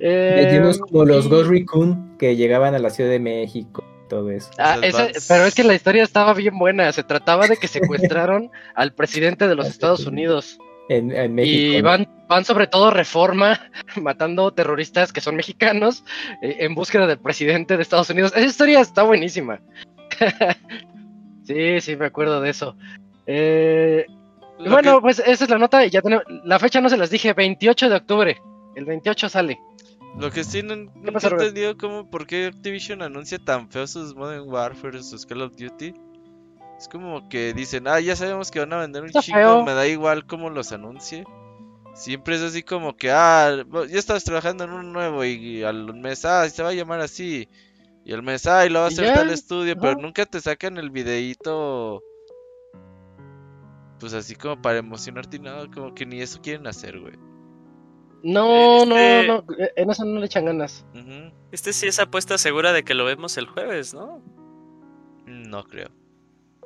eh, 0.00 0.42
Metimos 0.44 0.78
como 0.78 1.04
los 1.04 1.28
Ghost 1.28 1.50
Recon 1.50 2.16
que 2.18 2.36
llegaban 2.36 2.74
a 2.74 2.78
la 2.78 2.90
Ciudad 2.90 3.10
de 3.10 3.20
México, 3.20 3.84
todo 4.08 4.30
eso. 4.30 4.50
Ah, 4.58 4.78
esa- 4.82 5.08
pero 5.28 5.44
es 5.46 5.54
que 5.54 5.64
la 5.64 5.74
historia 5.74 6.02
estaba 6.02 6.34
bien 6.34 6.58
buena. 6.58 6.90
Se 6.92 7.02
trataba 7.04 7.46
de 7.46 7.56
que 7.56 7.68
secuestraron 7.68 8.50
al 8.74 8.92
presidente 8.94 9.46
de 9.48 9.54
los 9.54 9.66
Estados 9.66 10.06
Unidos. 10.06 10.58
En, 10.88 11.12
en 11.12 11.34
México. 11.34 11.74
Y 11.78 11.82
¿no? 11.82 11.88
van, 11.88 12.08
van 12.28 12.44
sobre 12.46 12.66
todo 12.66 12.90
reforma, 12.90 13.60
matando 14.00 14.52
terroristas 14.54 15.12
que 15.12 15.20
son 15.20 15.36
mexicanos 15.36 16.02
eh, 16.42 16.56
en 16.60 16.74
búsqueda 16.74 17.06
del 17.06 17.18
presidente 17.18 17.76
de 17.76 17.82
Estados 17.82 18.08
Unidos. 18.10 18.32
Esa 18.34 18.46
historia 18.46 18.80
está 18.80 19.02
buenísima. 19.02 19.60
Sí, 21.48 21.80
sí, 21.80 21.96
me 21.96 22.06
acuerdo 22.06 22.40
de 22.40 22.50
eso. 22.50 22.76
Eh, 23.26 24.06
bueno, 24.58 24.96
que- 24.96 25.00
pues 25.02 25.18
esa 25.24 25.44
es 25.44 25.50
la 25.50 25.58
nota. 25.58 25.84
y 25.84 25.90
Ya 25.90 26.02
tenemos, 26.02 26.24
la 26.44 26.58
fecha 26.58 26.80
no 26.80 26.88
se 26.88 26.96
las 26.96 27.10
dije, 27.10 27.32
28 27.32 27.88
de 27.88 27.96
octubre. 27.96 28.40
El 28.74 28.84
28 28.84 29.28
sale. 29.28 29.58
Lo 30.18 30.30
que 30.30 30.42
sí 30.44 30.62
no, 30.62 30.74
nunca 30.76 31.26
he 31.28 31.30
entendido 31.30 31.76
como 31.76 32.08
por 32.10 32.26
qué 32.26 32.46
Activision 32.46 33.02
anuncia 33.02 33.38
tan 33.38 33.70
feo 33.70 33.86
sus 33.86 34.14
Modern 34.14 34.48
Warfare, 34.48 35.02
sus 35.02 35.26
Call 35.26 35.42
of 35.42 35.56
Duty. 35.56 35.94
Es 36.78 36.88
como 36.88 37.28
que 37.28 37.52
dicen, 37.54 37.88
ah, 37.88 38.00
ya 38.00 38.14
sabemos 38.16 38.50
que 38.50 38.60
van 38.60 38.72
a 38.72 38.78
vender 38.78 39.02
un 39.02 39.08
Está 39.08 39.20
chingo, 39.20 39.38
feo. 39.38 39.64
me 39.64 39.74
da 39.74 39.86
igual 39.86 40.26
cómo 40.26 40.48
los 40.50 40.72
anuncie. 40.72 41.24
Siempre 41.94 42.36
es 42.36 42.42
así 42.42 42.62
como 42.62 42.96
que, 42.96 43.10
ah, 43.10 43.64
ya 43.88 43.98
estás 43.98 44.22
trabajando 44.24 44.64
en 44.64 44.70
un 44.70 44.92
nuevo 44.92 45.24
y, 45.24 45.30
y 45.32 45.62
al 45.64 45.92
mes, 45.94 46.24
ah, 46.24 46.48
se 46.48 46.62
va 46.62 46.68
a 46.70 46.74
llamar 46.74 47.00
así. 47.00 47.48
Y 48.08 48.14
al 48.14 48.22
mes, 48.22 48.46
ah, 48.46 48.64
y 48.64 48.70
lo 48.70 48.78
va 48.78 48.86
a 48.86 48.88
hacer 48.88 49.12
tal 49.12 49.28
estudio, 49.28 49.76
pero 49.78 49.94
nunca 49.96 50.24
te 50.24 50.40
sacan 50.40 50.78
el 50.78 50.88
videíto. 50.88 52.02
Pues 54.00 54.14
así 54.14 54.34
como 54.34 54.62
para 54.62 54.78
emocionarte 54.78 55.36
y 55.36 55.40
nada, 55.40 55.66
como 55.70 55.94
que 55.94 56.06
ni 56.06 56.22
eso 56.22 56.40
quieren 56.40 56.66
hacer, 56.66 56.98
güey. 56.98 57.12
No, 58.22 58.78
Este- 58.84 59.26
no, 59.26 59.44
no. 59.46 59.54
eh, 59.58 59.72
En 59.76 59.90
eso 59.90 60.06
no 60.06 60.20
le 60.20 60.24
echan 60.26 60.46
ganas. 60.46 60.86
Este 61.52 61.74
sí 61.74 61.86
es 61.86 61.98
apuesta 61.98 62.38
segura 62.38 62.72
de 62.72 62.82
que 62.82 62.94
lo 62.94 63.04
vemos 63.04 63.36
el 63.36 63.46
jueves, 63.46 63.92
¿no? 63.92 64.22
No 65.26 65.64
creo. 65.64 65.90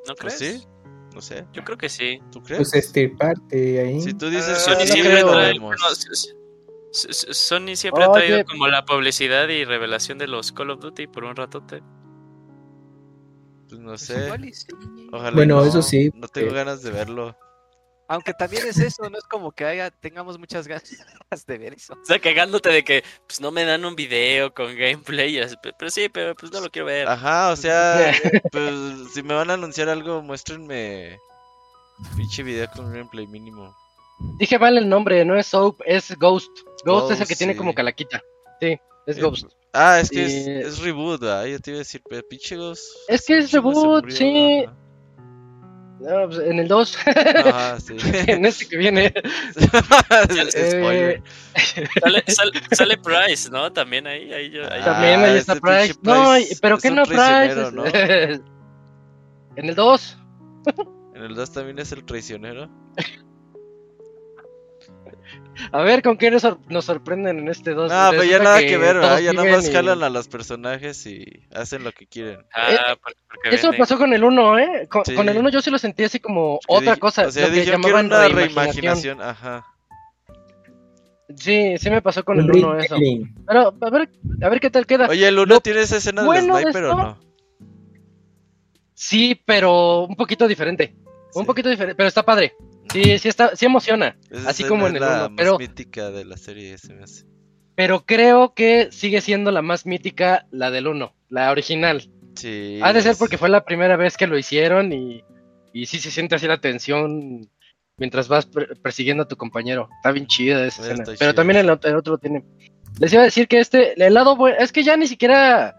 ¿No 0.07 0.13
¿O 0.13 0.17
crees? 0.17 0.39
sí? 0.39 0.65
No 1.13 1.21
sé. 1.21 1.45
Yo 1.53 1.65
creo 1.65 1.77
que 1.77 1.89
sí. 1.89 2.21
¿Tú 2.31 2.41
crees? 2.43 2.59
Pues 2.71 2.75
este 2.75 3.09
parte 3.09 3.81
ahí. 3.81 4.01
Si 4.01 4.15
tú 4.15 4.31
dices 4.31 4.65
Ah, 4.69 4.75
Sony, 4.77 5.03
no 5.03 5.11
lo 5.11 5.33
trae- 5.33 5.59
Sony 6.93 7.75
siempre 7.75 8.05
ha 8.05 8.13
traído 8.13 8.45
como 8.45 8.69
la 8.69 8.85
publicidad 8.85 9.49
y 9.49 9.65
revelación 9.65 10.19
de 10.19 10.29
los 10.29 10.53
Call 10.53 10.71
of 10.71 10.81
Duty 10.81 11.07
por 11.07 11.25
un 11.25 11.35
ratote. 11.35 11.83
Pues 13.69 13.81
no 13.81 13.89
Pues 13.91 14.03
sé. 14.03 14.31
Ojalá 15.11 15.31
Bueno, 15.35 15.57
no, 15.57 15.65
eso 15.65 15.81
sí, 15.83 16.11
No 16.15 16.29
tengo 16.29 16.51
eh. 16.51 16.55
ganas 16.55 16.83
de 16.83 16.91
verlo. 16.91 17.37
Aunque 18.09 18.35
también 18.35 18.67
es 18.67 18.79
eso, 18.79 19.09
no 19.09 19.17
es 19.17 19.25
como 19.25 19.53
que 19.53 19.65
haya, 19.65 19.91
tengamos 19.91 20.39
muchas 20.39 20.69
ganas 20.69 20.85
de 21.47 21.59
ver 21.59 21.73
eso. 21.73 21.95
O 21.95 22.05
sea, 22.05 22.19
cagándote 22.19 22.69
de 22.69 22.85
que 22.85 23.03
pues 23.27 23.41
no 23.41 23.51
me 23.51 23.65
dan 23.65 23.87
un 23.87 23.97
video 23.97 24.53
con 24.53 24.77
gameplay. 24.77 25.41
Pero 25.79 25.91
sí, 25.91 26.11
pero 26.11 26.35
pues 26.35 26.53
no 26.53 26.61
lo 26.61 26.71
quiero 26.71 26.87
ver. 26.87 27.09
Ajá, 27.09 27.51
o 27.51 27.57
sea, 27.57 28.13
pues 28.53 28.75
si 29.15 29.23
me 29.23 29.33
van 29.33 29.49
a 29.49 29.55
anunciar 29.55 29.89
algo, 29.89 30.21
muéstrenme 30.21 31.17
pinche 32.17 32.43
video 32.43 32.69
con 32.75 32.93
gameplay 32.93 33.27
mínimo. 33.27 33.75
Dije 34.39 34.59
mal 34.59 34.77
el 34.79 34.89
nombre, 34.89 35.25
no 35.25 35.37
es 35.39 35.47
Soap, 35.49 35.81
es 35.85 36.17
Ghost. 36.19 36.51
Ghost, 36.85 37.13
es 37.13 37.21
el 37.21 37.27
que 37.27 37.37
tiene 37.37 37.53
sí. 37.55 37.59
como 37.59 37.75
calaquita. 37.75 38.23
Sí, 38.61 38.79
es 39.07 39.19
Eh, 39.19 39.21
Ghost. 39.21 39.47
Ah, 39.73 40.01
es 40.01 40.11
que 40.11 40.25
es, 40.27 40.47
Y- 40.47 40.51
es 40.51 40.79
reboot, 40.81 41.21
¿verdad? 41.21 41.47
Yo 41.47 41.59
te 41.59 41.71
iba 41.71 41.79
a 41.79 41.81
decir, 41.81 42.03
pinche 42.29 42.57
Ghost. 42.57 42.85
Es 43.09 43.27
que 43.27 43.39
es 43.39 43.51
reboot, 43.53 44.03
murió, 44.05 44.17
sí. 44.17 44.65
No, 46.01 46.27
pues, 46.29 46.39
en 46.41 46.59
el 46.59 46.67
2, 46.69 46.99
Ajá, 47.07 47.49
Ajá, 47.49 47.81
sí. 47.81 47.95
en 48.27 48.45
este 48.45 48.67
que 48.67 48.77
viene. 48.77 49.15
Spoiler. 50.51 51.23
Sale, 52.03 52.25
sal- 52.27 52.53
sale 52.73 52.97
Price, 52.99 53.49
¿no? 53.51 53.73
También 53.73 54.07
ahí. 54.09 54.33
ahí, 54.33 54.51
yo- 54.51 54.65
ahí- 54.65 54.81
Ah, 54.83 54.85
También 54.85 55.21
ahí 55.21 55.37
está 55.39 55.53
ese 55.53 55.61
pinche 55.63 55.95
Price. 55.95 55.99
No, 56.03 56.33
pero 56.61 56.77
es 56.77 56.83
¿qué 56.83 56.89
un 56.89 56.95
no 56.97 57.03
Price? 57.05 58.33
Es- 58.33 58.41
en 59.57 59.69
el 59.69 59.75
2. 59.75 60.19
En 61.15 61.23
el 61.23 61.35
2 61.35 61.53
también 61.53 61.79
es 61.79 61.93
el 61.93 62.05
traicionero. 62.05 62.69
A 65.71 65.83
ver 65.83 66.03
con 66.03 66.17
qué 66.17 66.31
nos, 66.31 66.43
sor- 66.43 66.59
nos 66.69 66.85
sorprenden 66.85 67.39
en 67.39 67.49
este 67.49 67.73
2. 67.75 67.91
No, 67.93 68.11
pues 68.17 68.29
ya 68.29 68.39
nada 68.39 68.59
que 68.61 68.77
ver, 68.77 68.97
Ya 69.23 69.33
nada 69.33 69.51
más 69.51 69.69
y- 69.69 69.73
jalan 69.73 70.03
a 70.03 70.09
los 70.11 70.29
personajes 70.29 71.07
y 71.07 71.45
hacen 71.55 71.85
lo 71.85 71.93
que 71.93 72.07
quieren. 72.07 72.39
Ah, 72.55 72.97
por- 73.03 73.15
porque 73.29 73.55
Eso 73.55 73.69
venden. 73.69 73.79
pasó 73.81 73.99
con 73.99 74.13
el 74.13 74.25
1, 74.25 74.59
¿eh? 74.59 74.89
Con, 74.91 75.05
Sí. 75.05 75.15
con 75.15 75.29
el 75.29 75.37
1 75.37 75.49
yo 75.51 75.63
sí 75.63 75.71
lo 75.71 75.79
sentí 75.79 76.05
así 76.05 76.19
como 76.21 76.59
Que 76.67 76.75
otra 76.75 76.97
cosa. 76.97 77.27
O 77.27 77.31
sea, 77.31 77.47
lo 77.49 77.55
que 77.55 77.65
llamaban 77.65 78.07
una 78.07 78.29
reimaginación. 78.29 79.19
reimaginación. 79.19 79.23
Ajá. 79.23 79.67
Sí, 81.37 81.79
sí 81.79 81.89
me 81.91 82.03
pasó 82.03 82.25
con 82.25 82.39
el 82.41 82.51
1 82.51 82.79
eso. 82.79 82.97
Pero 83.47 83.75
a 83.81 83.91
ver, 83.91 84.11
a 84.43 84.49
ver 84.49 84.61
qué 84.61 84.71
tal 84.71 84.87
queda. 84.87 85.07
Oye, 85.09 85.29
el 85.29 85.39
1 85.39 85.47
Lo 85.55 85.61
tiene 85.61 85.81
esa 85.81 85.97
escena 85.97 86.25
bueno 86.25 86.57
del 86.57 86.65
de 86.67 86.73
sniper 86.73 86.85
o 86.85 86.91
esto- 86.91 87.03
no? 87.03 87.19
Sí, 88.95 89.41
pero 89.45 90.05
un 90.05 90.15
poquito 90.17 90.47
diferente. 90.47 90.95
Un 91.35 91.47
poquito 91.47 91.69
diferente, 91.69 91.95
pero 91.97 92.09
está 92.09 92.23
padre. 92.23 92.55
Sí, 92.93 93.19
sí 93.19 93.29
está, 93.29 93.55
sí 93.57 93.67
emociona. 93.67 94.17
Esa 94.31 94.51
así 94.51 94.65
como 94.65 94.87
en 94.89 94.97
el 94.97 95.01
la 95.03 95.09
uno, 95.09 95.19
más 95.29 95.31
pero- 95.37 95.59
mítica 95.59 96.11
de 96.11 96.25
la 96.25 96.37
serie, 96.37 96.77
se 96.79 96.95
me 96.95 97.05
hace. 97.05 97.25
Pero 97.75 98.05
creo 98.05 98.53
que 98.55 98.89
sigue 98.93 99.21
siendo 99.21 99.51
la 99.51 99.63
más 99.63 99.87
mítica 99.87 100.47
la 100.51 100.71
del 100.71 100.87
1, 100.89 101.15
la 101.31 101.51
original. 101.51 102.11
Sí. 102.37 102.79
Ha 102.83 102.93
de 102.93 103.01
ser 103.03 103.17
porque 103.19 103.39
fue 103.39 103.49
la 103.49 103.65
primera 103.65 103.97
vez 103.97 104.17
que 104.17 104.27
lo 104.27 104.37
hicieron 104.39 104.93
y, 104.93 105.25
y 105.73 105.87
sí 105.87 105.99
se 105.99 106.11
siente 106.11 106.35
así 106.35 106.47
la 106.47 106.61
tensión 106.61 107.49
mientras 107.97 108.29
vas 108.29 108.47
per- 108.47 108.79
persiguiendo 108.81 109.23
a 109.23 109.29
tu 109.29 109.37
compañero. 109.37 109.89
Está 109.97 110.13
bien 110.13 110.27
chida 110.27 110.67
esa 110.67 110.83
escena. 110.83 111.05
Pero 111.19 111.35
también 111.35 111.59
el, 111.61 111.79
el 111.83 111.97
otro 111.97 112.19
tiene. 112.19 112.45
Les 113.01 113.11
iba 113.13 113.23
a 113.23 113.27
decir 113.27 113.49
que 113.49 113.59
este, 113.61 114.03
el 114.05 114.13
lado 114.15 114.37
bueno, 114.37 114.57
es 114.59 114.71
que 114.71 114.83
ya 114.83 114.97
ni 114.99 115.07
siquiera. 115.07 115.75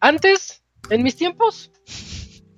Antes, 0.00 0.62
en 0.90 1.02
mis 1.02 1.16
tiempos, 1.16 1.72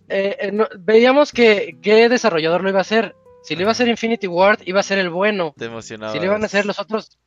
eh, 0.08 0.36
eh, 0.38 0.50
no- 0.52 0.68
veíamos 0.80 1.32
que 1.32 1.78
qué 1.80 2.08
desarrollador 2.10 2.62
lo 2.62 2.68
iba 2.68 2.78
a 2.78 2.82
hacer. 2.82 3.14
Si 3.46 3.54
lo 3.54 3.62
iba 3.62 3.70
a 3.70 3.72
hacer 3.72 3.88
Infinity 3.88 4.26
Ward, 4.26 4.60
iba 4.66 4.80
a 4.80 4.82
ser 4.82 4.98
el 4.98 5.08
bueno. 5.10 5.54
Te 5.56 5.66
emocionaba. 5.66 6.12
Si 6.12 6.18
le 6.18 6.26
iban 6.26 6.42
a 6.42 6.46
hacer 6.46 6.66
los 6.66 6.78
otros. 6.80 7.18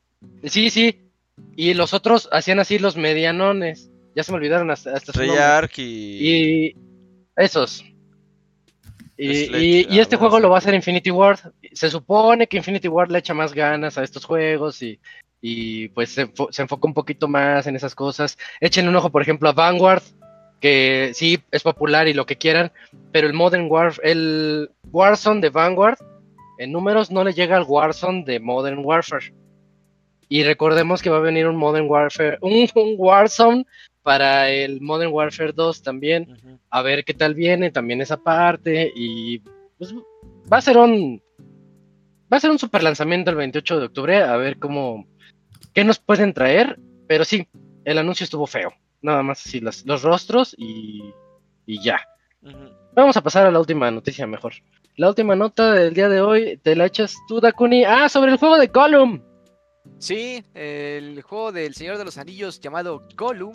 Sí, 0.43 0.69
sí. 0.69 1.09
Y 1.55 1.73
los 1.73 1.93
otros 1.93 2.27
hacían 2.31 2.59
así 2.59 2.77
los 2.77 2.97
medianones. 2.97 3.89
Ya 4.15 4.23
se 4.23 4.31
me 4.31 4.37
olvidaron 4.37 4.69
hasta, 4.69 4.93
hasta 4.93 5.13
su 5.13 5.19
nombre. 5.19 5.41
Y... 5.77 6.65
Y 6.67 6.75
esos. 7.37 7.85
Y, 9.17 9.55
y- 9.55 9.87
y 9.89 9.99
ah, 9.99 10.01
este 10.01 10.15
juego 10.17 10.39
lo 10.39 10.49
va 10.49 10.55
a 10.55 10.59
hacer 10.59 10.73
Infinity 10.73 11.11
Ward. 11.11 11.39
Se 11.73 11.89
supone 11.89 12.47
que 12.47 12.57
Infinity 12.57 12.87
Ward 12.87 13.11
le 13.11 13.19
echa 13.19 13.33
más 13.33 13.53
ganas 13.53 13.97
a 13.97 14.03
estos 14.03 14.25
juegos 14.25 14.81
y, 14.81 14.99
y 15.41 15.89
pues 15.89 16.09
se, 16.09 16.31
se 16.51 16.61
enfoca 16.61 16.87
un 16.87 16.93
poquito 16.93 17.27
más 17.27 17.67
en 17.67 17.75
esas 17.75 17.95
cosas. 17.95 18.37
Échenle 18.59 18.89
un 18.89 18.95
ojo, 18.95 19.09
por 19.09 19.21
ejemplo, 19.21 19.47
a 19.49 19.53
Vanguard, 19.53 20.03
que 20.59 21.11
sí 21.13 21.39
es 21.51 21.63
popular 21.63 22.07
y 22.07 22.13
lo 22.13 22.25
que 22.25 22.37
quieran, 22.37 22.71
pero 23.11 23.27
el 23.27 23.33
Modern 23.33 23.67
War, 23.69 23.93
el 24.03 24.69
Warzone 24.91 25.41
de 25.41 25.49
Vanguard 25.49 25.97
en 26.57 26.71
números 26.71 27.09
no 27.09 27.23
le 27.23 27.33
llega 27.33 27.55
al 27.55 27.63
Warzone 27.63 28.23
de 28.25 28.39
Modern 28.39 28.83
Warfare. 28.83 29.33
Y 30.27 30.43
recordemos 30.43 31.01
que 31.01 31.09
va 31.09 31.17
a 31.17 31.21
venir 31.21 31.47
un 31.47 31.55
Modern 31.55 31.89
Warfare, 31.89 32.37
un, 32.41 32.67
un 32.75 32.95
Warzone 32.97 33.65
para 34.03 34.49
el 34.49 34.81
Modern 34.81 35.11
Warfare 35.11 35.53
2 35.53 35.81
también 35.83 36.59
a 36.69 36.81
ver 36.81 37.03
qué 37.03 37.13
tal 37.13 37.33
viene 37.33 37.71
también 37.71 38.01
esa 38.01 38.17
parte 38.17 38.91
y 38.95 39.39
pues 39.77 39.93
va 40.51 40.57
a 40.57 40.61
ser 40.61 40.77
un 40.77 41.21
va 42.31 42.37
a 42.37 42.39
ser 42.39 42.49
un 42.49 42.59
super 42.59 42.81
lanzamiento 42.81 43.29
el 43.29 43.37
28 43.37 43.79
de 43.79 43.85
octubre 43.85 44.17
a 44.23 44.35
ver 44.37 44.57
cómo 44.57 45.05
qué 45.73 45.83
nos 45.83 45.99
pueden 45.99 46.33
traer 46.33 46.79
pero 47.07 47.25
sí 47.25 47.47
el 47.85 47.97
anuncio 47.97 48.23
estuvo 48.23 48.47
feo 48.47 48.73
nada 49.01 49.23
más 49.23 49.45
así 49.45 49.59
los, 49.59 49.85
los 49.85 50.01
rostros 50.01 50.55
y, 50.57 51.13
y 51.65 51.81
ya. 51.81 51.99
Vamos 52.93 53.17
a 53.17 53.21
pasar 53.21 53.45
a 53.45 53.51
la 53.51 53.59
última 53.59 53.91
noticia 53.91 54.25
mejor. 54.27 54.53
La 54.95 55.09
última 55.09 55.35
nota 55.35 55.73
del 55.73 55.93
día 55.93 56.09
de 56.09 56.21
hoy 56.21 56.57
te 56.57 56.75
la 56.75 56.85
echas 56.85 57.15
tú 57.27 57.39
Dakuni. 57.39 57.85
Ah 57.85 58.09
sobre 58.09 58.31
el 58.31 58.37
juego 58.37 58.57
de 58.57 58.67
Gollum. 58.67 59.21
Sí, 59.97 60.43
el 60.53 61.21
juego 61.21 61.51
del 61.51 61.73
Señor 61.73 61.97
de 61.97 62.05
los 62.05 62.17
Anillos 62.17 62.59
llamado 62.59 63.07
Gollum, 63.15 63.53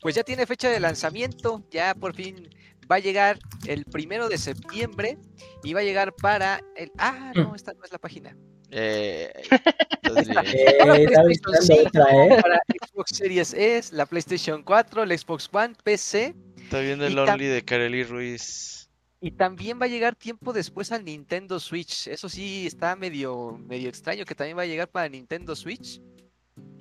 pues 0.00 0.14
ya 0.14 0.22
tiene 0.22 0.46
fecha 0.46 0.70
de 0.70 0.80
lanzamiento, 0.80 1.64
ya 1.70 1.94
por 1.94 2.14
fin 2.14 2.48
va 2.90 2.96
a 2.96 3.00
llegar 3.00 3.38
el 3.66 3.84
primero 3.84 4.28
de 4.28 4.38
septiembre 4.38 5.18
y 5.62 5.72
va 5.72 5.80
a 5.80 5.84
llegar 5.84 6.14
para 6.14 6.60
el... 6.76 6.90
Ah, 6.98 7.32
no, 7.34 7.54
esta 7.54 7.72
no 7.74 7.84
es 7.84 7.92
la 7.92 7.98
página. 7.98 8.36
Eh. 8.70 9.32
Eh, 10.06 10.76
Para 10.78 10.96
está 10.96 11.22
PlayStation 11.22 11.28
buscando 11.28 11.62
5, 11.62 11.88
otra, 11.88 12.04
¿eh? 12.26 12.42
para 12.42 12.60
Xbox 12.86 13.16
Series 13.16 13.54
S, 13.54 13.94
la 13.94 14.06
PlayStation 14.06 14.62
4, 14.62 15.02
el 15.02 15.18
Xbox 15.18 15.48
One, 15.52 15.74
PC 15.82 16.34
Está 16.62 16.80
viendo 16.80 17.06
el 17.06 17.12
y 17.14 17.18
Only 17.18 17.46
de 17.46 17.62
Kareli 17.64 18.04
Ruiz. 18.04 18.88
y 19.20 19.30
también 19.32 19.80
va 19.80 19.86
a 19.86 19.88
llegar 19.88 20.14
tiempo 20.14 20.52
después 20.52 20.92
al 20.92 21.04
Nintendo 21.04 21.58
Switch. 21.58 22.06
Eso 22.08 22.28
sí 22.28 22.66
está 22.66 22.94
medio, 22.96 23.58
medio 23.66 23.88
extraño 23.88 24.24
que 24.24 24.34
también 24.34 24.56
va 24.58 24.62
a 24.62 24.66
llegar 24.66 24.88
para 24.88 25.08
Nintendo 25.08 25.56
Switch. 25.56 26.00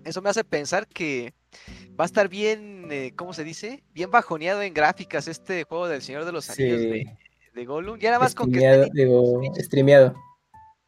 Eso 0.04 0.22
me 0.22 0.30
hace 0.30 0.44
pensar 0.44 0.88
que 0.88 1.34
va 2.00 2.04
a 2.04 2.06
estar 2.06 2.28
bien, 2.28 2.88
eh, 2.92 3.14
¿cómo 3.16 3.34
se 3.34 3.44
dice? 3.44 3.84
Bien 3.94 4.12
bajoneado 4.12 4.62
en 4.62 4.74
gráficas 4.74 5.28
este 5.28 5.64
juego 5.64 5.88
del 5.88 6.02
Señor 6.02 6.26
de 6.26 6.32
los 6.34 6.50
Anillos 6.50 6.82
Sí, 6.82 6.88
de, 6.88 7.18
de 7.54 7.66
Gollum. 7.66 7.98
Ya 7.98 8.10
nada 8.12 8.20
más 8.24 8.36
con 8.36 8.52
que 8.52 8.60
esté 8.60 8.90
digo, 8.94 9.42
streameado. 9.60 10.14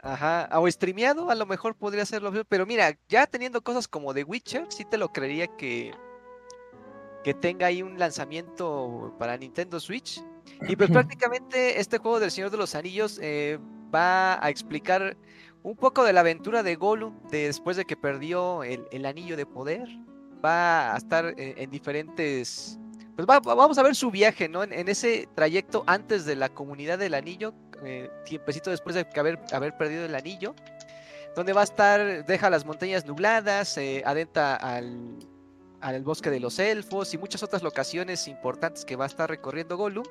Ajá, 0.06 0.48
o 0.60 0.70
streameado 0.70 1.32
a 1.32 1.36
lo 1.36 1.48
mejor 1.48 1.76
podría 1.76 2.06
ser 2.06 2.22
lo 2.22 2.30
mismo, 2.32 2.46
pero 2.48 2.68
mira, 2.68 2.96
ya 3.10 3.26
teniendo 3.26 3.64
cosas 3.64 3.88
como 3.88 4.14
The 4.14 4.24
Witcher, 4.24 4.68
sí 4.70 4.86
te 4.86 5.00
lo 5.00 5.12
creería 5.12 5.48
que, 5.48 5.96
que 7.24 7.34
tenga 7.34 7.66
ahí 7.66 7.82
un 7.82 7.98
lanzamiento 7.98 9.16
para 9.18 9.36
Nintendo 9.36 9.80
Switch. 9.80 10.24
Y 10.70 10.76
pues 10.76 10.92
prácticamente 10.92 11.80
este 11.80 11.98
juego 11.98 12.20
del 12.20 12.30
Señor 12.30 12.52
de 12.52 12.58
los 12.58 12.76
Anillos 12.76 13.20
eh, 13.20 13.58
va 13.94 14.44
a 14.46 14.50
explicar 14.52 15.18
un 15.64 15.76
poco 15.76 16.04
de 16.04 16.14
la 16.14 16.20
aventura 16.20 16.62
de 16.62 16.76
Gollum 16.76 17.20
de- 17.32 17.48
después 17.48 17.76
de 17.76 17.86
que 17.86 17.98
perdió 17.98 18.64
el, 18.64 18.86
el 18.92 19.08
anillo 19.08 19.36
de 19.36 19.48
poder. 19.48 19.88
Va 20.46 20.94
a 20.94 20.98
estar 20.98 21.34
en, 21.36 21.58
en 21.58 21.72
diferentes... 21.72 22.78
Pues 23.16 23.28
va- 23.28 23.40
va- 23.40 23.56
vamos 23.56 23.78
a 23.78 23.84
ver 23.84 23.96
su 23.96 24.12
viaje, 24.12 24.50
¿no? 24.50 24.64
En, 24.64 24.74
en 24.74 24.90
ese 24.90 25.28
trayecto 25.36 25.84
antes 25.88 26.26
de 26.26 26.36
la 26.36 26.50
comunidad 26.50 26.98
del 27.00 27.14
anillo, 27.14 27.54
eh, 27.84 28.10
tiempecito 28.26 28.70
después 28.70 28.96
de 28.96 29.08
haber, 29.18 29.40
haber 29.54 29.78
perdido 29.78 30.06
el 30.06 30.16
anillo, 30.16 30.54
donde 31.36 31.54
va 31.54 31.62
a 31.62 31.66
estar, 31.66 32.26
deja 32.26 32.50
las 32.50 32.66
montañas 32.66 33.06
nubladas, 33.06 33.78
eh, 33.78 34.04
adentra 34.06 34.56
al, 34.56 35.18
al 35.82 36.04
bosque 36.04 36.30
de 36.30 36.40
los 36.40 36.60
elfos 36.60 37.14
y 37.14 37.18
muchas 37.18 37.42
otras 37.44 37.64
locaciones 37.64 38.28
importantes 38.28 38.84
que 38.86 38.96
va 38.96 39.06
a 39.06 39.08
estar 39.08 39.30
recorriendo 39.30 39.78
Gollum. 39.78 40.06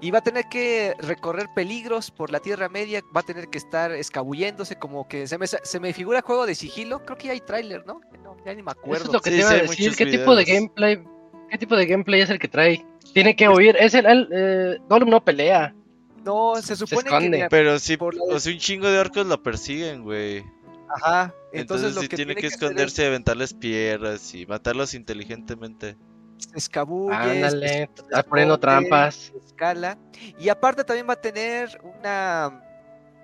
Y 0.00 0.10
va 0.10 0.18
a 0.18 0.22
tener 0.22 0.46
que 0.50 0.92
recorrer 0.98 1.46
peligros 1.54 2.10
por 2.10 2.30
la 2.32 2.40
Tierra 2.40 2.68
Media, 2.68 3.00
va 3.16 3.20
a 3.20 3.24
tener 3.24 3.48
que 3.48 3.58
estar 3.58 3.92
escabulléndose, 3.92 4.76
como 4.76 5.06
que 5.06 5.28
se 5.28 5.38
me, 5.38 5.46
se 5.46 5.80
me 5.80 5.92
figura 5.92 6.20
juego 6.20 6.46
de 6.46 6.54
sigilo. 6.56 7.04
Creo 7.06 7.16
que 7.16 7.28
ya 7.28 7.32
hay 7.32 7.40
tráiler, 7.40 7.86
¿no? 7.86 8.00
No, 8.22 8.36
ya 8.44 8.52
ni 8.54 8.62
me 8.62 8.72
Eso 8.72 8.80
acuerdo. 8.80 9.04
es 9.06 9.12
lo 9.12 9.20
que 9.20 9.30
Sí, 9.30 9.36
te 9.36 9.40
iba 9.42 9.48
sí, 9.50 9.54
a 9.54 9.56
hay 9.60 9.66
decir. 9.68 9.84
muchos 9.84 9.96
¿Qué 9.96 10.06
tipo 10.06 10.34
de 10.36 10.44
gameplay? 10.44 11.04
¿Qué 11.54 11.58
tipo 11.58 11.76
de 11.76 11.86
gameplay 11.86 12.20
es 12.20 12.30
el 12.30 12.40
que 12.40 12.48
trae? 12.48 12.84
Tiene 13.12 13.36
que 13.36 13.46
oír. 13.46 13.76
Es 13.78 13.94
el, 13.94 14.06
el, 14.06 14.28
eh, 14.32 14.78
Gollum 14.88 15.08
no 15.08 15.24
pelea. 15.24 15.72
No, 16.24 16.56
se 16.60 16.74
supone 16.74 17.02
que 17.04 17.08
esconde. 17.10 17.28
mira, 17.30 17.48
Pero 17.48 17.78
sí, 17.78 17.96
por 17.96 18.12
la- 18.12 18.24
o 18.34 18.40
sea, 18.40 18.52
un 18.52 18.58
chingo 18.58 18.88
de 18.90 18.98
orcos 18.98 19.24
lo 19.24 19.40
persiguen, 19.40 20.02
güey. 20.02 20.42
ajá, 20.88 21.32
Entonces, 21.52 21.60
entonces, 21.92 21.94
lo 21.94 22.00
sí 22.00 22.08
que 22.08 22.16
tiene 22.16 22.34
que 22.34 22.48
hacer 22.48 22.56
es 22.56 22.62
esconderse 22.62 23.02
y 23.04 23.06
aventarles 23.06 23.54
piedras 23.54 24.34
y 24.34 24.46
matarlos 24.46 24.94
inteligentemente. 24.94 25.96
se 26.38 26.58
escabulle, 26.58 27.14
Ándale, 27.14 27.82
está 27.84 28.24
poniendo 28.24 28.58
trampas. 28.58 29.32
escala. 29.46 29.96
Y 30.40 30.48
aparte 30.48 30.82
también 30.82 31.08
va 31.08 31.12
a 31.12 31.20
tener 31.20 31.80
una 31.84 32.64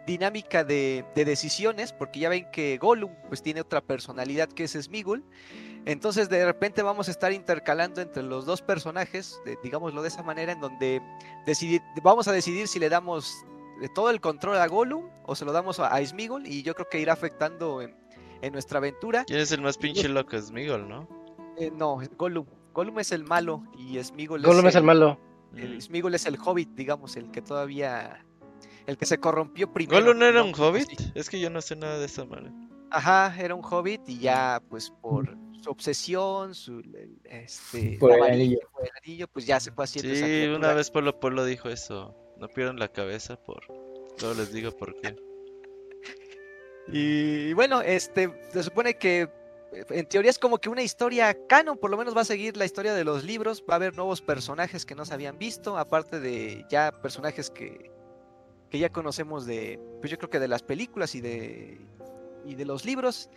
dinámica 0.06 0.62
de, 0.62 1.04
de 1.16 1.24
decisiones, 1.24 1.92
porque 1.92 2.20
ya 2.20 2.28
ven 2.28 2.46
que 2.52 2.78
Gollum 2.78 3.10
pues 3.26 3.42
tiene 3.42 3.60
otra 3.60 3.80
personalidad 3.80 4.48
que 4.48 4.62
es 4.62 4.72
Smigul. 4.80 5.24
Entonces 5.86 6.28
de 6.28 6.44
repente 6.44 6.82
vamos 6.82 7.08
a 7.08 7.10
estar 7.10 7.32
intercalando 7.32 8.00
entre 8.00 8.22
los 8.22 8.44
dos 8.46 8.60
personajes, 8.62 9.40
de- 9.44 9.58
digámoslo 9.62 10.02
de 10.02 10.08
esa 10.08 10.22
manera, 10.22 10.52
en 10.52 10.60
donde 10.60 11.00
decidi- 11.46 11.82
vamos 12.02 12.28
a 12.28 12.32
decidir 12.32 12.68
si 12.68 12.78
le 12.78 12.88
damos 12.88 13.44
eh, 13.82 13.88
todo 13.94 14.10
el 14.10 14.20
control 14.20 14.58
a 14.58 14.66
Gollum 14.66 15.08
o 15.24 15.34
se 15.34 15.44
lo 15.44 15.52
damos 15.52 15.80
a, 15.80 15.88
a 15.88 16.04
Smigul 16.04 16.46
y 16.46 16.62
yo 16.62 16.74
creo 16.74 16.88
que 16.90 17.00
irá 17.00 17.14
afectando 17.14 17.80
en, 17.80 17.96
en 18.42 18.52
nuestra 18.52 18.78
aventura. 18.78 19.24
¿Quién 19.24 19.40
es 19.40 19.52
el 19.52 19.62
más 19.62 19.78
pinche 19.78 20.08
loco? 20.08 20.38
Smigol, 20.38 20.86
¿no? 20.88 21.08
Eh, 21.56 21.70
no, 21.74 21.98
Gollum. 22.18 22.46
Gollum 22.74 22.98
es 23.00 23.10
el 23.12 23.24
malo 23.24 23.64
y 23.76 24.02
Smigul 24.02 24.42
Gollum 24.42 24.66
es 24.66 24.74
el 24.76 24.84
malo. 24.84 25.18
el 25.56 25.76
Mm. 25.76 25.80
Sméagol 25.80 26.14
es 26.14 26.26
el 26.26 26.38
hobbit, 26.38 26.68
digamos, 26.76 27.16
el 27.16 27.30
que 27.32 27.42
todavía. 27.42 28.24
El 28.86 28.96
que 28.96 29.04
se 29.06 29.18
corrompió 29.18 29.72
primero. 29.72 29.98
¿Gollum 30.00 30.18
no 30.20 30.24
era 30.26 30.40
¿no? 30.40 30.46
un 30.46 30.54
hobbit? 30.54 30.88
Sí. 30.88 31.12
Es 31.16 31.28
que 31.28 31.40
yo 31.40 31.50
no 31.50 31.60
sé 31.60 31.74
nada 31.74 31.98
de 31.98 32.04
esa 32.06 32.24
manera. 32.24 32.54
Ajá, 32.92 33.34
era 33.38 33.54
un 33.56 33.64
hobbit 33.64 34.00
y 34.08 34.18
ya, 34.20 34.60
pues 34.68 34.90
por 35.02 35.36
su 35.62 35.70
obsesión, 35.70 36.54
su. 36.54 36.78
el- 36.80 37.18
Este, 37.24 37.96
Por 38.00 38.12
el 38.12 38.22
anillo. 38.22 38.58
por 38.72 38.84
el 38.84 38.90
anillo, 39.04 39.28
pues 39.28 39.46
ya 39.46 39.60
se 39.60 39.70
fue 39.72 39.84
haciendo 39.84 40.12
esa 40.12 40.26
Sí, 40.26 40.32
criatura. 40.32 40.58
una 40.58 40.72
vez 40.74 40.90
Polo 40.90 41.18
Polo 41.20 41.44
dijo 41.44 41.68
eso. 41.68 42.16
No 42.38 42.48
pierdan 42.48 42.78
la 42.78 42.88
cabeza 42.88 43.36
por... 43.36 43.62
Luego 44.20 44.34
les 44.34 44.52
digo 44.52 44.70
por 44.72 44.94
qué. 45.00 45.14
Y 46.92 47.52
bueno, 47.52 47.82
este, 47.82 48.32
se 48.52 48.62
supone 48.62 48.94
que 48.94 49.28
en 49.90 50.06
teoría 50.06 50.30
es 50.30 50.38
como 50.38 50.58
que 50.58 50.68
una 50.68 50.82
historia 50.82 51.36
canon, 51.46 51.78
por 51.78 51.90
lo 51.90 51.96
menos 51.96 52.16
va 52.16 52.22
a 52.22 52.24
seguir 52.24 52.56
la 52.56 52.64
historia 52.64 52.92
de 52.94 53.04
los 53.04 53.22
libros, 53.24 53.62
va 53.68 53.74
a 53.74 53.76
haber 53.76 53.94
nuevos 53.96 54.20
personajes 54.22 54.84
que 54.84 54.94
no 54.96 55.04
se 55.04 55.14
habían 55.14 55.38
visto, 55.38 55.78
aparte 55.78 56.18
de 56.18 56.64
ya 56.68 56.90
personajes 57.00 57.50
que, 57.50 57.90
que 58.70 58.78
ya 58.78 58.88
conocemos 58.90 59.46
de, 59.46 59.78
pues 60.00 60.10
yo 60.10 60.18
creo 60.18 60.30
que 60.30 60.40
de 60.40 60.48
las 60.48 60.62
películas 60.62 61.14
y 61.14 61.20
de, 61.20 61.78
y 62.46 62.54
de 62.54 62.64
los 62.64 62.84
libros. 62.84 63.30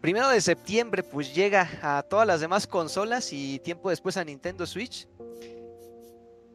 Primero 0.00 0.28
de 0.30 0.40
septiembre 0.40 1.02
pues 1.02 1.34
llega 1.34 1.68
a 1.82 2.02
todas 2.02 2.26
las 2.26 2.40
demás 2.40 2.66
consolas 2.66 3.32
y 3.32 3.58
tiempo 3.58 3.90
después 3.90 4.16
a 4.16 4.24
Nintendo 4.24 4.66
Switch. 4.66 5.06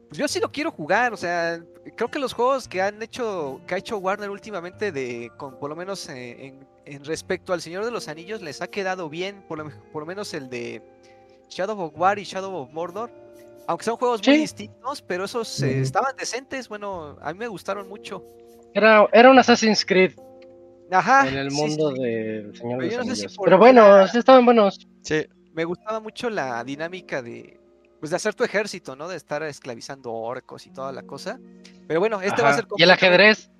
Pues 0.08 0.18
yo 0.18 0.28
sí 0.28 0.40
lo 0.40 0.50
quiero 0.50 0.70
jugar, 0.70 1.12
o 1.12 1.16
sea, 1.16 1.60
creo 1.96 2.08
que 2.08 2.18
los 2.18 2.32
juegos 2.32 2.68
que 2.68 2.80
han 2.80 3.02
hecho, 3.02 3.60
que 3.66 3.74
ha 3.74 3.78
hecho 3.78 3.98
Warner 3.98 4.30
últimamente 4.30 4.92
de, 4.92 5.30
con, 5.36 5.58
por 5.58 5.68
lo 5.68 5.74
menos 5.74 6.08
eh, 6.08 6.46
en, 6.46 6.66
en 6.84 7.04
respecto 7.04 7.52
al 7.52 7.60
Señor 7.60 7.84
de 7.84 7.90
los 7.90 8.06
Anillos, 8.06 8.40
les 8.40 8.62
ha 8.62 8.68
quedado 8.68 9.08
bien, 9.08 9.42
por 9.48 9.58
lo, 9.58 9.70
por 9.92 10.02
lo 10.02 10.06
menos 10.06 10.32
el 10.34 10.48
de 10.48 10.80
Shadow 11.48 11.80
of 11.80 11.92
War 11.96 12.18
y 12.18 12.24
Shadow 12.24 12.54
of 12.54 12.70
Mordor, 12.72 13.10
Aunque 13.66 13.84
son 13.84 13.96
juegos 13.96 14.26
muy 14.26 14.38
distintos, 14.38 15.02
pero 15.02 15.24
esos 15.24 15.60
eh, 15.62 15.80
estaban 15.80 16.14
decentes. 16.16 16.68
Bueno, 16.68 17.16
a 17.20 17.32
mí 17.32 17.38
me 17.38 17.48
gustaron 17.48 17.88
mucho. 17.88 18.22
Era, 18.74 19.08
era 19.12 19.30
un 19.30 19.38
Assassin's 19.38 19.84
Creed 19.84 20.12
Ajá. 20.90 21.28
en 21.28 21.36
el 21.36 21.50
sí, 21.50 21.56
mundo 21.56 21.92
sí. 21.96 22.02
del 22.02 22.56
Señor 22.56 22.78
Pero 22.78 22.90
de 22.90 22.96
los 22.98 23.06
no 23.06 23.14
sé 23.14 23.28
si 23.28 23.36
Pero 23.42 23.58
bueno, 23.58 24.06
sí 24.08 24.18
estaban 24.18 24.44
buenos. 24.44 24.86
Sí, 25.02 25.24
Me 25.54 25.64
gustaba 25.64 26.00
mucho 26.00 26.28
la 26.30 26.62
dinámica 26.64 27.22
de, 27.22 27.58
pues, 28.00 28.10
de 28.10 28.16
hacer 28.16 28.34
tu 28.34 28.44
ejército, 28.44 28.94
¿no? 28.94 29.08
De 29.08 29.16
estar 29.16 29.42
esclavizando 29.42 30.12
orcos 30.12 30.66
y 30.66 30.70
toda 30.70 30.92
la 30.92 31.02
cosa. 31.02 31.40
Pero 31.88 31.98
bueno, 32.00 32.20
este 32.20 32.42
va 32.42 32.50
a 32.50 32.54
ser 32.54 32.66
Y 32.76 32.82
el 32.82 32.90
ajedrez. 32.90 33.50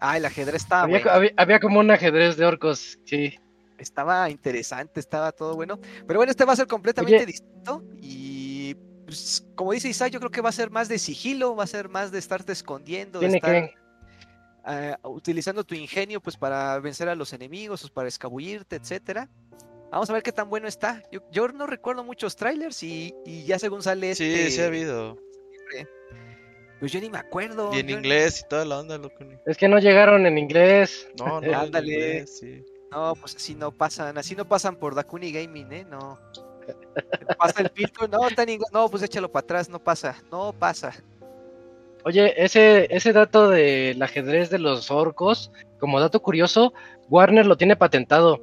Ah, 0.00 0.16
el 0.18 0.24
ajedrez 0.26 0.56
estaba 0.62 0.82
había, 0.82 0.98
bueno. 0.98 1.10
había- 1.10 1.32
había 1.36 1.60
como 1.60 1.80
un 1.80 1.90
ajedrez 1.90 2.36
de 2.36 2.44
orcos, 2.44 2.98
sí. 3.04 3.34
Estaba 3.78 4.28
interesante, 4.30 5.00
estaba 5.00 5.32
todo 5.32 5.54
bueno. 5.54 5.78
Pero 6.06 6.18
bueno, 6.18 6.30
este 6.30 6.44
va 6.44 6.52
a 6.52 6.56
ser 6.56 6.66
completamente 6.66 7.16
Oye. 7.16 7.26
distinto. 7.26 7.82
Y 8.00 8.74
pues, 9.04 9.46
como 9.54 9.72
dice 9.72 9.88
Isaac, 9.88 10.10
yo 10.12 10.18
creo 10.18 10.30
que 10.30 10.40
va 10.40 10.48
a 10.48 10.52
ser 10.52 10.70
más 10.70 10.88
de 10.88 10.98
sigilo, 10.98 11.54
va 11.56 11.64
a 11.64 11.66
ser 11.68 11.88
más 11.88 12.10
de 12.10 12.18
estarte 12.18 12.52
escondiendo, 12.52 13.20
de 13.20 13.26
Tiene 13.28 13.36
estar 13.36 13.52
que. 13.52 13.74
Eh, 14.68 14.94
utilizando 15.04 15.64
tu 15.64 15.74
ingenio 15.74 16.20
pues 16.20 16.36
para 16.36 16.78
vencer 16.80 17.08
a 17.08 17.14
los 17.14 17.32
enemigos, 17.32 17.80
pues, 17.82 17.90
para 17.92 18.08
escabullirte, 18.08 18.76
etcétera. 18.76 19.28
Vamos 19.90 20.10
a 20.10 20.12
ver 20.12 20.22
qué 20.22 20.32
tan 20.32 20.50
bueno 20.50 20.66
está. 20.68 21.02
Yo, 21.12 21.20
yo 21.30 21.48
no 21.48 21.66
recuerdo 21.66 22.02
muchos 22.04 22.34
trailers 22.36 22.82
y, 22.82 23.14
y 23.24 23.44
ya 23.44 23.58
según 23.58 23.82
sale 23.82 24.14
sí, 24.14 24.24
este, 24.24 24.50
sí 24.50 24.60
ha 24.60 24.66
habido. 24.66 25.16
Pues 26.80 26.92
yo 26.92 27.00
ni 27.00 27.08
me 27.08 27.18
acuerdo. 27.18 27.70
Y 27.72 27.78
en 27.78 27.86
yo- 27.88 27.96
inglés 27.96 28.42
y 28.44 28.48
toda 28.48 28.64
la 28.64 28.78
onda, 28.80 28.98
loco. 28.98 29.16
Es 29.46 29.56
que 29.56 29.68
no 29.68 29.78
llegaron 29.78 30.26
en 30.26 30.36
inglés. 30.38 31.08
No, 31.18 31.40
no, 31.40 31.42
en 31.46 31.54
Ándale. 31.54 31.92
inglés, 31.92 32.38
sí. 32.38 32.62
No, 32.90 33.14
pues 33.14 33.36
así 33.36 33.54
no 33.54 33.72
pasan, 33.72 34.16
así 34.18 34.34
no 34.36 34.46
pasan 34.46 34.76
por 34.76 34.94
Dakuni 34.94 35.32
Gaming, 35.32 35.72
¿eh? 35.72 35.84
No. 35.88 36.18
Pasa 37.38 37.62
el 37.62 37.70
filtro, 37.70 38.08
no, 38.08 38.28
está 38.28 38.42
en 38.42 38.50
inglés. 38.50 38.68
No, 38.72 38.88
pues 38.90 39.02
échalo 39.02 39.30
para 39.30 39.44
atrás, 39.44 39.68
no 39.68 39.78
pasa, 39.78 40.16
no 40.30 40.52
pasa. 40.52 40.92
Oye, 42.06 42.40
ese, 42.40 42.86
ese 42.94 43.12
dato 43.12 43.50
del 43.50 44.00
ajedrez 44.00 44.48
de 44.48 44.60
los 44.60 44.92
orcos, 44.92 45.50
como 45.80 45.98
dato 45.98 46.22
curioso, 46.22 46.72
Warner 47.10 47.46
lo 47.46 47.56
tiene 47.56 47.74
patentado. 47.74 48.40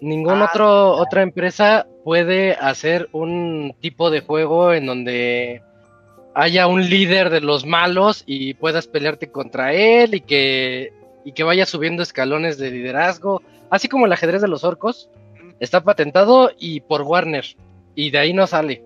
Ninguna 0.00 0.46
Ah, 0.46 0.50
otro, 0.50 0.90
otra 0.90 1.22
empresa 1.22 1.86
puede 2.02 2.54
hacer 2.54 3.08
un 3.12 3.76
tipo 3.78 4.10
de 4.10 4.22
juego 4.22 4.72
en 4.72 4.86
donde 4.86 5.62
haya 6.34 6.66
un 6.66 6.90
líder 6.90 7.30
de 7.30 7.40
los 7.40 7.64
malos 7.64 8.24
y 8.26 8.54
puedas 8.54 8.88
pelearte 8.88 9.30
contra 9.30 9.72
él 9.72 10.16
y 10.16 10.20
que, 10.22 10.92
y 11.24 11.30
que 11.30 11.44
vaya 11.44 11.64
subiendo 11.64 12.02
escalones 12.02 12.58
de 12.58 12.72
liderazgo. 12.72 13.40
Así 13.70 13.86
como 13.86 14.06
el 14.06 14.12
ajedrez 14.12 14.42
de 14.42 14.48
los 14.48 14.64
orcos, 14.64 15.08
está 15.60 15.80
patentado 15.84 16.50
y 16.58 16.80
por 16.80 17.02
Warner. 17.02 17.44
Y 17.94 18.10
de 18.10 18.18
ahí 18.18 18.32
no 18.32 18.48
sale. 18.48 18.82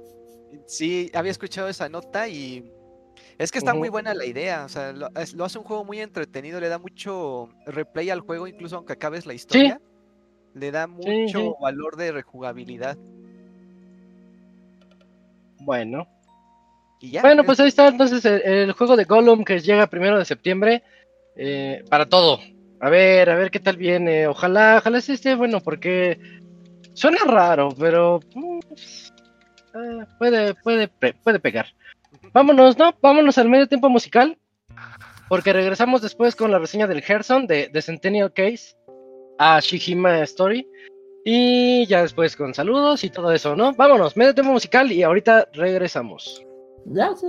Sí, 0.66 1.10
había 1.14 1.30
escuchado 1.30 1.70
esa 1.70 1.88
nota 1.88 2.28
y 2.28 2.70
es 3.42 3.50
que 3.50 3.58
está 3.58 3.72
muy 3.74 3.88
buena 3.88 4.12
la 4.14 4.26
idea. 4.26 4.64
O 4.64 4.68
sea, 4.68 4.92
lo, 4.92 5.08
es- 5.16 5.34
lo 5.34 5.44
hace 5.44 5.58
un 5.58 5.64
juego 5.64 5.84
muy 5.84 6.00
entretenido, 6.00 6.60
le 6.60 6.68
da 6.68 6.78
mucho 6.78 7.48
replay 7.66 8.10
al 8.10 8.20
juego, 8.20 8.46
incluso 8.46 8.76
aunque 8.76 8.92
acabes 8.92 9.26
la 9.26 9.34
historia. 9.34 9.80
Le 10.54 10.70
da 10.70 10.86
mucho 10.86 11.38
sí. 11.38 11.52
valor 11.60 11.96
de 11.96 12.12
rejugabilidad. 12.12 12.96
Bueno. 15.60 16.06
Y 17.00 17.10
ya. 17.12 17.22
Bueno, 17.22 17.42
es- 17.42 17.46
pues 17.46 17.60
ahí 17.60 17.68
está 17.68 17.88
entonces 17.88 18.24
el, 18.24 18.42
el 18.42 18.72
juego 18.72 18.96
de 18.96 19.04
Gollum 19.04 19.44
que 19.44 19.58
llega 19.60 19.86
primero 19.86 20.18
de 20.18 20.24
septiembre 20.24 20.82
eh, 21.36 21.84
para 21.88 22.06
todo. 22.06 22.40
A 22.80 22.90
ver, 22.90 23.30
a 23.30 23.34
ver 23.36 23.50
qué 23.50 23.60
tal 23.60 23.76
viene. 23.76 24.26
Ojalá, 24.26 24.76
ojalá 24.78 25.00
sí 25.00 25.12
esté 25.12 25.34
bueno 25.34 25.60
porque 25.60 26.18
suena 26.94 27.18
raro, 27.26 27.74
pero 27.78 28.20
mm, 28.34 28.58
eh, 29.74 30.06
puede, 30.18 30.54
puede, 30.54 30.88
puede 30.88 31.38
pegar. 31.40 31.66
Vámonos, 32.32 32.78
¿no? 32.78 32.94
Vámonos 33.02 33.38
al 33.38 33.48
medio 33.48 33.66
tiempo 33.66 33.88
musical 33.88 34.38
porque 35.28 35.52
regresamos 35.52 36.02
después 36.02 36.36
con 36.36 36.50
la 36.50 36.58
reseña 36.58 36.86
del 36.86 37.02
Gerson 37.02 37.46
de, 37.46 37.68
de 37.68 37.82
Centennial 37.82 38.32
Case 38.32 38.76
a 39.38 39.60
Shihima 39.60 40.20
Story 40.22 40.66
y 41.24 41.86
ya 41.86 42.02
después 42.02 42.36
con 42.36 42.54
saludos 42.54 43.04
y 43.04 43.10
todo 43.10 43.32
eso, 43.32 43.56
¿no? 43.56 43.72
Vámonos, 43.74 44.16
medio 44.16 44.34
tiempo 44.34 44.52
musical 44.52 44.90
y 44.90 45.02
ahorita 45.02 45.48
regresamos. 45.52 46.44
Ya 46.86 47.14
sé. 47.14 47.26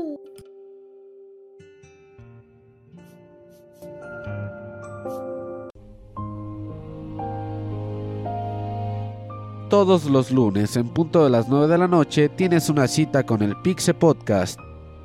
Todos 9.70 10.06
los 10.06 10.32
lunes 10.32 10.76
en 10.76 10.90
punto 10.90 11.24
de 11.24 11.30
las 11.30 11.48
9 11.48 11.68
de 11.68 11.78
la 11.78 11.88
noche 11.88 12.28
tienes 12.28 12.68
una 12.68 12.88
cita 12.88 13.24
con 13.26 13.42
el 13.42 13.56
Pixe 13.62 13.94
Podcast. 13.94 14.60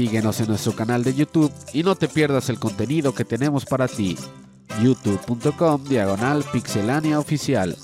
Síguenos 0.00 0.40
en 0.40 0.46
nuestro 0.48 0.72
canal 0.72 1.04
de 1.04 1.12
YouTube 1.12 1.52
y 1.74 1.82
no 1.82 1.94
te 1.94 2.08
pierdas 2.08 2.48
el 2.48 2.58
contenido 2.58 3.14
que 3.14 3.26
tenemos 3.26 3.66
para 3.66 3.86
ti. 3.86 4.16
youtube.com 4.82 5.84
diagonal 5.84 6.42
pixelania 6.50 7.18
oficial. 7.18 7.76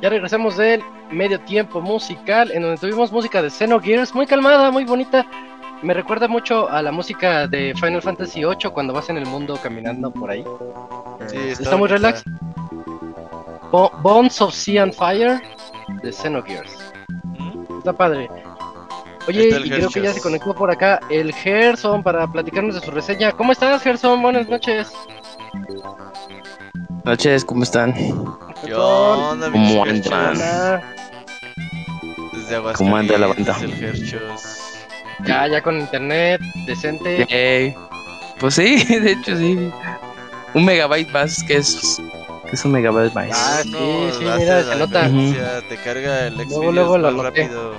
Ya 0.00 0.08
regresamos 0.08 0.56
del 0.56 0.82
medio 1.10 1.40
tiempo 1.40 1.82
musical, 1.82 2.50
en 2.52 2.62
donde 2.62 2.78
tuvimos 2.78 3.12
música 3.12 3.42
de 3.42 3.50
Xenogears, 3.50 4.14
muy 4.14 4.26
calmada, 4.26 4.70
muy 4.70 4.86
bonita. 4.86 5.26
Me 5.82 5.94
recuerda 5.94 6.28
mucho 6.28 6.68
a 6.70 6.80
la 6.82 6.92
música 6.92 7.46
de 7.48 7.74
Final 7.74 8.02
Fantasy 8.02 8.40
VIII 8.44 8.70
cuando 8.72 8.92
vas 8.92 9.08
en 9.10 9.16
el 9.18 9.26
mundo 9.26 9.58
caminando 9.62 10.12
por 10.12 10.30
ahí. 10.30 10.44
Sí, 11.28 11.36
Eh, 11.36 11.52
está, 11.58 11.76
muy 11.76 11.88
relax. 11.88 12.22
Bo- 13.70 13.90
Bones 14.02 14.40
of 14.40 14.54
Sea 14.54 14.84
and 14.84 14.92
Fire 14.92 15.40
de 16.02 16.12
Xenogears. 16.12 16.92
¿Mm? 17.24 17.78
Está 17.78 17.92
padre. 17.92 18.28
Oye, 19.28 19.48
y 19.64 19.70
creo 19.70 19.88
que 19.88 20.02
ya 20.02 20.12
se 20.12 20.20
conectó 20.20 20.54
por 20.54 20.70
acá 20.70 21.00
el 21.08 21.32
Gerson 21.32 22.02
para 22.02 22.26
platicarnos 22.26 22.74
de 22.74 22.80
su 22.80 22.90
reseña. 22.90 23.32
¿Cómo 23.32 23.52
estás, 23.52 23.82
Gerson? 23.82 24.20
Buenas 24.22 24.48
noches. 24.48 24.92
noches, 27.04 27.44
¿cómo 27.44 27.62
están? 27.64 27.92
¿Qué 28.64 28.74
onda, 28.74 29.50
¿Cómo 29.50 29.84
andan? 29.84 30.82
¿Cómo 32.76 32.96
anda 32.96 33.18
la 33.18 33.26
banda? 33.28 33.56
El. 35.22 35.28
Ya, 35.28 35.46
ya 35.48 35.62
con 35.62 35.78
internet 35.80 36.40
decente. 36.66 37.26
Yay. 37.28 37.74
Pues 38.38 38.54
sí, 38.54 38.84
de 39.00 39.12
hecho 39.12 39.36
sí. 39.36 39.70
Un 40.54 40.64
megabyte 40.64 41.10
más, 41.12 41.42
que 41.44 41.56
es, 41.56 42.00
que 42.44 42.56
es 42.56 42.64
un 42.64 42.72
megabyte 42.72 43.14
más. 43.14 43.30
Ah, 43.32 43.60
sí, 43.62 43.70
No, 43.70 44.12
sí, 44.12 44.26
hace 44.26 44.38
mira, 44.38 44.62
se 44.64 44.76
nota. 44.76 45.10
Te 45.68 45.76
carga 45.78 46.26
el 46.26 46.36
Luego, 46.36 46.72
luego 46.72 46.98
lo 46.98 47.10
más 47.12 47.26
rápido. 47.26 47.74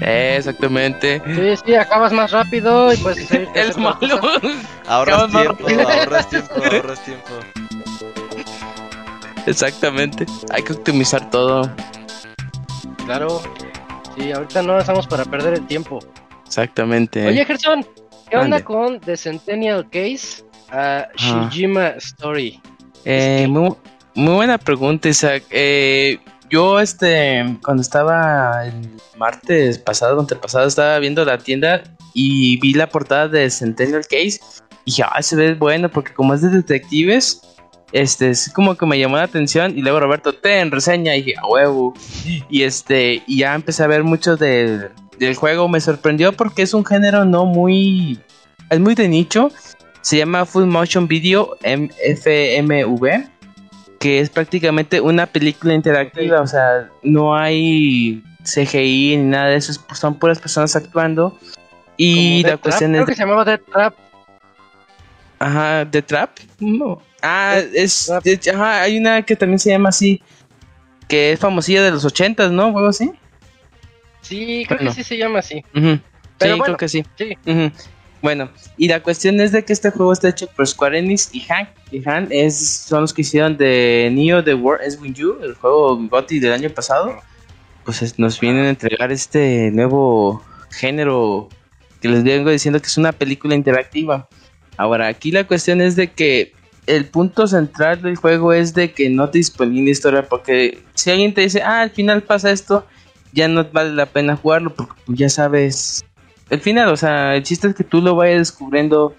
Eh, 0.00 0.34
exactamente. 0.38 1.22
Sí, 1.24 1.62
sí, 1.64 1.74
acabas 1.74 2.12
más 2.12 2.32
rápido 2.32 2.92
y 2.92 2.96
pues 2.96 3.16
sí, 3.28 3.46
Es 3.54 3.76
malo. 3.78 4.20
Ahorras 4.86 5.30
tiempo, 5.30 5.66
ahorras 5.68 6.28
tiempo, 6.28 6.54
ahorras 6.72 7.04
tiempo. 7.04 7.30
Exactamente. 9.46 10.26
Hay 10.50 10.62
que 10.62 10.72
optimizar 10.72 11.30
todo. 11.30 11.70
Claro. 13.04 13.42
Sí, 14.16 14.32
ahorita 14.32 14.62
no 14.62 14.78
estamos 14.78 15.06
para 15.06 15.24
perder 15.24 15.54
el 15.54 15.66
tiempo. 15.66 15.98
Exactamente. 16.46 17.26
Oye, 17.26 17.44
Gerson, 17.44 17.86
¿qué 18.30 18.36
onda 18.36 18.62
con 18.62 19.00
The 19.00 19.16
Centennial 19.16 19.88
Case? 19.90 20.44
a 20.70 21.08
Shijima 21.16 21.88
Story. 21.98 22.60
Eh, 23.04 23.46
muy, 23.48 23.74
muy 24.14 24.34
buena 24.34 24.58
pregunta, 24.58 25.08
Isaac. 25.08 25.44
Eh, 25.50 26.18
yo, 26.50 26.80
este, 26.80 27.44
cuando 27.64 27.82
estaba 27.82 28.66
el 28.66 28.90
martes 29.16 29.78
pasado, 29.78 30.20
antepasado, 30.20 30.66
estaba 30.66 30.98
viendo 30.98 31.24
la 31.24 31.38
tienda 31.38 31.82
y 32.12 32.58
vi 32.60 32.74
la 32.74 32.88
portada 32.88 33.28
de 33.28 33.50
Centennial 33.50 34.02
Case 34.02 34.40
y 34.84 34.90
dije, 34.90 35.04
ah, 35.10 35.22
se 35.22 35.36
ve 35.36 35.54
bueno 35.54 35.88
porque 35.88 36.12
como 36.12 36.34
es 36.34 36.42
de 36.42 36.50
detectives, 36.50 37.40
este, 37.92 38.30
es 38.30 38.52
como 38.52 38.76
que 38.76 38.86
me 38.86 38.98
llamó 38.98 39.16
la 39.16 39.22
atención 39.22 39.76
y 39.76 39.82
luego 39.82 40.00
Roberto, 40.00 40.32
ten 40.32 40.70
reseña 40.70 41.14
y 41.16 41.22
dije, 41.22 41.38
a 41.40 41.46
huevo. 41.46 41.94
Y 42.50 42.62
este, 42.62 43.22
y 43.26 43.38
ya 43.38 43.54
empecé 43.54 43.84
a 43.84 43.86
ver 43.86 44.02
mucho 44.02 44.36
del, 44.36 44.90
del 45.18 45.34
juego, 45.36 45.68
me 45.68 45.80
sorprendió 45.80 46.32
porque 46.32 46.62
es 46.62 46.74
un 46.74 46.84
género 46.84 47.24
no 47.24 47.44
muy, 47.46 48.18
es 48.70 48.80
muy 48.80 48.94
de 48.94 49.08
nicho. 49.08 49.50
Se 50.00 50.18
llama 50.18 50.44
Full 50.44 50.64
Motion 50.64 51.08
Video 51.08 51.56
M- 51.62 51.90
FMV, 52.04 53.24
que 53.98 54.20
es 54.20 54.28
prácticamente 54.30 55.00
una 55.00 55.26
película 55.26 55.72
interactiva, 55.74 56.40
o 56.40 56.46
sea, 56.46 56.88
no 57.02 57.34
hay 57.34 58.22
CGI 58.44 59.16
ni 59.16 59.24
nada 59.24 59.46
de 59.48 59.56
eso, 59.56 59.72
es- 59.72 59.80
son 59.98 60.18
puras 60.18 60.38
personas 60.38 60.76
actuando. 60.76 61.38
Y 61.96 62.42
la 62.42 62.50
Trap, 62.50 62.60
cuestión 62.60 62.90
Creo 62.92 63.02
es... 63.04 63.08
que 63.08 63.14
se 63.14 63.20
llamaba 63.22 63.44
Death 63.44 63.62
Trap. 63.72 63.94
Ajá, 65.38 65.86
¿The 65.90 66.02
Trap? 66.02 66.30
No. 66.60 67.00
Ah, 67.22 67.60
es... 67.72 68.06
Trap. 68.06 68.24
de- 68.24 68.50
ajá, 68.52 68.82
hay 68.82 68.98
una 68.98 69.22
que 69.22 69.36
también 69.36 69.58
se 69.58 69.70
llama 69.70 69.88
así, 69.90 70.22
que 71.08 71.32
es 71.32 71.40
famosilla 71.40 71.82
de 71.82 71.90
los 71.90 72.04
ochentas, 72.04 72.50
¿no? 72.50 72.64
¿O 72.68 72.76
algo 72.78 72.88
así? 72.88 73.10
Sí, 74.24 74.64
creo 74.66 74.78
Bueno. 74.78 74.90
que 74.90 74.96
sí 74.96 75.04
se 75.04 75.16
llama 75.16 75.38
así. 75.38 75.62
Pero 75.72 76.54
sí, 76.54 76.58
bueno, 76.58 76.64
creo 76.64 76.76
que 76.76 76.88
sí. 76.88 77.04
sí. 77.16 77.36
Ujú. 77.46 77.70
Bueno, 78.22 78.50
y 78.78 78.88
la 78.88 79.02
cuestión 79.02 79.38
es 79.40 79.52
de 79.52 79.64
que 79.64 79.72
este 79.74 79.90
juego 79.90 80.12
está 80.12 80.30
hecho 80.30 80.46
por 80.48 80.66
Square 80.66 80.98
Enix 80.98 81.28
y 81.34 81.44
Han. 81.52 81.68
Y 81.92 82.08
Han 82.08 82.28
es, 82.30 82.66
son 82.68 83.02
los 83.02 83.12
que 83.12 83.20
hicieron 83.20 83.56
de 83.58 84.10
Neo 84.12 84.42
The 84.42 84.54
World 84.54 84.86
is 84.88 84.98
With 85.00 85.12
You, 85.12 85.38
el 85.42 85.54
juego 85.54 85.96
GOTY 86.08 86.40
del 86.40 86.52
año 86.52 86.70
pasado. 86.70 87.20
Pues 87.84 88.00
es- 88.02 88.18
nos 88.18 88.40
vienen 88.40 88.64
a 88.64 88.70
entregar 88.70 89.12
este 89.12 89.70
nuevo 89.72 90.42
género 90.70 91.50
que 92.00 92.08
les 92.08 92.24
vengo 92.24 92.50
diciendo 92.50 92.80
que 92.80 92.86
es 92.86 92.96
una 92.96 93.12
película 93.12 93.54
interactiva. 93.54 94.26
Ahora, 94.78 95.06
aquí 95.06 95.30
la 95.30 95.46
cuestión 95.46 95.80
es 95.82 95.94
de 95.94 96.10
que 96.10 96.52
el 96.86 97.04
punto 97.06 97.46
central 97.46 98.02
del 98.02 98.16
juego 98.16 98.52
es 98.54 98.74
de 98.74 98.92
que 98.92 99.08
no 99.10 99.28
te 99.30 99.38
dispone 99.38 99.80
historia, 99.90 100.22
porque 100.28 100.78
si 100.94 101.10
alguien 101.10 101.32
te 101.34 101.42
dice, 101.42 101.62
ah, 101.62 101.82
al 101.82 101.90
final 101.90 102.22
pasa 102.22 102.50
esto, 102.50 102.86
ya 103.34 103.48
no 103.48 103.64
vale 103.72 103.92
la 103.92 104.06
pena 104.06 104.36
jugarlo, 104.36 104.74
porque 104.74 104.94
pues, 105.04 105.18
ya 105.18 105.28
sabes 105.28 106.04
el 106.50 106.60
final, 106.60 106.88
o 106.88 106.96
sea, 106.96 107.36
el 107.36 107.42
chiste 107.42 107.68
es 107.68 107.74
que 107.74 107.84
tú 107.84 108.00
lo 108.00 108.14
vayas 108.14 108.38
descubriendo 108.38 109.14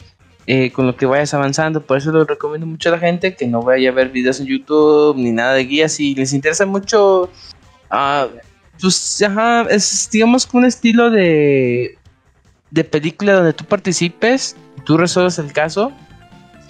eh, 0.47 0.71
con 0.71 0.87
lo 0.87 0.95
que 0.95 1.05
vayas 1.05 1.33
avanzando, 1.33 1.81
por 1.81 1.97
eso 1.97 2.11
lo 2.11 2.23
recomiendo 2.23 2.67
mucho 2.67 2.89
a 2.89 2.93
la 2.93 2.99
gente 2.99 3.35
que 3.35 3.47
no 3.47 3.61
vaya 3.61 3.89
a 3.89 3.93
ver 3.93 4.09
videos 4.09 4.39
en 4.39 4.45
YouTube 4.45 5.17
ni 5.17 5.31
nada 5.31 5.53
de 5.53 5.65
guías, 5.65 5.93
si 5.93 6.15
les 6.15 6.33
interesa 6.33 6.65
mucho, 6.65 7.29
ah, 7.89 8.27
pues, 8.79 9.21
ajá, 9.21 9.63
es 9.69 10.09
digamos 10.11 10.47
un 10.53 10.65
estilo 10.65 11.09
de, 11.09 11.97
de 12.71 12.83
película 12.83 13.33
donde 13.33 13.53
tú 13.53 13.65
participes, 13.65 14.55
tú 14.85 14.97
resuelves 14.97 15.39
el 15.39 15.51
caso, 15.51 15.91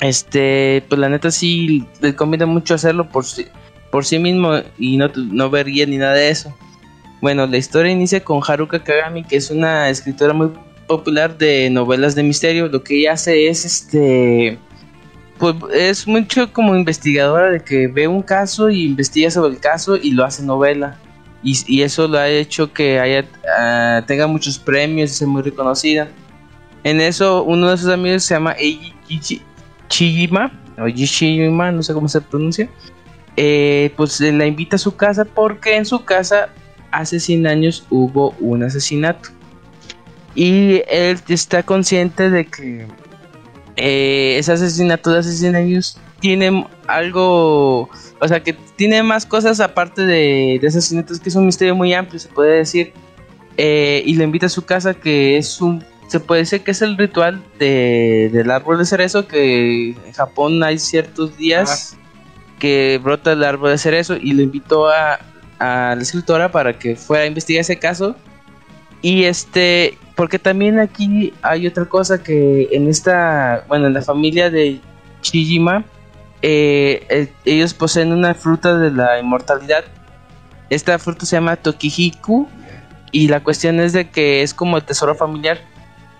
este, 0.01 0.83
pues 0.87 0.99
la 0.99 1.09
neta 1.09 1.31
sí, 1.31 1.85
les 2.01 2.13
conviene 2.15 2.45
mucho 2.45 2.75
hacerlo 2.75 3.09
por 3.09 3.25
sí, 3.25 3.45
por 3.91 4.05
sí 4.05 4.19
mismo 4.19 4.53
y 4.77 4.97
no, 4.97 5.09
no 5.15 5.49
ver 5.49 5.67
guía 5.67 5.85
ni 5.85 5.97
nada 5.97 6.13
de 6.13 6.29
eso. 6.29 6.55
Bueno, 7.21 7.47
la 7.47 7.57
historia 7.57 7.91
inicia 7.91 8.23
con 8.23 8.41
Haruka 8.45 8.83
Kagami, 8.83 9.23
que 9.23 9.37
es 9.37 9.49
una 9.49 9.89
escritora 9.89 10.33
muy 10.33 10.51
popular 10.87 11.37
de 11.37 11.69
novelas 11.69 12.15
de 12.15 12.23
misterio. 12.23 12.67
Lo 12.67 12.83
que 12.83 12.99
ella 12.99 13.13
hace 13.13 13.47
es 13.47 13.65
este. 13.65 14.59
Pues 15.37 15.55
es 15.73 16.07
mucho 16.07 16.51
como 16.53 16.75
investigadora 16.75 17.51
de 17.51 17.61
que 17.61 17.87
ve 17.87 18.07
un 18.07 18.21
caso 18.21 18.69
y 18.69 18.85
investiga 18.85 19.29
sobre 19.29 19.53
el 19.53 19.59
caso 19.59 19.97
y 19.97 20.11
lo 20.11 20.23
hace 20.23 20.43
novela. 20.43 20.97
Y, 21.43 21.83
eso 21.83 22.07
lo 22.07 22.17
ha 22.17 22.27
hecho 22.27 22.73
que 22.73 22.99
haya, 22.99 23.23
ah, 23.59 24.03
tenga 24.07 24.25
muchos 24.25 24.57
premios 24.57 25.11
y 25.11 25.13
sea 25.13 25.27
muy 25.27 25.43
reconocida. 25.43 26.07
En 26.83 27.01
eso, 27.01 27.43
uno 27.43 27.69
de 27.69 27.77
sus 27.77 27.89
amigos 27.89 28.23
se 28.23 28.33
llama 28.33 28.53
Eiji 28.53 29.43
Chijima, 29.87 30.51
o 30.79 30.87
Yishima, 30.87 31.71
no 31.71 31.83
sé 31.83 31.93
cómo 31.93 32.07
se 32.07 32.19
pronuncia. 32.21 32.67
Eh, 33.37 33.91
pues 33.95 34.19
la 34.21 34.45
invita 34.45 34.77
a 34.77 34.79
su 34.79 34.95
casa 34.95 35.25
porque 35.25 35.75
en 35.75 35.85
su 35.85 36.03
casa 36.03 36.49
hace 36.91 37.19
100 37.19 37.47
años 37.47 37.85
hubo 37.89 38.35
un 38.39 38.63
asesinato. 38.63 39.29
Y 40.33 40.81
él 40.87 41.19
está 41.29 41.63
consciente 41.63 42.29
de 42.29 42.45
que 42.45 42.87
eh, 43.77 44.37
ese 44.37 44.51
asesinato 44.51 45.11
de 45.11 45.19
hace 45.19 45.31
100 45.31 45.55
años 45.55 45.97
tiene 46.19 46.67
algo, 46.87 47.89
o 48.19 48.27
sea, 48.27 48.41
que 48.41 48.53
tiene 48.53 49.03
más 49.03 49.25
cosas 49.25 49.59
aparte 49.59 50.05
de, 50.05 50.59
de 50.61 50.67
asesinatos, 50.67 51.19
que 51.19 51.29
es 51.29 51.35
un 51.35 51.45
misterio 51.45 51.75
muy 51.75 51.93
amplio, 51.93 52.19
se 52.19 52.29
puede 52.29 52.57
decir. 52.57 52.93
Eh, 53.57 54.03
y 54.05 54.15
le 54.15 54.25
invita 54.25 54.47
a 54.47 54.49
su 54.49 54.65
casa, 54.65 54.93
que 54.93 55.37
es 55.37 55.61
un, 55.61 55.83
se 56.07 56.19
puede 56.19 56.41
decir 56.41 56.61
que 56.61 56.71
es 56.71 56.81
el 56.81 56.97
ritual 56.97 57.41
de, 57.57 58.29
del 58.33 58.51
árbol 58.51 58.77
de 58.77 58.85
cerezo, 58.85 59.27
que 59.27 59.89
en 59.91 60.13
Japón 60.13 60.61
hay 60.63 60.77
ciertos 60.77 61.37
días 61.37 61.97
que 62.59 62.99
brota 63.01 63.33
el 63.33 63.43
árbol 63.43 63.71
de 63.71 63.77
cerezo, 63.77 64.17
y 64.17 64.33
lo 64.33 64.41
invitó 64.41 64.89
a, 64.89 65.19
a 65.65 65.95
la 65.95 66.01
escritora 66.01 66.51
para 66.51 66.77
que 66.77 66.95
fuera 66.95 67.23
a 67.23 67.27
investigar 67.27 67.61
ese 67.61 67.77
caso. 67.77 68.15
Y 69.01 69.25
este, 69.25 69.97
porque 70.15 70.39
también 70.39 70.79
aquí 70.79 71.33
hay 71.41 71.67
otra 71.67 71.85
cosa 71.85 72.23
que 72.23 72.69
en 72.71 72.87
esta, 72.87 73.65
bueno, 73.67 73.87
en 73.87 73.93
la 73.93 74.01
familia 74.01 74.49
de 74.49 74.79
Chijima, 75.21 75.85
eh, 76.41 77.29
ellos 77.45 77.73
poseen 77.73 78.11
una 78.11 78.33
fruta 78.33 78.77
de 78.77 78.91
la 78.91 79.19
inmortalidad. 79.19 79.83
Esta 80.69 80.97
fruta 80.97 81.25
se 81.25 81.35
llama 81.35 81.55
Tokihiku 81.55 82.47
y 83.11 83.27
la 83.27 83.43
cuestión 83.43 83.79
es 83.79 83.93
de 83.93 84.09
que 84.09 84.41
es 84.41 84.53
como 84.53 84.77
el 84.77 84.83
tesoro 84.83 85.15
familiar. 85.15 85.59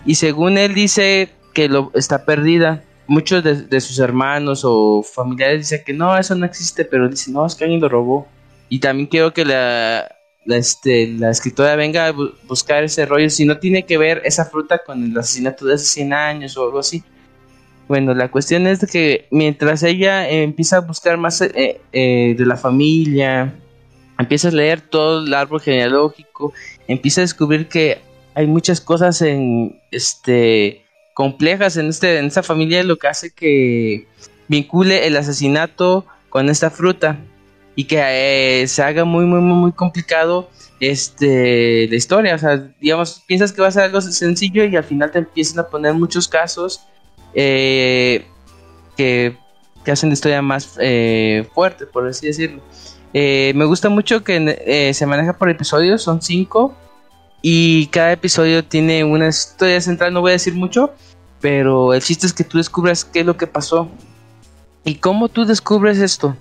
Y 0.06 0.16
según 0.16 0.58
él 0.58 0.74
dice 0.74 1.32
que 1.54 1.68
lo 1.70 1.92
está 1.96 2.26
perdida. 2.26 2.84
Muchos 3.08 3.44
de, 3.44 3.56
de 3.56 3.82
sus 3.82 4.00
hermanos 4.00 4.62
o 4.64 5.04
familiares 5.04 5.60
dicen 5.60 5.82
que 5.86 5.94
no, 5.94 6.18
eso 6.18 6.36
no 6.36 6.46
existe, 6.46 6.86
pero 6.86 7.08
dice 7.08 7.32
no, 7.32 7.46
es 7.46 7.56
que 7.56 7.64
alguien 7.64 7.82
lo 7.82 7.90
robó. 7.90 8.28
Y 8.70 8.80
también 8.80 9.08
quiero 9.08 9.34
que 9.34 9.46
la, 9.46 10.16
la, 10.46 10.58
este, 10.58 11.16
escritora 11.30 11.76
venga 11.76 12.08
a 12.08 12.14
bu- 12.14 12.34
buscar 12.48 12.84
ese 12.84 13.06
rollo. 13.06 13.30
Si 13.30 13.46
no 13.46 13.58
tiene 13.60 13.86
que 13.86 13.98
ver 13.98 14.22
esa 14.26 14.46
fruta 14.46 14.80
con 14.86 15.04
el 15.04 15.18
asesinato 15.18 15.66
de 15.66 15.76
hace 15.76 15.86
100 15.86 16.14
años 16.14 16.58
o 16.58 16.64
algo 16.64 16.80
así. 16.80 17.04
Bueno, 17.88 18.16
la 18.16 18.30
cuestión 18.32 18.66
es 18.66 18.80
de 18.82 18.88
que 18.88 19.28
mientras 19.30 19.84
ella 19.84 20.28
empieza 20.28 20.78
a 20.78 20.82
buscar 20.82 21.18
más 21.18 21.40
eh, 21.42 21.80
eh, 21.94 22.36
de 22.36 22.46
la 22.46 22.58
familia, 22.58 23.54
empieza 24.18 24.48
a 24.48 24.52
leer 24.52 24.82
todo 24.82 25.24
el 25.24 25.34
árbol 25.34 25.62
genealógico, 25.62 26.52
empieza 26.88 27.22
a 27.22 27.26
descubrir 27.26 27.68
que 27.68 28.00
hay 28.34 28.48
muchas 28.48 28.82
cosas 28.82 29.22
en 29.22 29.80
este 29.92 30.82
complejas 31.14 31.78
en 31.78 31.88
este 31.88 32.18
en 32.18 32.26
esta 32.26 32.44
familia 32.44 32.84
lo 32.84 32.98
que 32.98 33.08
hace 33.08 33.32
que 33.32 34.06
vincule 34.50 35.08
el 35.08 35.16
asesinato 35.16 36.06
con 36.30 36.50
esta 36.50 36.70
fruta 36.70 37.18
y 37.76 37.86
que 37.86 38.62
eh, 38.62 38.68
se 38.68 38.82
haga 38.82 39.04
muy 39.06 39.26
muy 39.26 39.42
muy 39.42 39.72
complicado 39.72 40.50
este 40.80 41.88
la 41.90 41.96
historia. 41.96 42.36
O 42.36 42.38
sea 42.38 42.58
digamos 42.80 43.24
piensas 43.28 43.52
que 43.52 43.62
va 43.62 43.68
a 43.68 43.72
ser 43.72 43.84
algo 43.84 44.02
sencillo 44.02 44.64
y 44.64 44.76
al 44.76 44.84
final 44.84 45.12
te 45.12 45.20
empiezan 45.20 45.60
a 45.60 45.68
poner 45.68 45.94
muchos 45.94 46.28
casos 46.28 46.82
eh, 47.34 48.26
que, 48.96 49.38
que 49.84 49.92
hacen 49.92 50.10
la 50.10 50.14
historia 50.14 50.42
más 50.42 50.78
eh, 50.80 51.48
fuerte 51.54 51.86
por 51.86 52.08
así 52.08 52.28
decirlo. 52.28 52.62
Eh, 53.14 53.54
me 53.56 53.66
gusta 53.66 53.90
mucho 53.90 54.24
que 54.24 54.58
eh, 54.66 54.94
se 54.94 55.06
maneja 55.06 55.34
por 55.34 55.50
episodios 55.50 56.02
son 56.02 56.22
cinco 56.22 56.74
y 57.42 57.88
cada 57.88 58.12
episodio 58.12 58.66
tiene 58.66 59.04
una 59.04 59.28
historia 59.30 59.80
central 59.80 60.14
no 60.14 60.22
voy 60.22 60.32
a 60.32 60.34
decir 60.34 60.54
mucho 60.54 60.94
pero 61.40 61.94
el 61.94 62.02
chiste 62.02 62.26
es 62.28 62.34
que 62.34 62.44
tú 62.44 62.58
descubras 62.58 63.06
qué 63.06 63.22
es 63.22 63.26
lo 63.26 63.38
que 63.38 63.48
pasó 63.48 63.90
y 64.84 64.96
cómo 64.96 65.30
tú 65.30 65.46
descubres 65.46 66.00
esto 66.00 66.36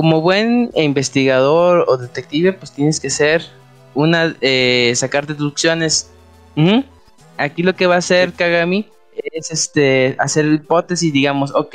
como 0.00 0.22
buen 0.22 0.70
investigador 0.74 1.84
o 1.86 1.98
detective, 1.98 2.54
pues 2.54 2.72
tienes 2.72 2.98
que 3.00 3.10
ser 3.10 3.44
una 3.94 4.34
eh, 4.40 4.94
sacar 4.96 5.26
deducciones. 5.26 6.10
Aquí 7.36 7.62
lo 7.62 7.74
que 7.74 7.86
va 7.86 7.96
a 7.96 7.98
hacer 7.98 8.32
Kagami 8.32 8.86
es 9.34 9.50
este 9.50 10.16
hacer 10.18 10.46
hipótesis, 10.46 11.12
digamos, 11.12 11.52
ok, 11.54 11.74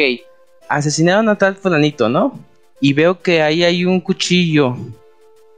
asesinaron 0.70 1.30
a 1.30 1.36
tal 1.38 1.56
fulanito, 1.56 2.10
¿no? 2.10 2.40
Y 2.82 2.94
veo 2.94 3.22
que 3.22 3.44
ahí 3.44 3.64
hay 3.64 3.86
un 3.86 4.00
cuchillo. 4.02 4.76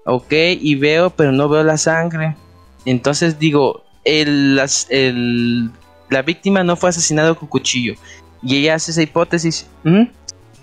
Ok, 0.06 0.34
y 0.60 0.76
veo, 0.76 1.10
pero 1.10 1.32
no 1.32 1.48
veo 1.48 1.64
la 1.64 1.78
sangre. 1.78 2.36
Entonces 2.86 3.40
digo, 3.40 3.84
el, 4.04 4.58
las- 4.58 4.88
el- 4.90 5.70
la 6.10 6.22
víctima 6.22 6.64
no 6.66 6.76
fue 6.76 6.90
asesinado 6.90 7.36
con 7.38 7.48
cuchillo. 7.48 7.94
Y 8.44 8.58
ella 8.58 8.76
hace 8.76 8.92
esa 8.92 9.02
hipótesis. 9.04 9.68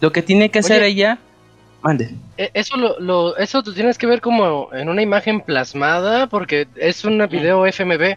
Lo 0.01 0.13
que 0.13 0.21
tiene 0.23 0.51
que 0.51 0.59
hacer 0.59 0.83
ella... 0.83 1.19
Mande. 1.85 2.15
E- 2.39 2.51
Eso 2.55 2.77
lo, 2.79 2.99
lo, 2.99 3.37
eso 3.37 3.63
tú 3.63 3.73
tienes 3.75 3.99
que 3.99 4.07
ver 4.07 4.21
como 4.23 4.71
en 4.73 4.89
una 4.89 5.03
imagen 5.03 5.41
plasmada, 5.43 6.27
porque 6.27 6.67
es 6.77 7.05
un 7.05 7.19
video 7.29 7.67
FMV. 7.67 8.17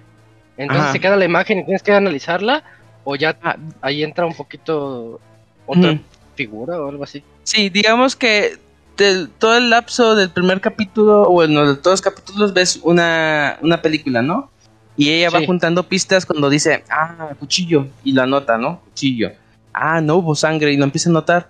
Entonces 0.57 0.83
Ajá. 0.85 0.91
se 0.93 0.99
queda 1.01 1.17
la 1.17 1.25
imagen 1.25 1.59
y 1.59 1.65
tienes 1.65 1.83
que 1.83 1.91
analizarla, 1.91 2.63
o 3.03 3.15
ya 3.17 3.37
Ah. 3.43 3.57
ahí 3.81 4.03
entra 4.03 4.25
un 4.25 4.33
poquito 4.33 5.19
otra 5.65 5.91
Ujú. 5.91 5.99
figura 6.35 6.81
o 6.81 6.89
algo 6.89 7.03
así. 7.03 7.21
Sí, 7.43 7.69
digamos 7.69 8.15
que 8.15 8.57
del- 8.95 9.29
todo 9.29 9.57
el 9.57 9.69
lapso 9.69 10.15
del 10.15 10.29
primer 10.31 10.61
capítulo, 10.61 11.23
o 11.23 11.31
bueno, 11.33 11.67
de 11.67 11.75
todos 11.75 11.99
los 11.99 12.01
capítulos 12.01 12.53
ves 12.53 12.79
una, 12.83 13.57
una 13.61 13.81
película, 13.81 14.21
¿no? 14.21 14.49
Y 14.95 15.11
ella 15.11 15.29
va 15.29 15.45
juntando 15.45 15.83
pistas 15.83 16.25
cuando 16.25 16.49
dice, 16.49 16.83
ah, 16.89 17.29
cuchillo, 17.37 17.85
y 18.03 18.13
lo 18.13 18.23
anota, 18.23 18.57
¿no? 18.57 18.79
Cuchillo. 18.85 19.31
Ah, 19.73 20.01
no 20.01 20.15
hubo 20.15 20.33
sangre, 20.33 20.71
y 20.73 20.77
lo 20.77 20.85
empieza 20.85 21.09
a 21.11 21.13
notar. 21.13 21.49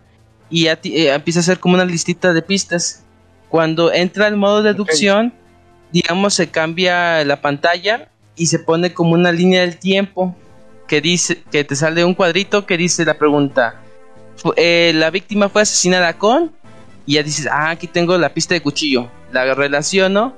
Y 0.49 0.64
ya 0.65 0.76
ti- 0.76 0.95
eh, 0.95 1.14
empieza 1.14 1.40
a 1.40 1.41
hacer 1.41 1.60
como 1.60 1.76
una 1.76 1.86
listita 1.86 2.34
de 2.34 2.41
pistas. 2.41 3.03
Cuando 3.49 3.91
entra 3.94 4.28
el 4.28 4.36
modo 4.38 4.64
deducción, 4.64 5.34
digamos, 5.91 6.34
se 6.34 6.49
cambia 6.49 7.24
la 7.26 7.41
pantalla 7.41 8.10
y 8.36 8.48
se 8.48 8.60
pone 8.60 8.94
como 8.94 9.14
una 9.14 9.32
línea 9.32 9.61
del 9.61 9.78
tiempo 9.78 10.36
que 10.88 11.02
dice, 11.02 11.44
que 11.52 11.64
te 11.64 11.76
sale 11.76 12.03
un 12.06 12.14
cuadrito 12.14 12.65
que 12.65 12.78
dice 12.78 13.03
la 13.06 13.18
pregunta, 13.18 13.82
eh, 14.56 14.91
la 14.95 15.10
víctima 15.10 15.49
fue 15.49 15.61
asesinada 15.64 16.18
con 16.18 16.52
y 17.06 17.14
ya 17.15 17.24
dices, 17.24 17.48
ah, 17.52 17.69
aquí 17.72 17.88
tengo 17.88 18.18
la 18.18 18.34
pista 18.34 18.53
de 18.53 18.61
cuchillo. 18.61 19.10
La 19.32 19.53
relaciono, 19.53 20.36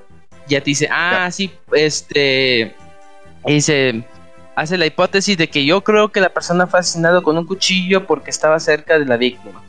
ya 0.47 0.59
te 0.59 0.65
dice, 0.65 0.87
ah, 0.91 1.29
sí, 1.31 1.51
este, 1.73 2.75
dice, 3.45 4.03
hace 4.55 4.77
la 4.77 4.85
hipótesis 4.85 5.37
de 5.37 5.49
que 5.49 5.65
yo 5.65 5.81
creo 5.83 6.11
que 6.11 6.21
la 6.21 6.29
persona 6.29 6.67
fue 6.67 6.79
asesinada 6.79 7.21
con 7.21 7.37
un 7.37 7.45
cuchillo 7.45 8.05
porque 8.07 8.29
estaba 8.29 8.59
cerca 8.59 8.97
de 8.97 9.05
la 9.05 9.17
víctima. 9.17 9.61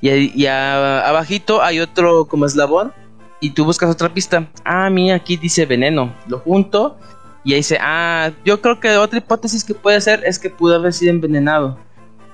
Y, 0.00 0.46
abajito 0.46 1.62
hay 1.62 1.80
otro 1.80 2.26
como 2.26 2.46
eslabón 2.46 2.92
y 3.40 3.50
tú 3.50 3.64
buscas 3.64 3.90
otra 3.90 4.12
pista. 4.12 4.48
Ah, 4.64 4.88
mira, 4.90 5.16
aquí 5.16 5.36
dice 5.36 5.66
veneno. 5.66 6.14
Lo 6.26 6.38
junto 6.38 6.96
y 7.44 7.52
ahí 7.52 7.60
dice, 7.60 7.78
ah, 7.80 8.30
yo 8.44 8.60
creo 8.60 8.80
que 8.80 8.96
otra 8.96 9.18
hipótesis 9.18 9.64
que 9.64 9.74
puede 9.74 10.00
ser 10.00 10.22
es 10.24 10.38
que 10.38 10.50
pudo 10.50 10.76
haber 10.76 10.92
sido 10.92 11.10
envenenado. 11.10 11.78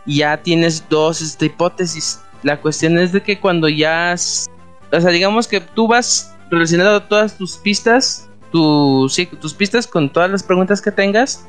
Y 0.05 0.18
ya 0.18 0.36
tienes 0.43 0.88
dos 0.88 1.20
este, 1.20 1.47
hipótesis. 1.47 2.20
La 2.43 2.60
cuestión 2.60 2.98
es 2.98 3.12
de 3.12 3.22
que 3.22 3.38
cuando 3.38 3.68
ya... 3.68 4.14
O 4.93 5.01
sea, 5.01 5.10
digamos 5.10 5.48
que 5.48 5.60
tú 5.60 5.88
vas 5.88 6.34
relacionando 6.51 7.02
todas 7.02 7.36
tus 7.36 7.56
pistas, 7.56 8.28
tu, 8.52 9.09
sí, 9.09 9.26
tus 9.26 9.55
pistas 9.55 9.86
con 9.86 10.10
todas 10.10 10.30
las 10.30 10.43
preguntas 10.43 10.80
que 10.80 10.93
tengas. 10.93 11.47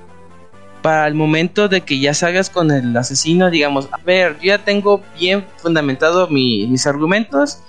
Para 0.87 1.05
el 1.07 1.15
momento 1.15 1.67
de 1.67 1.81
que 1.81 1.99
ya 1.99 2.13
salgas 2.13 2.49
con 2.49 2.71
el 2.71 2.95
asesino, 2.95 3.49
digamos, 3.49 3.89
a 3.91 3.97
ver, 4.05 4.37
yo 4.39 4.53
ya 4.55 4.63
tengo 4.63 5.01
bien 5.19 5.45
fundamentado 5.57 6.29
mi- 6.29 6.65
mis 6.65 6.87
argumentos. 6.87 7.59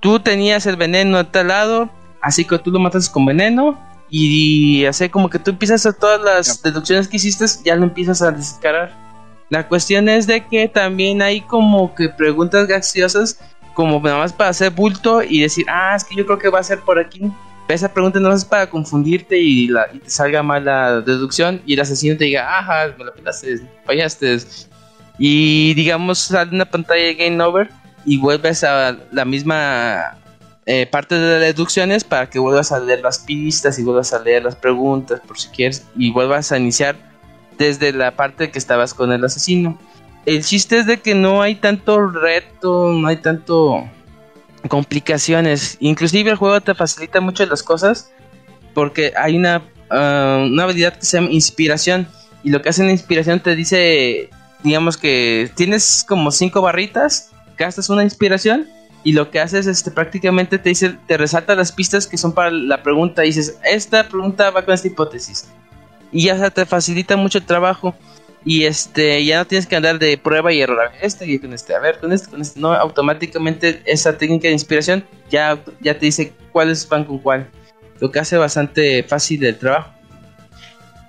Tú 0.00 0.20
tenías 0.20 0.66
el 0.66 0.76
veneno 0.76 1.16
a 1.16 1.24
tal 1.32 1.48
lado, 1.48 1.88
así 2.20 2.44
que 2.44 2.58
tú 2.58 2.70
lo 2.70 2.78
matas 2.78 3.08
con 3.08 3.24
veneno. 3.24 3.80
Y 4.10 4.84
así 4.84 5.08
como 5.08 5.30
que 5.30 5.38
tú 5.38 5.52
empiezas 5.52 5.86
a 5.86 5.94
todas 5.94 6.20
las 6.20 6.62
deducciones 6.62 7.08
que 7.08 7.16
hiciste, 7.16 7.46
ya 7.64 7.74
lo 7.74 7.84
empiezas 7.84 8.20
a 8.20 8.30
descarar. 8.32 8.92
La 9.48 9.66
cuestión 9.66 10.06
es 10.10 10.26
de 10.26 10.44
que 10.46 10.68
también 10.68 11.22
hay 11.22 11.40
como 11.40 11.94
que 11.94 12.10
preguntas 12.10 12.66
graciosas, 12.66 13.40
como 13.72 13.98
nada 13.98 14.18
más 14.18 14.34
para 14.34 14.50
hacer 14.50 14.72
bulto 14.72 15.22
y 15.22 15.40
decir, 15.40 15.64
ah, 15.70 15.94
es 15.96 16.04
que 16.04 16.14
yo 16.14 16.26
creo 16.26 16.38
que 16.38 16.50
va 16.50 16.58
a 16.58 16.62
ser 16.62 16.80
por 16.80 16.98
aquí. 16.98 17.32
Esa 17.68 17.92
pregunta 17.92 18.20
no 18.20 18.32
es 18.32 18.44
para 18.44 18.70
confundirte 18.70 19.38
y, 19.40 19.68
te 19.68 20.10
salga 20.10 20.42
mal 20.42 20.64
la 20.64 21.00
deducción 21.00 21.60
y 21.66 21.74
el 21.74 21.80
asesino 21.80 22.16
te 22.16 22.24
diga, 22.24 22.58
ajá, 22.58 22.94
me 22.96 23.04
la 23.04 23.12
pelaste, 23.12 23.60
fallaste. 23.84 24.38
Y 25.18 25.74
digamos, 25.74 26.18
sale 26.18 26.52
una 26.52 26.66
pantalla 26.66 27.02
de 27.02 27.14
Game 27.14 27.42
Over 27.42 27.70
y 28.04 28.18
vuelves 28.18 28.62
a 28.62 28.96
la 29.10 29.24
misma 29.24 30.16
eh, 30.66 30.86
parte 30.86 31.16
de 31.16 31.40
las 31.40 31.54
deducciones 31.56 32.04
para 32.04 32.30
que 32.30 32.38
vuelvas 32.38 32.70
a 32.70 32.78
leer 32.78 33.00
las 33.00 33.18
pistas 33.18 33.78
y 33.78 33.82
vuelvas 33.82 34.12
a 34.12 34.20
leer 34.20 34.44
las 34.44 34.54
preguntas 34.54 35.20
por 35.26 35.38
si 35.38 35.48
quieres 35.48 35.84
y 35.96 36.12
vuelvas 36.12 36.52
a 36.52 36.58
iniciar 36.58 36.96
desde 37.58 37.92
la 37.92 38.14
parte 38.14 38.50
que 38.50 38.58
estabas 38.58 38.94
con 38.94 39.12
el 39.12 39.24
asesino. 39.24 39.78
El 40.24 40.44
chiste 40.44 40.78
es 40.78 40.86
de 40.86 40.98
que 40.98 41.14
no 41.14 41.42
hay 41.42 41.56
tanto 41.56 42.06
reto, 42.06 42.92
no 42.92 43.08
hay 43.08 43.16
tanto 43.16 43.88
complicaciones. 44.68 45.76
Inclusive 45.80 46.30
el 46.30 46.36
juego 46.36 46.60
te 46.60 46.74
facilita 46.74 47.20
mucho 47.20 47.46
las 47.46 47.62
cosas 47.62 48.10
porque 48.74 49.12
hay 49.16 49.36
una, 49.36 49.62
ah, 49.90 50.44
una 50.46 50.64
habilidad 50.64 50.96
que 50.96 51.06
se 51.06 51.18
llama 51.18 51.30
inspiración 51.30 52.08
y 52.42 52.50
lo 52.50 52.62
que 52.62 52.68
hace 52.68 52.84
la 52.84 52.92
inspiración 52.92 53.40
te 53.40 53.56
dice, 53.56 54.30
digamos 54.62 54.96
que 54.96 55.50
tienes 55.56 56.04
como 56.06 56.30
cinco 56.30 56.62
barritas, 56.62 57.30
gastas 57.56 57.90
una 57.90 58.04
inspiración 58.04 58.68
y 59.02 59.12
lo 59.12 59.30
que 59.30 59.40
haces 59.40 59.66
este 59.66 59.90
prácticamente 59.90 60.58
te 60.58 60.68
dice, 60.68 60.96
te 61.06 61.16
resalta 61.16 61.54
las 61.54 61.72
pistas 61.72 62.06
que 62.06 62.18
son 62.18 62.32
para 62.32 62.50
la 62.50 62.82
pregunta. 62.82 63.22
Dices, 63.22 63.58
esta 63.64 64.08
pregunta 64.08 64.50
va 64.50 64.64
con 64.64 64.74
esta 64.74 64.88
hipótesis 64.88 65.48
y 66.12 66.24
ya 66.24 66.50
te 66.50 66.66
facilita 66.66 67.16
mucho 67.16 67.38
el 67.38 67.44
trabajo 67.44 67.94
y 68.48 68.64
este 68.64 69.24
ya 69.24 69.38
no 69.38 69.44
tienes 69.44 69.66
que 69.66 69.74
andar 69.74 69.98
de 69.98 70.16
prueba 70.16 70.52
y 70.52 70.60
error 70.60 70.80
a 70.80 70.90
ver, 70.90 71.00
este 71.02 71.26
y 71.26 71.38
con 71.40 71.52
este 71.52 71.74
a 71.74 71.80
ver 71.80 71.98
con 71.98 72.12
este 72.12 72.30
con 72.30 72.40
este 72.40 72.60
no 72.60 72.72
automáticamente 72.72 73.82
esa 73.84 74.16
técnica 74.16 74.46
de 74.46 74.52
inspiración 74.52 75.04
ya 75.28 75.58
ya 75.80 75.98
te 75.98 76.06
dice 76.06 76.32
cuáles 76.52 76.88
van 76.88 77.04
con 77.04 77.18
cuál 77.18 77.50
lo 77.98 78.12
que 78.12 78.20
hace 78.20 78.36
bastante 78.36 79.02
fácil 79.02 79.44
el 79.44 79.58
trabajo 79.58 79.90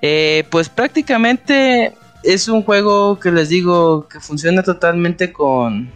Eh, 0.02 0.46
pues 0.50 0.70
prácticamente 0.70 1.94
es 2.24 2.48
un 2.48 2.64
juego 2.64 3.20
que 3.20 3.32
les 3.32 3.50
digo 3.50 4.08
que 4.08 4.20
funciona 4.20 4.64
totalmente 4.64 5.32
con 5.32 5.92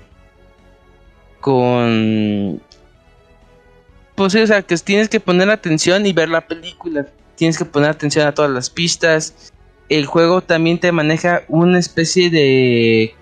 con 1.40 2.62
pues 4.14 4.36
o 4.36 4.48
sea 4.48 4.62
que 4.62 4.78
tienes 4.78 5.10
que 5.10 5.20
poner 5.20 5.50
atención 5.50 6.06
y 6.06 6.14
ver 6.14 6.30
la 6.30 6.42
película 6.42 7.08
tienes 7.36 7.58
que 7.58 7.66
poner 7.66 7.90
atención 7.90 8.28
a 8.28 8.34
todas 8.34 8.52
las 8.52 8.70
pistas. 8.70 9.51
El 9.92 10.06
juego 10.06 10.40
también 10.40 10.80
te 10.80 10.94
maneja 10.94 11.44
una 11.50 11.78
especie 11.78 12.30
de... 12.30 13.14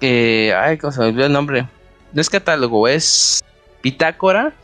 Eh, 0.00 0.54
ay, 0.54 0.78
¿cómo 0.78 0.90
se 0.90 1.00
me 1.00 1.08
olvidó 1.08 1.26
el 1.26 1.32
nombre? 1.34 1.68
No 2.14 2.20
es 2.22 2.30
catálogo, 2.30 2.88
es 2.88 3.44
bitácora, 3.82 4.54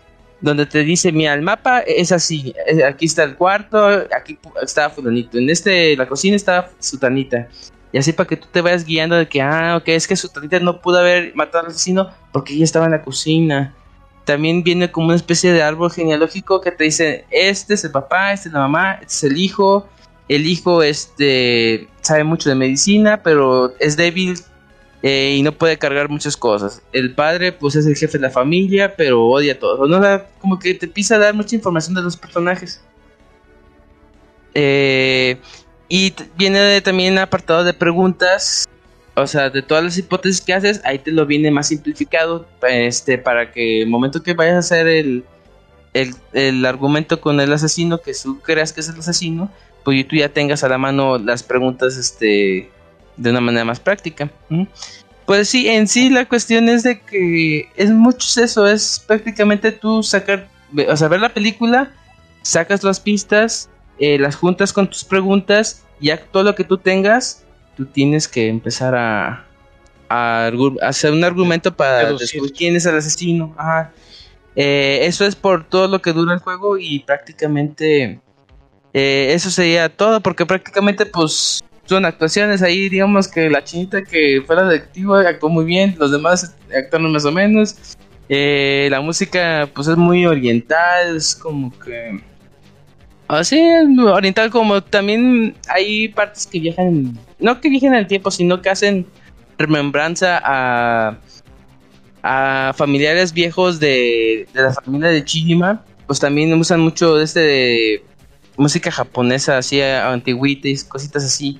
donde 0.41 0.65
te 0.65 0.85
dice, 0.85 1.13
mira, 1.13 1.35
el 1.35 1.43
mapa 1.43 1.81
es 1.81 2.13
así, 2.13 2.55
aquí 2.89 3.05
está 3.05 3.25
el 3.25 3.37
cuarto, 3.37 3.79
aquí 4.17 4.39
está 4.63 4.89
fulanito, 4.89 5.37
en 5.37 5.51
este, 5.51 5.95
la 5.99 6.09
cocina 6.09 6.35
está 6.35 6.71
sutanita. 6.79 7.47
Y 7.93 7.99
así 7.99 8.15
para 8.15 8.27
que 8.27 8.39
tú 8.39 8.47
te 8.51 8.63
vayas 8.63 8.87
guiando 8.87 9.17
de 9.17 9.29
que, 9.29 9.43
ah, 9.43 9.77
ok, 9.77 9.89
es 9.89 10.09
que 10.09 10.17
sutanita 10.17 10.61
no 10.61 10.81
pudo 10.81 11.01
haber 11.01 11.35
matado 11.35 11.67
al 11.67 11.73
asesino 11.73 12.09
porque 12.33 12.55
ella 12.55 12.65
estaba 12.65 12.87
en 12.87 12.93
la 12.93 13.03
cocina 13.03 13.75
también 14.25 14.63
viene 14.63 14.93
como 14.93 15.09
una 15.09 15.17
especie 15.17 15.53
de 15.53 15.63
árbol 15.63 15.91
genealógico 15.91 16.61
que 16.61 16.71
te 16.71 16.85
dice, 16.85 17.25
este 17.31 17.75
es 17.75 17.85
el 17.85 17.91
papá, 17.91 18.33
este 18.33 18.49
es 18.49 18.53
la 18.53 18.61
mamá, 18.61 18.95
este 18.95 19.07
es 19.07 19.25
el 19.25 19.37
hijo, 19.37 19.89
el 20.31 20.47
hijo 20.47 20.83
este 20.85 21.89
sabe 22.03 22.23
mucho 22.23 22.49
de 22.49 22.55
medicina, 22.55 23.21
pero 23.23 23.75
es 23.81 23.97
débil 23.97 24.39
eh, 25.03 25.35
y 25.37 25.43
no 25.43 25.51
puede 25.53 25.77
cargar 25.77 26.09
muchas 26.09 26.37
cosas. 26.37 26.83
El 26.93 27.15
padre, 27.17 27.51
pues 27.51 27.75
es 27.75 27.85
el 27.85 27.97
jefe 27.97 28.17
de 28.17 28.23
la 28.23 28.31
familia, 28.31 28.95
pero 28.97 29.27
odia 29.27 29.55
a 29.55 29.59
todos. 29.59 29.89
¿no? 29.91 29.99
Da- 29.99 30.29
como 30.41 30.59
que 30.61 30.73
te 30.75 30.87
empieza 30.87 31.17
a 31.17 31.19
dar 31.19 31.35
mucha 31.35 31.57
información 31.57 31.95
de 31.97 32.03
los 32.03 32.17
personajes. 32.17 32.81
Eh, 34.55 35.37
y 35.89 36.15
viene 36.37 36.81
también 36.81 37.19
apartado 37.19 37.65
de 37.65 37.75
preguntas. 37.75 38.69
O 39.17 39.27
sea, 39.27 39.51
de 39.51 39.63
todas 39.63 39.83
las 39.83 39.99
hipótesis 39.99 40.41
que 40.41 40.55
haces, 40.55 40.81
ahí 40.85 41.01
te 41.01 41.11
lo 41.11 41.27
viene 41.27 41.51
más 41.51 41.67
simplificado. 41.69 42.47
Este, 42.69 43.19
para 43.19 43.51
que 43.51 43.83
el 43.83 43.89
momento 43.89 44.23
que 44.23 44.35
vayas 44.35 44.55
a 44.55 44.59
hacer 44.61 44.87
el, 44.87 45.25
el, 45.93 46.15
el 46.33 46.65
argumento 46.65 47.21
con 47.21 47.41
el 47.41 47.53
asesino, 47.53 47.99
que 48.01 48.13
tú 48.15 48.39
creas 48.41 48.73
que 48.73 48.81
es 48.81 48.89
el 48.89 49.01
asesino, 49.01 49.51
pues 49.85 50.07
tú 50.07 50.17
ya 50.17 50.29
tengas 50.29 50.65
a 50.65 50.69
la 50.69 50.79
mano 50.79 51.19
las 51.19 51.43
preguntas 51.43 51.97
este, 51.97 52.71
de 53.17 53.31
una 53.31 53.41
manera 53.41 53.65
más 53.65 53.81
práctica. 53.81 54.31
Pues 55.27 55.49
sí, 55.49 55.69
en 55.69 55.87
sí 55.87 56.11
la 56.11 56.27
cuestión 56.27 56.69
es 56.69 56.83
de 56.83 57.01
que 57.01 57.69
es 57.77 57.91
mucho 57.91 58.43
eso, 58.43 58.67
es 58.67 59.03
prácticamente 59.07 59.73
tú 59.73 60.03
sacar, 60.03 60.49
o 60.89 60.97
sea, 60.97 61.09
ver 61.09 61.21
la 61.21 61.29
película, 61.29 61.93
sacas 62.43 62.83
las 62.83 63.01
pistas, 63.01 63.71
eh, 63.99 64.19
las 64.19 64.37
juntas 64.37 64.73
con 64.73 64.89
tus 64.89 65.05
preguntas, 65.05 65.85
y 66.01 66.07
ya 66.07 66.19
todo 66.19 66.43
lo 66.43 66.55
que 66.55 66.65
tú 66.65 66.79
tengas, 66.79 67.45
tú 67.77 67.87
tienes 67.87 68.27
que 68.27 68.49
empezar 68.49 68.95
a, 68.95 69.47
a 70.09 70.51
hacer 70.83 71.13
un 71.13 71.23
argumento 71.23 71.77
para 71.77 72.13
descubrir 72.13 72.53
quién 72.53 72.75
es 72.77 72.87
el 72.87 72.97
asesino. 72.97 73.55
Ajá. 73.57 73.93
Eh, 74.57 75.07
eso 75.07 75.25
es 75.25 75.37
por 75.37 75.65
todo 75.65 75.87
lo 75.87 76.03
que 76.03 76.13
dura 76.13 76.35
el 76.35 76.41
juego 76.41 76.77
y 76.77 77.01
prácticamente 77.01 78.21
eh, 78.93 79.31
eso 79.33 79.51
sería 79.51 79.89
todo 79.89 80.21
porque 80.21 80.47
prácticamente 80.47 81.07
pues 81.07 81.63
son 81.85 82.05
actuaciones 82.05 82.63
ahí 82.63 82.89
digamos 82.89 83.29
que 83.29 83.51
la 83.51 83.63
chinita 83.65 84.03
que 84.03 84.43
fue 84.47 84.57
la 84.57 84.65
detective 84.65 85.27
actuó 85.27 85.49
muy 85.49 85.65
bien 85.65 85.97
los 85.99 86.11
demás 86.11 86.55
actuaron 86.77 87.13
más 87.13 87.25
o 87.25 87.33
menos. 87.33 87.97
Eh, 88.29 88.87
la 88.91 89.01
música 89.01 89.69
pues 89.75 89.89
es 89.89 89.97
muy 89.97 90.25
oriental 90.25 91.17
es 91.17 91.35
como 91.35 91.77
que 91.81 92.21
así 93.27 93.61
muy 93.87 94.07
oriental 94.07 94.51
como 94.51 94.81
también 94.83 95.57
hay 95.69 96.09
partes 96.09 96.47
que 96.47 96.61
viajan 96.61 97.19
no 97.41 97.61
que 97.61 97.69
viajan 97.69 97.95
el 97.95 98.07
tiempo 98.07 98.31
sino 98.31 98.63
que 98.63 98.71
hacen 98.71 99.05
remembranza 99.59 100.41
a 100.45 101.19
a 102.23 102.73
familiares 102.77 103.33
viejos 103.33 103.81
de, 103.81 104.47
de 104.53 104.63
la 104.63 104.73
familia 104.73 105.09
de 105.09 105.25
Chijima, 105.25 105.85
pues 106.07 106.21
también 106.21 106.53
usan 106.55 106.81
mucho 106.81 107.21
este 107.21 107.41
de 107.41 108.05
música 108.61 108.91
japonesa, 108.93 109.59
así 109.59 109.81
a- 109.81 110.13
antigüitas, 110.13 110.85
cositas 110.85 111.25
así. 111.25 111.59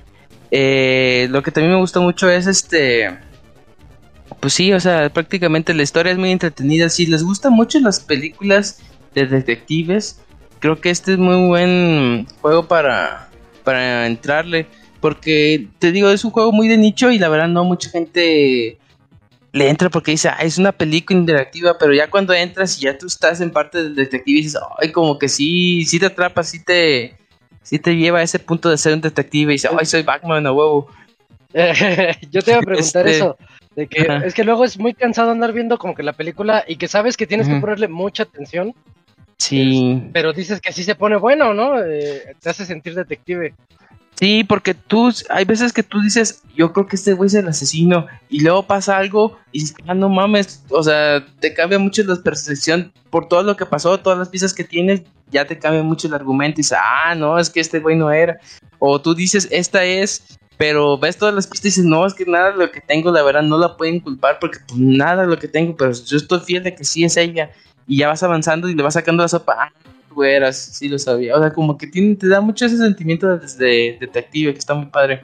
Eh, 0.51 1.27
lo 1.31 1.41
que 1.43 1.51
también 1.51 1.73
me 1.73 1.79
gustó 1.79 2.01
mucho 2.01 2.29
es 2.29 2.45
este, 2.47 3.09
pues 4.39 4.53
sí, 4.53 4.71
o 4.73 4.79
sea, 4.79 5.09
prácticamente 5.09 5.73
la 5.73 5.83
historia 5.83 6.11
es 6.11 6.17
muy 6.17 6.31
entretenida. 6.31 6.89
Si 6.89 7.05
les 7.05 7.23
gustan 7.23 7.53
mucho 7.53 7.79
las 7.79 7.99
películas 7.99 8.79
de 9.13 9.25
detectives, 9.27 10.21
creo 10.59 10.79
que 10.79 10.89
este 10.89 11.13
es 11.13 11.17
muy 11.17 11.47
buen 11.47 12.27
juego 12.41 12.67
para, 12.67 13.29
para 13.63 14.07
entrarle. 14.07 14.67
Porque 14.99 15.67
te 15.79 15.91
digo, 15.91 16.09
es 16.11 16.23
un 16.23 16.29
juego 16.31 16.51
muy 16.51 16.67
de 16.67 16.77
nicho 16.77 17.09
y 17.11 17.17
la 17.17 17.27
verdad 17.29 17.47
no 17.47 17.63
mucha 17.63 17.89
gente 17.89 18.77
le 19.53 19.69
entra 19.69 19.89
porque 19.89 20.11
dice, 20.11 20.29
ah, 20.29 20.37
es 20.41 20.57
una 20.57 20.71
película 20.71 21.19
interactiva, 21.19 21.77
pero 21.77 21.93
ya 21.93 22.09
cuando 22.09 22.33
entras 22.33 22.77
y 22.77 22.81
ya 22.85 22.97
tú 22.97 23.07
estás 23.07 23.41
en 23.41 23.51
parte 23.51 23.83
del 23.83 23.95
detective 23.95 24.39
y 24.39 24.43
dices, 24.43 24.61
ay, 24.79 24.91
como 24.91 25.17
que 25.19 25.27
sí, 25.29 25.83
sí 25.85 25.99
te 25.99 26.05
atrapa, 26.07 26.43
sí 26.43 26.63
te, 26.63 27.17
sí 27.61 27.77
te 27.79 27.95
lleva 27.95 28.19
a 28.19 28.23
ese 28.23 28.39
punto 28.39 28.69
de 28.69 28.77
ser 28.77 28.93
un 28.93 29.01
detective 29.01 29.51
y 29.51 29.55
dices, 29.55 29.71
ay, 29.77 29.85
soy 29.85 30.03
Batman 30.03 30.47
a 30.47 30.53
huevo. 30.53 30.87
Yo 32.31 32.41
te 32.41 32.51
iba 32.51 32.59
a 32.59 32.63
preguntar 32.63 33.07
Este, 33.07 33.17
eso. 33.17 33.37
De 33.75 33.87
que 33.87 34.01
ajá. 34.01 34.25
es 34.25 34.33
que 34.33 34.43
luego 34.43 34.63
es 34.65 34.77
muy 34.77 34.93
cansado 34.93 35.31
andar 35.31 35.53
viendo 35.53 35.77
como 35.77 35.95
que 35.95 36.03
la 36.03 36.13
película 36.13 36.63
y 36.67 36.75
que 36.77 36.87
sabes 36.87 37.15
que 37.17 37.27
tienes 37.27 37.47
que 37.47 37.55
ponerle 37.59 37.87
mucha 37.87 38.23
atención, 38.23 38.73
Sí, 39.37 40.03
pero 40.13 40.33
dices 40.33 40.61
que 40.61 40.71
sí 40.71 40.83
se 40.83 40.93
pone 40.93 41.15
bueno, 41.15 41.53
¿no? 41.55 41.83
Eh, 41.83 42.35
te 42.39 42.49
hace 42.51 42.63
sentir 42.63 42.93
detective. 42.93 43.55
Sí, 44.21 44.43
porque 44.43 44.73
tú, 44.73 45.11
hay 45.29 45.45
veces 45.45 45.73
que 45.73 45.83
tú 45.83 45.99
dices, 45.99 46.43
yo 46.55 46.71
creo 46.71 46.87
que 46.87 46.95
este 46.95 47.13
güey 47.13 47.27
es 47.27 47.33
el 47.33 47.47
asesino, 47.47 48.05
y 48.29 48.41
luego 48.41 48.63
pasa 48.63 48.97
algo 48.97 49.37
y 49.51 49.65
ah, 49.87 49.93
no 49.93 50.07
mames, 50.07 50.63
o 50.69 50.83
sea, 50.83 51.25
te 51.39 51.53
cambia 51.53 51.79
mucho 51.79 52.03
la 52.03 52.15
percepción 52.15 52.93
por 53.09 53.27
todo 53.27 53.43
lo 53.43 53.57
que 53.57 53.65
pasó, 53.65 53.99
todas 53.99 54.19
las 54.19 54.29
piezas 54.29 54.53
que 54.53 54.63
tienes, 54.63 55.01
ya 55.31 55.45
te 55.45 55.57
cambia 55.57 55.81
mucho 55.81 56.07
el 56.07 56.13
argumento 56.13 56.59
y 56.59 56.63
dices, 56.63 56.77
ah, 56.79 57.15
no, 57.15 57.39
es 57.39 57.49
que 57.49 57.59
este 57.59 57.79
güey 57.79 57.95
no 57.95 58.11
era. 58.11 58.39
O 58.79 59.01
tú 59.01 59.15
dices, 59.15 59.47
esta 59.51 59.83
es, 59.83 60.37
pero 60.57 60.97
ves 60.97 61.17
todas 61.17 61.33
las 61.33 61.47
pistas 61.47 61.65
y 61.65 61.69
dices, 61.69 61.85
no, 61.85 62.05
es 62.05 62.13
que 62.13 62.25
nada 62.25 62.51
de 62.51 62.57
lo 62.57 62.71
que 62.71 62.81
tengo, 62.81 63.11
la 63.11 63.23
verdad, 63.23 63.41
no 63.41 63.57
la 63.57 63.77
pueden 63.77 63.99
culpar 63.99 64.37
porque 64.39 64.59
pues 64.67 64.79
nada 64.79 65.23
de 65.23 65.27
lo 65.27 65.39
que 65.39 65.47
tengo, 65.47 65.75
pero 65.75 65.91
yo 65.91 66.17
estoy 66.17 66.39
fiel 66.41 66.63
de 66.63 66.75
que 66.75 66.83
sí 66.83 67.03
es 67.03 67.17
ella. 67.17 67.51
Y 67.87 67.97
ya 67.97 68.07
vas 68.07 68.21
avanzando 68.21 68.69
y 68.69 68.75
le 68.75 68.83
vas 68.83 68.93
sacando 68.93 69.23
la 69.23 69.27
sopa, 69.27 69.55
ah, 69.57 69.73
tú 70.13 70.23
eras, 70.23 70.57
sí 70.57 70.89
lo 70.89 70.97
sabía. 70.99 71.35
O 71.35 71.39
sea, 71.39 71.51
como 71.53 71.77
que 71.77 71.87
tiene, 71.87 72.15
te 72.15 72.27
da 72.27 72.41
mucho 72.41 72.65
ese 72.65 72.77
sentimiento 72.77 73.27
de, 73.37 73.47
de 73.57 73.97
detective 73.99 74.53
que 74.53 74.59
está 74.59 74.73
muy 74.73 74.87
padre. 74.87 75.21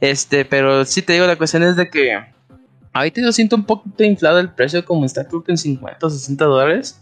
Este, 0.00 0.44
pero 0.44 0.84
sí 0.84 1.02
te 1.02 1.14
digo, 1.14 1.26
la 1.26 1.36
cuestión 1.36 1.62
es 1.62 1.76
de 1.76 1.88
que 1.88 2.18
ahorita 2.92 3.20
yo 3.22 3.32
siento 3.32 3.56
un 3.56 3.64
poquito 3.64 4.04
inflado 4.04 4.38
el 4.38 4.50
precio, 4.50 4.84
como 4.84 5.04
está 5.04 5.26
creo 5.26 5.42
que 5.42 5.52
en 5.52 5.58
50 5.58 6.06
o 6.06 6.10
60 6.10 6.44
dólares. 6.44 7.00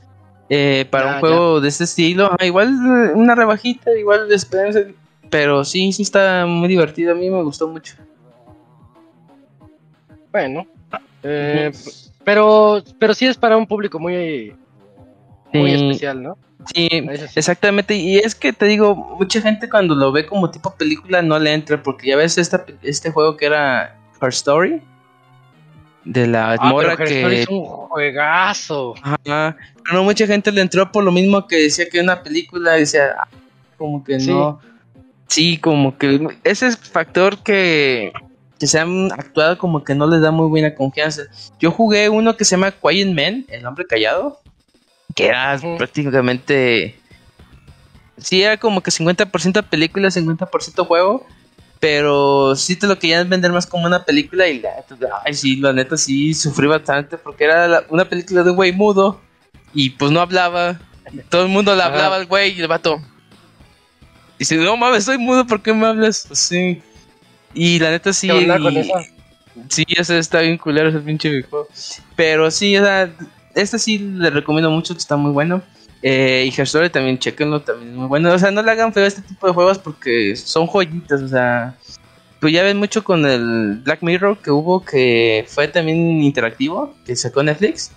eh, 0.48 0.86
para 0.90 1.14
un 1.14 1.20
juego 1.20 1.60
de 1.60 1.68
este 1.68 1.84
estilo, 1.84 2.30
Ah, 2.38 2.44
igual 2.46 2.68
una 3.14 3.34
rebajita, 3.34 3.90
igual 3.98 4.30
espérense, 4.32 4.94
pero 5.30 5.64
sí, 5.64 5.92
sí 5.92 6.02
está 6.02 6.44
muy 6.46 6.68
divertido, 6.68 7.12
a 7.12 7.14
mí 7.14 7.28
me 7.30 7.42
gustó 7.42 7.68
mucho. 7.68 7.94
Bueno, 10.30 10.66
eh, 11.22 11.70
pero, 12.24 12.82
pero 12.98 13.14
sí 13.14 13.26
es 13.26 13.36
para 13.36 13.56
un 13.56 13.66
público 13.66 13.98
muy, 13.98 14.54
muy 15.52 15.70
Sí. 15.70 15.74
especial, 15.86 16.22
¿no? 16.22 16.38
Sí, 16.74 16.88
exactamente. 17.34 17.94
Y 17.94 18.18
es 18.18 18.34
que 18.34 18.52
te 18.52 18.66
digo, 18.66 18.94
mucha 19.18 19.40
gente 19.40 19.68
cuando 19.68 19.94
lo 19.94 20.12
ve 20.12 20.26
como 20.26 20.50
tipo 20.50 20.74
película 20.74 21.22
no 21.22 21.38
le 21.38 21.52
entra, 21.52 21.82
porque 21.82 22.08
ya 22.08 22.16
ves 22.16 22.38
esta, 22.38 22.64
este 22.82 23.10
juego 23.10 23.36
que 23.36 23.46
era 23.46 23.96
Her 24.20 24.28
Story, 24.28 24.82
de 26.04 26.26
la 26.26 26.54
Ah, 26.58 26.70
morra 26.70 26.94
pero 26.96 27.04
Her 27.10 27.16
Story 27.16 27.34
que... 27.36 27.42
es 27.42 27.48
un 27.48 27.64
juegazo. 27.64 28.94
Ajá. 29.02 29.56
Pero 29.84 29.96
no 29.96 30.04
mucha 30.04 30.26
gente 30.26 30.50
le 30.52 30.60
entró 30.60 30.90
por 30.90 31.04
lo 31.04 31.12
mismo 31.12 31.46
que 31.46 31.56
decía 31.56 31.88
que 31.88 32.00
una 32.00 32.22
película, 32.22 32.72
decía, 32.72 33.14
ah, 33.18 33.28
como 33.78 34.02
que 34.04 34.20
Sí. 34.20 34.30
no. 34.30 34.60
Sí, 35.28 35.56
como 35.56 35.96
que 35.96 36.28
ese 36.44 36.66
es 36.66 36.76
factor 36.76 37.38
que, 37.38 38.12
que 38.60 38.66
se 38.66 38.78
han 38.78 39.10
actuado 39.12 39.56
como 39.56 39.82
que 39.82 39.94
no 39.94 40.06
les 40.06 40.20
da 40.20 40.30
muy 40.30 40.46
buena 40.48 40.74
confianza. 40.74 41.22
Yo 41.58 41.70
jugué 41.70 42.08
uno 42.10 42.36
que 42.36 42.44
se 42.44 42.50
llama 42.56 42.70
Quiet 42.72 43.08
Man, 43.14 43.46
el 43.48 43.64
hombre 43.64 43.86
callado, 43.86 44.40
que 45.14 45.26
era 45.26 45.58
prácticamente... 45.78 46.98
Sí, 48.18 48.42
era 48.42 48.56
como 48.56 48.82
que 48.82 48.90
50% 48.90 49.68
película, 49.68 50.08
50% 50.10 50.86
juego. 50.86 51.26
Pero 51.80 52.54
sí 52.54 52.76
te 52.76 52.86
lo 52.86 52.96
querían 52.96 53.28
vender 53.28 53.50
más 53.50 53.66
como 53.66 53.86
una 53.86 54.04
película 54.04 54.46
y 54.46 54.60
la 54.60 54.70
neta, 54.76 54.96
ay 55.24 55.34
sí, 55.34 55.56
la 55.56 55.72
neta 55.72 55.96
sí 55.96 56.32
sufrí 56.32 56.68
bastante 56.68 57.18
porque 57.18 57.42
era 57.42 57.66
la- 57.66 57.84
una 57.88 58.04
película 58.08 58.44
de 58.44 58.50
un 58.50 58.56
güey 58.56 58.70
mudo 58.70 59.20
y 59.74 59.90
pues 59.90 60.12
no 60.12 60.20
hablaba. 60.20 60.78
y 61.12 61.18
todo 61.28 61.42
el 61.42 61.48
mundo 61.48 61.74
le 61.74 61.82
hablaba 61.82 62.14
al 62.14 62.26
güey 62.26 62.56
y 62.56 62.60
el 62.60 62.68
vato. 62.68 63.02
Dice, 64.38 64.56
no 64.58 64.76
mames, 64.76 65.04
soy 65.04 65.18
mudo, 65.18 65.44
¿por 65.44 65.60
qué 65.60 65.72
me 65.72 65.86
hablas? 65.86 66.28
Sí. 66.32 66.80
Y 67.52 67.80
la 67.80 67.90
neta 67.90 68.12
sí. 68.12 68.28
¿Qué 68.28 68.32
onda 68.32 68.60
con 68.60 68.74
y- 68.74 68.78
eso? 68.78 68.92
Sí, 69.68 69.84
ese 69.88 70.18
está 70.18 70.40
bien 70.40 70.58
culero 70.58 70.88
ese 70.88 71.00
pinche 71.00 71.28
videojuego. 71.30 71.66
Pero 72.14 72.48
sí, 72.52 72.76
o 72.78 72.84
sea, 72.84 73.10
este 73.54 73.78
sí 73.78 73.98
le 73.98 74.30
recomiendo 74.30 74.70
mucho, 74.70 74.92
está 74.94 75.16
muy 75.16 75.30
bueno. 75.32 75.62
Eh, 76.02 76.44
y 76.50 76.60
Her 76.60 76.64
Story 76.64 76.90
también, 76.90 77.18
chequenlo, 77.18 77.60
también 77.62 77.90
es 77.92 77.96
muy 77.96 78.06
bueno. 78.08 78.32
O 78.32 78.38
sea, 78.38 78.50
no 78.50 78.62
le 78.62 78.70
hagan 78.70 78.92
feo 78.92 79.04
a 79.04 79.08
este 79.08 79.22
tipo 79.22 79.46
de 79.46 79.52
juegos 79.52 79.78
porque 79.78 80.34
son 80.36 80.66
joyitas, 80.66 81.22
o 81.22 81.28
sea. 81.28 81.74
Pues 82.40 82.52
ya 82.52 82.64
ven 82.64 82.76
mucho 82.78 83.04
con 83.04 83.24
el 83.24 83.80
Black 83.84 84.02
Mirror 84.02 84.38
que 84.38 84.50
hubo, 84.50 84.84
que 84.84 85.44
fue 85.48 85.68
también 85.68 85.96
interactivo, 86.22 86.92
que 87.06 87.14
sacó 87.14 87.42
Netflix. 87.44 87.92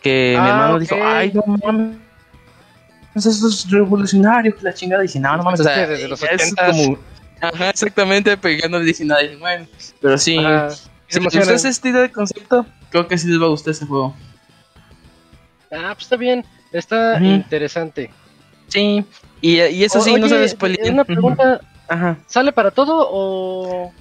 Que 0.00 0.34
mi 0.40 0.46
Ah, 0.46 0.48
hermano 0.48 0.74
ok. 0.76 0.80
dijo, 0.80 0.96
ay, 1.00 1.32
no 1.34 1.42
mames. 1.62 1.96
Eso 3.14 3.28
es 3.28 3.70
revolucionario, 3.70 4.56
que 4.56 4.62
la 4.62 4.72
chingada. 4.72 5.02
dije, 5.02 5.20
no, 5.20 5.36
no 5.36 5.42
mames, 5.42 5.60
o 5.60 5.64
sea, 5.64 5.86
Desde 5.86 6.08
los 6.08 6.18
ya 6.20 6.28
es 6.28 6.54
80s. 6.54 6.70
como. 6.86 6.98
Ajá, 7.42 7.70
exactamente, 7.70 8.36
pero 8.38 8.58
ya 8.62 8.68
no 8.68 8.78
le 8.78 8.86
dije 8.86 9.04
nada. 9.04 9.20
Dije, 9.20 9.36
bueno, 9.36 9.66
pero 10.00 10.16
sí. 10.16 10.38
Ajá. 10.38 10.70
Si 10.70 11.20
les 11.20 11.34
gusta 11.34 11.52
ese 11.52 11.68
estilo 11.68 12.00
de 12.00 12.10
concepto, 12.10 12.64
creo 12.90 13.06
que 13.06 13.18
sí 13.18 13.28
les 13.28 13.38
va 13.38 13.44
a 13.44 13.48
gustar 13.50 13.72
ese 13.72 13.84
juego. 13.84 14.16
Ah, 15.72 15.92
pues 15.94 16.04
está 16.04 16.16
bien, 16.16 16.44
está 16.72 17.18
interesante. 17.22 18.10
Sí, 18.68 19.04
y, 19.40 19.60
y 19.60 19.84
eso 19.84 20.00
sí, 20.00 20.14
no 20.14 20.26
Oye, 20.26 20.28
se 20.28 20.48
spoilear. 20.50 20.92
Una 20.92 21.04
pregunta, 21.04 21.60
Ajá, 21.88 22.18
¿sale 22.26 22.52
para 22.52 22.70
todo 22.70 23.08
o 23.10 23.92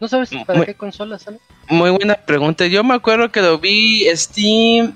no 0.00 0.08
sabes 0.08 0.30
para 0.46 0.58
Muy- 0.58 0.66
qué 0.66 0.74
consola 0.74 1.18
sale? 1.18 1.38
muy 1.68 1.90
buena 1.90 2.14
pregunta. 2.14 2.66
Yo 2.66 2.82
me 2.84 2.94
acuerdo 2.94 3.30
que 3.30 3.40
lo 3.42 3.58
vi 3.58 4.06
Steam, 4.16 4.94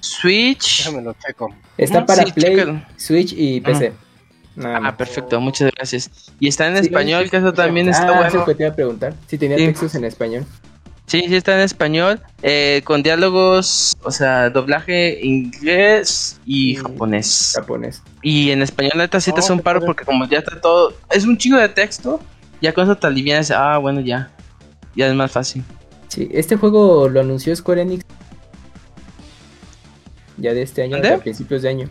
Switch. 0.00 0.84
Déjame 0.84 1.02
lo 1.02 1.14
checo. 1.14 1.54
Está 1.76 2.04
para 2.06 2.24
sí, 2.24 2.32
Play, 2.32 2.54
chécalo. 2.56 2.82
Switch 2.96 3.32
y 3.36 3.60
PC. 3.60 3.92
Nada 4.56 4.76
Ah, 4.76 4.80
más. 4.80 4.94
perfecto, 4.94 5.40
muchas 5.40 5.70
gracias. 5.74 6.10
Y 6.38 6.48
está 6.48 6.66
en 6.68 6.76
Sí, 6.76 6.84
español, 6.86 7.28
que 7.30 7.38
eso 7.38 7.52
también 7.52 7.88
Ah, 7.88 7.90
está 7.92 8.04
eso 8.06 8.14
bueno. 8.38 8.44
que 8.46 8.54
te 8.54 8.62
iba 8.62 8.72
a 8.72 8.74
preguntar. 8.76 9.14
Si 9.26 9.36
tenía 9.36 9.58
Sí. 9.58 9.66
textos 9.66 9.94
en 9.96 10.04
español. 10.04 10.46
Sí, 11.06 11.22
sí 11.28 11.36
está 11.36 11.54
en 11.54 11.60
español, 11.60 12.20
eh, 12.42 12.80
con 12.84 13.02
diálogos, 13.02 13.94
o 14.02 14.10
sea, 14.10 14.48
doblaje 14.48 15.20
inglés 15.22 16.40
y 16.46 16.72
Y- 16.72 16.76
japonés. 16.76 17.52
Japonés. 17.54 18.02
Y 18.22 18.50
en 18.50 18.62
español 18.62 18.92
neta 18.96 19.20
sí 19.20 19.30
te 19.30 19.36
Oh, 19.40 19.44
hace 19.44 19.52
un 19.52 19.60
paro 19.60 19.80
porque 19.84 20.04
como 20.06 20.26
ya 20.26 20.38
está 20.38 20.58
todo, 20.60 20.94
es 21.10 21.26
un 21.26 21.36
chingo 21.36 21.58
de 21.58 21.68
texto, 21.68 22.20
ya 22.62 22.72
con 22.72 22.84
eso 22.84 22.96
te 22.96 23.06
alivianas, 23.06 23.50
ah, 23.50 23.76
bueno, 23.78 24.00
ya, 24.00 24.30
ya 24.96 25.06
es 25.08 25.14
más 25.14 25.30
fácil. 25.30 25.62
Sí, 26.08 26.28
este 26.32 26.56
juego 26.56 27.08
lo 27.08 27.20
anunció 27.20 27.54
Square 27.54 27.82
Enix 27.82 28.04
ya 30.38 30.54
de 30.54 30.62
este 30.62 30.82
año, 30.82 30.96
a 30.96 31.18
principios 31.18 31.62
de 31.62 31.68
año. 31.68 31.90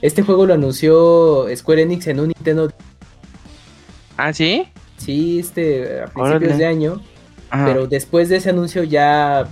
Este 0.00 0.22
juego 0.22 0.46
lo 0.46 0.54
anunció 0.54 1.46
Square 1.54 1.82
Enix 1.82 2.06
en 2.06 2.18
un 2.20 2.28
Nintendo. 2.28 2.72
Ah, 4.16 4.32
¿sí? 4.32 4.64
Sí, 4.96 5.38
este, 5.38 6.00
a 6.00 6.06
principios 6.06 6.28
Órale. 6.36 6.56
de 6.56 6.66
año. 6.66 7.02
Ajá. 7.52 7.66
Pero 7.66 7.86
después 7.86 8.28
de 8.30 8.36
ese 8.36 8.48
anuncio 8.50 8.82
ya, 8.82 9.46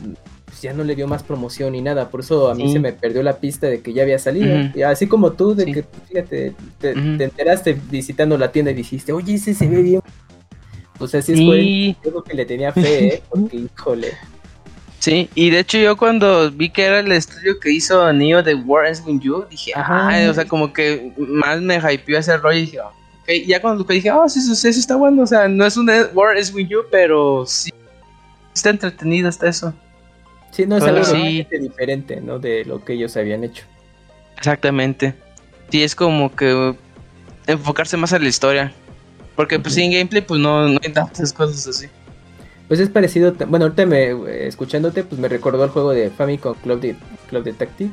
pues, 0.47 0.63
ya 0.63 0.73
no 0.73 0.85
le 0.85 0.95
dio 0.97 1.07
más 1.07 1.23
promoción 1.23 1.73
ni 1.73 1.83
nada. 1.83 2.09
Por 2.09 2.21
eso 2.21 2.51
a 2.51 2.55
mí 2.55 2.67
Sí. 2.69 2.73
se 2.73 2.79
me 2.81 2.93
perdió 2.95 3.23
la 3.23 3.37
pista 3.37 3.67
de 3.67 3.83
que 3.83 3.93
ya 3.93 4.03
había 4.03 4.19
salido. 4.19 4.71
Y 4.75 4.83
así 4.83 5.07
como 5.07 5.33
tú, 5.33 5.55
de 5.55 5.65
Sí. 5.67 5.73
que, 5.75 5.85
fíjate, 6.09 6.55
te, 6.81 6.91
enteraste 6.93 7.79
visitando 7.91 8.39
la 8.39 8.51
tienda 8.51 8.71
y 8.71 8.75
dijiste, 8.75 9.13
oye, 9.13 9.35
ese 9.35 9.53
se 9.55 9.69
ve 9.69 9.83
bien. 9.83 10.01
Pues 10.99 11.15
así 11.15 11.35
Square 11.37 11.61
Enix, 11.61 11.97
Sí, 11.97 11.97
yo 12.05 12.11
creo 12.11 12.25
que 12.25 12.35
le 12.35 12.45
tenía 12.47 12.73
fe, 12.73 13.07
¿eh? 13.15 13.23
Porque, 13.31 13.57
híjole. 13.57 14.09
sí, 14.99 15.31
y 15.35 15.49
de 15.51 15.61
hecho 15.61 15.79
yo 15.79 15.97
cuando 15.97 16.51
vi 16.51 16.69
que 16.71 16.85
era 16.85 17.01
el 17.01 17.11
estudio 17.13 17.59
que 17.61 17.71
hizo 17.71 18.13
Neo 18.13 18.43
de 18.43 18.55
War 18.55 18.91
is 18.91 19.03
With 19.07 19.21
You, 19.21 19.45
dije, 19.51 19.73
Ajá. 19.75 20.09
ay, 20.09 20.27
o 20.27 20.35
sea, 20.35 20.45
como 20.47 20.73
que 20.75 21.13
más 21.17 21.61
me 21.63 21.77
hypeó 21.77 22.19
ese 22.19 22.37
rollo 22.37 22.59
y 22.59 22.63
dije, 22.63 22.81
ok, 22.81 23.47
ya 23.47 23.63
cuando 23.63 23.83
lo 23.83 23.89
dije, 23.89 24.11
ah, 24.11 24.29
sí, 24.29 24.41
sí, 24.43 24.55
sí, 24.55 24.69
está 24.81 24.97
bueno, 24.97 25.23
o 25.23 25.27
sea, 25.27 25.49
no 25.49 25.65
es 25.65 25.77
un 25.79 25.91
War 26.13 26.37
is 26.37 26.53
With 26.53 26.69
You, 26.69 26.81
pero 26.91 27.45
sí, 27.47 27.71
está 28.61 28.71
entretenido 28.71 29.29
hasta 29.29 29.49
eso. 29.49 29.75
Sí, 30.53 30.67
no 30.67 30.77
es 30.77 30.85
Pero 30.85 30.97
algo 30.97 31.05
sí. 31.07 31.13
totalmente 31.13 31.59
diferente, 31.59 32.21
¿no? 32.21 32.39
De 32.39 32.65
lo 32.65 32.85
que 32.85 32.93
ellos 32.95 33.17
habían 33.17 33.45
hecho. 33.45 33.65
Exactamente. 34.37 35.15
Sí, 35.71 35.83
es 35.83 35.95
como 35.95 36.35
que 36.35 36.75
enfocarse 37.47 37.97
más 37.97 38.13
en 38.13 38.23
la 38.23 38.29
historia. 38.29 38.73
Porque 39.37 39.59
pues 39.59 39.75
sin 39.75 39.93
gameplay 39.93 40.23
pues 40.23 40.41
no, 40.41 40.69
no 40.69 40.79
hay 40.83 40.93
tantas 40.93 41.33
cosas 41.33 41.67
así. 41.67 41.87
Pues 42.69 42.79
es 42.81 42.89
parecido, 42.89 43.33
bueno, 43.49 43.65
ahorita 43.67 43.87
me, 43.87 44.11
eh, 44.11 44.47
escuchándote, 44.47 45.03
pues 45.03 45.21
me 45.21 45.29
recordó 45.29 45.65
el 45.65 45.71
juego 45.71 45.91
de 45.91 46.11
Famicom 46.11 46.55
Club, 46.63 46.81
de, 46.81 46.97
Club 47.29 47.43
Detective, 47.45 47.91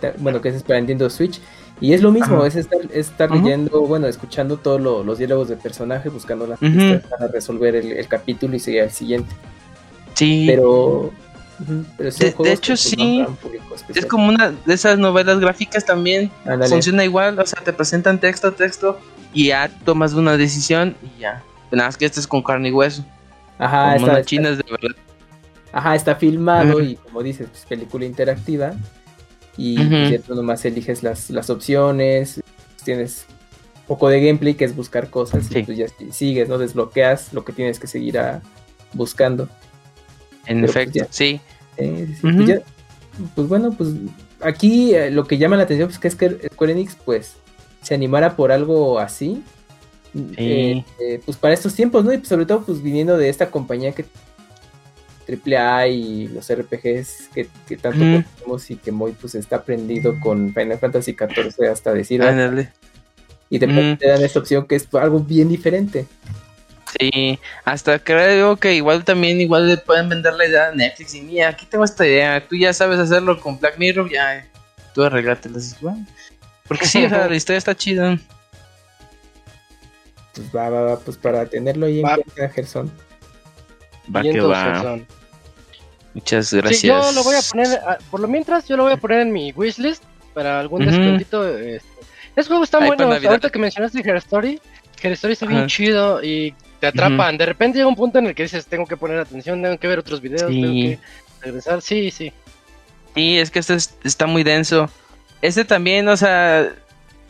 que 0.00 0.12
bueno, 0.18 0.40
que 0.40 0.48
es 0.48 0.62
para 0.64 0.80
Nintendo 0.80 1.08
Switch, 1.10 1.40
y 1.80 1.92
es 1.92 2.02
lo 2.02 2.10
mismo, 2.10 2.38
Ajá. 2.38 2.46
es 2.48 2.56
estar, 2.56 2.80
es 2.90 3.08
estar 3.10 3.30
leyendo, 3.30 3.82
bueno, 3.82 4.06
escuchando 4.08 4.56
todos 4.56 4.80
lo- 4.80 5.04
los 5.04 5.18
diálogos 5.18 5.48
de 5.48 5.56
personaje, 5.56 6.08
buscando 6.08 6.46
las 6.46 6.58
pistas 6.58 7.02
para 7.08 7.28
resolver 7.28 7.76
el, 7.76 7.92
el 7.92 8.08
capítulo 8.08 8.56
y 8.56 8.60
seguir 8.60 8.82
al 8.82 8.90
siguiente, 8.90 9.32
Sí. 10.16 10.44
pero... 10.48 11.12
pero 11.96 12.10
De- 12.10 12.52
hecho, 12.52 12.74
que, 12.74 12.76
pues, 12.76 12.80
sí. 12.80 13.24
Es 13.94 14.04
como 14.06 14.28
una 14.28 14.50
de 14.50 14.74
esas 14.74 14.98
novelas 14.98 15.38
gráficas 15.38 15.84
también. 15.86 16.30
Funciona 16.68 17.04
igual, 17.04 17.38
o 17.38 17.46
sea, 17.46 17.62
te 17.62 17.72
presentan 17.72 18.18
texto, 18.18 18.52
texto 18.52 18.98
y 19.32 19.46
ya 19.48 19.68
tomas 19.84 20.12
una 20.14 20.36
decisión 20.36 20.96
y 21.16 21.20
ya. 21.20 21.42
Nada 21.70 21.88
más 21.88 21.96
que 21.96 22.06
este 22.06 22.20
es 22.20 22.26
con 22.26 22.42
carne 22.42 22.68
y 22.68 22.72
hueso. 22.72 23.04
Ajá, 23.58 23.94
como 23.94 24.06
está, 24.08 24.22
china 24.24 24.48
es 24.50 24.58
de 24.58 24.64
verdad. 24.70 24.96
Ajá, 25.72 25.94
está 25.94 26.14
filmado 26.16 26.80
y 26.82 26.96
como 26.96 27.22
dices, 27.22 27.48
pues 27.50 27.64
película 27.66 28.04
interactiva. 28.04 28.72
Y 29.56 29.78
Ujú. 29.80 29.88
pues, 29.88 30.10
ya 30.10 30.18
tú 30.20 30.34
nomás 30.34 30.64
eliges 30.66 31.02
las, 31.02 31.30
las 31.30 31.48
opciones, 31.50 32.42
tienes 32.84 33.24
un 33.80 33.86
poco 33.86 34.08
de 34.10 34.20
gameplay 34.20 34.54
que 34.54 34.64
es 34.66 34.76
buscar 34.76 35.08
cosas 35.10 35.46
Sí. 35.46 35.58
y 35.60 35.62
pues 35.62 35.78
ya 35.78 35.86
si- 35.88 36.12
sigues, 36.12 36.48
¿no? 36.48 36.58
Desbloqueas 36.58 37.32
lo 37.32 37.44
que 37.44 37.52
tienes 37.52 37.78
que 37.80 37.86
seguir 37.86 38.18
a- 38.18 38.42
buscando. 38.92 39.48
En 40.46 40.60
Pero, 40.60 40.72
pues, 40.72 40.86
efecto, 40.88 41.06
sí. 41.10 41.40
Eh, 41.76 42.06
sí, 42.14 42.20
pues, 42.22 42.48
ya- 42.48 42.60
pues, 43.34 43.48
bueno, 43.48 43.72
pues 43.76 43.90
aquí 44.40 44.94
eh, 44.94 45.10
lo 45.10 45.24
que 45.26 45.38
llama 45.38 45.56
la 45.56 45.62
atención 45.64 45.88
pues, 45.88 45.98
que 45.98 46.08
es 46.08 46.14
que 46.14 46.48
Square 46.52 46.72
Enix 46.72 46.96
pues 47.04 47.34
se 47.82 47.94
animara 47.94 48.36
por 48.36 48.52
algo 48.52 48.98
así. 48.98 49.42
eh, 50.36 50.84
eh, 51.00 51.20
pues 51.24 51.36
para 51.36 51.52
estos 51.54 51.74
tiempos, 51.74 52.04
¿no? 52.04 52.12
Y 52.12 52.18
pues, 52.18 52.28
sobre 52.28 52.46
todo 52.46 52.62
pues 52.62 52.82
viniendo 52.82 53.16
de 53.18 53.28
esta 53.28 53.50
compañía 53.50 53.92
que 53.92 54.04
triple 55.26 55.58
A 55.58 55.88
y 55.88 56.28
los 56.28 56.48
RPGs 56.48 57.28
que, 57.34 57.48
que 57.66 57.76
tanto 57.76 57.98
conocemos 58.22 58.70
y 58.70 58.76
que 58.76 58.92
muy 58.92 59.12
pues 59.12 59.34
está 59.34 59.56
aprendido 59.56 60.18
con 60.20 60.54
Final 60.54 60.78
Fantasy 60.78 61.14
XIV 61.16 61.68
hasta 61.70 61.92
decir 61.92 62.22
"Ah", 62.22 62.30
y 63.50 63.58
de 63.58 63.66
te 63.96 64.08
dan 64.08 64.22
esta 64.24 64.38
opción 64.38 64.66
que 64.66 64.76
es 64.76 64.88
algo 64.94 65.20
bien 65.20 65.48
diferente. 65.48 66.06
Sí, 66.98 67.38
hasta 67.64 67.98
creo 67.98 68.56
que 68.56 68.74
igual 68.74 69.04
también 69.04 69.40
igual 69.40 69.66
le 69.66 69.76
pueden 69.76 70.08
vender 70.08 70.34
la 70.34 70.46
idea 70.46 70.68
a 70.68 70.72
Netflix 70.72 71.14
y 71.14 71.20
mira, 71.20 71.48
aquí 71.48 71.66
tengo 71.66 71.84
esta 71.84 72.06
idea, 72.06 72.46
tú 72.46 72.56
ya 72.56 72.72
sabes 72.72 72.98
hacerlo 72.98 73.40
con 73.40 73.58
Black 73.58 73.76
Mirror, 73.78 74.10
ya 74.10 74.46
tú. 74.94 75.02
Dices, 75.08 75.76
bueno, 75.80 76.04
Porque 76.66 76.86
sí, 76.86 77.04
o 77.04 77.08
sea, 77.08 77.26
la 77.28 77.36
historia 77.36 77.58
está 77.58 77.74
chida. 77.74 78.18
Pues 80.34 80.48
va, 80.54 80.68
va, 80.70 80.80
va, 80.82 80.98
pues 81.00 81.16
para 81.16 81.46
tenerlo 81.46 81.86
ahí 81.86 82.00
en 82.00 82.06
Va. 82.06 82.14
cuenta, 82.16 82.48
Gerson. 82.54 82.92
Va 84.14 84.22
que 84.22 84.40
va. 84.40 84.64
Gerson. 84.64 85.06
Muchas 86.14 86.46
Sí, 86.48 86.56
gracias. 86.56 86.82
yo 86.82 87.12
lo 87.12 87.24
voy 87.24 87.36
a 87.36 87.42
poner, 87.42 87.80
ah, 87.86 87.98
por 88.10 88.20
lo 88.20 88.28
mientras, 88.28 88.66
yo 88.66 88.76
lo 88.76 88.84
voy 88.84 88.92
a 88.92 88.96
poner 88.96 89.20
en 89.20 89.32
mi 89.32 89.52
wishlist 89.52 90.02
para 90.34 90.60
algún 90.60 90.82
Ujú. 90.82 90.90
descuentito. 90.90 91.46
Este. 91.58 91.86
Ese 92.36 92.48
juego 92.48 92.64
está 92.64 92.78
Ahí 92.78 92.88
bueno. 92.88 93.04
ahorita 93.12 93.50
que 93.50 93.58
mencionaste 93.58 94.00
Her 94.00 94.16
Story, 94.16 94.60
Her 95.02 95.12
Story 95.12 95.32
está 95.32 95.46
bien 95.46 95.66
chido 95.66 96.22
y 96.22 96.54
te 96.80 96.86
atrapan. 96.88 97.36
De 97.38 97.46
repente 97.46 97.78
llega 97.78 97.88
un 97.88 97.96
punto 97.96 98.18
en 98.18 98.26
el 98.26 98.34
que 98.34 98.44
dices, 98.44 98.66
tengo 98.66 98.86
que 98.86 98.96
poner 98.96 99.18
atención, 99.18 99.62
tengo 99.62 99.78
que 99.78 99.88
ver 99.88 99.98
otros 99.98 100.20
videos, 100.20 100.50
Sí. 100.50 100.60
tengo 100.60 100.72
que 100.72 100.98
regresar. 101.42 101.82
Sí, 101.82 102.10
sí. 102.10 102.32
Sí, 103.14 103.38
es 103.38 103.50
que 103.50 103.58
este 103.60 103.74
es- 103.74 103.94
está 104.04 104.26
muy 104.26 104.42
denso. 104.42 104.90
Este 105.42 105.64
también, 105.64 106.06
o 106.08 106.16
sea, 106.16 106.70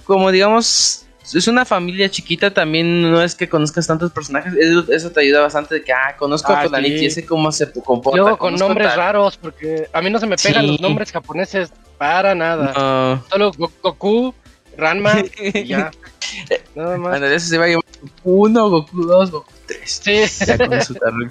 como 0.05 0.31
digamos, 0.33 1.07
es 1.35 1.49
una 1.49 1.65
familia 1.65 2.09
chiquita, 2.09 2.53
también 2.53 3.03
no 3.03 3.21
es 3.23 3.35
que 3.35 3.49
conozcas 3.49 3.87
tantos 3.87 4.13
personajes. 4.13 4.55
Eso, 4.55 4.93
eso 4.93 5.11
te 5.11 5.21
ayuda 5.21 5.41
bastante 5.43 5.77
de 5.77 5.83
que, 5.85 5.93
ah, 5.93 6.15
conozco 6.17 6.53
Ah, 6.53 6.61
a 6.61 6.63
Fulanito 6.65 6.99
sí. 6.99 7.07
y 7.07 7.11
sé 7.11 7.27
cómo 7.27 7.51
se 7.53 7.71
comporta. 7.73 8.17
Luego 8.19 8.39
con 8.39 8.55
nombres 8.55 8.89
tal. 8.89 8.97
raros, 8.99 9.37
porque 9.37 9.89
a 9.93 10.01
mí 10.03 10.11
no 10.11 10.19
se 10.21 10.27
me 10.27 10.37
pegan 10.37 10.63
Sí. 10.65 10.71
los 10.73 10.81
nombres 10.81 11.11
japoneses 11.13 11.73
para 11.99 12.35
nada. 12.35 12.73
No. 12.77 13.25
Solo 13.29 13.51
Go- 13.57 13.73
Goku, 13.83 14.35
Ranma 14.77 15.15
y 15.55 15.65
ya. 15.65 15.91
Nada 16.75 16.97
más. 16.99 17.11
Bueno, 17.13 17.27
de 17.29 17.35
eso 17.37 17.49
se 17.49 17.59
va 17.59 17.65
a 17.65 17.69
llamar 17.69 17.85
Goku 18.01 18.45
1, 18.47 18.71
Goku 18.71 19.03
2, 19.03 19.31
Goku 19.31 19.53
3. 19.67 19.91
Sí, 20.05 20.47
Ya 20.47 20.59
con 20.59 20.83
su 20.83 20.95
tarro. 20.95 21.29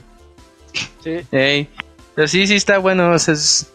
sí. 1.04 1.20
Ey, 1.32 1.70
Pero 2.16 2.28
sí, 2.28 2.48
sí 2.48 2.56
está 2.56 2.78
bueno. 2.78 3.12
o 3.12 3.20
sea, 3.20 3.34
es- 3.34 3.68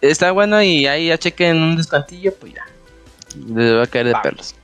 está 0.00 0.30
bueno 0.32 0.62
y 0.62 0.86
ahí 0.86 1.08
ya 1.08 1.18
chequen 1.18 1.56
un 1.56 1.76
descantillo, 1.76 2.34
pues 2.34 2.54
ya. 2.54 2.64
Les 3.54 3.74
va 3.74 3.82
a 3.84 3.86
caer 3.86 4.06
de 4.06 4.12
Va. 4.12 4.22
perros. 4.22 4.54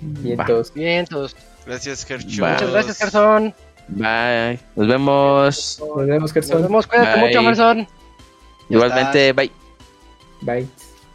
Vientos. 0.00 0.72
Vientos. 0.74 1.36
Gracias. 1.66 2.06
Va. 2.10 2.16
Muchas 2.52 2.70
gracias, 2.70 2.98
Gerson. 2.98 3.54
Bye. 3.88 4.60
Nos 4.76 4.86
vemos. 4.88 5.78
Nos 5.80 6.06
vemos, 6.06 6.20
Nos 6.22 6.32
Gerson. 6.32 6.62
vemos, 6.62 6.86
cuídate 6.86 7.18
Bye. 7.20 7.26
mucho, 7.28 7.42
Gerson. 7.42 7.88
Igualmente, 8.68 9.32
bye. 9.32 9.50
Bye. 10.42 10.68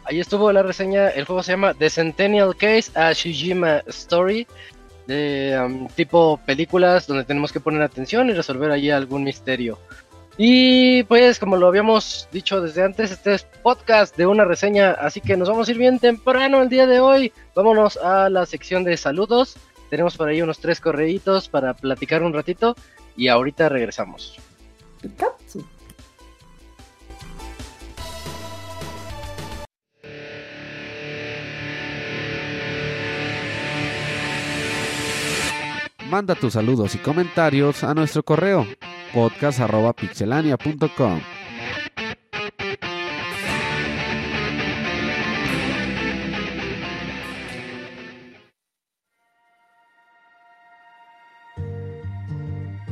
Ahí 0.04 0.20
estuvo 0.20 0.52
la 0.52 0.62
reseña. 0.62 1.08
El 1.08 1.24
juego 1.24 1.42
se 1.42 1.52
llama 1.52 1.74
The 1.74 1.88
Centennial 1.88 2.54
Case 2.56 2.90
a 2.94 3.12
Shijima 3.12 3.82
Story. 3.86 4.46
De 5.06 5.60
um, 5.62 5.86
tipo 5.88 6.40
películas 6.46 7.06
donde 7.06 7.24
tenemos 7.24 7.52
que 7.52 7.60
poner 7.60 7.82
atención 7.82 8.30
y 8.30 8.32
resolver 8.32 8.70
allí 8.70 8.90
algún 8.90 9.24
misterio. 9.24 9.78
Y 10.36 11.04
pues, 11.04 11.38
como 11.38 11.56
lo 11.56 11.68
habíamos 11.68 12.28
dicho 12.32 12.60
desde 12.60 12.82
antes, 12.82 13.12
este 13.12 13.34
es 13.34 13.44
podcast 13.62 14.16
de 14.16 14.26
una 14.26 14.44
reseña. 14.44 14.92
Así 14.92 15.20
que 15.20 15.36
nos 15.36 15.48
vamos 15.48 15.68
a 15.68 15.70
ir 15.70 15.78
bien 15.78 15.98
temprano 15.98 16.62
el 16.62 16.68
día 16.68 16.86
de 16.86 17.00
hoy. 17.00 17.32
Vámonos 17.54 17.96
a 17.98 18.28
la 18.28 18.44
sección 18.46 18.82
de 18.82 18.96
saludos. 18.96 19.56
Tenemos 19.90 20.16
por 20.16 20.28
ahí 20.28 20.42
unos 20.42 20.58
tres 20.58 20.80
correitos 20.80 21.48
para 21.48 21.74
platicar 21.74 22.22
un 22.22 22.32
ratito. 22.32 22.74
Y 23.16 23.28
ahorita 23.28 23.68
regresamos. 23.68 24.36
Pikachu. 25.00 25.64
Manda 36.14 36.36
tus 36.36 36.52
saludos 36.52 36.94
y 36.94 36.98
comentarios 36.98 37.82
a 37.82 37.92
nuestro 37.92 38.22
correo 38.22 38.64
podcast.pixelania.com. 39.12 41.20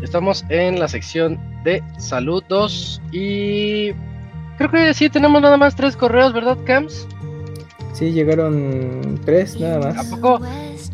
Estamos 0.03 0.45
en 0.49 0.81
la 0.81 0.89
sección 0.89 1.39
de 1.63 1.81
saludos 1.99 3.01
y 3.13 3.93
creo 4.59 4.73
que 4.73 4.93
sí 4.95 5.09
tenemos 5.09 5.41
nada 5.41 5.57
más 5.57 5.77
tres 5.77 5.97
correos, 5.97 6.33
¿verdad, 6.33 6.59
Cams? 6.67 7.07
Sí, 7.93 8.11
llegaron 8.11 9.21
tres 9.25 9.61
nada 9.61 9.91
¿A 9.91 9.95
más. 9.95 10.07
poco? 10.07 10.41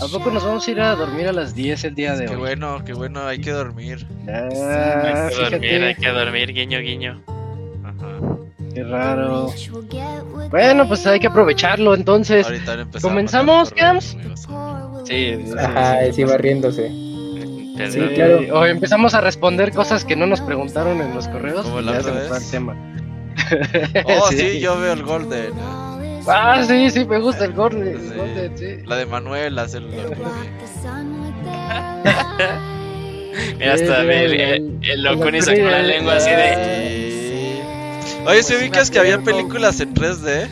¿A 0.01 0.07
poco 0.07 0.31
nos 0.31 0.45
vamos 0.45 0.67
a 0.67 0.71
ir 0.71 0.81
a 0.81 0.95
dormir 0.95 1.27
a 1.29 1.33
las 1.33 1.55
10 1.55 1.85
el 1.85 1.95
día 1.95 2.15
de 2.17 2.27
Qué 2.27 2.33
hoy? 2.35 2.39
bueno, 2.39 2.83
qué 2.85 2.93
bueno, 2.93 3.27
hay 3.27 3.41
que 3.41 3.51
dormir. 3.51 4.07
Ah, 4.29 5.29
hay 5.29 5.35
que 5.35 5.43
dormir, 5.51 5.83
hay 5.83 5.95
que 5.97 6.09
dormir, 6.11 6.53
guiño, 6.55 6.79
guiño. 6.81 7.21
Ajá. 7.85 8.19
qué 8.75 8.85
raro. 8.85 9.53
Bueno, 10.51 10.87
pues 10.87 11.07
hay 11.07 11.19
que 11.21 11.27
aprovecharlo 11.27 11.95
entonces. 11.95 12.47
¿comenzamos, 13.03 13.73
amigos. 13.73 14.17
Sí, 15.05 15.37
sí, 15.37 15.43
sí, 15.47 15.55
Ajá, 15.59 16.05
sí. 16.07 16.13
sí 16.13 16.25
va 16.25 16.37
riéndose. 16.37 16.89
Sí, 17.91 18.01
claro. 18.15 18.41
O 18.59 18.67
empezamos 18.67 19.15
a 19.15 19.21
responder 19.21 19.73
cosas 19.73 20.05
que 20.05 20.17
no 20.17 20.27
nos 20.27 20.41
preguntaron 20.41 21.01
en 21.01 21.15
los 21.15 21.29
correos. 21.29 21.65
Como 21.65 21.81
la 21.81 21.93
ya 21.93 21.99
otra 22.01 22.13
se 22.15 22.31
vez. 22.31 22.45
el 22.45 22.51
tema. 22.51 22.77
Oh, 24.05 24.29
sí, 24.31 24.59
yo 24.61 24.79
veo 24.81 24.93
el 24.93 25.03
Golden. 25.05 25.53
Ah, 26.29 26.63
sí, 26.67 26.91
sí, 26.91 27.05
me 27.05 27.19
gusta 27.19 27.45
el 27.47 27.55
Sí. 27.55 28.51
Sí. 28.57 28.83
La 28.87 28.97
de 28.97 29.07
Manuela, 29.07 29.69
se 29.69 29.81
lo 29.81 29.89
Mira, 33.59 33.75
hasta 33.75 34.01
el, 34.03 34.11
el- 34.11 34.41
el, 34.41 34.79
el 34.83 35.03
Locuni 35.03 35.41
Locuni 35.41 35.43
sacó 35.43 35.63
la 35.71 35.83
lengua 35.83 36.17
así 36.17 36.31
de. 36.31 37.63
Oye, 38.27 38.43
¿se 38.43 38.57
ubicas 38.57 38.91
que 38.91 38.99
había 38.99 39.19
películas 39.21 39.81
en 39.81 39.95
3D? 39.95 40.49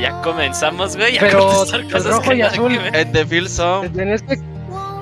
Ya, 0.00 0.20
comenzamos, 0.22 0.96
güey. 0.96 1.18
Pero 1.18 1.64
el 1.72 2.04
rojo 2.04 2.32
y 2.32 2.42
azul. 2.42 2.72
En 2.92 3.12
The 3.12 3.26
Field 3.26 3.48
Song. 3.48 3.86
En 3.98 4.08
este, 4.12 4.38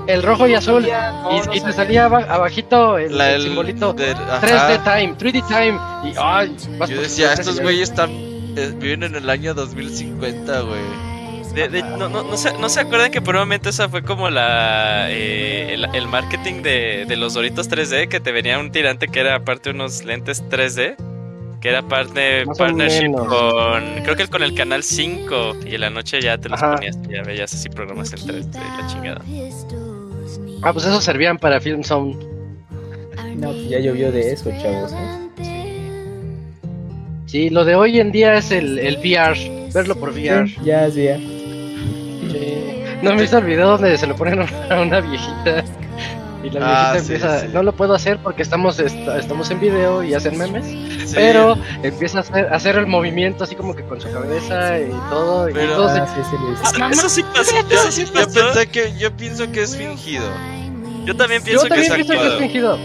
el 0.06 0.22
rojo 0.22 0.46
y 0.46 0.54
azul. 0.54 0.86
y, 0.86 1.56
y 1.58 1.60
te 1.60 1.72
salía 1.72 2.06
aba- 2.06 2.24
abajito 2.28 2.98
el, 2.98 3.16
La- 3.16 3.30
el 3.30 3.36
el- 3.36 3.42
simbolito. 3.48 3.92
de- 3.92 4.12
ajá. 4.12 4.40
3D 4.80 4.84
time, 4.84 5.14
3D 5.18 5.46
time. 5.48 5.78
Y 6.10 6.14
ay, 6.18 6.56
vas 6.78 6.88
Yo 6.90 7.00
decía, 7.00 7.32
estos 7.34 7.60
güeyes 7.60 7.90
están. 7.90 8.10
Eh, 8.56 8.72
viven 8.78 9.02
en 9.04 9.14
el 9.16 9.28
año 9.30 9.54
2050, 9.54 10.60
güey. 10.62 10.80
De- 11.54 11.68
de- 11.68 11.82
no, 11.82 12.08
no, 12.08 12.22
no, 12.22 12.36
se, 12.36 12.52
¿No 12.58 12.68
se 12.68 12.80
acuerdan 12.80 13.10
que 13.10 13.20
por 13.22 13.34
un 13.34 13.40
momento 13.40 13.68
esa 13.70 13.88
fue 13.88 14.02
como 14.02 14.28
la 14.30 15.10
eh, 15.10 15.74
el, 15.74 15.86
el 15.94 16.06
marketing 16.06 16.62
de, 16.62 17.04
de 17.08 17.16
los 17.16 17.34
Doritos 17.34 17.68
3D? 17.70 18.08
Que 18.08 18.20
te 18.20 18.32
venía 18.32 18.58
un 18.58 18.70
tirante 18.70 19.08
que 19.08 19.20
era 19.20 19.36
aparte 19.36 19.70
unos 19.70 20.04
lentes 20.04 20.44
3D. 20.48 20.96
Que 21.60 21.70
era 21.70 21.82
parte 21.82 22.44
partnership 22.56 23.10
con. 23.12 23.82
Creo 24.04 24.14
que 24.14 24.28
con 24.28 24.42
el 24.44 24.54
canal 24.54 24.84
5. 24.84 25.56
Y 25.66 25.74
en 25.74 25.80
la 25.80 25.90
noche 25.90 26.20
ya 26.20 26.38
te 26.38 26.48
los 26.48 26.62
Ajá. 26.62 26.76
ponías 26.76 26.96
y 27.08 27.14
ya 27.14 27.22
veías 27.22 27.52
así 27.52 27.68
programas 27.68 28.12
en 28.12 28.20
3D. 28.20 28.54
La 28.54 28.86
chingada. 28.86 29.22
Ah, 30.62 30.72
pues 30.72 30.84
esos 30.84 31.02
servían 31.02 31.38
para 31.38 31.60
Film 31.60 31.82
Zone. 31.82 32.16
No, 33.36 33.48
pues 33.52 33.68
ya 33.68 33.78
llovió 33.80 34.12
de 34.12 34.32
eso, 34.32 34.50
chavos. 34.60 34.92
¿eh? 34.92 35.27
Sí, 37.28 37.50
lo 37.50 37.64
de 37.64 37.74
hoy 37.76 38.00
en 38.00 38.10
día 38.10 38.34
es 38.38 38.50
el, 38.50 38.78
el 38.78 38.96
VR. 38.98 39.68
Verlo 39.72 39.94
por 39.96 40.10
VR. 40.10 40.48
Sí, 40.48 40.56
ya, 40.64 40.90
sí, 40.90 41.04
ya. 41.04 41.16
Sí. 41.18 42.82
No 43.02 43.14
me 43.14 43.20
visto 43.22 43.38
el 43.38 43.44
video 43.44 43.68
donde 43.72 43.96
se 43.98 44.06
lo 44.06 44.16
ponen 44.16 44.40
a 44.40 44.80
una 44.80 45.00
viejita. 45.00 45.62
Y 46.42 46.50
la 46.50 46.60
viejita 46.60 46.90
Ah, 46.90 46.92
sí, 46.94 46.98
empieza. 47.00 47.40
sí. 47.40 47.46
No 47.52 47.62
lo 47.62 47.72
puedo 47.72 47.94
hacer 47.94 48.18
porque 48.22 48.42
estamos, 48.42 48.78
est- 48.80 48.96
estamos 49.20 49.50
en 49.50 49.60
video 49.60 50.02
y 50.02 50.14
hacen 50.14 50.38
memes. 50.38 50.64
Sí. 51.08 51.14
Pero 51.14 51.56
empieza 51.82 52.18
a 52.18 52.20
hacer, 52.22 52.46
a 52.52 52.56
hacer 52.56 52.76
el 52.76 52.86
movimiento 52.86 53.44
así 53.44 53.54
como 53.56 53.74
que 53.76 53.82
con 53.82 54.00
su 54.00 54.10
cabeza 54.10 54.78
y 54.80 54.90
todo. 55.10 55.50
Y 55.50 55.52
Pero- 55.52 55.74
todo 55.76 55.94
se- 55.94 56.00
Ah, 56.00 56.06
sí, 56.06 56.22
sí, 56.30 56.36
lo 56.40 56.52
hice. 56.52 56.94
Eso, 56.98 57.08
sí 57.10 57.22
pasó. 57.34 57.56
Eso 57.70 57.92
sí 57.92 58.04
Yo 58.06 58.12
pasó. 58.14 58.40
pensé 58.52 58.66
que. 58.68 58.92
Yo 58.98 59.12
pienso 59.16 59.50
que 59.52 59.62
es 59.62 59.76
fingido. 59.76 60.24
Yo 61.04 61.14
también 61.16 61.40
Yo 61.42 61.46
pienso 61.46 61.62
que 61.64 61.68
también 61.70 61.92
es 61.92 61.94
pienso 62.06 62.12
que 62.22 62.28
es 62.28 62.34
fingido. 62.40 62.78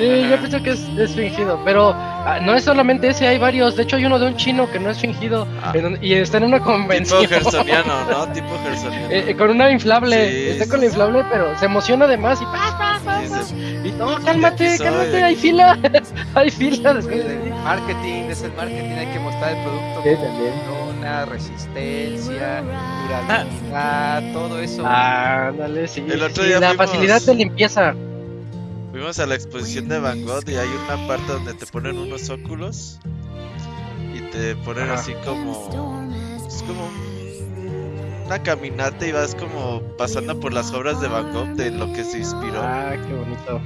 Sí, 0.00 0.20
Ajá. 0.22 0.30
yo 0.30 0.38
pienso 0.38 0.62
que 0.62 0.70
es, 0.70 0.80
es 0.98 1.14
fingido. 1.14 1.60
Pero 1.64 1.92
ah, 1.94 2.38
no 2.42 2.54
es 2.54 2.64
solamente 2.64 3.08
ese, 3.08 3.26
hay 3.28 3.38
varios. 3.38 3.76
De 3.76 3.82
hecho, 3.82 3.96
hay 3.96 4.04
uno 4.06 4.18
de 4.18 4.26
un 4.26 4.36
chino 4.36 4.70
que 4.70 4.78
no 4.80 4.90
es 4.90 4.98
fingido. 4.98 5.46
Ah. 5.62 5.72
en 5.74 5.98
y 6.02 6.14
está 6.14 6.38
en 6.38 6.44
una 6.44 6.58
Tipo 6.58 6.70
convención. 6.70 7.26
gersoniano, 7.26 8.04
¿no? 8.10 8.26
Tipo 8.32 8.48
gersoniano. 8.64 9.10
Eh, 9.10 9.24
eh, 9.28 9.36
con 9.36 9.50
una 9.50 9.70
inflable. 9.70 10.30
Sí, 10.30 10.48
está 10.50 10.64
sí, 10.64 10.70
con 10.70 10.80
la 10.80 10.86
sí. 10.86 10.90
inflable, 10.90 11.24
pero 11.30 11.58
se 11.58 11.64
emociona 11.66 12.04
además 12.06 12.40
y 12.40 12.44
¡paz, 12.46 12.74
paz, 12.78 13.02
paz, 13.04 13.22
Sí, 13.24 13.28
paz! 13.30 13.46
sí. 13.48 13.76
Y 13.88 13.92
no, 13.92 14.16
cálmate, 14.24 14.78
cálmate, 14.78 15.22
hay 15.22 15.36
fila. 15.36 15.78
hay 16.34 16.50
fila 16.50 16.94
después 16.94 17.24
de 17.26 17.34
ti. 17.36 17.50
marketing, 17.64 18.22
es 18.30 18.42
el 18.42 18.52
marketing, 18.52 18.90
hay 18.98 19.06
que 19.06 19.18
mostrar 19.20 19.52
el 19.56 19.62
producto 19.62 20.02
Sí, 20.02 20.08
como 20.16 20.26
también. 20.26 20.52
funciona, 20.66 21.24
resistencia, 21.26 22.62
durabilidad, 23.08 24.32
todo 24.32 24.58
eso. 24.60 24.82
Ah, 24.86 25.48
Ándale, 25.48 25.88
sí. 25.88 26.04
El 26.08 26.22
otro 26.22 26.42
sí, 26.42 26.48
día 26.48 26.60
la 26.60 26.68
fuimos- 26.70 26.86
facilidad 26.86 27.20
de 27.22 27.34
limpieza. 27.34 27.94
Fuimos 29.00 29.18
a 29.18 29.24
la 29.24 29.34
exposición 29.34 29.88
de 29.88 29.98
Van 29.98 30.26
Gogh 30.26 30.46
y 30.46 30.56
hay 30.56 30.68
una 30.68 31.06
parte 31.08 31.32
donde 31.32 31.54
te 31.54 31.64
ponen 31.64 31.96
unos 31.96 32.28
óculos 32.28 32.98
y 34.14 34.20
te 34.30 34.54
ponen 34.56 34.90
así 34.90 35.14
como. 35.24 36.06
Es 36.46 36.62
como 36.64 36.84
un- 36.84 38.26
una 38.26 38.42
caminata 38.42 39.06
y 39.06 39.12
vas 39.12 39.34
como 39.34 39.80
pasando 39.96 40.38
por 40.38 40.52
las 40.52 40.74
obras 40.74 41.00
de 41.00 41.08
Van 41.08 41.32
Gogh 41.32 41.48
de 41.56 41.70
lo 41.70 41.90
que 41.94 42.04
se 42.04 42.18
inspiró. 42.18 42.60
Ah, 42.62 42.92
qué 42.92 43.14
bonito. 43.14 43.62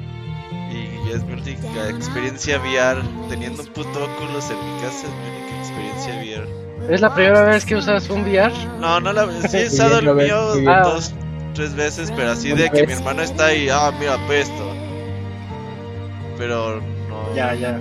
Y 0.70 1.10
es 1.10 1.24
mi 1.24 1.32
única 1.32 1.88
experiencia 1.88 2.60
VR. 2.60 3.02
Teniendo 3.28 3.62
un 3.64 3.68
puto 3.70 4.04
óculos 4.04 4.48
en 4.50 4.58
mi 4.58 4.80
casa, 4.82 5.08
es 5.08 5.14
mi 5.14 5.36
única 5.36 5.58
experiencia 5.58 6.14
VR. 6.14 6.94
¿Es 6.94 7.00
la 7.00 7.12
primera 7.12 7.42
vez 7.42 7.64
que 7.64 7.74
usas 7.74 8.08
un 8.08 8.22
VR? 8.22 8.54
No, 8.78 9.00
no 9.00 9.12
la 9.12 9.26
sí 9.48 9.56
he 9.56 9.66
usado 9.66 9.98
el 9.98 10.14
mío 10.14 10.54
dos, 10.84 11.12
tres 11.54 11.74
veces, 11.74 12.12
pero 12.14 12.30
así 12.30 12.52
de 12.52 12.70
que 12.70 12.86
mi 12.86 12.92
hermano 12.92 13.20
está 13.22 13.46
ahí, 13.46 13.68
ah, 13.68 13.90
mira, 13.98 14.16
pesto. 14.28 14.73
Pero 16.38 16.80
no. 17.08 17.34
Ya, 17.34 17.54
ya. 17.54 17.78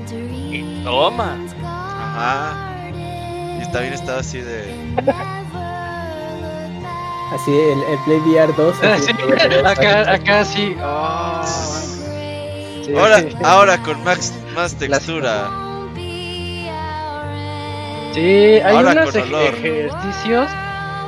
Toma. 0.84 1.38
Ajá. 1.63 2.53
Y 3.61 3.71
también 3.71 3.93
estaba 3.93 4.19
así 4.19 4.39
de. 4.39 4.93
Así, 7.34 7.51
el, 7.51 7.80
el 7.91 7.99
Play 8.05 8.19
VR 8.19 8.53
2. 8.55 8.75
Ah, 8.84 8.93
así, 8.93 9.05
sí, 9.07 9.13
pero- 9.27 9.67
acá, 9.67 10.11
acá 10.11 10.45
sí. 10.45 10.75
Oh. 10.81 11.41
Sí. 12.85 12.93
Ahora, 12.95 13.23
ahora 13.43 13.77
con 13.81 14.03
más, 14.03 14.34
más 14.55 14.75
textura. 14.75 15.49
Sí, 18.13 18.19
hay 18.21 18.75
ahora 18.75 18.91
unos 18.91 19.11
con 19.11 19.21
ej- 19.21 19.27
olor. 19.34 19.43
ejercicios 19.55 20.47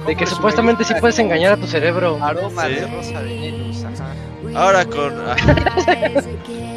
de 0.08 0.16
que 0.16 0.24
Pues, 0.26 0.30
supuestamente 0.32 0.84
sí 0.84 0.94
gusta 0.94 1.02
puedes 1.02 1.20
engañar 1.20 1.54
a 1.54 1.58
tu 1.58 1.68
cerebro. 1.68 2.18
Aroma 2.24 2.66
Sí. 2.66 2.74
de 2.74 2.88
rosa 2.88 3.22
de 3.22 3.40
Venus, 3.40 3.84
ajá. 3.84 4.60
Ahora 4.60 4.86
con. 4.86 5.14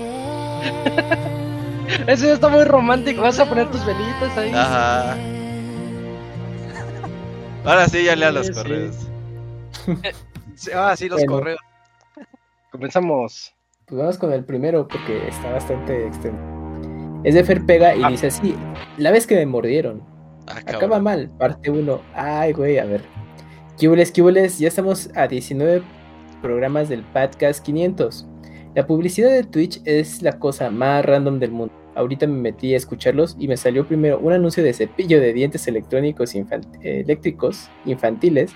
Eso 2.06 2.26
ya 2.26 2.34
está 2.34 2.48
muy 2.48 2.64
romántico. 2.64 3.22
Vas 3.22 3.38
a 3.40 3.46
poner 3.48 3.70
tus 3.70 3.84
velitas 3.84 4.36
ahí. 4.36 4.52
Ajá. 4.54 5.16
Ahora 7.64 7.86
sí, 7.88 8.04
ya 8.04 8.16
lea 8.16 8.30
los 8.32 8.46
Sí, 8.46 8.52
correos. 8.52 8.96
Sí, 10.54 10.70
Ah, 10.74 10.96
sí, 10.96 11.08
los 11.08 11.18
Bueno. 11.20 11.32
correos. 11.34 11.60
Comenzamos. 12.72 13.54
Pues 13.86 13.98
vamos 14.00 14.18
con 14.18 14.32
el 14.32 14.44
primero 14.44 14.86
porque 14.88 15.28
está 15.28 15.50
bastante 15.52 16.06
extenso. 16.06 16.42
Es 17.24 17.34
de 17.34 17.44
Fer 17.44 17.64
Pega 17.64 17.94
y 17.94 18.02
Ah. 18.02 18.08
dice 18.10 18.26
así: 18.26 18.54
La 18.96 19.10
vez 19.10 19.26
que 19.26 19.34
me 19.36 19.46
mordieron, 19.46 20.02
Ah, 20.48 20.58
acaba 20.66 20.98
mal, 20.98 21.30
parte 21.38 21.70
1. 21.70 22.00
Ay, 22.14 22.52
güey, 22.52 22.78
a 22.78 22.84
ver. 22.84 23.02
Kibules, 23.76 24.10
Kibules, 24.10 24.58
ya 24.58 24.68
estamos 24.68 25.10
a 25.14 25.26
19 25.28 25.82
programas 26.42 26.88
del 26.88 27.02
podcast 27.02 27.64
500. 27.64 28.26
La 28.74 28.86
publicidad 28.86 29.30
de 29.30 29.44
Twitch 29.44 29.80
es 29.84 30.22
la 30.22 30.38
cosa 30.38 30.70
más 30.70 31.04
random 31.04 31.38
del 31.38 31.50
mundo. 31.50 31.74
Ahorita 31.94 32.26
me 32.26 32.38
metí 32.40 32.74
a 32.74 32.76
escucharlos 32.76 33.34
y 33.38 33.48
me 33.48 33.56
salió 33.56 33.86
primero 33.86 34.18
un 34.20 34.32
anuncio 34.32 34.62
de 34.62 34.72
cepillo 34.72 35.20
de 35.20 35.32
dientes 35.32 35.66
electrónicos 35.66 36.34
eléctricos 36.82 37.68
infantiles 37.86 38.52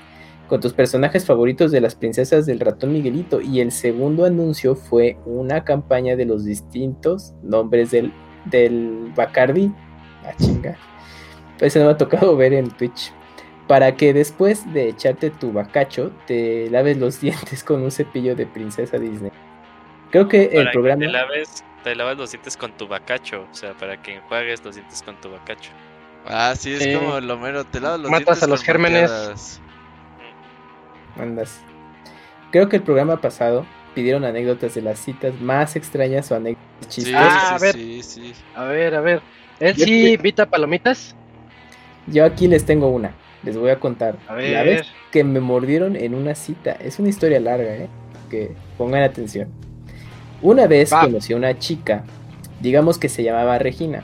con 0.48 0.60
tus 0.60 0.74
personajes 0.74 1.24
favoritos 1.24 1.72
de 1.72 1.80
las 1.80 1.94
princesas 1.94 2.46
del 2.46 2.60
ratón 2.60 2.92
Miguelito. 2.92 3.40
Y 3.40 3.60
el 3.60 3.72
segundo 3.72 4.24
anuncio 4.24 4.76
fue 4.76 5.16
una 5.24 5.64
campaña 5.64 6.14
de 6.14 6.26
los 6.26 6.44
distintos 6.44 7.34
nombres 7.42 7.90
del, 7.90 8.12
del 8.44 9.12
Bacardi. 9.16 9.72
Ah, 10.24 10.34
chinga. 10.38 10.76
Ese 11.60 11.78
no 11.78 11.86
me 11.86 11.92
ha 11.92 11.96
tocado 11.96 12.36
ver 12.36 12.52
en 12.52 12.70
Twitch. 12.70 13.12
Para 13.66 13.96
que 13.96 14.12
después 14.12 14.70
de 14.74 14.90
echarte 14.90 15.30
tu 15.30 15.52
bacacho, 15.52 16.12
te 16.26 16.68
laves 16.70 16.98
los 16.98 17.20
dientes 17.22 17.64
con 17.64 17.82
un 17.82 17.90
cepillo 17.90 18.36
de 18.36 18.46
princesa 18.46 18.98
Disney. 18.98 19.32
Creo 20.12 20.28
que 20.28 20.44
el 20.44 20.50
Para 20.52 20.64
que 20.66 20.72
programa. 20.72 21.00
te 21.00 21.08
laves, 21.08 21.64
te 21.82 21.94
lavas 21.96 22.16
los 22.16 22.30
dientes 22.30 22.56
con 22.56 22.70
tu 22.76 22.86
bacacho. 22.86 23.46
O 23.50 23.54
sea, 23.54 23.72
para 23.74 24.00
que 24.00 24.14
enjuagues 24.16 24.64
los 24.64 24.76
dientes 24.76 25.02
con 25.02 25.20
tu 25.20 25.30
bacacho. 25.30 25.70
Ah, 26.26 26.54
sí, 26.56 26.72
es 26.74 26.96
como 26.96 27.16
el 27.18 27.28
Homero. 27.30 27.64
Te 27.64 27.80
lavas 27.80 27.98
los 28.00 28.10
Matas 28.10 28.26
dientes 28.38 28.42
a 28.44 28.46
los 28.46 28.60
con 28.60 28.66
gérmenes. 28.66 29.10
malteadas. 29.10 29.60
Andas. 31.18 31.60
Creo 32.50 32.68
que 32.68 32.76
el 32.76 32.82
programa 32.82 33.20
pasado 33.20 33.66
pidieron 33.94 34.24
anécdotas 34.24 34.74
de 34.74 34.82
las 34.82 34.98
citas 34.98 35.38
más 35.40 35.76
extrañas 35.76 36.30
o 36.30 36.36
anécdotas 36.36 36.62
Sí, 36.88 37.02
chistosas. 37.04 37.32
Ah, 37.32 37.48
sí, 37.48 37.54
a 37.54 37.58
ver. 37.58 37.74
sí, 37.74 38.02
sí. 38.02 38.32
A 38.54 38.64
ver, 38.64 38.94
a 38.94 39.00
ver. 39.00 39.22
¿Él 39.60 39.76
sí 39.76 40.12
invita 40.14 40.46
palomitas? 40.46 41.14
Yo 42.06 42.24
aquí 42.24 42.48
les 42.48 42.64
tengo 42.66 42.88
una. 42.88 43.12
Les 43.42 43.56
voy 43.56 43.70
a 43.70 43.78
contar. 43.80 44.16
A 44.28 44.32
La 44.34 44.38
ver. 44.62 44.66
vez 44.66 44.86
que 45.10 45.24
me 45.24 45.40
mordieron 45.40 45.96
en 45.96 46.14
una 46.14 46.34
cita. 46.34 46.72
Es 46.72 46.98
una 46.98 47.08
historia 47.08 47.40
larga, 47.40 47.74
¿eh? 47.76 47.88
Que 48.30 48.52
pongan 48.78 49.02
atención. 49.02 49.48
Una 50.42 50.66
vez 50.66 50.90
conocí 50.90 51.32
a 51.32 51.36
una 51.36 51.58
chica, 51.58 52.04
digamos 52.60 52.98
que 52.98 53.08
se 53.08 53.22
llamaba 53.22 53.58
Regina. 53.58 54.02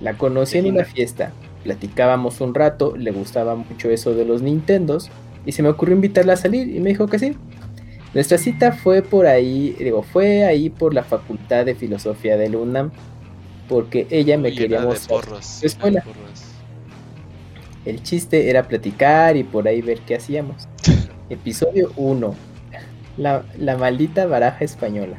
La 0.00 0.14
conocí 0.14 0.58
en 0.58 0.66
una 0.66 0.84
fiesta. 0.84 1.32
Platicábamos 1.64 2.40
un 2.40 2.54
rato, 2.54 2.96
le 2.96 3.10
gustaba 3.10 3.56
mucho 3.56 3.90
eso 3.90 4.14
de 4.14 4.24
los 4.24 4.40
Nintendos. 4.42 5.10
y 5.44 5.52
se 5.52 5.62
me 5.62 5.68
ocurrió 5.68 5.94
invitarla 5.94 6.34
a 6.34 6.36
salir 6.36 6.68
y 6.68 6.80
me 6.80 6.90
dijo 6.90 7.08
que 7.08 7.18
sí. 7.18 7.36
Nuestra 8.14 8.38
cita 8.38 8.72
fue 8.72 9.02
por 9.02 9.26
ahí, 9.26 9.76
digo, 9.78 10.02
fue 10.02 10.44
ahí 10.44 10.70
por 10.70 10.94
la 10.94 11.04
Facultad 11.04 11.66
de 11.66 11.74
Filosofía 11.74 12.36
del 12.36 12.56
UNAM, 12.56 12.90
porque 13.68 14.06
ella 14.10 14.38
me 14.38 14.54
quería 14.54 14.80
de 14.80 14.86
mostrar 14.86 15.20
porros, 15.20 15.44
su 15.46 15.66
llena 15.66 15.90
de 15.90 15.98
escuela. 15.98 16.04
El 17.84 18.02
chiste 18.02 18.48
era 18.50 18.66
platicar 18.68 19.36
y 19.36 19.44
por 19.44 19.68
ahí 19.68 19.82
ver 19.82 20.00
qué 20.00 20.16
hacíamos. 20.16 20.68
Episodio 21.30 21.92
1. 21.96 22.34
La, 23.18 23.44
la 23.58 23.76
maldita 23.76 24.26
baraja 24.26 24.64
española. 24.64 25.16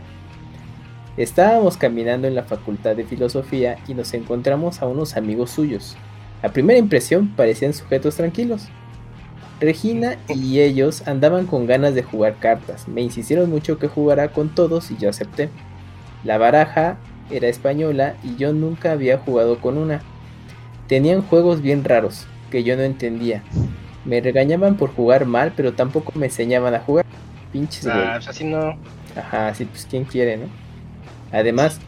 Estábamos 1.18 1.78
caminando 1.78 2.28
en 2.28 2.36
la 2.36 2.44
facultad 2.44 2.96
de 2.96 3.04
filosofía 3.04 3.78
y 3.88 3.94
nos 3.94 4.14
encontramos 4.14 4.82
a 4.82 4.88
unos 4.88 5.18
amigos 5.18 5.52
suyos. 5.52 5.98
A 6.42 6.50
primera 6.50 6.80
impresión 6.80 7.30
parecían 7.36 7.74
sujetos 7.74 8.16
tranquilos. 8.16 8.68
Regina 9.60 10.18
y 10.30 10.62
ellos 10.62 11.06
andaban 11.06 11.46
con 11.46 11.68
ganas 11.68 11.94
de 11.94 12.04
jugar 12.04 12.38
cartas. 12.40 12.88
Me 12.88 13.02
insistieron 13.02 13.50
mucho 13.50 13.78
que 13.78 13.90
jugara 13.90 14.30
con 14.30 14.56
todos 14.56 14.90
y 14.92 14.98
yo 14.98 15.10
acepté. 15.10 15.50
La 16.24 16.38
baraja 16.38 16.98
era 17.30 17.50
española 17.50 18.16
y 18.24 18.38
yo 18.38 18.54
nunca 18.54 18.94
había 18.94 19.18
jugado 19.18 19.60
con 19.60 19.78
una. 19.78 20.02
Tenían 20.88 21.22
juegos 21.22 21.62
bien 21.62 21.84
raros 21.84 22.26
que 22.50 22.64
yo 22.64 22.78
no 22.78 22.84
entendía. 22.84 23.44
Me 24.06 24.22
regañaban 24.22 24.78
por 24.78 24.94
jugar 24.96 25.26
mal, 25.26 25.52
pero 25.56 25.74
tampoco 25.74 26.14
me 26.16 26.28
enseñaban 26.28 26.74
a 26.74 26.80
jugar. 26.80 27.06
Pinches 27.52 27.84
güey. 27.84 27.98
Ah, 27.98 28.20
así 28.26 28.46
no. 28.46 28.78
Ajá, 29.16 29.54
sí, 29.54 29.66
pues 29.66 29.86
quién 29.90 30.06
quiere, 30.06 30.38
¿no? 30.38 30.46
Además, 31.32 31.80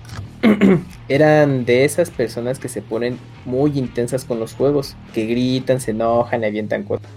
eran 1.09 1.65
de 1.65 1.85
esas 1.85 2.09
personas 2.09 2.59
que 2.59 2.69
se 2.69 2.81
ponen 2.81 3.18
muy 3.45 3.77
intensas 3.77 4.26
con 4.26 4.39
los 4.39 4.53
juegos, 4.53 4.95
que 5.13 5.26
gritan, 5.26 5.80
se 5.80 5.91
enojan, 5.91 6.41
le 6.41 6.47
avientan 6.47 6.84
cosas. 6.84 7.07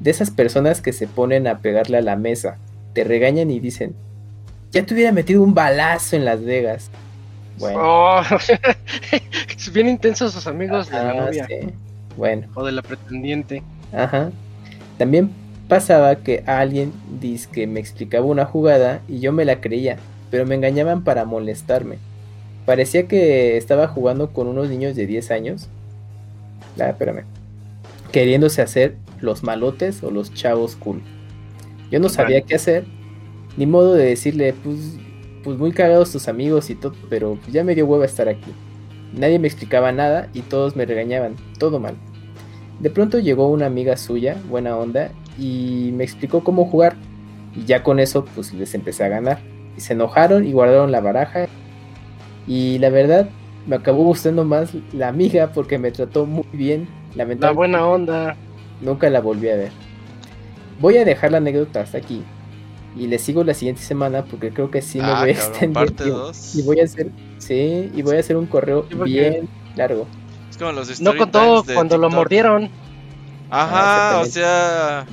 De 0.00 0.10
esas 0.10 0.30
personas 0.30 0.80
que 0.80 0.92
se 0.92 1.06
ponen 1.06 1.46
a 1.46 1.58
pegarle 1.58 1.98
a 1.98 2.02
la 2.02 2.16
mesa, 2.16 2.58
te 2.92 3.04
regañan 3.04 3.50
y 3.50 3.60
dicen, 3.60 3.94
ya 4.70 4.84
te 4.84 4.94
hubiera 4.94 5.12
metido 5.12 5.42
un 5.42 5.54
balazo 5.54 6.16
en 6.16 6.24
Las 6.24 6.42
Vegas. 6.44 6.90
Bueno, 7.58 7.80
Oh, 7.80 8.22
bien 9.72 9.88
intensos 9.88 10.32
sus 10.32 10.46
amigos 10.46 10.90
de 10.90 10.96
la 10.96 11.14
novia 11.14 11.46
sí. 11.46 11.68
Bueno, 12.16 12.48
o 12.54 12.64
de 12.64 12.72
la 12.72 12.82
pretendiente. 12.82 13.62
Ajá. 13.92 14.30
También 14.98 15.30
pasaba 15.68 16.16
que 16.16 16.42
alguien 16.46 16.92
dice 17.20 17.48
que 17.50 17.66
me 17.66 17.80
explicaba 17.80 18.24
una 18.24 18.44
jugada 18.44 19.00
y 19.08 19.20
yo 19.20 19.32
me 19.32 19.44
la 19.44 19.60
creía, 19.60 19.96
pero 20.34 20.46
me 20.46 20.56
engañaban 20.56 21.04
para 21.04 21.24
molestarme. 21.24 21.98
Parecía 22.66 23.06
que 23.06 23.56
estaba 23.56 23.86
jugando 23.86 24.32
con 24.32 24.48
unos 24.48 24.68
niños 24.68 24.96
de 24.96 25.06
10 25.06 25.30
años. 25.30 25.68
Ah, 26.76 26.88
espérame. 26.88 27.22
Queriéndose 28.10 28.60
hacer 28.60 28.96
los 29.20 29.44
malotes 29.44 30.02
o 30.02 30.10
los 30.10 30.34
chavos 30.34 30.74
cool. 30.74 31.02
Yo 31.88 32.00
no 32.00 32.08
sabía 32.08 32.40
qué 32.40 32.56
hacer, 32.56 32.84
ni 33.56 33.64
modo 33.64 33.94
de 33.94 34.06
decirle, 34.06 34.54
pues, 34.54 34.96
pues 35.44 35.56
muy 35.56 35.70
cagados 35.70 36.10
tus 36.10 36.26
amigos 36.26 36.68
y 36.68 36.74
todo, 36.74 36.94
pero 37.08 37.38
ya 37.52 37.62
me 37.62 37.76
dio 37.76 37.86
hueva 37.86 38.04
estar 38.04 38.28
aquí. 38.28 38.50
Nadie 39.12 39.38
me 39.38 39.46
explicaba 39.46 39.92
nada 39.92 40.30
y 40.34 40.40
todos 40.40 40.74
me 40.74 40.84
regañaban, 40.84 41.36
todo 41.60 41.78
mal. 41.78 41.94
De 42.80 42.90
pronto 42.90 43.20
llegó 43.20 43.46
una 43.52 43.66
amiga 43.66 43.96
suya, 43.96 44.36
buena 44.50 44.76
onda, 44.76 45.12
y 45.38 45.92
me 45.94 46.02
explicó 46.02 46.42
cómo 46.42 46.64
jugar. 46.64 46.96
Y 47.54 47.66
ya 47.66 47.84
con 47.84 48.00
eso, 48.00 48.24
pues 48.34 48.52
les 48.52 48.74
empecé 48.74 49.04
a 49.04 49.08
ganar. 49.08 49.53
Y 49.76 49.80
se 49.80 49.92
enojaron 49.94 50.46
y 50.46 50.52
guardaron 50.52 50.92
la 50.92 51.00
baraja. 51.00 51.46
Y 52.46 52.78
la 52.78 52.90
verdad, 52.90 53.28
me 53.66 53.76
acabó 53.76 54.04
gustando 54.04 54.44
más 54.44 54.70
la 54.92 55.08
amiga 55.08 55.50
porque 55.52 55.78
me 55.78 55.90
trató 55.90 56.26
muy 56.26 56.44
bien. 56.52 56.88
La 57.14 57.24
Lamentablemente, 57.24 57.56
buena 57.56 57.86
onda. 57.86 58.36
nunca 58.80 59.08
la 59.10 59.20
volví 59.20 59.48
a 59.48 59.56
ver. 59.56 59.72
Voy 60.80 60.96
a 60.98 61.04
dejar 61.04 61.32
la 61.32 61.38
anécdota 61.38 61.80
hasta 61.80 61.98
aquí. 61.98 62.22
Y 62.96 63.06
le 63.08 63.18
sigo 63.18 63.42
la 63.42 63.54
siguiente 63.54 63.82
semana 63.82 64.24
porque 64.24 64.50
creo 64.50 64.70
que 64.70 64.80
sí 64.82 64.98
me 64.98 65.04
Ah, 65.06 65.20
voy 65.20 65.30
a 65.30 65.34
cabrón, 65.34 65.50
extender. 65.52 65.96
dos. 65.96 66.54
Y 66.54 66.62
voy 66.62 66.80
a 66.80 66.84
hacer, 66.84 67.10
sí, 67.38 67.90
y 67.94 68.02
voy 68.02 68.16
a 68.16 68.20
hacer 68.20 68.36
un 68.36 68.46
correo 68.46 68.86
Sí, 68.88 68.94
bien 69.02 69.48
largo. 69.74 70.06
Es 70.50 70.56
como 70.56 70.70
los 70.72 71.00
No 71.00 71.16
contó 71.16 71.64
cuando 71.74 71.98
lo 71.98 72.08
mordieron. 72.10 72.70
Ajá, 73.50 74.18
Ah, 74.18 74.20
o 74.20 74.24
sea, 74.26 75.06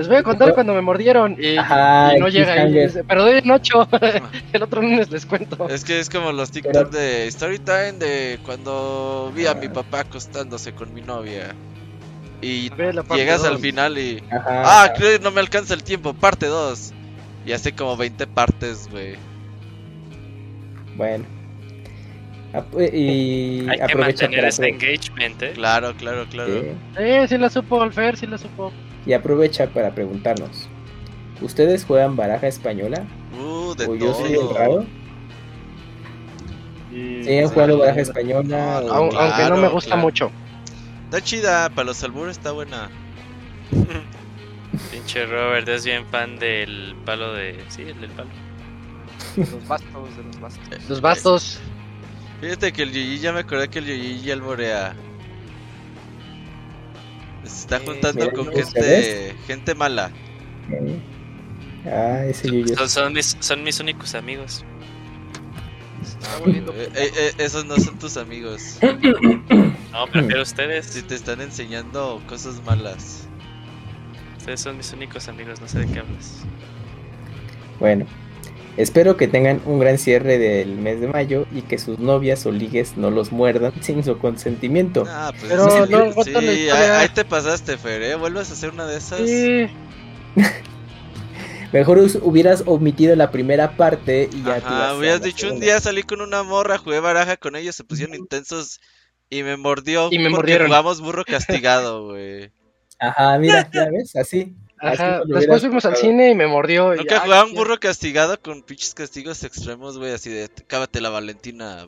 Les 0.00 0.08
voy 0.08 0.16
a 0.16 0.22
contar 0.22 0.54
cuando 0.54 0.72
me 0.72 0.80
mordieron. 0.80 1.36
Y, 1.38 1.58
Ajá, 1.58 2.16
y 2.16 2.20
no 2.20 2.28
llega 2.28 2.52
ahí. 2.54 2.60
cliffhanger. 2.62 2.86
dice, 2.88 3.04
Pero 3.04 3.22
doy 3.22 3.38
en 3.38 3.50
8. 3.50 3.88
El 4.54 4.62
otro 4.62 4.80
lunes 4.80 5.10
les 5.10 5.26
cuento. 5.26 5.68
es 5.68 5.84
que 5.84 6.00
es 6.00 6.08
como 6.08 6.32
los 6.32 6.50
TikTok 6.50 6.90
de 6.90 7.26
story 7.26 7.58
time 7.58 7.92
de 7.98 8.38
cuando 8.46 9.30
vi 9.36 9.44
a 9.46 9.52
mi 9.54 9.68
papá 9.68 10.00
acostándose 10.00 10.72
con 10.72 10.94
mi 10.94 11.02
novia. 11.02 11.54
Y 12.40 12.70
llegas 13.14 13.44
al 13.44 13.58
final 13.58 13.98
y 13.98 14.22
Ajá. 14.30 14.84
ah, 14.84 14.92
creo 14.96 15.18
que 15.18 15.22
no 15.22 15.30
me 15.30 15.40
alcanza 15.40 15.74
el 15.74 15.84
tiempo, 15.84 16.14
parte 16.14 16.46
2. 16.46 16.94
Y 17.44 17.52
hace 17.52 17.72
como 17.72 17.94
20 17.98 18.26
partes, 18.26 18.88
güey. 18.90 19.16
Bueno. 20.96 21.24
Ap- 22.54 22.74
Y 22.92 23.68
Hay 23.68 23.78
que 23.86 23.94
mantener 23.94 24.44
ese 24.46 24.66
engagement, 24.66 25.42
¿eh? 25.42 25.52
Claro, 25.54 25.92
claro, 25.96 26.24
claro. 26.30 26.52
Sí. 26.62 26.66
Eh, 26.98 27.26
sí 27.28 27.36
la 27.38 27.50
supo, 27.50 27.82
Alfer, 27.82 28.16
sí 28.16 28.26
la 28.26 28.38
supo. 28.38 28.72
Y 29.06 29.12
aprovecha 29.12 29.68
para 29.70 29.94
preguntarnos. 29.94 30.68
¿Ustedes 31.40 31.84
juegan 31.84 32.16
baraja 32.16 32.46
española? 32.48 33.04
Uh, 33.38 33.74
de 33.74 33.86
¿O 33.86 33.94
yo 33.96 34.12
soy 34.14 34.32
el 34.32 34.40
todo. 34.40 34.54
raro? 34.54 34.86
¿Sí 36.90 37.38
han 37.38 37.48
Sí, 37.48 37.54
jugado 37.54 37.78
baraja 37.78 38.00
española? 38.00 38.80
no, 38.84 38.92
Aun- 38.92 39.16
Aunque 39.16 39.48
no 39.48 39.56
me 39.56 39.68
gusta 39.68 39.90
claro. 39.90 40.02
mucho. 40.02 40.30
Está 41.04 41.20
chida, 41.22 41.70
para 41.70 41.86
los 41.86 42.02
albures 42.04 42.36
está 42.36 42.52
buena. 42.52 42.90
Pinche 44.92 45.26
Robert 45.26 45.68
es 45.68 45.84
bien 45.84 46.04
fan 46.06 46.38
del 46.38 46.94
palo 47.04 47.32
de. 47.34 47.58
Sí, 47.68 47.82
el 47.82 48.00
del 48.00 48.10
palo. 48.10 48.28
Los 49.36 49.66
bastos, 49.68 50.16
de 50.16 50.22
los 50.24 50.40
bastos. 50.40 50.88
Los 50.88 51.00
bastos. 51.00 51.60
Fíjate 52.40 52.72
que 52.72 52.82
el 52.84 52.92
Yuyi 52.92 53.18
ya 53.18 53.32
me 53.32 53.40
acordé 53.40 53.68
que 53.68 53.78
el 53.80 53.86
Yuyi 53.86 54.20
ya 54.22 54.34
alborea. 54.34 54.94
Se 57.50 57.60
está 57.62 57.76
Eh, 57.76 57.82
juntando 57.84 58.30
con 58.32 58.46
¿no 58.46 58.52
gente, 58.52 59.34
gente 59.46 59.74
mala. 59.74 60.10
Eh. 60.70 61.00
Ah, 61.86 62.24
ese. 62.24 62.48
Son, 62.74 62.88
son 62.88 63.12
mis, 63.12 63.36
son 63.40 63.62
mis 63.62 63.80
únicos 63.80 64.14
amigos. 64.14 64.64
Volviendo 66.40 66.72
eh, 66.74 66.88
eh, 66.94 67.32
esos 67.38 67.64
no 67.64 67.76
son 67.76 67.98
tus 67.98 68.16
amigos. 68.16 68.78
No, 69.92 70.06
prefiero 70.06 70.42
ustedes. 70.42 70.86
Si 70.86 71.02
te 71.02 71.16
están 71.16 71.40
enseñando 71.40 72.22
cosas 72.28 72.62
malas. 72.64 73.26
Ustedes 74.38 74.60
son 74.60 74.76
mis 74.76 74.92
únicos 74.92 75.26
amigos, 75.26 75.60
no 75.60 75.66
sé 75.66 75.80
de 75.80 75.92
qué 75.92 75.98
hablas. 75.98 76.44
Bueno, 77.80 78.06
espero 78.76 79.16
que 79.16 79.28
tengan 79.28 79.60
un 79.66 79.78
gran 79.78 79.98
cierre 79.98 80.38
del 80.38 80.76
mes 80.76 81.00
de 81.00 81.08
mayo 81.08 81.46
y 81.52 81.62
que 81.62 81.78
sus 81.78 81.98
novias 81.98 82.46
o 82.46 82.52
ligues 82.52 82.96
no 82.96 83.10
los 83.10 83.32
muerdan 83.32 83.72
sin 83.82 84.04
su 84.04 84.18
consentimiento. 84.18 85.04
Ah, 85.08 85.32
pues 85.38 85.50
Pero 85.50 85.86
sí, 85.86 85.92
no, 85.92 86.22
sí, 86.24 86.68
ahí, 86.70 87.08
te 87.08 87.24
pasaste, 87.24 87.76
Fer, 87.76 88.02
¿eh? 88.02 88.14
¿Vuelves 88.14 88.50
a 88.50 88.54
hacer 88.54 88.70
una 88.70 88.86
de 88.86 88.98
esas? 88.98 89.20
Sí. 89.20 89.66
Mejor 91.72 91.98
hubieras 92.22 92.64
omitido 92.66 93.14
la 93.14 93.30
primera 93.30 93.76
parte 93.76 94.28
y 94.32 94.42
ya 94.42 94.56
Ajá, 94.56 94.90
a 94.90 94.96
hubieras 94.96 95.22
dicho 95.22 95.48
un 95.52 95.60
día 95.60 95.80
salí 95.80 96.02
con 96.02 96.20
una 96.20 96.42
morra, 96.42 96.78
jugué 96.78 96.98
baraja 96.98 97.36
con 97.36 97.54
ellos, 97.54 97.76
se 97.76 97.84
pusieron 97.84 98.16
intensos 98.16 98.80
y 99.28 99.44
me 99.44 99.56
mordió 99.56 100.08
Y 100.10 100.18
me 100.18 100.24
porque 100.24 100.36
mordieron. 100.36 100.66
jugamos 100.66 101.00
burro 101.00 101.24
castigado, 101.24 102.08
güey. 102.08 102.50
Ajá, 102.98 103.38
mira, 103.38 103.70
ya 103.72 103.88
ves, 103.88 104.16
así. 104.16 104.54
Ajá. 104.80 105.22
Después 105.26 105.60
fuimos 105.60 105.84
al 105.84 105.96
cine 105.96 106.30
y 106.30 106.34
me 106.34 106.46
mordió. 106.46 106.94
y- 106.94 106.98
Nunca 106.98 107.20
jugaban 107.20 107.48
ya. 107.48 107.54
burro 107.54 107.78
castigado 107.78 108.40
con 108.40 108.62
pinches 108.62 108.94
castigos 108.94 109.44
extremos, 109.44 109.98
güey, 109.98 110.12
así 110.12 110.30
de 110.30 110.48
cábate 110.66 111.00
la 111.00 111.10
Valentina, 111.10 111.86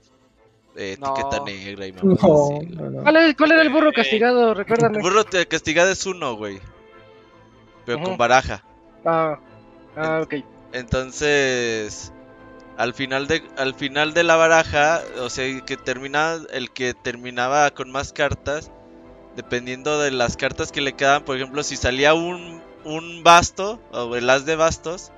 eh, 0.77 0.97
No. 1.01 1.15
etiqueta 1.15 1.43
negra 1.45 1.87
y 1.87 1.93
mamá. 1.93 2.03
No, 2.05 2.15
así, 2.15 2.55
güey. 2.55 2.67
no, 2.69 2.91
no. 2.91 3.03
¿Cuál, 3.03 3.17
es- 3.17 3.37
cuál 3.37 3.53
era 3.53 3.63
el 3.63 3.71
burro 3.71 3.93
castigado? 3.93 4.55
Recuérdame. 4.55 5.01
Burro 5.01 5.25
castigado 5.49 5.91
es 5.91 6.05
uno, 6.07 6.37
güey. 6.37 6.61
Pero 7.87 8.01
con 8.03 8.17
baraja. 8.17 8.63
Ah, 9.05 9.39
ah, 9.97 10.21
ok. 10.23 10.35
Entonces, 10.73 12.13
al 12.77 12.95
final 12.95 13.27
de 13.27 13.43
al 13.57 13.75
final 13.75 14.15
de 14.15 14.23
la 14.23 14.37
baraja, 14.37 15.01
o 15.21 15.29
sea, 15.31 15.61
que 15.63 15.77
termina 15.77 16.39
el 16.53 16.71
que 16.71 16.95
terminaba 16.95 17.71
con 17.73 17.91
más 17.91 18.13
cartas, 18.13 18.71
dependiendo 19.37 19.99
de 20.01 20.11
las 20.13 20.37
cartas 20.37 20.71
que 20.73 20.81
le 20.81 20.93
quedaban, 20.95 21.25
por 21.25 21.37
ejemplo, 21.37 21.63
si 21.65 21.77
salía 21.77 22.15
un 22.15 22.62
un 22.85 23.23
basto 23.23 23.81
o 23.93 24.15
el 24.17 24.29
as 24.31 24.45
de 24.47 24.57
bastos, 24.57 25.13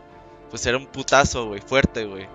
pues 0.50 0.64
era 0.66 0.76
un 0.78 0.86
putazo, 0.86 1.46
güey, 1.46 1.60
fuerte, 1.60 2.04
güey. 2.04 2.28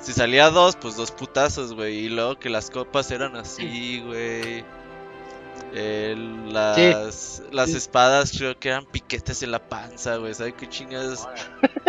Si 0.00 0.12
salía 0.12 0.50
dos, 0.50 0.76
pues 0.76 0.96
dos 0.96 1.12
putazos, 1.12 1.74
güey, 1.74 1.96
y 2.06 2.08
luego 2.08 2.38
que 2.38 2.50
las 2.50 2.70
copas 2.70 3.10
eran 3.12 3.36
así, 3.36 4.00
güey. 4.04 4.64
Las, 6.52 7.42
las 7.50 7.70
Sí. 7.70 7.76
espadas 7.76 8.32
creo 8.36 8.58
que 8.58 8.68
eran 8.68 8.84
piquetes 8.86 9.42
en 9.42 9.52
la 9.52 9.58
panza, 9.68 10.16
güey. 10.16 10.34
¿Sabes 10.34 10.54
qué 10.58 10.68
chingas? 10.68 11.26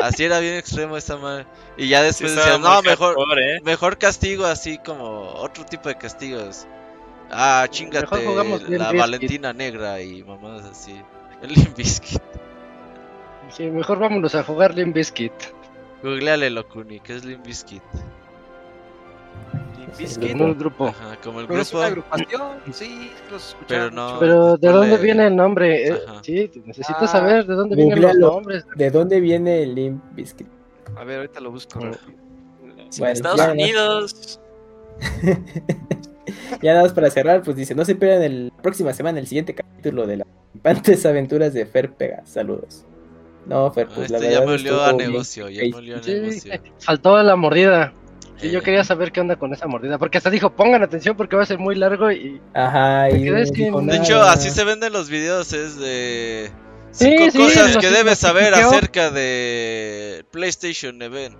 Así 0.01 0.23
era 0.23 0.39
bien 0.39 0.55
extremo 0.55 0.95
esta 0.97 1.17
madre. 1.17 1.47
Y 1.77 1.87
ya 1.89 1.99
Sí, 1.99 2.05
después 2.05 2.31
estaba 2.31 2.57
decían, 2.57 2.61
no, 2.61 2.81
mejor, 2.81 3.15
hardcore, 3.15 3.57
¿eh? 3.57 3.61
mejor 3.63 3.97
castigo 3.97 4.45
así 4.45 4.77
como 4.79 5.21
otro 5.33 5.65
tipo 5.65 5.89
de 5.89 5.97
castigos. 5.97 6.67
Ah, 7.31 7.65
chingate 7.69 8.05
Mejor 8.15 8.69
la. 8.69 8.91
Valentina 8.93 9.53
negra 9.53 10.01
y 10.01 10.23
mamadas 10.23 10.65
así. 10.65 11.01
El 11.41 11.49
Limp 11.53 11.75
Bizkit. 11.75 12.21
Sí, 13.55 13.69
mejor 13.69 13.99
vámonos 13.99 14.33
a 14.35 14.43
jugar 14.43 14.73
Limp 14.75 14.95
Bizkit. 14.95 15.31
Googleale 16.01 16.49
Locuni, 16.49 16.99
¿qué 16.99 17.15
es 17.15 17.23
Limp 17.25 17.45
Bizkit? 17.45 17.81
Limp 19.79 19.93
Sí, 19.93 20.03
Bizkit. 20.03 20.31
Como 20.33 20.45
un 20.45 20.57
grupo. 20.57 20.87
Ajá, 20.87 21.17
como 21.23 21.39
el 21.41 21.47
Pero 21.47 21.61
es 21.61 21.69
grupo. 21.69 21.77
una 21.79 21.87
agrupación, 21.87 22.41
sí, 22.71 23.11
los 23.31 23.49
escuchaba 23.49 23.67
Pero 23.67 23.91
no-. 23.91 24.19
Pero 24.19 24.57
¿de 24.57 24.67
dónde 24.69 24.97
viene 24.97 25.27
el 25.27 25.35
nombre? 25.35 25.87
Eh, 25.87 25.99
Ajá. 26.07 26.19
sí, 26.23 26.51
necesito 26.65 26.99
Ah, 27.01 27.07
saber 27.07 27.45
de 27.45 27.53
dónde 27.53 27.75
vienen 27.75 28.01
los 28.01 28.15
nombres. 28.15 28.65
¿De 28.75 28.89
dónde 28.89 29.19
viene 29.21 29.63
el 29.63 29.75
Limp 29.75 30.03
Bizkit? 30.13 30.47
A 30.95 31.03
ver, 31.03 31.17
ahorita 31.17 31.39
lo 31.39 31.51
busco. 31.51 31.79
Sí, 32.89 32.99
Bueno, 33.01 33.13
Estados. 33.13 33.47
Unidos. 33.51 34.39
ya 36.61 36.71
nada 36.73 36.83
más 36.83 36.93
para 36.93 37.09
cerrar, 37.09 37.41
pues 37.43 37.55
dice, 37.55 37.73
no 37.75 37.85
se 37.85 37.95
pierdan 37.95 38.23
el 38.23 38.47
la 38.47 38.61
próxima 38.61 38.93
semana 38.93 39.19
el 39.19 39.27
siguiente 39.27 39.53
capítulo 39.55 40.05
de 40.07 40.17
las 40.17 41.05
aventuras 41.05 41.53
de 41.53 41.65
Fer 41.65 41.93
Pega. 41.93 42.25
Saludos. 42.25 42.85
No, 43.45 43.71
Fer, 43.71 43.87
Ah, 43.89 43.93
pues 43.95 44.09
la 44.09 44.17
este 44.17 44.29
verdad 44.29 44.41
ya 44.41 44.47
me 44.47 44.53
olió 44.53 44.81
a 44.83 44.93
bien. 44.93 45.11
negocio, 45.11 45.49
ya 45.49 45.61
me 45.63 45.75
olió 45.75 45.97
a 45.97 46.03
Sí, 46.03 46.13
negocio. 46.13 46.53
faltó 46.79 47.21
la 47.21 47.35
mordida. 47.35 47.93
Sí, 48.37 48.49
yo 48.51 48.59
Eh, 48.59 48.61
quería 48.63 48.83
saber 48.83 49.11
qué 49.11 49.21
onda 49.21 49.35
con 49.35 49.53
esa 49.53 49.67
mordida. 49.67 49.97
Porque 49.97 50.17
hasta 50.17 50.29
dijo, 50.29 50.49
pongan 50.55 50.81
atención 50.83 51.15
porque 51.15 51.35
va 51.35 51.43
a 51.43 51.45
ser 51.45 51.59
muy 51.59 51.75
largo 51.75 52.11
y... 52.11 52.41
Ajá, 52.53 53.09
y 53.09 53.23
De 53.23 53.95
hecho, 53.97 54.21
así 54.21 54.49
se 54.49 54.63
venden 54.63 54.91
los 54.93 55.09
videos, 55.09 55.53
es 55.53 55.77
de... 55.77 56.51
Sí, 56.91 57.05
Cinco 57.17 57.31
sí, 57.31 57.37
cosas 57.39 57.73
los- 57.75 57.77
que 57.83 57.89
debes 57.89 58.19
saber 58.19 58.53
acerca 58.53 59.09
de 59.11 60.25
PlayStation 60.31 61.01
Event. 61.01 61.35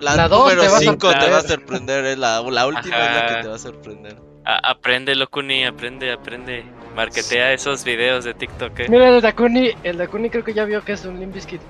La, 0.00 0.16
La 0.16 0.28
número 0.28 0.62
te 0.62 0.68
va 0.68 0.76
a 0.78 0.80
5 0.80 1.10
te 1.18 1.30
va 1.30 1.38
a 1.38 1.42
sorprender. 1.42 2.04
es 2.06 2.18
la, 2.18 2.40
la 2.42 2.66
última 2.66 2.96
es 2.96 3.14
la 3.14 3.26
que 3.26 3.42
te 3.42 3.48
va 3.48 3.54
a 3.54 3.58
sorprender. 3.58 4.16
A- 4.44 4.70
aprende, 4.70 5.14
Locuni, 5.14 5.64
aprende, 5.64 6.12
aprende. 6.12 6.64
Marketea 6.94 7.52
esos 7.52 7.84
videos 7.84 8.24
de 8.24 8.34
TikTok. 8.34 8.80
eh. 8.80 8.86
Mira, 8.88 9.08
el 9.08 9.20
Dakuni, 9.20 9.70
el 9.82 9.98
Dakuni 9.98 10.30
creo 10.30 10.44
que 10.44 10.54
ya 10.54 10.64
vio 10.64 10.82
que 10.84 10.92
es 10.92 11.04
un 11.04 11.18
Limp 11.18 11.34
Bizkit. 11.34 11.60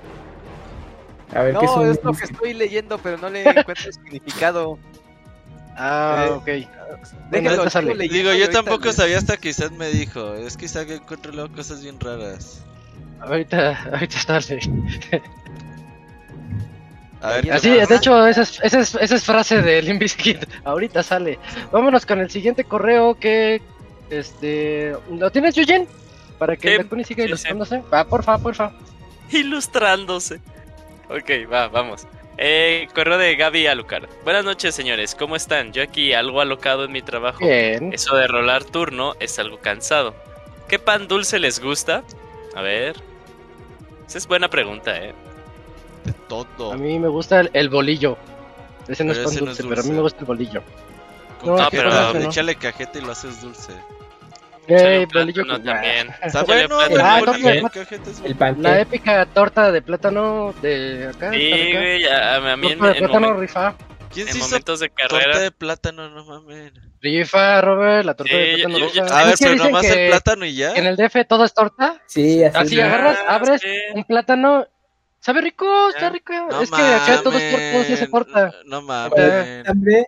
A 1.35 1.43
ver, 1.43 1.57
¿qué 1.59 1.65
es 1.65 1.71
No, 1.71 1.81
un 1.83 1.91
es 1.91 2.05
lo 2.05 2.13
que 2.13 2.25
estoy 2.25 2.55
leyendo, 2.55 2.99
pero 2.99 3.17
no 3.19 3.29
le 3.31 3.43
encuentro 3.49 3.91
significado. 3.93 4.79
Ah, 5.77 6.27
Eh, 6.29 6.31
ok. 6.33 6.47
Déjenlo, 7.31 7.51
ahorita 7.51 7.71
sale. 7.71 7.87
sigo 7.89 7.99
leyendo 7.99 8.31
Digo, 8.31 8.33
yo 8.45 8.51
tampoco 8.51 8.93
sabía 8.93 9.19
hasta 9.19 9.37
que 9.37 9.49
Isaac 9.49 9.73
me 9.73 9.89
dijo. 9.89 10.35
Es 10.35 10.57
que 10.57 10.67
Isaac 10.67 10.91
encuentra 10.91 11.33
luego 11.33 11.53
cosas 11.55 11.83
bien 11.83 11.99
raras. 11.99 12.63
Ahorita, 13.21 13.83
ahorita 13.93 14.19
sale. 14.21 14.61
A 17.23 17.29
ver, 17.33 17.45
¿qué 17.45 17.53
Así, 17.53 17.71
de 17.71 17.95
hecho, 17.97 18.27
esa 18.27 18.43
es, 18.43 18.61
esa 18.63 18.81
es, 18.81 18.95
esa 18.97 19.15
es 19.17 19.25
frase 19.25 19.63
de 19.63 19.81
Limp 19.81 20.01
Bizkit. 20.01 20.45
Ahorita 20.65 21.03
sale. 21.03 21.39
Vámonos 21.73 22.05
con 22.05 22.21
el 22.21 22.31
siguiente 22.31 22.65
correo 22.65 23.15
que... 23.19 23.63
Este... 24.11 24.97
¿Lo 25.11 25.31
tienes, 25.31 25.55
Yuyen? 25.55 25.89
Para 26.39 26.57
que 26.57 26.77
el 26.77 26.83
Dakuni 26.83 27.05
siga 27.05 27.23
sí, 27.23 27.29
ilustrándose. 27.29 27.83
Va, 27.93 28.05
porfa, 28.05 28.39
porfa. 28.39 28.73
Ilustrándose. 29.31 30.41
Ok, 31.09 31.51
va, 31.53 31.69
vamos. 31.69 32.07
Eh, 32.37 32.89
correo 32.95 33.19
de 33.19 33.37
Gaby 33.37 33.67
Alucard. 33.69 34.09
Buenas 34.25 34.45
noches, 34.45 34.75
señores. 34.75 35.15
¿Cómo 35.15 35.37
están? 35.37 35.73
Yo 35.73 35.83
aquí 35.83 36.13
algo 36.13 36.41
alocado 36.41 36.85
en 36.85 36.93
mi 36.93 37.03
trabajo. 37.03 37.39
Bien. 37.39 37.93
Eso 37.93 38.17
de 38.17 38.27
rolar 38.27 38.65
turno 38.65 39.15
es 39.21 39.39
algo 39.39 39.59
cansado. 39.59 40.15
¿Qué 40.69 40.79
pan 40.79 41.07
dulce 41.07 41.39
les 41.39 41.61
gusta? 41.61 42.03
A 42.55 42.63
ver. 42.63 42.97
Esa 44.07 44.19
es 44.19 44.27
buena 44.27 44.49
pregunta, 44.49 44.99
eh. 44.99 45.15
De 46.05 46.13
todo. 46.29 46.73
A 46.73 46.77
mí 46.77 46.99
me 46.99 47.09
gusta 47.09 47.41
el, 47.41 47.51
el 47.53 47.69
bolillo. 47.69 48.19
Ese 48.89 49.05
no 49.05 49.13
Pero 49.13 49.21
es 49.21 49.27
pan 49.27 49.35
ese 49.35 49.45
no 49.45 49.51
es 49.53 49.59
dulce, 49.59 49.69
pero 49.69 49.81
a 49.81 49.85
mí 49.85 49.93
me 49.93 50.01
gusta 50.03 50.21
el 50.21 50.27
bolillo. 50.27 50.63
Con 51.45 51.53
no, 51.57 51.59
cajeta, 51.65 51.83
pero- 52.11 52.19
le 52.21 52.25
échale 52.27 52.55
cajeta 52.57 52.99
y 52.99 53.03
lo 53.03 53.13
haces 53.13 53.41
dulce. 53.41 53.73
Bolillo 54.67 55.43
plátano 55.45 55.63
también. 55.63 56.09
Bueno, 56.47 56.79
plátano. 56.79 56.79
Ah, 57.05 57.19
el 57.19 57.25
torta 57.25 57.39
bueno. 57.43 58.63
La 58.63 58.81
épica 58.81 59.27
torta 59.27 59.71
de 59.73 59.83
plátano 59.83 60.55
de 60.63 61.11
acá. 61.15 61.31
Sí, 61.33 61.51
güey, 61.73 62.07
a, 62.07 62.37
a 62.53 62.57
mí 62.57 62.73
en, 62.73 62.79
Torta 62.79 62.95
de 62.95 62.99
plátano 63.01 63.35
rifa. 63.35 63.75
¿Quién 64.13 64.27
en 64.29 64.33
se 64.33 64.39
hizo 64.39 64.49
momentos 64.49 64.81
de 64.81 64.89
torta 64.89 65.19
carrera. 65.19 65.39
de 65.41 65.51
plátano? 65.51 66.09
No 66.09 66.25
mames. 66.25 66.73
Rifa, 67.03 67.61
Robert, 67.61 68.07
la 68.07 68.15
torta 68.15 68.33
Sí, 68.33 68.39
de 68.39 68.55
plátano 68.55 68.79
yo- 68.79 68.93
yo- 68.93 69.15
A 69.15 69.25
ver, 69.25 69.35
pero 69.39 69.55
nomás 69.57 69.85
el 69.85 70.09
plátano 70.09 70.45
y 70.47 70.55
ya. 70.55 70.73
En 70.75 70.87
el 70.87 70.97
DF 70.97 71.25
todo 71.29 71.45
es 71.45 71.53
torta. 71.53 72.01
Sí, 72.07 72.43
así. 72.43 72.57
Así 72.57 72.79
es. 72.79 72.85
agarras, 72.87 73.19
Ah, 73.29 73.35
abres 73.35 73.61
sí. 73.61 73.69
un 73.95 74.05
plátano. 74.05 74.67
Sabe 75.21 75.41
rico, 75.43 75.67
está 75.89 76.01
Ya. 76.03 76.11
rico. 76.11 76.33
No 76.51 76.61
es 76.63 76.71
que 76.71 76.83
acá 76.83 77.23
todo 77.23 77.37
es 77.37 77.51
torta, 77.51 77.73
todo 77.73 77.97
se 77.97 78.07
torta. 78.09 78.53
No 78.65 78.87
Para 78.87 79.09
mames. 79.11 79.69
hambre, 79.69 80.07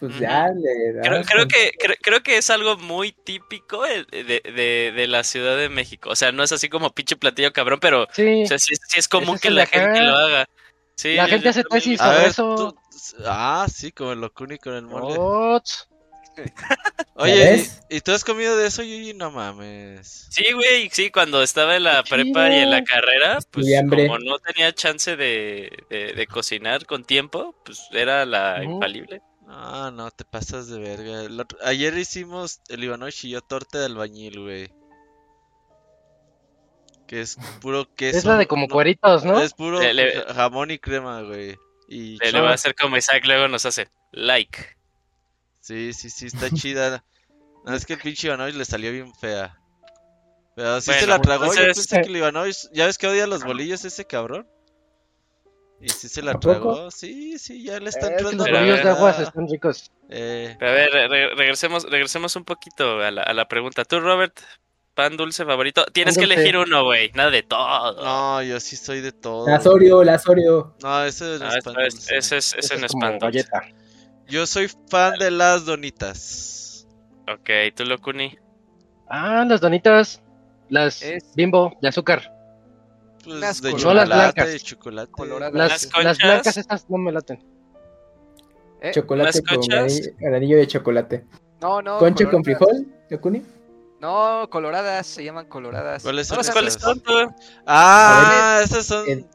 pues 0.00 0.12
Ujú. 0.12 0.20
ya 0.22 0.48
le 0.48 0.92
das 0.94 1.26
Creo, 1.28 1.46
que, 1.46 1.72
creo, 1.78 1.96
creo 2.02 2.22
que 2.22 2.38
es 2.38 2.50
algo 2.50 2.76
muy 2.78 3.12
típico 3.12 3.82
de, 3.84 4.04
de, 4.04 4.92
de- 4.94 5.06
la 5.06 5.22
Ciudad 5.22 5.56
de 5.56 5.68
México. 5.68 6.10
O 6.10 6.16
sea, 6.16 6.32
no 6.32 6.42
es 6.42 6.50
así 6.52 6.68
como 6.68 6.90
pinche 6.94 7.16
platillo 7.16 7.52
cabrón, 7.52 7.78
pero 7.80 8.06
Sí. 8.12 8.42
o 8.44 8.46
sea, 8.46 8.58
sí, 8.58 8.74
sí 8.88 8.98
es 8.98 9.06
común 9.08 9.38
que 9.38 9.50
la 9.50 9.66
gente 9.66 10.00
lo 10.00 10.16
haga. 10.16 10.48
Sí, 10.96 11.14
La 11.14 11.26
gente 11.28 11.48
hace 11.48 11.64
tesis. 11.64 11.98
Sobre 11.98 12.18
ver, 12.18 12.28
eso. 12.28 12.54
tú- 12.56 12.76
Ah, 13.26 13.66
sí, 13.72 13.92
como 13.92 14.12
el 14.12 14.20
locuni 14.20 14.58
con 14.58 14.74
el 14.74 14.82
mole. 14.82 15.16
Oye? 17.14 17.66
¿y, 17.90 17.96
y 17.96 18.00
tú 18.00 18.12
has 18.12 18.24
comido 18.24 18.56
de 18.56 18.66
eso, 18.66 18.82
Yuyi? 18.82 19.14
No 19.14 19.30
mames. 19.30 20.26
Sí, 20.30 20.52
güey, 20.52 20.88
sí, 20.90 21.10
cuando 21.10 21.42
estaba 21.42 21.76
en 21.76 21.84
la 21.84 22.02
Qué 22.02 22.10
prepa 22.14 22.50
y 22.50 22.58
en 22.60 22.70
la 22.70 22.82
carrera, 22.84 23.38
pues 23.50 23.66
como 23.88 24.18
no 24.18 24.38
tenía 24.38 24.72
chance 24.72 25.16
de, 25.16 25.70
de, 25.90 26.12
de 26.14 26.26
cocinar 26.26 26.86
con 26.86 27.04
tiempo, 27.04 27.54
pues 27.64 27.82
era 27.92 28.24
la 28.24 28.60
Ujú. 28.62 28.74
infalible. 28.74 29.20
No, 29.50 29.90
no, 29.90 30.10
te 30.12 30.24
pasas 30.24 30.68
de 30.68 30.78
verga. 30.78 31.42
Otro- 31.42 31.58
Ayer 31.64 31.96
hicimos, 31.98 32.60
el 32.68 32.84
Ivanovich 32.84 33.24
y 33.24 33.30
yo, 33.30 33.40
torta 33.40 33.80
de 33.80 33.86
albañil, 33.86 34.40
güey. 34.40 34.72
Que 37.08 37.22
es 37.22 37.36
puro 37.60 37.92
queso. 37.96 38.16
Es 38.16 38.24
la 38.24 38.36
de 38.36 38.46
como 38.46 38.68
no, 38.68 38.72
cueritos, 38.72 39.24
¿no? 39.24 39.40
Es 39.40 39.52
puro 39.52 39.80
Le- 39.80 39.92
le- 39.94 40.12
ja- 40.22 40.34
jamón 40.34 40.70
y 40.70 40.78
crema, 40.78 41.22
güey. 41.22 41.56
Y 41.88 42.16
Le, 42.18 42.30
le 42.30 42.40
voy 42.40 42.50
a 42.50 42.54
hacer 42.54 42.76
como 42.76 42.96
Isaac 42.96 43.24
luego 43.26 43.48
nos 43.48 43.66
hace 43.66 43.88
like. 44.12 44.76
Sí, 45.58 45.92
sí, 45.92 46.08
sí, 46.10 46.26
está 46.26 46.48
chida. 46.50 47.04
No, 47.64 47.74
es 47.74 47.84
que 47.84 47.94
el 47.94 47.98
pinche 48.00 48.28
Ivanovich 48.28 48.54
le 48.54 48.64
salió 48.64 48.92
bien 48.92 49.12
fea. 49.16 49.58
Pero 50.54 50.80
sí 50.80 50.92
se 50.92 51.06
la 51.08 51.20
tragó. 51.20 51.46
Yo 51.46 51.50
entonces- 51.60 51.88
pensé 51.88 52.02
que 52.06 52.16
el. 52.16 52.70
¿Ya 52.72 52.86
ves 52.86 52.98
que 52.98 53.08
odia 53.08 53.26
los 53.26 53.42
bolillos 53.42 53.84
ese 53.84 54.04
cabrón? 54.04 54.46
Y 55.80 55.88
sí 55.88 56.08
se 56.08 56.20
la 56.22 56.38
tragó. 56.38 56.90
Sí, 56.90 57.38
sí, 57.38 57.64
ya 57.64 57.80
le 57.80 57.88
está 57.88 58.08
Es 58.08 58.08
que 58.08 58.28
entrando. 58.30 58.46
los 58.46 58.52
ver, 58.66 58.84
de 58.84 58.90
aguas 58.90 59.18
están 59.18 59.48
ricos. 59.48 59.90
eh, 60.10 60.54
a 60.60 60.64
ver, 60.64 60.90
re- 60.90 61.08
re- 61.08 61.34
regresemos, 61.34 61.84
regresemos 61.84 62.36
un 62.36 62.44
poquito 62.44 63.00
a 63.00 63.10
la, 63.10 63.22
a 63.22 63.32
la 63.32 63.48
pregunta. 63.48 63.84
Tú, 63.86 63.98
Robert, 64.00 64.38
pan 64.94 65.16
dulce 65.16 65.44
favorito. 65.46 65.86
Tienes 65.86 66.18
que 66.18 66.24
elegir 66.24 66.58
uno, 66.58 66.84
güey. 66.84 67.10
Nada 67.14 67.30
de 67.30 67.42
todo. 67.42 68.02
no, 68.04 68.42
yo 68.42 68.60
sí 68.60 68.76
soy 68.76 69.00
de 69.00 69.12
todo. 69.12 69.46
Las 69.48 69.66
Oreo, 69.66 70.04
las 70.04 70.28
Oreo. 70.28 70.74
No, 70.82 71.04
ese 71.04 71.36
es 71.36 71.40
Ah, 71.42 71.48
pan 71.64 71.74
eso 71.78 71.80
es- 71.80 71.94
dulce. 71.94 72.16
ese 72.18 72.36
es, 72.36 72.54
ese 72.54 72.58
Ese 72.58 72.78
no 72.78 72.86
es 72.86 72.92
como 72.92 73.00
pan 73.06 73.18
dulce. 73.18 73.38
galleta. 73.50 73.76
Yo 74.28 74.46
soy 74.46 74.70
fan 74.90 75.18
de 75.18 75.30
las 75.30 75.64
donitas. 75.64 76.86
Ok, 77.26 77.48
tú, 77.74 77.84
Locuni. 77.84 78.36
Ah, 79.08 79.44
las 79.48 79.60
donitas. 79.60 80.20
Las 80.68 81.00
Es- 81.02 81.34
bimbo 81.34 81.72
de 81.80 81.88
azúcar. 81.88 82.32
Pues 83.24 83.60
de 83.62 83.70
chocolate, 83.72 83.84
No 83.86 83.94
las 83.94 84.08
blancas. 84.08 84.46
de 84.48 84.60
chocolate. 84.60 85.12
Las, 85.52 85.52
Las 85.52 86.04
las, 86.04 86.18
blancas 86.18 86.56
estas 86.56 86.88
no 86.88 86.98
me 86.98 87.12
laten. 87.12 87.44
¿Eh? 88.80 88.92
Chocolate 88.92 89.40
¿Las 89.42 89.42
con 89.42 90.16
granillo 90.18 90.56
de 90.56 90.66
chocolate. 90.66 91.26
No, 91.60 91.82
no. 91.82 91.98
¿Concha 91.98 92.30
con 92.30 92.42
frijol, 92.42 92.86
Yokuni? 93.10 93.42
No, 94.00 94.48
coloradas, 94.48 95.06
se 95.06 95.22
llaman 95.22 95.46
coloradas. 95.46 96.02
¿Cuáles 96.02 96.26
son 96.26 96.38
las 96.38 96.46
esas? 96.46 96.54
¿Cuáles 96.54 96.74
son, 96.74 97.00
tú? 97.00 97.12
Ah, 97.66 98.60
esas 98.64 98.86
son. 98.86 99.06
el- 99.08 99.26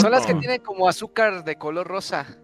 Son 0.00 0.10
las 0.12 0.24
que 0.24 0.34
tienen 0.36 0.60
como 0.62 0.88
azúcar 0.88 1.42
de 1.44 1.56
color 1.56 1.86
rosa. 1.86 2.38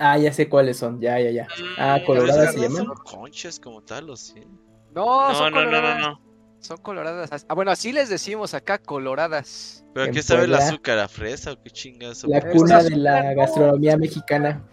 Ah, 0.00 0.18
ya 0.18 0.32
sé 0.32 0.48
cuáles 0.48 0.76
son, 0.76 1.00
ya, 1.00 1.20
ya, 1.20 1.30
ya. 1.30 1.46
Ah, 1.78 1.98
Mm, 2.02 2.04
coloradas 2.06 2.42
Esas 2.42 2.54
se 2.56 2.60
llaman. 2.60 2.84
son 2.86 2.94
conchas 3.04 3.60
como 3.60 3.80
tal, 3.82 4.10
¿o 4.10 4.16
sí? 4.16 4.44
No, 4.92 5.28
No, 5.30 5.34
son 5.36 5.54
no, 5.54 5.64
no, 5.64 5.80
no, 5.80 5.98
no. 5.98 6.20
Son 6.64 6.78
coloradas. 6.78 7.44
Ah, 7.46 7.54
bueno, 7.54 7.70
así 7.70 7.92
les 7.92 8.08
decimos 8.08 8.54
acá, 8.54 8.78
coloradas. 8.78 9.84
¿Pero 9.92 10.10
qué 10.10 10.22
sabe 10.22 10.44
el 10.44 10.54
azúcar? 10.54 10.98
¿A 10.98 11.08
fresa 11.08 11.52
o 11.52 11.62
qué 11.62 11.68
chingas? 11.68 12.24
La 12.24 12.40
cuna 12.40 12.82
de 12.82 12.96
la 12.96 13.34
gastronomía 13.34 13.98
mexicana. 13.98 14.64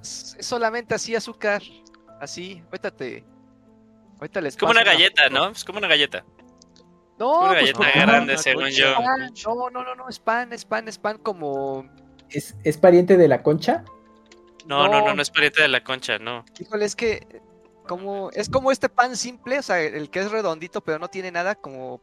Es 0.00 0.36
solamente 0.38 0.94
así 0.94 1.16
azúcar. 1.16 1.60
Así, 2.20 2.62
ahorita 2.66 2.92
te. 2.92 3.24
Ahorita 4.20 4.40
les 4.40 4.54
Es 4.54 4.60
como 4.60 4.70
una 4.70 4.84
galleta. 4.84 5.28
¿no? 5.30 5.48
Es 5.48 5.64
como 5.64 5.78
una 5.78 5.88
galleta. 5.88 6.24
No, 7.18 7.40
Una 7.40 7.58
pues 7.58 7.72
galleta 7.72 8.00
grande, 8.00 8.38
según 8.38 8.68
yo. 8.68 8.94
No, 9.44 9.68
no, 9.70 9.82
no, 9.82 9.96
no, 9.96 10.08
es 10.08 10.20
pan, 10.20 10.52
es 10.52 10.64
pan, 10.64 10.86
es 10.86 10.98
pan 10.98 11.18
como. 11.18 11.90
¿Es, 12.30 12.54
es 12.62 12.78
pariente 12.78 13.16
de 13.16 13.26
la 13.26 13.42
concha? 13.42 13.84
No, 14.66 14.86
no, 14.86 15.00
no, 15.00 15.06
No. 15.08 15.14
no 15.16 15.22
es 15.22 15.30
pariente 15.30 15.62
de 15.62 15.68
la 15.68 15.82
concha, 15.82 16.20
no. 16.20 16.44
Híjole, 16.60 16.84
es 16.84 16.94
que. 16.94 17.26
Como, 17.86 18.30
es 18.30 18.48
como 18.48 18.70
este 18.72 18.88
pan 18.88 19.16
simple, 19.16 19.58
o 19.58 19.62
sea, 19.62 19.80
el 19.80 20.08
que 20.10 20.20
es 20.20 20.30
redondito, 20.30 20.80
pero 20.82 20.98
no 20.98 21.08
tiene 21.08 21.30
nada, 21.32 21.54
como. 21.54 22.00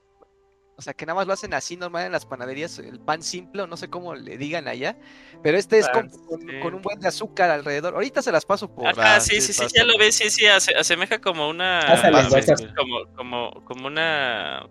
O 0.76 0.82
sea, 0.82 0.94
que 0.94 1.06
nada 1.06 1.16
más 1.16 1.28
lo 1.28 1.34
hacen 1.34 1.54
así 1.54 1.76
normal 1.76 2.06
en 2.06 2.14
las 2.14 2.26
panaderías, 2.26 2.80
el 2.80 3.02
pan 3.02 3.22
simple, 3.22 3.64
o 3.64 3.68
no 3.68 3.76
sé 3.76 3.90
cómo 3.90 4.16
le 4.16 4.38
digan 4.38 4.68
allá. 4.70 4.98
Pero 5.44 5.58
este 5.58 5.78
es 5.78 5.90
Pan 5.90 6.10
con, 6.10 6.20
con- 6.26 6.38
simple. 6.40 6.60
con 6.62 6.74
un 6.76 6.82
buen 6.82 7.00
de 7.02 7.08
azúcar 7.10 7.50
alrededor. 7.50 7.96
Ahorita 7.96 8.22
se 8.22 8.32
las 8.32 8.46
paso 8.46 8.74
por. 8.74 8.98
Va, 8.98 9.20
sí, 9.20 9.42
sí, 9.42 9.52
sí, 9.52 9.66
ya 9.76 9.84
lo 9.84 9.98
ves, 9.98 10.16
sí, 10.16 10.30
sí, 10.30 10.46
ase- 10.46 10.76
asemeja 10.76 11.20
como 11.20 11.50
una... 11.50 11.82
Pásale. 11.86 12.46
Como, 12.78 13.14
como, 13.16 13.66
como 13.66 13.88
una... 13.88 14.68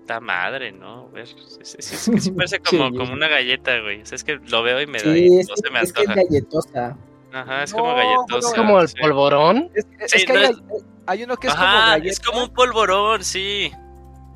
puta 0.00 0.18
madre, 0.20 0.72
¿no? 0.72 1.08
Es, 1.16 1.36
es- 1.60 1.76
es 1.78 2.10
que 2.10 2.20
sí 2.20 2.30
parece 2.36 2.58
como, 2.58 2.90
Sí. 2.90 2.96
como 2.96 3.12
una 3.12 3.28
galleta, 3.28 3.78
güey. 3.80 4.02
O 4.02 4.06
sea, 4.06 4.16
es 4.16 4.24
que 4.24 4.36
lo 4.48 4.62
veo 4.64 4.80
y 4.82 4.86
me 4.88 4.98
da 4.98 5.04
Sí, 5.12 5.28
y 5.28 5.38
es, 5.38 5.48
no 5.48 5.56
se 5.56 5.70
me 5.70 5.80
es 5.82 5.92
que 5.92 6.02
es 6.02 6.08
antoja. 6.08 6.26
galletosa. 6.28 6.96
Ajá, 7.34 7.64
es 7.64 7.72
No, 7.72 7.78
como 7.78 7.90
no, 7.90 7.96
galletosa. 7.96 8.48
Es 8.48 8.54
como 8.54 8.80
el 8.80 8.88
sí. 8.88 8.94
polvorón. 9.00 9.70
Es, 9.74 9.86
es 10.00 10.10
Sí, 10.20 10.26
que 10.26 10.32
no 10.32 10.38
hay, 10.40 10.46
es- 10.46 10.84
hay 11.06 11.22
uno 11.24 11.36
que 11.36 11.48
es 11.48 11.54
como 11.54 11.66
Ajá, 11.66 11.90
galleta. 11.90 12.10
es 12.12 12.20
como 12.20 12.42
un 12.44 12.50
polvorón, 12.50 13.24
sí. 13.24 13.72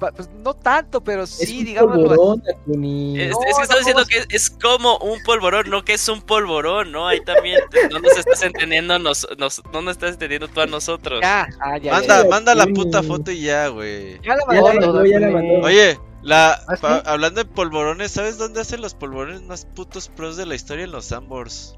Pues 0.01 0.31
no 0.45 0.55
tanto, 0.55 1.03
pero 1.03 1.27
sí, 1.27 1.75
polvorón, 1.77 2.41
Takuni. 2.43 3.21
Es, 3.21 3.37
que 3.37 3.63
estás 3.63 3.79
diciendo 3.79 4.05
que 4.09 4.25
es 4.33 4.49
como 4.49 4.97
un 4.99 5.21
polvorón, 5.25 5.69
no 5.71 5.85
que 5.85 5.95
es 5.95 6.09
un 6.09 6.23
polvorón, 6.23 6.93
¿no? 6.93 7.09
Ahí 7.09 7.19
también 7.25 7.59
te- 7.69 7.89
no 7.89 7.99
nos 7.99 8.17
estás 8.17 8.41
entendiendo, 8.45 8.97
nos, 9.01 9.27
nos- 9.39 9.61
no 9.73 9.83
nos 9.83 9.93
estás 9.97 10.13
entendiendo 10.13 10.47
tú 10.47 10.61
a 10.61 10.67
nosotros. 10.67 11.21
Ya, 11.21 11.49
ah, 11.61 11.79
ya, 11.79 11.93
Manda, 11.95 12.23
ya. 12.23 12.29
manda 12.29 12.55
la 12.55 12.67
puta 12.69 13.03
foto 13.03 13.33
y 13.33 13.41
ya, 13.41 13.67
güey. 13.69 14.21
ya. 14.23 14.37
La 14.37 14.55
Ya 14.55 14.63
mandé. 14.63 15.11
ya 15.11 15.19
la 15.19 15.31
mandó. 15.31 15.55
Oye, 15.67 15.99
la, 16.23 16.53
¿Ah, 16.69 16.77
pa- 16.81 17.03
hablando 17.05 17.43
de 17.43 17.51
polvorones, 17.51 18.13
¿sabes 18.13 18.39
dónde 18.39 18.61
hacen 18.61 18.81
los 18.81 18.95
polvorones 18.95 19.43
más 19.43 19.65
putos 19.67 20.09
pros 20.11 20.37
de 20.37 20.47
la 20.47 20.55
historia? 20.55 20.85
En 20.85 20.93
los 20.93 21.07
Sambors. 21.07 21.75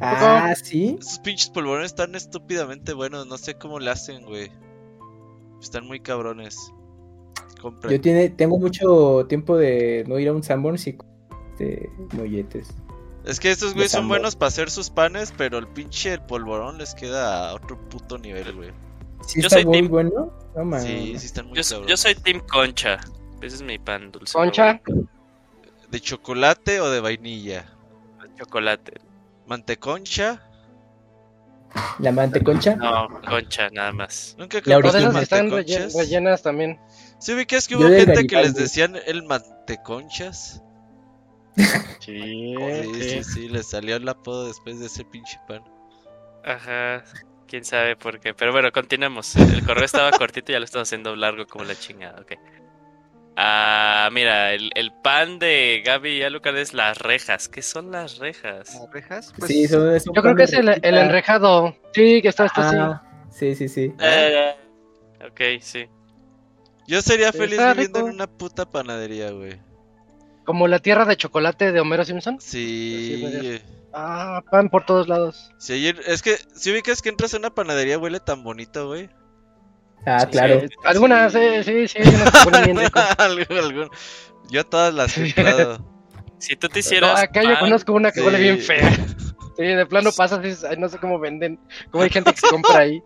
Ah, 0.00 0.54
sí. 0.62 0.96
Esos 1.00 1.18
pinches 1.20 1.50
polvorones 1.50 1.86
están 1.86 2.14
estúpidamente 2.14 2.92
buenos, 2.92 3.26
no 3.26 3.38
sé 3.38 3.54
cómo 3.54 3.78
le 3.78 3.90
hacen, 3.90 4.24
güey. 4.24 4.50
Están 5.60 5.86
muy 5.86 6.00
cabrones. 6.00 6.72
Compren. 7.60 7.92
Yo 7.96 8.00
tiene, 8.00 8.28
tengo 8.30 8.58
mucho 8.58 9.26
tiempo 9.28 9.56
de 9.56 10.04
no 10.06 10.18
ir 10.18 10.28
a 10.28 10.32
un 10.32 10.42
Sanborns 10.42 10.86
y 10.86 10.96
de 11.58 11.88
molletes. 12.12 12.68
Es 13.24 13.40
que 13.40 13.50
estos 13.50 13.70
de 13.70 13.74
güeyes 13.74 13.92
son 13.92 14.06
buenos 14.08 14.36
para 14.36 14.48
hacer 14.48 14.70
sus 14.70 14.90
panes, 14.90 15.34
pero 15.36 15.58
el 15.58 15.66
pinche 15.66 16.12
el 16.14 16.22
polvorón 16.22 16.78
les 16.78 16.94
queda 16.94 17.50
a 17.50 17.54
otro 17.54 17.76
puto 17.88 18.16
nivel, 18.16 18.52
güey. 18.54 18.70
Sí, 19.26 19.40
Yo 19.42 19.48
está 19.48 19.56
soy 19.56 19.64
muy 19.66 19.78
team- 19.78 19.88
bueno. 19.88 20.32
No 20.54 20.64
mames. 20.64 20.84
Sí, 20.84 21.18
sí 21.18 21.26
están 21.26 21.48
muy 21.48 21.60
Yo, 21.60 21.86
yo 21.86 21.96
soy 21.96 22.14
Team 22.14 22.40
Concha. 22.48 23.00
Ese 23.42 23.56
es 23.56 23.62
mi 23.62 23.78
pan 23.78 24.12
dulce. 24.12 24.32
Concha. 24.32 24.80
favorito. 24.84 25.10
¿De 25.90 26.00
chocolate 26.00 26.80
o 26.80 26.88
de 26.90 27.00
vainilla? 27.00 27.66
Chocolate. 28.38 29.00
¿Manteconcha? 29.48 30.42
La 31.98 32.12
manteconcha. 32.12 32.76
No, 32.76 33.08
concha, 33.28 33.68
nada 33.70 33.92
más. 33.92 34.34
Nunca 34.38 34.60
La 34.64 34.78
O 34.78 34.82
de 34.82 34.88
esas 34.88 35.14
que 35.14 35.22
están 35.22 35.50
rellen- 35.50 35.96
rellenas 35.98 36.42
también. 36.42 36.78
¿Sí 37.18 37.32
ubicas 37.34 37.66
que 37.66 37.76
hubo 37.76 37.88
gente 37.88 38.26
que 38.26 38.36
les 38.36 38.54
decían 38.54 38.96
el 39.06 39.22
manteconchas? 39.24 40.62
Sí, 42.00 42.54
Sí, 42.94 43.02
sí, 43.02 43.24
sí, 43.24 43.48
les 43.48 43.68
salió 43.68 43.96
el 43.96 44.08
apodo 44.08 44.46
después 44.46 44.78
de 44.78 44.86
ese 44.86 45.04
pinche 45.04 45.38
pan. 45.48 45.62
Ajá. 46.44 47.02
Quién 47.48 47.64
sabe 47.64 47.96
por 47.96 48.20
qué. 48.20 48.32
Pero 48.32 48.52
bueno, 48.52 48.70
continuemos. 48.72 49.34
El 49.36 49.64
correo 49.66 49.84
estaba 49.84 50.10
cortito 50.12 50.52
y 50.52 50.54
ya 50.54 50.58
lo 50.60 50.64
estamos 50.64 50.88
haciendo 50.88 51.16
largo 51.16 51.46
como 51.46 51.64
la 51.64 51.74
chingada. 51.74 52.20
Ok. 52.20 52.32
Ah, 53.40 54.08
mira, 54.12 54.52
el, 54.52 54.70
el 54.74 54.92
pan 54.92 55.38
de 55.38 55.80
Gaby 55.86 56.10
y 56.10 56.22
Alucard 56.24 56.56
es 56.56 56.74
las 56.74 56.98
rejas. 56.98 57.48
¿Qué 57.48 57.62
son 57.62 57.92
las 57.92 58.18
rejas? 58.18 58.74
¿Las 58.74 58.90
rejas? 58.92 59.32
Pues, 59.38 59.48
Sí, 59.52 59.68
son, 59.68 59.94
es 59.94 60.08
un 60.08 60.14
Yo 60.14 60.22
creo 60.22 60.34
que 60.34 60.42
es 60.42 60.52
el, 60.54 60.68
el 60.68 60.96
enrejado. 60.98 61.76
Sí, 61.94 62.20
que 62.20 62.28
está 62.28 62.46
esto 62.46 62.60
así. 62.62 62.76
Ah, 62.76 63.00
sí, 63.30 63.54
sí, 63.54 63.68
sí. 63.68 63.92
Eh, 64.00 64.54
ok, 65.24 65.40
sí. 65.60 65.86
Yo 66.88 67.00
sería 67.00 67.26
Está 67.28 67.38
feliz 67.38 67.58
viviendo 67.58 68.00
en 68.00 68.06
una 68.06 68.26
puta 68.26 68.68
panadería, 68.68 69.30
güey. 69.30 69.60
Como 70.44 70.66
la 70.66 70.80
tierra 70.80 71.04
de 71.04 71.16
chocolate 71.16 71.70
de 71.70 71.78
Homero 71.78 72.04
Simpson. 72.04 72.40
Sí. 72.40 73.18
Sí, 73.18 73.22
medio. 73.24 73.60
Ah, 73.92 74.42
pan 74.50 74.68
por 74.68 74.84
todos 74.84 75.06
lados. 75.06 75.52
Sí, 75.58 75.74
ayer- 75.74 76.00
es 76.06 76.22
que 76.22 76.36
si 76.56 76.72
ubicas 76.72 77.02
que 77.02 77.08
entras 77.08 77.34
a 77.34 77.36
una 77.38 77.50
panadería 77.54 77.98
huele 77.98 78.18
tan 78.18 78.42
bonito, 78.42 78.88
güey. 78.88 79.08
Ah, 80.06 80.20
Sí, 80.20 80.26
claro. 80.28 80.60
Sí, 80.60 80.66
algunas, 80.84 81.32
sí, 81.32 81.38
sí, 81.64 81.88
sí. 81.88 81.98
Algún- 83.18 83.58
algún- 83.58 83.90
Yo 84.50 84.64
todas 84.64 84.94
las 84.94 85.16
he 85.18 85.26
entrado. 85.26 85.78
Si 86.40 86.54
tú 86.54 86.68
te 86.68 86.74
No, 86.74 86.78
hicieras. 86.80 87.20
acá 87.20 87.42
yo 87.42 87.48
pan- 87.50 87.58
conozco 87.58 87.92
una 87.92 88.12
que 88.12 88.20
Sí. 88.20 88.26
huele 88.26 88.38
bien 88.38 88.58
fea. 88.60 88.90
Sí, 89.58 89.64
de 89.64 89.86
plano 89.86 90.10
pasas 90.16 90.38
y 90.44 90.48
dices, 90.50 90.62
"Ay, 90.62 90.76
no 90.78 90.88
sé 90.88 90.98
cómo 90.98 91.18
venden. 91.18 91.58
Cómo 91.90 92.04
hay 92.04 92.10
gente 92.10 92.32
que 92.32 92.38
se 92.40 92.46
compra 92.46 92.78
ahí. 92.78 93.02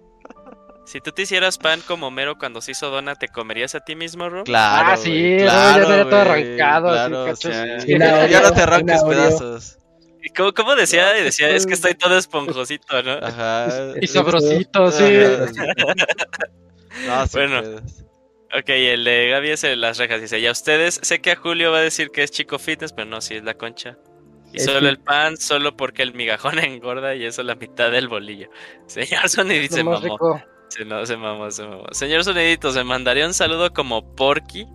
Si 0.85 1.01
tú 1.01 1.10
te 1.10 1.23
hicieras 1.23 1.56
pan 1.56 1.81
como 1.89 2.09
Homero 2.09 2.36
cuando 2.36 2.60
se 2.60 2.73
hizo 2.73 2.90
dona, 2.90 3.14
¿te 3.14 3.28
comerías 3.28 3.74
a 3.74 3.81
ti 3.81 3.97
mismo, 3.97 4.28
Rob? 4.28 4.44
Claro. 4.44 4.89
Ah, 4.93 4.97
sí, 4.98 5.39
ya 5.39 5.44
claro, 5.47 5.82
estaría 5.82 6.05
todo 6.05 6.20
arrancado, 6.20 6.89
así, 6.90 7.09
claro, 7.09 7.24
cachos. 7.24 7.55
sí. 7.81 7.86
Sí, 7.86 7.94
una 7.94 8.27
Ya 8.27 8.43
no 8.43 8.52
te 8.52 8.60
arranques 8.60 9.02
pedazos. 9.02 9.78
¿Y 10.23 10.28
cómo, 10.35 10.52
cómo 10.52 10.74
decía? 10.77 11.06
No, 11.16 11.24
decía, 11.24 11.48
es 11.48 11.64
que 11.66 11.73
estoy 11.73 11.94
todo 11.94 12.19
esponjosito, 12.19 13.02
¿no? 13.02 13.12
Ajá. 13.12 13.69
Y 13.98 14.06
sabrosito, 14.09 14.90
sí. 14.90 15.05
No, 17.06 17.27
sí 17.27 17.31
Bueno. 17.39 17.60
puedes. 17.60 18.05
Ok, 18.55 18.69
el 18.69 19.05
de 19.05 19.28
Gaby 19.31 19.51
es 19.51 19.64
el 19.64 19.70
de 19.70 19.77
las 19.77 19.97
rejas. 19.98 20.20
Dice, 20.20 20.40
ya 20.40 20.51
ustedes, 20.51 21.01
sé 21.02 21.20
que 21.23 21.31
a 21.32 21.36
Julio 21.36 21.73
va 21.73 21.78
a 21.78 21.82
decir 21.82 22.10
que 22.10 22.23
es 22.23 22.31
chico 22.31 22.59
fitness, 22.59 22.93
pero 22.93 23.09
no, 23.09 23.20
sí 23.23 23.35
es 23.36 23.44
la 23.44 23.55
concha. 23.55 23.97
Y 24.52 24.59
Es 24.59 24.66
solo 24.66 24.81
que- 24.81 24.89
el 24.89 24.98
pan, 24.98 25.39
solo 25.39 25.74
porque 25.77 26.02
el 26.02 26.12
migajón 26.12 26.59
engorda 26.59 27.14
y 27.14 27.24
eso 27.24 27.43
la 27.43 27.55
mitad 27.55 27.90
del 27.90 28.09
bolillo. 28.09 28.51
Señor 28.86 29.28
Sonidito 29.31 29.77
se 29.77 29.85
mamó. 29.85 30.01
rico. 30.01 30.43
Se, 30.69 30.85
no, 30.85 31.05
se 31.06 31.16
mamó, 31.16 31.51
se 31.51 31.62
mamó. 31.66 31.85
Señor 31.93 32.24
Sonidito, 32.24 32.70
¿se 32.73 32.85
mandaría 32.85 33.27
un 33.27 33.32
saludo 33.35 33.73
como 33.73 34.14
Porky? 34.14 34.66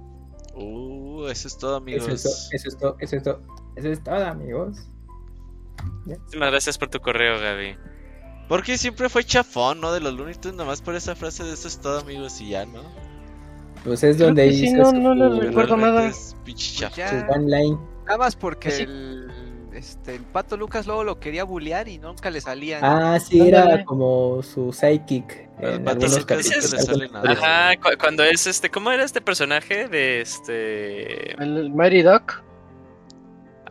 Uh, 0.56 1.28
eso 1.28 1.48
es 1.48 1.58
todo, 1.60 1.76
amigos. 1.76 2.08
Eso 2.08 2.16
es 2.16 2.24
todo, 2.24 2.34
eso 2.52 2.68
es 2.68 2.78
todo, 2.80 2.98
eso 3.00 3.16
es 3.16 3.24
todo. 3.24 3.42
Eso 3.76 3.90
es 3.92 4.04
todo, 4.04 4.26
amigos. 4.26 4.78
Muchísimas 6.06 6.50
gracias 6.50 6.78
por 6.80 6.90
tu 6.90 7.00
correo, 7.00 7.40
Gaby. 7.40 7.78
Porque 8.48 8.78
siempre 8.78 9.10
fue 9.10 9.24
chafón, 9.24 9.82
¿no? 9.82 9.92
De 9.92 10.00
los 10.00 10.14
Looney 10.14 10.36
Tunes, 10.36 10.58
nomás 10.58 10.82
por 10.82 10.96
esa 10.96 11.16
frase 11.16 11.44
de 11.44 11.54
eso 11.54 11.68
es 11.68 11.80
todo, 11.80 12.00
amigos, 12.00 12.40
y 12.40 12.50
ya, 12.50 12.66
¿no? 12.66 12.82
Pues 13.84 14.04
es 14.04 14.16
Creo 14.16 14.28
donde 14.28 14.48
que 14.50 14.54
sí, 14.54 14.66
hizo 14.68 14.78
no, 14.78 14.86
su, 14.92 14.96
no 14.98 15.14
le 15.16 15.36
su 15.36 15.42
recuerdo 15.42 15.78
nada. 15.78 16.08
Es 16.08 16.36
pinche 16.44 16.88
Pues. 16.90 17.78
Nada 18.06 18.18
más 18.18 18.36
porque 18.36 18.72
Sí. 18.72 18.84
el, 18.84 19.30
este, 19.74 20.16
el 20.16 20.22
pato 20.24 20.56
Lucas 20.58 20.88
luego 20.88 21.04
lo 21.04 21.20
quería 21.20 21.44
bullear 21.44 21.88
y 21.88 21.98
nunca 22.00 22.30
le 22.30 22.40
salía. 22.42 22.80
Ah, 22.82 23.20
sí, 23.20 23.40
Ándale. 23.42 23.74
era 23.74 23.86
como 23.86 24.42
su 24.44 24.72
psychic. 24.74 25.48
En 25.60 25.84
pato 25.84 26.06
algunos 26.06 26.20
Lucas 26.20 26.48
le 26.48 26.62
sale 26.84 27.10
nada. 27.10 27.32
Ajá, 27.32 27.76
cu- 27.82 27.98
cuando 28.00 28.24
es 28.24 28.48
este, 28.48 28.70
¿cómo 28.70 28.92
era 28.92 29.04
este 29.04 29.22
personaje 29.22 29.88
de 29.88 30.22
este? 30.22 31.34
El 31.42 31.70
Mighty 31.72 32.02
Duck. 32.02 32.42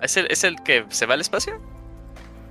¿Es 0.02 0.16
el, 0.18 0.26
es 0.30 0.44
el 0.44 0.62
que 0.62 0.84
se 0.90 1.06
va 1.06 1.14
al 1.14 1.20
espacio? 1.22 1.58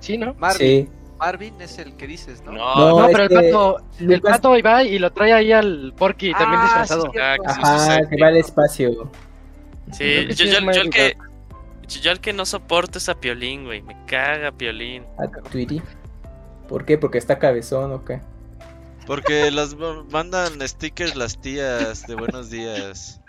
Sí, 0.00 0.18
¿no? 0.18 0.34
Marvin, 0.34 0.86
Sí. 0.86 0.88
Marvin 1.18 1.60
es 1.60 1.78
el 1.78 1.96
que 1.96 2.06
dices, 2.06 2.42
¿no? 2.44 2.52
No, 2.52 2.74
No, 2.76 3.00
No, 3.00 3.06
pero 3.06 3.22
el 3.24 3.28
que 3.28 3.34
pato, 3.34 3.78
el 3.98 4.06
Lucas- 4.06 4.32
pato 4.36 4.52
ahí 4.52 4.62
va 4.62 4.82
y 4.84 4.98
lo 4.98 5.10
trae 5.12 5.32
ahí 5.32 5.52
al 5.52 5.92
Porky 5.96 6.32
también 6.32 6.60
Ah, 6.60 6.64
disfrazado. 6.64 7.10
sí, 7.12 7.18
Ah, 7.18 7.36
sí, 7.38 7.44
Ajá, 7.46 7.94
sí, 7.96 8.00
que 8.10 8.22
va 8.22 8.28
al 8.28 8.36
espacio. 8.36 9.10
Sí, 9.92 10.26
yo, 10.34 10.44
yo, 10.44 10.60
yo 10.72 10.80
el 10.82 10.90
que 10.90 11.16
yo 11.88 12.10
el 12.10 12.20
que 12.20 12.32
no 12.32 12.44
soporto 12.44 12.98
es 12.98 13.08
a 13.08 13.14
Piolín, 13.14 13.64
güey. 13.64 13.80
Me 13.82 13.96
caga 14.06 14.50
Piolín. 14.52 15.04
A 15.18 15.28
Tweety. 15.50 15.80
¿Por 16.68 16.84
qué? 16.84 16.98
Porque 16.98 17.18
está 17.18 17.38
cabezón 17.38 17.92
o 17.92 18.04
qué. 18.04 18.20
Porque 19.06 19.52
las 19.52 19.76
ma- 19.76 20.02
mandan 20.10 20.60
stickers 20.66 21.14
las 21.14 21.40
tías 21.40 22.06
de 22.08 22.16
buenos 22.16 22.50
días. 22.50 23.20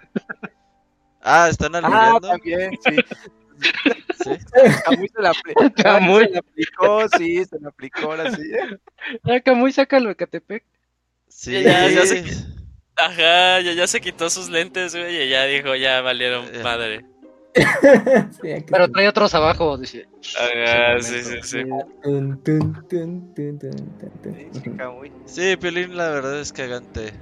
Ah, 1.22 1.48
¿están 1.50 1.76
Ah, 1.76 1.80
aludiendo? 1.84 2.28
también, 2.30 2.72
sí. 2.84 2.96
Sí. 4.23 4.31
Camuy 4.85 5.07
se 5.10 5.22
la, 5.22 5.31
apli- 5.31 5.73
Camuy. 5.84 6.23
se 6.27 6.30
la 6.31 6.39
aplicó, 6.39 7.10
sí, 7.18 7.45
se 7.45 7.60
la 7.60 7.69
aplicó 7.69 7.99
ahora 8.11 8.31
sí. 8.35 8.44
Ya, 9.23 9.39
Camuy, 9.41 9.72
sácalo 9.72 10.10
de 10.10 10.15
Catepec. 10.15 10.64
Sí. 11.27 11.52
Ya, 11.64 11.88
ya 11.89 12.02
que- 12.03 12.31
Ajá, 12.99 13.61
ya, 13.61 13.73
ya 13.73 13.85
se 13.88 14.02
quitó 14.02 14.30
sus 14.30 14.49
lentes, 14.49 14.95
güey, 14.95 15.23
y 15.23 15.30
ya 15.30 15.44
dijo, 15.45 15.76
ya 15.76 16.02
valieron 16.02 16.52
Ya. 16.52 16.64
madre. 16.64 17.06
Sí, 18.41 18.52
aquí 18.52 18.65
Pero 18.72 18.89
trae 18.91 19.07
otros 19.07 19.34
abajo, 19.34 19.77
dice. 19.77 20.07
Ajá, 20.39 20.99
sí, 21.02 21.19
sí, 21.23 21.38
sí. 21.44 21.61
Sí, 24.34 24.48
sí, 24.64 24.69
Camuy. 24.77 25.11
Sí, 25.26 25.56
Piolín 25.57 25.95
la 25.98 26.10
verdad 26.10 26.39
es 26.39 26.52
cagante. 26.53 27.14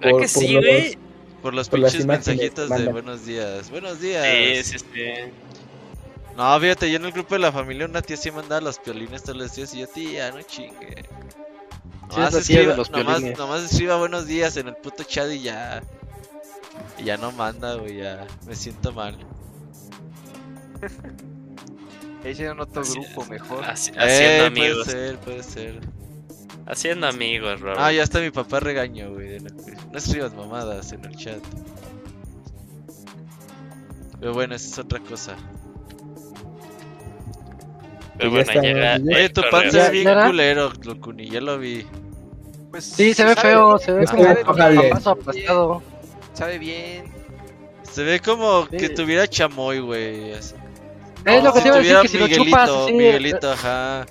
¿Verdad 0.00 0.10
Por- 0.10 0.20
que 0.22 0.28
sí, 0.28 0.52
los- 0.54 0.64
güey? 0.64 0.98
Por 1.42 1.52
los 1.54 1.68
pinches 1.68 2.06
mensajitos 2.06 2.70
de 2.70 2.74
manda. 2.76 2.92
buenos 2.92 3.26
días. 3.26 3.70
Buenos 3.70 4.00
días. 4.00 4.24
Sí, 4.64 4.78
sí, 4.78 4.78
sí. 4.78 5.04
No, 6.36 6.58
fíjate, 6.60 6.90
yo 6.90 6.96
en 6.96 7.04
el 7.04 7.12
grupo 7.12 7.34
de 7.36 7.40
la 7.40 7.52
familia 7.52 7.86
una 7.86 8.02
tía 8.02 8.16
sí 8.16 8.30
mandaba 8.30 8.60
los 8.60 8.78
piolines 8.80 9.22
todos 9.22 9.36
los 9.38 9.54
días 9.54 9.72
y 9.74 9.78
yo, 9.80 9.86
tía, 9.86 10.30
no 10.32 10.42
chingue. 10.42 11.04
Sí, 12.10 12.16
Nomás, 12.16 12.32
de 12.34 12.40
escriba, 12.40 12.74
los 12.76 12.90
nomás, 12.90 13.62
escriba 13.70 13.96
buenos 13.96 14.26
días 14.26 14.56
en 14.56 14.68
el 14.68 14.76
puto 14.76 15.04
chat 15.04 15.30
y 15.30 15.42
ya. 15.42 15.82
Y 16.98 17.04
ya 17.04 17.16
no 17.16 17.30
manda, 17.32 17.74
güey, 17.76 17.96
ya. 17.98 18.26
Me 18.46 18.54
siento 18.56 18.92
mal. 18.92 19.16
Hicieron 22.24 22.58
otro 22.60 22.82
Así 22.82 22.92
grupo 22.98 23.22
es. 23.22 23.28
mejor. 23.30 23.64
Haci- 23.64 23.92
Eh, 23.94 23.98
haciendo 23.98 24.54
puede 24.54 24.66
amigos. 24.68 24.86
ser, 24.86 25.18
puede 25.18 25.42
ser. 25.42 25.80
Haciendo 26.66 27.06
amigos, 27.06 27.60
Robert. 27.60 27.78
Ah, 27.80 27.92
ya 27.92 28.02
está 28.02 28.20
mi 28.20 28.30
papá 28.30 28.60
regaño, 28.60 29.12
güey. 29.12 29.36
en 29.36 29.44
No 29.44 29.98
escribas 29.98 30.32
mamadas 30.34 30.92
en 30.92 31.04
el 31.04 31.14
chat. 31.16 31.40
Pero 34.20 34.32
bueno, 34.32 34.54
esa 34.54 34.68
es 34.68 34.78
otra 34.78 35.00
cosa. 35.00 35.36
Pero 38.18 38.24
ya 38.24 38.28
bueno, 38.30 38.40
está, 38.50 38.60
llega. 38.60 38.98
ya- 38.98 39.16
Oye, 39.16 39.28
tu 39.28 39.40
correo. 39.42 39.50
pan 39.50 39.70
se 39.70 39.76
¿Ya- 39.78 39.84
ve 39.84 39.90
bien 39.90 40.04
ya 40.04 40.26
culero, 40.26 40.72
Locuni, 40.84 41.28
ya 41.30 41.40
lo 41.40 41.58
vi. 41.58 41.86
Pues, 42.70 42.84
Sí, 42.84 43.14
se 43.14 43.24
ve 43.24 43.34
sabe- 43.34 43.48
feo, 43.50 43.78
se 43.78 43.92
ve 43.92 44.04
como 44.06 44.24
aplastado. 44.24 45.82
sabe 46.32 46.58
bien. 46.58 47.12
Se 47.82 48.02
ve 48.02 48.20
como 48.20 48.66
Sí. 48.70 48.76
que 48.76 48.88
tuviera 48.88 49.26
chamoy, 49.28 49.78
güey. 49.80 50.32
Es 50.32 50.54
lo 51.24 51.52
que 51.52 51.60
te 51.60 51.68
iba 51.68 51.76
a 51.76 51.80
decir, 51.80 51.96
que 52.02 52.08
si 52.08 52.18
lo 52.18 52.24
Miguelito, 52.26 52.44
chupas 52.44 52.70
así, 52.70 52.92
Miguelito, 52.92 53.52
ajá. 53.52 54.06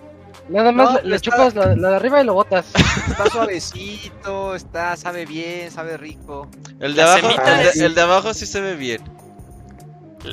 nada 0.50 0.72
más 0.72 0.94
No, 0.94 1.02
le, 1.02 1.08
le 1.10 1.16
está- 1.18 1.32
chupas 1.32 1.56
la, 1.56 1.76
la 1.76 1.90
de 1.92 1.96
arriba 1.98 2.22
y 2.22 2.26
lo 2.26 2.34
botas. 2.34 2.66
Está 3.08 3.30
suavecito, 3.30 4.56
está, 4.56 4.96
sabe 4.98 5.26
bien, 5.26 5.70
sabe 5.72 5.98
rico. 5.98 6.50
El 6.80 6.96
de 6.96 7.02
La 7.04 7.14
abajo, 7.14 7.28
semita 7.30 7.58
el 7.58 7.64
de, 7.64 7.70
es- 7.70 7.80
el 7.80 7.96
de 7.96 8.02
abajo 8.02 8.34
sí 8.34 8.46
se 8.46 8.62
ve 8.62 8.76
bien. 8.76 9.02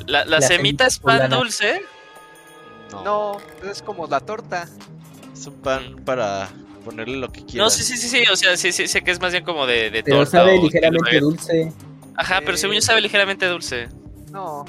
La, 0.07 0.23
la 0.25 0.39
La 0.39 0.41
semita 0.41 0.87
es 0.87 0.99
pan 0.99 1.29
dulce. 1.29 1.81
No, 2.91 3.03
No, 3.03 3.37
es 3.69 3.81
como 3.81 4.07
la 4.07 4.19
torta. 4.19 4.67
es 5.33 5.47
un 5.47 5.55
pan 5.55 5.95
para 6.05 6.49
ponerle 6.85 7.17
lo 7.17 7.29
que 7.31 7.45
quieras. 7.45 7.65
No, 7.65 7.69
sí, 7.69 7.83
sí, 7.83 7.97
sí, 7.97 8.07
sí. 8.09 8.23
O 8.31 8.35
sea, 8.35 8.57
sí, 8.57 8.71
sí, 8.71 8.87
sé 8.87 9.01
que 9.01 9.11
es 9.11 9.19
más 9.21 9.31
bien 9.31 9.43
como 9.43 9.65
de, 9.67 9.89
de 9.91 10.03
Pero 10.03 10.17
torta. 10.17 10.31
sabe 10.39 10.57
o 10.59 10.63
ligeramente 10.63 11.19
dulce. 11.19 11.71
Ajá, 12.15 12.41
pero 12.45 12.57
según 12.57 12.75
yo 12.75 12.81
sabe 12.81 13.01
ligeramente 13.01 13.45
dulce. 13.47 13.87
No. 14.31 14.65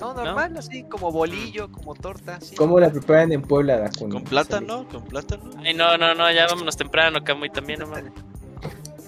No, 0.00 0.12
normal, 0.12 0.54
así 0.58 0.82
como 0.84 1.10
bolillo, 1.10 1.72
como 1.72 1.94
torta. 1.94 2.38
Sí. 2.42 2.54
¿Cómo 2.54 2.78
la 2.78 2.90
preparan 2.90 3.32
en 3.32 3.40
Puebla, 3.40 3.78
Dakuni? 3.78 4.12
Con 4.12 4.24
plátano, 4.24 4.86
con 4.88 5.02
plátano. 5.04 5.50
Ay, 5.64 5.72
no, 5.72 5.96
no, 5.96 6.14
no, 6.14 6.30
ya 6.30 6.46
vámonos 6.46 6.76
temprano, 6.76 7.24
Camuy 7.24 7.48
también, 7.48 7.80
no 7.80 7.86
mames. 7.86 8.12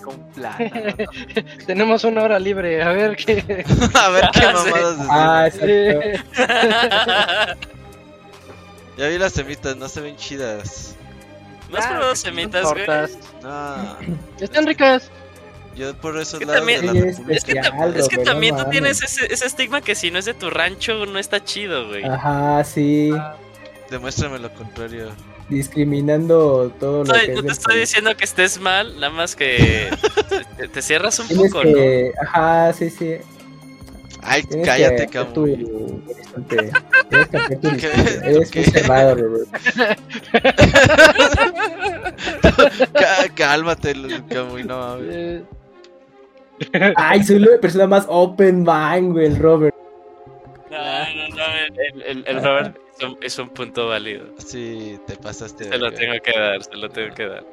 Con 0.02 0.16
plátano. 0.30 0.70
Tenemos 1.66 2.04
una 2.04 2.22
hora 2.22 2.38
libre, 2.38 2.82
a 2.82 2.88
ver 2.92 3.16
qué. 3.16 3.66
A 3.94 4.08
ver 4.08 4.30
qué 4.32 4.40
Sí. 4.40 4.46
mamadas 4.46 4.96
decimos. 4.96 5.08
Ah, 5.10 5.46
exacto. 5.46 5.68
Ya 8.98 9.08
vi 9.08 9.16
las 9.18 9.32
semitas, 9.32 9.76
no 9.76 9.88
se 9.88 10.00
ven 10.00 10.16
chidas. 10.16 10.94
¿No 11.70 11.78
has 11.78 11.86
Ah, 11.86 11.90
probado 11.90 12.16
semitas, 12.16 12.64
güey? 12.72 12.86
No, 13.42 13.96
Están 14.40 14.66
ricas. 14.66 15.10
yo 15.76 15.94
por 15.96 16.18
esos 16.18 16.38
que 16.40 16.46
lados 16.46 16.58
también- 16.60 16.80
de 16.80 16.86
la 16.92 17.06
es 17.10 17.44
que, 17.44 17.52
es 17.52 18.08
que 18.08 18.16
no 18.16 18.22
también 18.24 18.54
tú 18.56 18.62
mames. 18.62 18.70
tienes 18.72 19.02
ese, 19.02 19.32
ese 19.32 19.46
estigma 19.46 19.80
que 19.82 19.94
si 19.94 20.10
no 20.10 20.18
es 20.18 20.24
de 20.24 20.34
tu 20.34 20.50
rancho 20.50 21.06
no 21.06 21.18
está 21.18 21.44
chido, 21.44 21.86
güey. 21.88 22.04
Ajá, 22.04 22.64
sí. 22.64 23.12
Demuéstrame 23.90 24.38
lo 24.38 24.52
contrario. 24.52 25.10
Discriminando 25.48 26.72
todo 26.80 27.04
lo 27.04 27.12
que 27.14 27.28
no 27.28 27.40
es 27.40 27.46
te 27.46 27.52
estoy 27.52 27.74
país. 27.74 27.80
diciendo 27.88 28.16
que 28.16 28.24
estés 28.24 28.58
mal, 28.60 28.94
nada 28.96 29.10
más 29.12 29.36
que 29.36 29.88
te, 30.58 30.68
te 30.68 30.82
cierras 30.82 31.18
un 31.20 31.28
Tienes 31.28 31.52
poco, 31.52 31.64
¿no? 31.64 31.72
que... 31.74 32.12
Ajá, 32.20 32.72
sí, 32.72 32.90
sí. 32.90 33.16
Ay, 34.28 34.42
Tienes 34.44 34.66
cállate, 34.66 35.06
que 35.08 35.18
hacer 35.18 35.32
Camuy. 35.34 35.64
tu 35.64 36.02
horizonte. 36.10 36.70
Tienes 37.08 37.28
que 37.28 37.36
hacer 37.36 37.60
tu. 37.60 37.68
Eres 38.28 38.50
¿Qué? 38.50 38.60
muy 38.60 38.70
cerrado, 38.70 39.16
Cálmate, 43.34 43.94
Camuy, 44.28 44.64
no 44.64 44.78
mames. 44.78 45.42
Ay, 46.96 47.22
soy 47.24 47.38
la 47.38 47.58
persona 47.60 47.86
más 47.86 48.04
open 48.08 48.64
mind, 48.64 49.12
güey, 49.12 49.26
el 49.26 49.38
Robert. 49.38 49.74
No, 50.70 50.76
no, 50.78 51.28
no, 51.36 51.44
el, 51.44 52.02
el, 52.02 52.24
el 52.26 52.42
Robert 52.44 52.76
es 52.98 53.04
un, 53.04 53.18
es 53.22 53.38
un 53.38 53.48
punto 53.50 53.88
válido. 53.88 54.26
Sí, 54.38 54.98
te 55.06 55.16
pasaste. 55.16 55.64
de 55.64 55.70
Se 55.70 55.78
lo 55.78 55.92
tengo 55.92 56.14
que 56.22 56.38
dar, 56.38 56.62
se 56.62 56.76
lo 56.76 56.88
tengo 56.90 57.14
que 57.14 57.26
dar. 57.26 57.44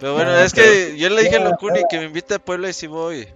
Pero 0.00 0.14
bueno, 0.14 0.32
No, 0.32 0.38
es 0.40 0.52
que 0.52 0.96
yo 0.96 1.08
le 1.10 1.22
dije 1.22 1.36
a 1.36 1.40
Locuni 1.44 1.80
que 1.88 1.98
me 1.98 2.06
invite 2.06 2.34
a 2.34 2.38
Puebla 2.38 2.68
y 2.68 2.72
sí 2.72 2.86
voy. 2.86 3.28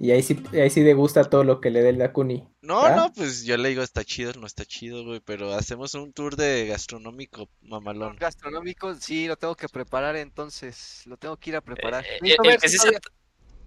Y 0.00 0.10
ahí 0.10 0.22
sí, 0.22 0.42
ahí 0.54 0.70
sí 0.70 0.82
degusta 0.82 1.24
todo 1.24 1.44
lo 1.44 1.60
que 1.60 1.70
le 1.70 1.80
dé 1.80 1.90
el 1.90 1.98
Dakuni. 1.98 2.44
No, 2.62 2.94
no, 2.94 3.12
pues 3.12 3.44
yo 3.44 3.56
le 3.56 3.68
digo 3.68 3.82
está 3.82 4.04
chido, 4.04 4.32
no 4.34 4.46
está 4.46 4.64
chido, 4.64 5.04
güey, 5.04 5.20
pero 5.20 5.54
hacemos 5.54 5.94
un 5.94 6.12
tour 6.12 6.34
de 6.36 6.66
gastronómico 6.66 7.48
mamalón. 7.62 8.16
Gastronómico, 8.16 8.94
sí, 8.96 9.26
lo 9.28 9.36
tengo 9.36 9.54
que 9.54 9.68
preparar 9.68 10.16
entonces. 10.16 11.02
Lo 11.06 11.16
tengo 11.16 11.36
que 11.36 11.50
ir 11.50 11.56
a 11.56 11.60
preparar. 11.60 12.04
Eh, 12.04 12.18
el, 12.42 12.58
que 12.58 12.68
sí 12.68 12.76
se, 12.76 12.78
todavía- 12.78 13.00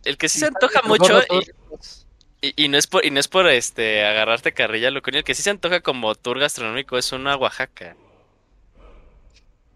el 0.03 0.17
que 0.17 0.29
sí 0.29 0.33
si 0.33 0.39
se 0.41 0.47
antoja 0.47 0.81
mucho 0.83 1.21
y, 2.41 2.47
y, 2.49 2.65
y 2.65 2.67
no 2.67 2.77
es 2.77 2.87
por 2.87 3.05
y 3.05 3.09
no 3.09 3.19
es 3.19 3.27
por 3.29 3.47
este 3.47 4.05
agarrarte 4.05 4.53
carrilla, 4.53 4.91
lo 4.91 5.01
el 5.03 5.23
que 5.23 5.33
sí 5.33 5.41
se 5.43 5.49
antoja 5.49 5.79
como 5.79 6.13
tour 6.13 6.39
gastronómico 6.39 6.97
es 6.97 7.11
una 7.13 7.37
Oaxaca. 7.37 7.95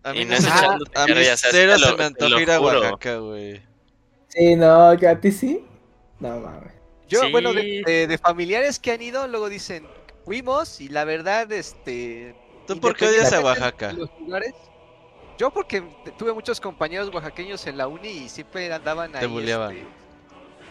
A 0.03 0.13
mí, 0.13 0.21
Y 0.21 0.25
no 0.25 0.33
es 0.33 0.43
se 0.43 0.49
me- 0.49 0.55
echándote 0.57 0.91
a 0.99 1.05
mí 1.05 1.13
carrilla, 1.13 1.33
o 1.33 1.37
sea, 1.37 1.49
cero 1.51 1.73
te 1.75 1.79
lo- 1.79 1.87
se 1.87 1.95
me 1.95 2.03
antoja 2.03 2.41
ir 2.41 2.51
a. 2.51 2.59
Oaxaca, 2.61 3.17
güey. 3.17 3.61
Sí, 4.27 4.55
no, 4.55 4.95
que 4.99 5.07
a 5.07 5.19
ti 5.19 5.31
sí. 5.31 5.65
No 6.21 6.39
mames. 6.39 6.71
Yo, 7.09 7.19
Sí. 7.21 7.31
bueno, 7.31 7.51
de, 7.53 7.83
de- 7.85 8.07
de 8.07 8.17
familiares 8.17 8.79
que 8.79 8.91
han 8.93 9.01
ido, 9.01 9.27
luego 9.27 9.49
dicen, 9.49 9.85
fuimos 10.23 10.79
y 10.79 10.87
la 10.87 11.03
verdad, 11.03 11.51
este... 11.51 12.35
¿Tú 12.67 12.79
por 12.79 12.95
qué 12.95 13.07
odias 13.07 13.33
a 13.33 13.41
Oaxaca? 13.41 13.87
de 13.87 13.93
los 13.95 14.09
lugares, 14.19 14.53
yo 15.37 15.49
porque 15.51 15.83
tuve 16.17 16.31
muchos 16.31 16.61
compañeros 16.61 17.09
oaxaqueños 17.13 17.65
en 17.67 17.77
la 17.77 17.87
uni 17.87 18.07
y 18.09 18.29
siempre 18.29 18.71
andaban 18.71 19.13
ahí. 19.15 19.25
buleaban. 19.27 19.75
este, 19.75 19.87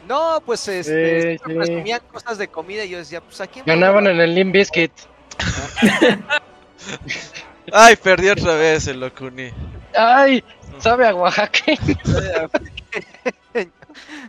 No, 0.09 0.41
pues 0.47 0.67
este, 0.69 1.37
siempre 1.39 1.67
sí. 1.67 1.73
presumían 1.73 2.01
cosas 2.11 2.39
de 2.39 2.49
comida 2.49 2.85
y 2.85 2.91
yo 2.91 2.99
decía, 2.99 3.21
pues 3.21 3.41
aquí 3.43 3.61
Ganaban 3.67 4.07
en 4.07 4.21
el 4.21 4.35
Limp 4.35 4.55
Bizkit. 4.55 4.93
Ay, 7.73 7.97
perdí 7.97 8.29
otra 8.31 8.55
vez 8.55 8.87
el 8.87 9.01
Locuni. 9.01 9.51
¡Ay! 9.97 10.43
Sabe 10.79 11.07
a 11.07 11.15
Oaxaca. 11.15 11.61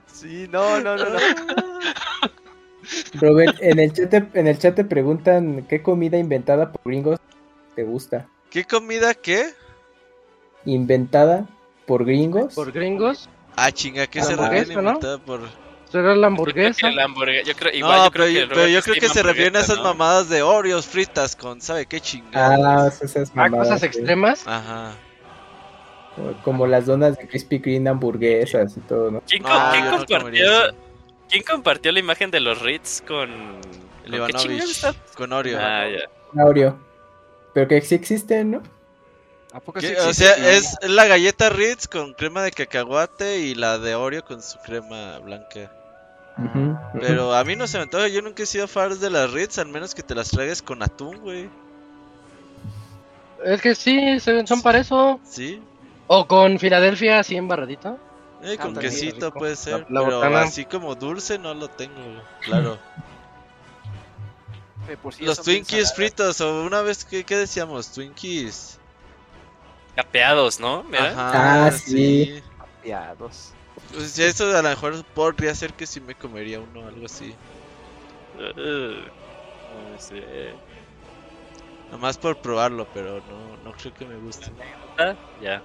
Sí, 0.07 0.47
no, 0.49 0.79
no, 0.79 0.95
no, 0.97 1.05
no. 1.05 1.19
Robert, 3.13 3.57
en 3.61 3.79
el 3.79 3.93
chat 3.93 4.09
te, 4.09 4.39
en 4.39 4.47
el 4.47 4.57
chat 4.57 4.75
te 4.75 4.83
preguntan 4.83 5.65
qué 5.69 5.81
comida 5.81 6.17
inventada 6.17 6.71
por 6.71 6.81
gringos 6.85 7.19
te 7.75 7.83
gusta. 7.83 8.27
¿Qué 8.49 8.65
comida 8.65 9.13
qué? 9.13 9.53
¿Inventada 10.65 11.47
por 11.85 12.05
gringos? 12.05 12.53
Por 12.53 12.71
gringos. 12.71 13.29
Ah, 13.55 13.71
chinga, 13.71 14.07
¿qué 14.07 14.21
se 14.21 14.35
refiere 14.35 14.75
¿no? 14.75 14.81
inventada 14.81 15.17
por...? 15.19 15.41
Será 15.91 16.15
la 16.15 16.27
hamburguesa. 16.27 16.89
La 16.91 17.03
hamburguesa, 17.03 17.45
yo 17.45 17.53
creo, 17.53 17.73
igual 17.73 17.97
no, 17.97 18.05
yo 18.05 18.11
creo 18.11 18.25
pero, 18.25 18.27
que 18.27 18.41
yo, 18.71 18.79
pero 18.79 18.81
creo 18.83 18.95
que 18.95 19.09
se 19.09 19.23
refieren 19.23 19.57
a 19.57 19.59
esas 19.59 19.77
¿no? 19.77 19.83
mamadas 19.83 20.29
de 20.29 20.41
Oreos 20.41 20.85
fritas 20.85 21.35
con 21.35 21.59
sabe 21.59 21.85
qué 21.85 21.99
chingada. 21.99 22.85
Ah, 22.85 22.87
esas 22.87 23.31
Ah, 23.35 23.49
cosas 23.49 23.81
sí. 23.81 23.87
extremas. 23.87 24.47
Ajá. 24.47 24.93
Como 26.43 26.67
las 26.67 26.85
donas 26.85 27.17
de 27.17 27.27
Krispy 27.27 27.61
Kreme, 27.61 27.89
hamburguesas 27.89 28.75
y 28.77 28.81
todo, 28.81 29.11
¿no? 29.11 29.21
¿Quién, 29.27 29.43
no 29.43 29.97
compartió, 29.97 30.51
quién 31.29 31.43
compartió 31.43 31.91
la 31.91 31.99
imagen 31.99 32.31
de 32.31 32.41
los 32.41 32.61
Ritz 32.61 33.01
con, 33.01 33.29
¿con 34.09 34.51
está? 34.51 34.93
con 35.15 35.31
Oreo. 35.31 35.57
Ah, 35.59 35.85
ya. 35.87 36.43
Oreo. 36.43 36.77
Pero 37.53 37.67
que 37.67 37.81
sí 37.81 37.95
existen, 37.95 38.51
¿no? 38.51 38.61
¿A 39.53 39.59
poco 39.59 39.81
sí 39.81 39.87
O 39.87 39.89
existe? 39.89 40.25
sea, 40.25 40.51
es 40.51 40.77
es 40.81 40.89
la 40.89 41.05
galleta 41.05 41.49
Ritz 41.49 41.87
con 41.87 42.13
crema 42.13 42.41
de 42.43 42.51
cacahuate 42.51 43.39
y 43.39 43.55
la 43.55 43.77
de 43.77 43.95
Oreo 43.95 44.23
con 44.23 44.41
su 44.41 44.59
crema 44.59 45.19
blanca. 45.19 45.71
Pero 46.99 47.33
a 47.33 47.43
mí 47.43 47.55
no 47.55 47.67
se 47.67 47.77
me 47.77 47.83
antoja, 47.83 48.07
yo 48.07 48.21
nunca 48.21 48.43
he 48.43 48.45
sido 48.45 48.67
fan 48.67 48.99
de 48.99 49.09
las 49.09 49.31
Ritz, 49.31 49.57
al 49.59 49.67
menos 49.67 49.93
que 49.93 50.03
te 50.03 50.15
las 50.15 50.29
traigas 50.29 50.61
con 50.61 50.81
atún, 50.81 51.19
güey. 51.19 51.49
Es 53.43 53.61
que 53.61 53.75
sí, 53.75 54.19
son 54.19 54.61
para 54.61 54.79
eso. 54.79 55.19
Sí, 55.23 55.61
O 56.13 56.27
con 56.27 56.59
Filadelfia 56.59 57.19
así 57.19 57.37
embarradito. 57.37 57.97
eh, 58.43 58.57
con 58.57 58.73
también, 58.73 58.91
quesito 58.91 59.27
rico. 59.27 59.39
puede 59.39 59.55
ser, 59.55 59.85
La- 59.87 60.01
la 60.01 60.05
pero 60.05 60.15
botana. 60.17 60.41
así 60.41 60.65
como 60.65 60.93
dulce 60.93 61.39
no 61.39 61.53
lo 61.53 61.69
tengo, 61.69 62.21
claro. 62.43 62.77
Sí 65.11 65.25
Los 65.25 65.41
Twinkies 65.41 65.93
fritos, 65.93 66.41
o 66.41 66.63
una 66.63 66.81
vez, 66.81 67.05
que 67.05 67.23
qué 67.23 67.37
decíamos? 67.37 67.91
Twinkies. 67.93 68.77
Capeados, 69.95 70.59
¿no? 70.59 70.83
Mira. 70.83 71.11
Ajá, 71.11 71.67
Ah, 71.67 71.71
sí. 71.71 72.41
Piados. 72.81 73.53
Pues 73.93 74.19
eso 74.19 74.45
a 74.57 74.61
lo 74.61 74.69
mejor 74.69 75.01
podría 75.15 75.55
ser 75.55 75.71
que 75.73 75.87
sí 75.87 76.01
me 76.01 76.15
comería 76.15 76.59
uno, 76.59 76.87
algo 76.87 77.05
así. 77.05 77.33
Uh, 78.35 79.05
no 79.91 79.97
sé. 79.97 80.53
Nomás 81.91 82.17
por 82.17 82.35
probarlo, 82.37 82.85
pero 82.93 83.21
no, 83.29 83.57
no 83.63 83.71
creo 83.73 83.93
que 83.93 84.05
me 84.05 84.17
guste. 84.17 84.51
Ah, 84.97 85.15
ya. 85.39 85.63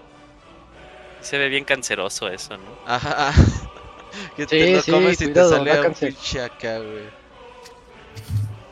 Se 1.21 1.39
ve 1.39 1.49
bien 1.49 1.65
canceroso 1.65 2.29
eso, 2.29 2.57
¿no? 2.57 2.79
Ajá. 2.87 3.33
Que 4.35 4.45
Sí, 4.45 4.49
te 4.49 4.71
lo 4.73 4.81
sí, 4.83 4.91
comes 4.91 5.21
y 5.21 5.25
cuidado, 5.27 5.51
te 5.51 5.57
sale 5.59 5.77
un 5.77 5.83
cáncer. 5.83 6.09
pinche 6.09 6.41
acá, 6.41 6.79
güey. 6.79 7.05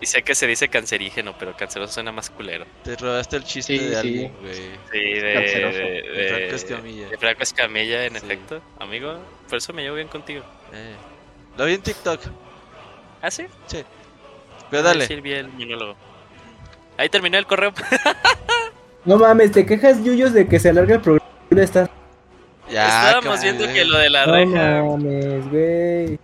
Y 0.01 0.07
sé 0.07 0.23
que 0.23 0.35
se 0.35 0.47
dice 0.47 0.69
cancerígeno, 0.69 1.35
pero 1.39 1.55
canceroso 1.57 1.93
suena 1.93 2.13
más 2.13 2.31
culero. 2.31 2.65
Te 2.83 2.97
robaste 2.97 3.37
el 3.37 3.45
chiste 3.45 3.77
Sí, 3.77 3.85
de 3.85 3.91
sí. 3.91 3.97
alguien, 3.97 4.33
güey. 4.41 4.55
Sí, 4.55 4.61
de, 4.91 5.23
de, 5.23 5.41
De 5.43 6.29
Franco 6.29 6.47
de- 6.49 6.55
Escamilla. 6.55 7.09
de 7.09 7.19
Franco 7.19 7.43
Escamilla, 7.43 8.05
en 8.07 8.13
Sí. 8.13 8.19
efecto. 8.25 8.63
Amigo, 8.79 9.19
por 9.49 9.59
eso 9.59 9.73
me 9.75 9.83
llevo 9.83 9.97
bien 9.97 10.09
contigo. 10.09 10.43
Eh. 10.73 10.95
Lo 11.59 11.67
vi 11.67 11.75
en 11.75 11.83
TikTok. 11.83 12.21
¿Ah, 13.21 13.31
sí? 13.31 13.45
Pero 14.71 14.83
dale. 14.83 15.07
Sí, 15.07 15.15
el 15.15 15.49
monólogo. 15.49 15.97
Ahí 16.97 17.09
terminé 17.11 17.37
el 17.39 17.47
correo. 17.47 17.73
No 19.05 19.19
mames, 19.19 19.53
te 19.53 19.67
quejas, 19.67 20.03
Yuyos, 20.03 20.33
de 20.33 20.49
que 20.49 20.59
se 20.59 20.71
alarga 20.71 20.95
el 20.95 21.01
programa. 21.03 21.31
y 21.51 21.61
estás... 21.61 21.91
Ya, 22.71 22.87
Estábamos 23.07 23.43
viendo 23.43 23.67
que 23.67 23.85
lo 23.85 23.99
de 23.99 24.11
la 24.11 24.27
No 24.27 24.33
reja. 24.33 24.83
mames, 24.85 25.51
güey. 25.51 26.19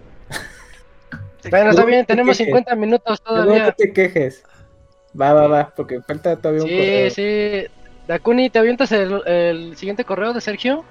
Bueno, 1.50 1.70
está 1.70 1.84
bien, 1.84 2.00
te 2.00 2.12
tenemos 2.12 2.36
quejes. 2.36 2.46
50 2.46 2.74
minutos 2.76 3.22
Luego 3.26 3.38
no 3.40 3.44
todavía. 3.50 3.72
te 3.72 3.92
quejes. 3.92 4.42
Va, 5.18 5.32
va, 5.32 5.46
va, 5.48 5.72
porque 5.74 6.00
falta 6.02 6.36
todavía 6.36 6.62
un 6.62 6.68
Sí, 6.68 6.76
correo. 6.76 7.10
sí. 7.10 7.66
Dakuni, 8.06 8.50
¿te 8.50 8.58
avientas 8.58 8.92
el, 8.92 9.22
el 9.26 9.76
siguiente 9.76 10.04
correo 10.04 10.32
de 10.32 10.40
Sergio? 10.40 10.84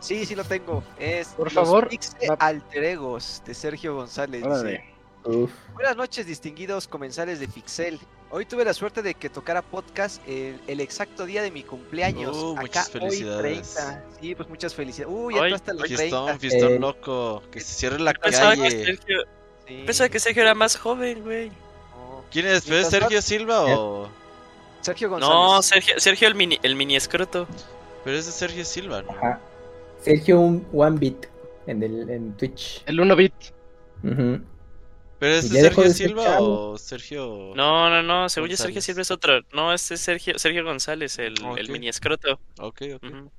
Sí, 0.00 0.26
sí 0.26 0.34
lo 0.34 0.44
tengo. 0.44 0.82
Es 0.98 1.28
Por 1.28 1.46
Los 1.46 1.54
favor. 1.54 1.88
Pixel 1.88 2.30
Va- 2.30 2.36
Alter 2.38 2.84
Egos 2.84 3.42
de 3.46 3.54
Sergio 3.54 3.94
González. 3.96 4.42
dice, 4.42 4.50
Órale. 4.54 4.84
Uf. 5.24 5.50
Buenas 5.72 5.96
noches, 5.96 6.26
distinguidos 6.26 6.86
comensales 6.86 7.40
de 7.40 7.48
Pixel. 7.48 7.98
Hoy 8.36 8.46
tuve 8.46 8.64
la 8.64 8.74
suerte 8.74 9.00
de 9.00 9.14
que 9.14 9.30
tocara 9.30 9.62
podcast 9.62 10.20
el, 10.28 10.58
el 10.66 10.80
exacto 10.80 11.24
día 11.24 11.40
de 11.40 11.52
mi 11.52 11.62
cumpleaños. 11.62 12.36
Uh, 12.36 12.54
Acá 12.54 12.62
muchas 12.62 12.86
hoy 12.88 13.00
felicidades. 13.00 13.74
30. 13.74 14.04
Sí, 14.20 14.34
pues 14.34 14.48
muchas 14.48 14.74
felicidades. 14.74 15.14
Uy, 15.16 15.34
ya 15.36 15.42
Ay, 15.42 15.52
entraste 15.52 15.70
a 15.70 15.74
los 15.74 15.86
Fiestón, 15.86 16.24
30. 16.26 16.38
fiestón 16.40 16.72
Eh, 16.72 16.78
loco. 16.80 17.42
Que 17.52 17.60
se 17.60 17.74
cierre 17.74 18.00
la 18.00 18.12
Pensaba 18.12 18.56
que 18.56 18.62
calle. 18.62 18.84
Sergio, 18.84 19.18
Sí. 19.68 19.82
pensaba 19.86 20.08
que 20.08 20.18
Sergio 20.18 20.42
era 20.42 20.54
más 20.56 20.74
joven, 20.76 21.22
güey. 21.22 21.52
¿Quién 22.32 22.48
es? 22.48 22.64
¿Pero 22.64 22.78
es 22.78 22.88
Sergio 22.88 23.22
Silva 23.22 23.62
o.? 23.66 24.08
Sergio 24.80 25.10
González. 25.10 25.32
No, 25.32 25.62
Sergio, 25.62 26.00
Sergio 26.00 26.26
el 26.26 26.34
mini, 26.34 26.58
el 26.64 26.74
mini 26.74 26.96
escroto. 26.96 27.46
Pero 28.02 28.16
es 28.18 28.26
de 28.26 28.32
Sergio 28.32 28.64
Silva, 28.64 29.02
¿no? 29.02 29.12
Ajá. 29.12 29.38
Sergio 30.02 30.40
un 30.40 30.66
One 30.72 30.98
Bit 30.98 31.26
en, 31.68 31.84
el, 31.84 32.10
en 32.10 32.36
Twitch. 32.36 32.82
El 32.86 32.98
1 32.98 33.14
bit. 33.14 33.32
¿Pero 35.24 35.36
es 35.36 35.46
Y 35.46 35.48
de 35.48 35.54
ya 35.54 35.62
dejó 35.70 35.80
Sergio 35.84 35.88
de 35.88 35.94
Silva 35.94 36.40
o 36.42 36.76
Sergio.? 36.76 37.52
No, 37.56 37.88
no, 37.88 38.02
no, 38.02 38.28
según 38.28 38.50
yo 38.50 38.58
Sergio. 38.58 38.82
Silva 38.82 39.00
es 39.00 39.10
otro. 39.10 39.40
No, 39.54 39.72
este 39.72 39.94
es 39.94 40.02
Sergio, 40.02 40.38
Sergio 40.38 40.62
González, 40.64 41.18
el, 41.18 41.42
Ok. 41.42 41.56
el 41.56 41.70
mini 41.70 41.88
escroto. 41.88 42.38
Ok, 42.58 42.82
ok. 42.96 43.02
Ujú. 43.04 43.32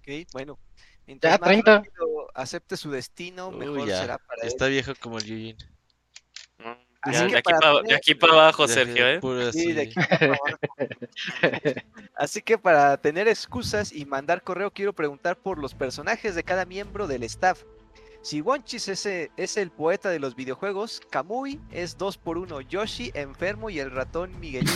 Ok, 0.00 0.08
bueno. 0.32 0.58
Ya, 0.58 1.04
Mientras 1.06 1.40
más 1.40 1.48
30. 1.50 1.76
rápido 1.76 2.28
acepte 2.34 2.76
su 2.76 2.90
destino, 2.90 3.52
mejor 3.52 3.86
ya. 3.86 4.00
será 4.00 4.18
para 4.18 4.42
Ya 4.42 4.48
él. 4.48 4.48
está 4.48 4.66
viejo 4.66 4.92
como 4.98 5.18
el 5.18 5.24
Yujin. 5.24 5.56
No, 6.58 6.76
ya, 7.12 7.26
de, 7.28 7.36
aquí 7.38 7.52
para 7.52 7.80
de 7.82 7.94
aquí 7.94 8.14
para 8.16 8.32
abajo, 8.32 8.66
Ya, 8.66 8.74
Sergio, 8.74 9.06
¿eh? 9.06 9.52
Sí, 9.52 9.72
de 9.72 9.82
aquí 9.82 9.94
para 9.94 10.26
abajo. 10.26 10.44
Así 12.16 12.42
que 12.42 12.58
para 12.58 12.96
tener 12.96 13.28
excusas 13.28 13.92
y 13.92 14.04
mandar 14.04 14.42
correo, 14.42 14.72
quiero 14.72 14.92
preguntar 14.92 15.36
por 15.36 15.58
los 15.60 15.74
personajes 15.74 16.34
de 16.34 16.42
cada 16.42 16.64
miembro 16.64 17.06
del 17.06 17.22
staff. 17.22 17.62
Si 18.22 18.40
Wonchis 18.42 18.88
es, 18.88 19.06
e- 19.06 19.30
es 19.36 19.56
el 19.56 19.70
poeta 19.70 20.10
de 20.10 20.18
los 20.18 20.34
videojuegos, 20.36 21.00
Kamui 21.10 21.58
es 21.72 21.96
2x1, 21.98 22.66
Yoshi 22.68 23.10
enfermo 23.14 23.70
y 23.70 23.78
el 23.80 23.90
ratón 23.90 24.38
Miguelín. 24.38 24.72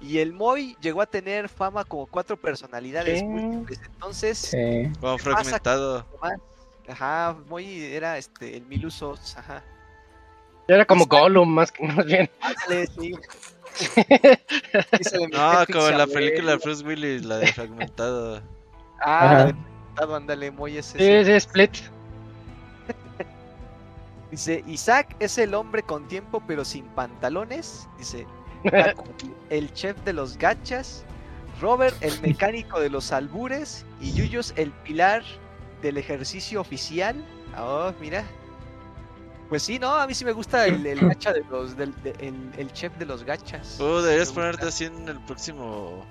Y 0.00 0.18
el 0.18 0.32
Moy 0.32 0.76
llegó 0.80 1.02
a 1.02 1.06
tener 1.06 1.48
fama 1.48 1.84
como 1.84 2.06
cuatro 2.06 2.36
personalidades 2.40 3.20
¿Qué? 3.22 3.28
múltiples. 3.28 3.80
Entonces, 3.84 4.38
Sí. 4.38 4.90
Fragmentado. 5.18 6.06
Ajá, 6.88 7.36
Moy 7.48 7.82
era 7.84 8.18
este, 8.18 8.56
el 8.56 8.66
Milusos, 8.66 9.36
ajá. 9.36 9.62
Era 10.66 10.84
como 10.86 11.06
Gollum, 11.06 11.48
más 11.48 11.70
que 11.70 11.82
más 11.86 12.04
bien. 12.06 12.28
Ándale, 12.40 12.86
sí. 12.98 13.14
No, 15.32 15.64
como 15.72 15.88
en 15.88 15.98
la 15.98 16.06
película 16.06 16.52
de. 16.52 16.56
Bruce 16.58 16.84
Willis, 16.84 17.24
la 17.24 17.38
de 17.38 17.46
fragmentado. 17.52 18.42
Ah, 19.00 19.24
Ajá. 19.24 19.34
la 19.34 19.44
de 19.46 19.52
Fragmentado, 19.52 20.16
ándale, 20.16 20.50
Moy 20.50 20.78
es 20.78 20.86
Sí, 20.86 20.96
ese. 21.02 21.24
sí, 21.24 21.32
Split. 21.32 21.76
Dice, 24.34 24.64
Isaac 24.66 25.14
es 25.20 25.38
el 25.38 25.54
hombre 25.54 25.84
con 25.84 26.08
tiempo 26.08 26.42
pero 26.44 26.64
sin 26.64 26.86
pantalones. 26.86 27.88
Dice, 27.98 28.26
el 29.50 29.72
chef 29.74 29.96
de 30.04 30.12
los 30.12 30.36
gachas. 30.38 31.04
Robert, 31.60 31.94
el 32.00 32.20
mecánico 32.20 32.80
de 32.80 32.90
los 32.90 33.12
albures. 33.12 33.86
Y 34.00 34.12
Yuyos, 34.12 34.52
el 34.56 34.72
pilar 34.72 35.22
del 35.82 35.98
ejercicio 35.98 36.60
oficial. 36.60 37.24
Oh, 37.56 37.92
mira. 38.00 38.24
Pues 39.48 39.62
sí, 39.62 39.78
no, 39.78 39.94
a 39.94 40.04
mí 40.08 40.14
sí 40.14 40.24
me 40.24 40.32
gusta 40.32 40.66
el, 40.66 40.84
el 40.84 40.98
gacha 41.08 41.32
de 41.32 41.44
los, 41.48 41.76
del, 41.76 41.94
de- 42.02 42.16
el, 42.18 42.50
el 42.58 42.72
chef 42.72 42.92
de 42.96 43.06
los 43.06 43.22
gachas. 43.22 43.78
Uh, 43.78 44.00
deberías 44.00 44.32
ponerte 44.32 44.66
así 44.66 44.86
en 44.86 45.06
el 45.08 45.20
próximo 45.20 46.04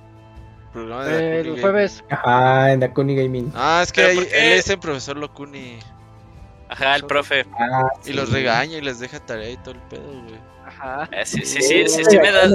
programa 0.71 1.03
de 1.05 1.11
Dakuni 1.13 1.35
El 1.39 1.43
Gaming. 1.47 1.61
jueves. 1.61 2.03
Ajá, 2.09 2.71
en 2.71 2.79
Dakuni 2.79 3.15
Gaming. 3.17 3.51
Ah, 3.53 3.81
es 3.83 3.91
que 3.91 4.11
él 4.11 4.27
es 4.31 4.69
el 4.69 4.79
profesor 4.79 5.17
Locuni. 5.17 5.79
Ajá, 6.73 6.95
el 6.95 7.05
profe. 7.05 7.45
Ah, 7.59 7.87
Y 8.03 8.13
los 8.13 8.31
regaña 8.31 8.77
y 8.77 8.81
les 8.81 8.99
deja 8.99 9.19
tarea 9.19 9.51
y 9.51 9.57
todo 9.57 9.75
el 9.75 9.81
pedo, 9.81 10.11
güey. 10.11 10.39
Ajá. 10.65 11.07
Eh, 11.11 11.25
sí, 11.25 11.45
sí, 11.45 11.61
sí, 11.61 11.87
sí, 11.87 12.03
sí 12.03 12.17
me 12.17 12.31
da. 12.31 12.49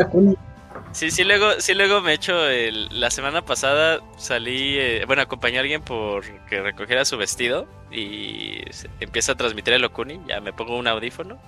Sí, 0.93 1.11
sí, 1.11 1.23
luego, 1.23 1.53
sí, 1.59 1.75
luego 1.75 2.01
me 2.01 2.15
echo 2.15 2.49
el... 2.49 2.89
La 2.91 3.11
semana 3.11 3.43
pasada 3.45 4.01
salí, 4.17 4.77
eh, 4.79 5.05
bueno, 5.07 5.23
acompañé 5.23 5.59
a 5.59 5.61
alguien 5.61 5.83
por 5.83 6.25
que 6.47 6.61
recogiera 6.61 7.05
su 7.05 7.17
vestido 7.17 7.67
y 7.93 8.63
empieza 8.99 9.33
a 9.33 9.35
transmitir 9.37 9.75
el 9.75 9.85
Okuni, 9.85 10.21
ya 10.27 10.41
me 10.41 10.53
pongo 10.53 10.77
un 10.77 10.89
audífono, 10.89 11.39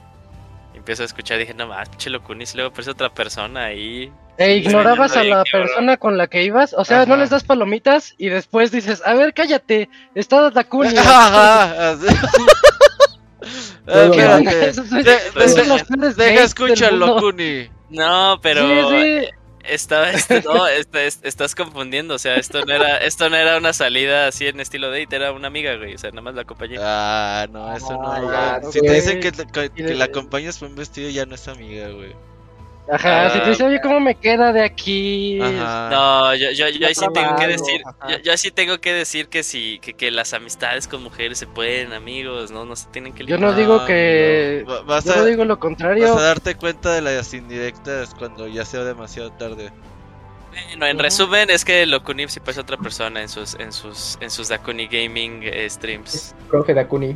empiezo 0.74 1.02
a 1.02 1.06
escuchar, 1.06 1.38
dije, 1.38 1.54
no 1.54 1.66
más, 1.66 1.88
pinche 1.88 2.10
Lokuni, 2.10 2.46
si 2.46 2.56
luego 2.56 2.70
aparece 2.70 2.90
otra 2.90 3.08
persona 3.10 3.64
ahí. 3.64 4.12
¿E 4.38 4.56
ignorabas 4.56 5.16
a 5.16 5.24
la 5.24 5.44
persona 5.44 5.98
con 5.98 6.16
la 6.16 6.26
que 6.26 6.42
ibas? 6.44 6.74
O 6.74 6.84
sea, 6.84 7.04
no 7.04 7.16
les 7.16 7.28
das 7.28 7.44
palomitas 7.44 8.14
y 8.16 8.30
después 8.30 8.72
dices, 8.72 9.02
a 9.04 9.12
ver, 9.14 9.34
cállate, 9.34 9.90
está 10.14 10.50
Dakuni. 10.50 10.94
Ajá, 10.96 11.96
Ah, 13.86 14.04
Espérate. 14.10 14.68
Esos 14.70 14.90
De- 14.90 15.02
de- 15.02 16.14
Deja 16.14 16.30
gays 16.30 16.40
escuchar 16.42 16.90
del 16.90 17.00
mundo. 17.00 17.14
Locuni. 17.16 17.70
No, 17.90 18.38
pero 18.42 18.90
Sí, 18.90 18.96
sí. 19.22 19.28
Está, 19.62 20.10
este, 20.10 20.40
no, 20.42 20.66
este, 20.66 21.06
es- 21.06 21.20
estás 21.22 21.54
confundiendo, 21.54 22.14
o 22.14 22.18
sea, 22.18 22.36
esto 22.36 22.64
no 22.64 22.72
era, 22.74 22.96
esto 22.96 23.28
no 23.28 23.36
era 23.36 23.58
una 23.58 23.74
salida 23.74 24.26
así 24.26 24.46
en 24.46 24.58
estilo 24.58 24.90
date, 24.90 25.14
era 25.14 25.32
una 25.32 25.48
amiga, 25.48 25.76
güey, 25.76 25.94
o 25.94 25.98
sea, 25.98 26.10
nada 26.10 26.22
más 26.22 26.34
la 26.34 26.42
acompañé. 26.42 26.76
Ah, 26.80 27.46
no, 27.50 27.76
eso 27.76 27.92
no. 27.92 28.10
Ah, 28.10 28.58
si 28.72 28.80
te 28.80 28.90
dicen 28.92 29.20
que, 29.20 29.30
que- 29.32 29.70
que 29.70 29.94
la 29.94 30.06
acompañas 30.06 30.58
por 30.58 30.68
un 30.68 30.76
vestido, 30.76 31.10
ya 31.10 31.26
no 31.26 31.34
es 31.34 31.46
amiga, 31.46 31.88
güey. 31.90 32.14
Ajá, 32.92 33.26
Ah, 33.26 33.30
si 33.30 33.40
te 33.40 33.50
dice, 33.50 33.64
oye, 33.64 33.80
¿cómo 33.80 34.00
me 34.00 34.14
queda 34.16 34.52
de 34.52 34.64
aquí? 34.64 35.40
Ajá. 35.40 35.88
No, 35.90 36.34
yo, 36.34 36.50
yo, 36.50 36.68
yo 36.68 36.86
ahí 36.88 36.94
sí 36.94 37.06
tengo 37.14 37.36
que 37.36 37.46
decir, 37.46 37.82
yo, 38.08 38.18
yo 38.18 38.32
ahí 38.32 38.38
sí 38.38 38.50
tengo 38.50 38.78
que 38.80 38.92
decir 38.92 39.28
que 39.28 39.42
sí, 39.44 39.78
que, 39.80 39.94
que 39.94 40.10
las 40.10 40.32
amistades 40.34 40.88
con 40.88 41.02
mujeres 41.02 41.38
se 41.38 41.46
pueden, 41.46 41.92
amigos, 41.92 42.50
no, 42.50 42.64
no 42.64 42.74
se 42.74 42.88
tienen 42.88 43.12
que 43.12 43.24
Yo 43.24 43.36
limitar. 43.36 43.50
no 43.52 43.56
digo 43.56 43.84
que... 43.86 44.64
no. 44.66 44.72
Va- 44.72 44.82
Vas, 44.82 45.04
Yo 45.04 45.12
a, 45.12 45.16
no 45.18 45.24
digo 45.26 45.44
lo 45.44 45.54
vas 45.54 45.60
contrario. 45.60 46.16
a 46.18 46.20
darte 46.22 46.56
cuenta 46.56 46.92
de 46.92 47.02
las 47.02 47.32
indirectas 47.32 48.14
cuando 48.18 48.48
ya 48.48 48.64
sea 48.64 48.82
demasiado 48.82 49.30
tarde. 49.32 49.70
Bueno, 50.70 50.86
en 50.86 50.98
resumen 50.98 51.48
es 51.50 51.64
que 51.64 51.86
Lokuni 51.86 52.26
sí 52.28 52.40
parece 52.40 52.60
otra 52.60 52.76
persona 52.76 53.22
en 53.22 53.28
sus, 53.28 53.54
en 53.54 53.72
sus, 53.72 54.18
en 54.20 54.30
sus 54.32 54.48
Dakuni 54.48 54.88
Gaming 54.88 55.42
eh, 55.44 55.70
streams. 55.70 56.34
Profe 56.48 56.74
Dakuni. 56.74 57.10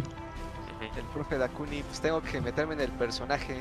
El 0.97 1.05
profe 1.13 1.37
Dakuni, 1.37 1.83
pues 1.83 2.01
tengo 2.01 2.23
que 2.23 2.41
meterme 2.41 2.75
en 2.75 2.83
el 2.83 2.91
personaje. 2.93 3.61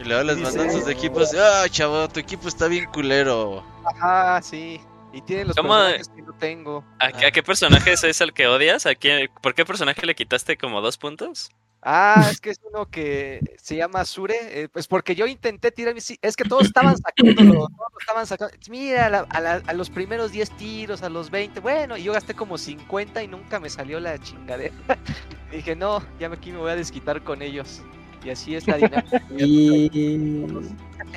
Y 0.00 0.04
luego 0.04 0.22
les 0.24 0.36
Dice- 0.36 0.58
mandan 0.58 0.72
sus 0.80 0.88
equipos. 0.88 1.30
Ah, 1.34 1.66
chavo, 1.70 2.08
tu 2.08 2.20
equipo 2.20 2.48
está 2.48 2.66
bien 2.68 2.86
culero. 2.86 3.64
Ajá, 3.84 4.40
sí. 4.42 4.80
Y 5.12 5.22
tiene 5.22 5.44
los 5.44 5.56
¿Cómo? 5.56 5.68
personajes 5.74 6.08
que 6.08 6.22
no 6.22 6.32
tengo. 6.34 6.84
¿A, 6.98 7.06
a 7.06 7.30
qué 7.30 7.42
personaje 7.42 7.92
es 7.92 8.20
el 8.20 8.32
que 8.32 8.48
odias? 8.48 8.86
¿A 8.86 8.94
quién, 8.96 9.30
¿Por 9.40 9.54
qué 9.54 9.64
personaje 9.64 10.04
le 10.04 10.14
quitaste 10.16 10.56
como 10.56 10.80
dos 10.80 10.98
puntos? 10.98 11.50
Ah, 11.86 12.28
es 12.30 12.40
que 12.40 12.48
es 12.50 12.58
uno 12.72 12.86
que 12.86 13.40
se 13.62 13.76
llama 13.76 14.04
Sure. 14.06 14.34
eh, 14.40 14.68
pues 14.72 14.88
porque 14.88 15.14
yo 15.14 15.26
intenté 15.26 15.70
tirar 15.70 15.94
mis. 15.94 16.14
Es 16.22 16.34
que 16.34 16.44
todos 16.44 16.64
estaban 16.64 16.96
sacándolo. 16.96 17.52
todos 17.68 17.92
estaban 18.00 18.26
sacando. 18.26 18.56
Mira, 18.70 19.06
a, 19.06 19.10
la- 19.10 19.26
a 19.28 19.40
la- 19.40 19.62
a 19.66 19.72
los 19.74 19.90
primeros 19.90 20.32
10 20.32 20.50
tiros, 20.56 21.02
a 21.02 21.10
los 21.10 21.30
20. 21.30 21.60
Bueno, 21.60 21.96
y 21.98 22.02
yo 22.02 22.12
gasté 22.14 22.34
como 22.34 22.56
50 22.58 23.22
y 23.22 23.28
nunca 23.28 23.60
me 23.60 23.68
salió 23.70 24.00
la 24.00 24.18
chingadera. 24.18 24.74
dije, 25.52 25.76
no, 25.76 26.02
ya 26.18 26.28
me- 26.30 26.36
aquí 26.36 26.50
me 26.50 26.58
voy 26.58 26.70
a 26.72 26.76
desquitar 26.76 27.22
con 27.22 27.42
ellos. 27.42 27.82
Y 28.24 28.30
así 28.30 28.54
es 28.54 28.66
la 28.66 28.76
dinámica. 28.76 29.22
Y. 29.38 30.46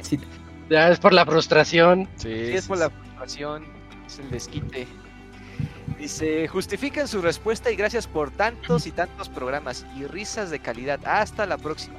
Sí, 0.01 0.19
Ya 0.69 0.89
es 0.89 0.99
por 0.99 1.13
la 1.13 1.25
frustración. 1.25 2.07
Sí, 2.17 2.27
Sí, 2.29 2.53
es 2.53 2.63
sí, 2.63 2.67
por 2.67 2.77
sí. 2.77 2.83
la 2.83 2.89
frustración, 2.89 3.65
es 4.05 4.19
el 4.19 4.29
desquite. 4.29 4.87
Dice, 5.97 6.47
justifiquen 6.47 7.07
su 7.07 7.21
respuesta 7.21 7.71
y 7.71 7.75
gracias 7.75 8.05
por 8.07 8.29
tantos 8.29 8.85
y 8.85 8.91
tantos 8.91 9.29
programas 9.29 9.85
y 9.97 10.03
risas 10.05 10.51
de 10.51 10.59
calidad. 10.59 10.99
Hasta 11.05 11.45
la 11.45 11.57
próxima. 11.57 11.95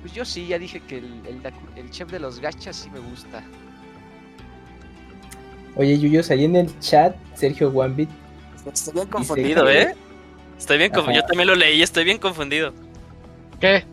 Pues 0.00 0.12
yo 0.12 0.24
sí, 0.24 0.46
ya 0.48 0.58
dije 0.58 0.80
que 0.80 0.98
el, 0.98 1.22
el, 1.26 1.42
dacu- 1.42 1.52
el 1.76 1.90
chef 1.90 2.10
de 2.10 2.18
los 2.20 2.40
gachas 2.40 2.76
sí 2.76 2.90
me 2.90 2.98
gusta. 2.98 3.42
Oye, 5.76 5.98
Yuyos, 5.98 6.30
ahí 6.30 6.44
en 6.44 6.56
el 6.56 6.78
chat, 6.80 7.16
Sergio 7.34 7.68
Wambit. 7.70 8.08
Estoy 8.72 8.94
bien 8.94 9.08
confundido, 9.08 9.68
¿eh? 9.70 9.94
Estoy 10.58 10.78
bien 10.78 10.92
confu- 10.92 11.02
Ajá. 11.10 11.14
Yo 11.14 11.22
también 11.26 11.48
lo 11.48 11.54
leí, 11.54 11.82
estoy 11.82 12.04
bien 12.04 12.18
confundido. 12.18 12.72
¿Qué? 13.60 13.84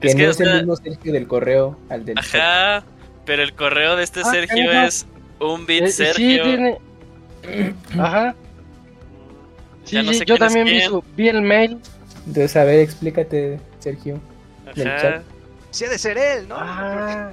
Que 0.00 0.08
Es 0.08 0.16
no 0.16 0.24
es 0.30 0.40
el 0.40 0.54
mismo 0.58 0.76
Sergio 0.76 1.12
del 1.12 1.26
correo 1.26 1.78
al 1.88 2.04
del. 2.04 2.18
Ajá, 2.18 2.84
pero 3.24 3.42
el 3.42 3.54
correo 3.54 3.96
de 3.96 4.04
este 4.04 4.20
Ah, 4.24 4.30
Sergio 4.30 4.70
es 4.72 5.06
un 5.40 5.64
bit 5.66 5.82
Eh, 5.84 5.86
sí, 5.88 5.92
Sergio. 6.04 6.42
tiene... 6.42 6.78
Ajá. 7.98 8.34
Sí, 9.84 10.14
sí, 10.14 10.24
yo 10.26 10.36
también 10.38 10.66
vi, 10.66 10.80
su, 10.80 11.02
vi 11.16 11.28
el 11.28 11.42
mail. 11.42 11.78
Entonces, 12.26 12.56
a 12.56 12.64
ver, 12.64 12.80
explícate, 12.80 13.60
Sergio. 13.80 14.18
Ajá. 14.66 15.00
chat. 15.00 15.22
Sí 15.70 15.84
ha 15.84 15.88
de 15.90 15.98
ser 15.98 16.16
él, 16.16 16.48
¿no? 16.48 16.56
Ah, 16.58 17.32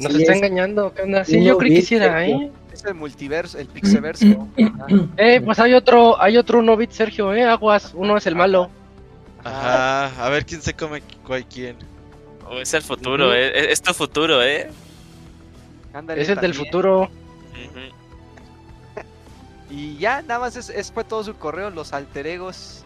nos 0.00 0.12
Sí, 0.12 0.20
está 0.22 0.32
es- 0.32 0.38
engañando. 0.38 0.92
¿Qué 0.94 1.02
onda? 1.02 1.24
Sí, 1.24 1.42
yo 1.44 1.58
creí 1.58 1.74
que 1.76 1.82
sí 1.82 1.96
era. 1.96 2.26
¿eh? 2.26 2.50
Es 2.72 2.84
el 2.84 2.94
multiverso, 2.94 3.58
el 3.58 3.66
pixeverso. 3.68 4.48
Eh, 5.18 5.40
pues 5.44 5.58
hay 5.58 5.74
otro, 5.74 6.20
hay 6.20 6.36
otro 6.38 6.58
uno 6.60 6.76
bit 6.76 6.90
Sergio, 6.90 7.34
¿eh? 7.34 7.44
Aguas, 7.44 7.92
uno 7.94 8.16
es 8.16 8.26
el 8.26 8.34
malo. 8.34 8.70
Ajá, 9.44 10.24
a 10.24 10.28
ver 10.30 10.44
quién 10.46 10.62
se 10.62 10.74
come 10.74 11.02
cuál 11.26 11.44
quién. 11.46 11.76
O 12.48 12.58
es 12.58 12.72
el 12.74 12.82
futuro, 12.82 13.32
eh. 13.34 13.52
Es, 13.54 13.68
es 13.78 13.82
tu 13.82 13.92
futuro, 13.94 14.42
eh. 14.42 14.70
Ándale, 15.94 16.22
Es 16.22 16.28
el 16.28 16.38
del 16.40 16.54
futuro. 16.54 17.10
Y 19.70 19.96
ya, 19.96 20.20
nada 20.22 20.40
más 20.40 20.56
es, 20.56 20.68
es- 20.68 20.92
fue 20.92 21.02
todo 21.04 21.24
su 21.24 21.34
correo, 21.36 21.70
los 21.70 21.92
alteregos. 21.92 22.84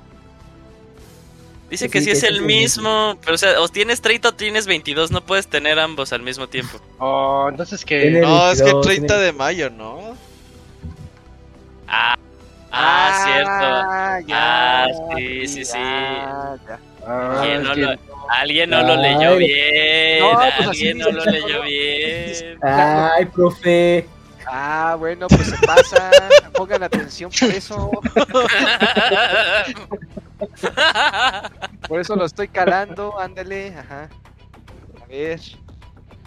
Dice 1.68 1.86
Que 1.86 1.92
que 1.94 1.98
sí, 1.98 2.04
sí 2.04 2.10
que 2.10 2.12
es 2.12 2.20
sí 2.20 2.26
el 2.26 2.34
es 2.34 2.40
el 2.40 2.46
mismo, 2.46 3.18
pero 3.22 3.34
o 3.34 3.38
sea, 3.38 3.60
o 3.60 3.68
tienes 3.68 4.00
30 4.00 4.28
o 4.28 4.34
tienes 4.34 4.68
22, 4.68 5.10
no 5.10 5.20
puedes 5.26 5.48
tener 5.48 5.80
ambos 5.80 6.12
al 6.12 6.22
mismo 6.22 6.48
tiempo. 6.48 6.78
Oh, 6.98 7.46
entonces 7.50 7.84
que. 7.84 8.20
No, 8.20 8.50
es 8.52 8.58
que 8.58 8.64
22, 8.66 8.86
30 8.86 9.06
tiene- 9.14 9.22
de 9.24 9.32
mayo, 9.32 9.68
¿no? 9.70 10.16
Ah, 11.88 12.14
ah, 12.78 13.22
cierto. 13.24 13.50
Ah, 13.52 14.20
Ah, 14.32 14.86
sí, 15.16 15.46
sí, 15.48 15.64
sí. 15.64 15.72
ya, 15.78 16.56
ya. 16.68 16.78
Ah, 17.06 17.40
Alguien 17.42 17.62
no 17.62 17.74
lo, 17.74 17.88
alguien 18.30 18.70
no 18.70 18.82
lo 18.82 18.96
leyó 18.96 19.36
bien. 19.36 20.20
No, 20.20 20.32
pues 20.56 20.68
alguien 20.68 20.98
no 20.98 21.10
lo 21.10 21.24
leyó 21.24 21.62
bien. 21.62 22.58
Ay, 22.62 23.24
profe. 23.26 24.06
Ah, 24.48 24.96
bueno, 24.98 25.26
pues 25.28 25.46
se 25.48 25.66
pasa. 25.66 26.10
Pongan 26.54 26.82
atención 26.84 27.30
por 27.38 27.48
eso. 27.50 27.90
Por 31.88 32.00
eso 32.00 32.16
lo 32.16 32.24
estoy 32.24 32.48
calando. 32.48 33.18
Ándale, 33.18 33.74
ajá. 33.76 34.08
A 35.02 35.06
ver. 35.06 35.40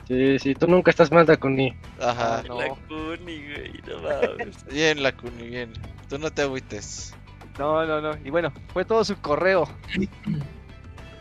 Sí, 0.07 0.39
sí, 0.39 0.55
tú 0.55 0.67
nunca 0.67 0.89
estás 0.91 1.11
mal, 1.11 1.25
Dakuni. 1.25 1.73
Ajá. 2.01 2.41
no. 2.47 2.59
La 2.59 2.69
Cuni, 2.87 3.43
güey, 3.45 3.73
no 3.87 3.99
mames. 4.01 4.65
Bien, 4.65 5.03
la 5.03 5.11
Cuni, 5.11 5.47
bien. 5.47 5.73
Tú 6.09 6.17
no 6.17 6.31
te 6.31 6.41
agüites. 6.41 7.13
No, 7.57 7.85
no, 7.85 8.01
no. 8.01 8.11
Y 8.23 8.29
bueno, 8.29 8.51
fue 8.73 8.83
todo 8.85 9.03
su 9.03 9.15
correo. 9.21 9.67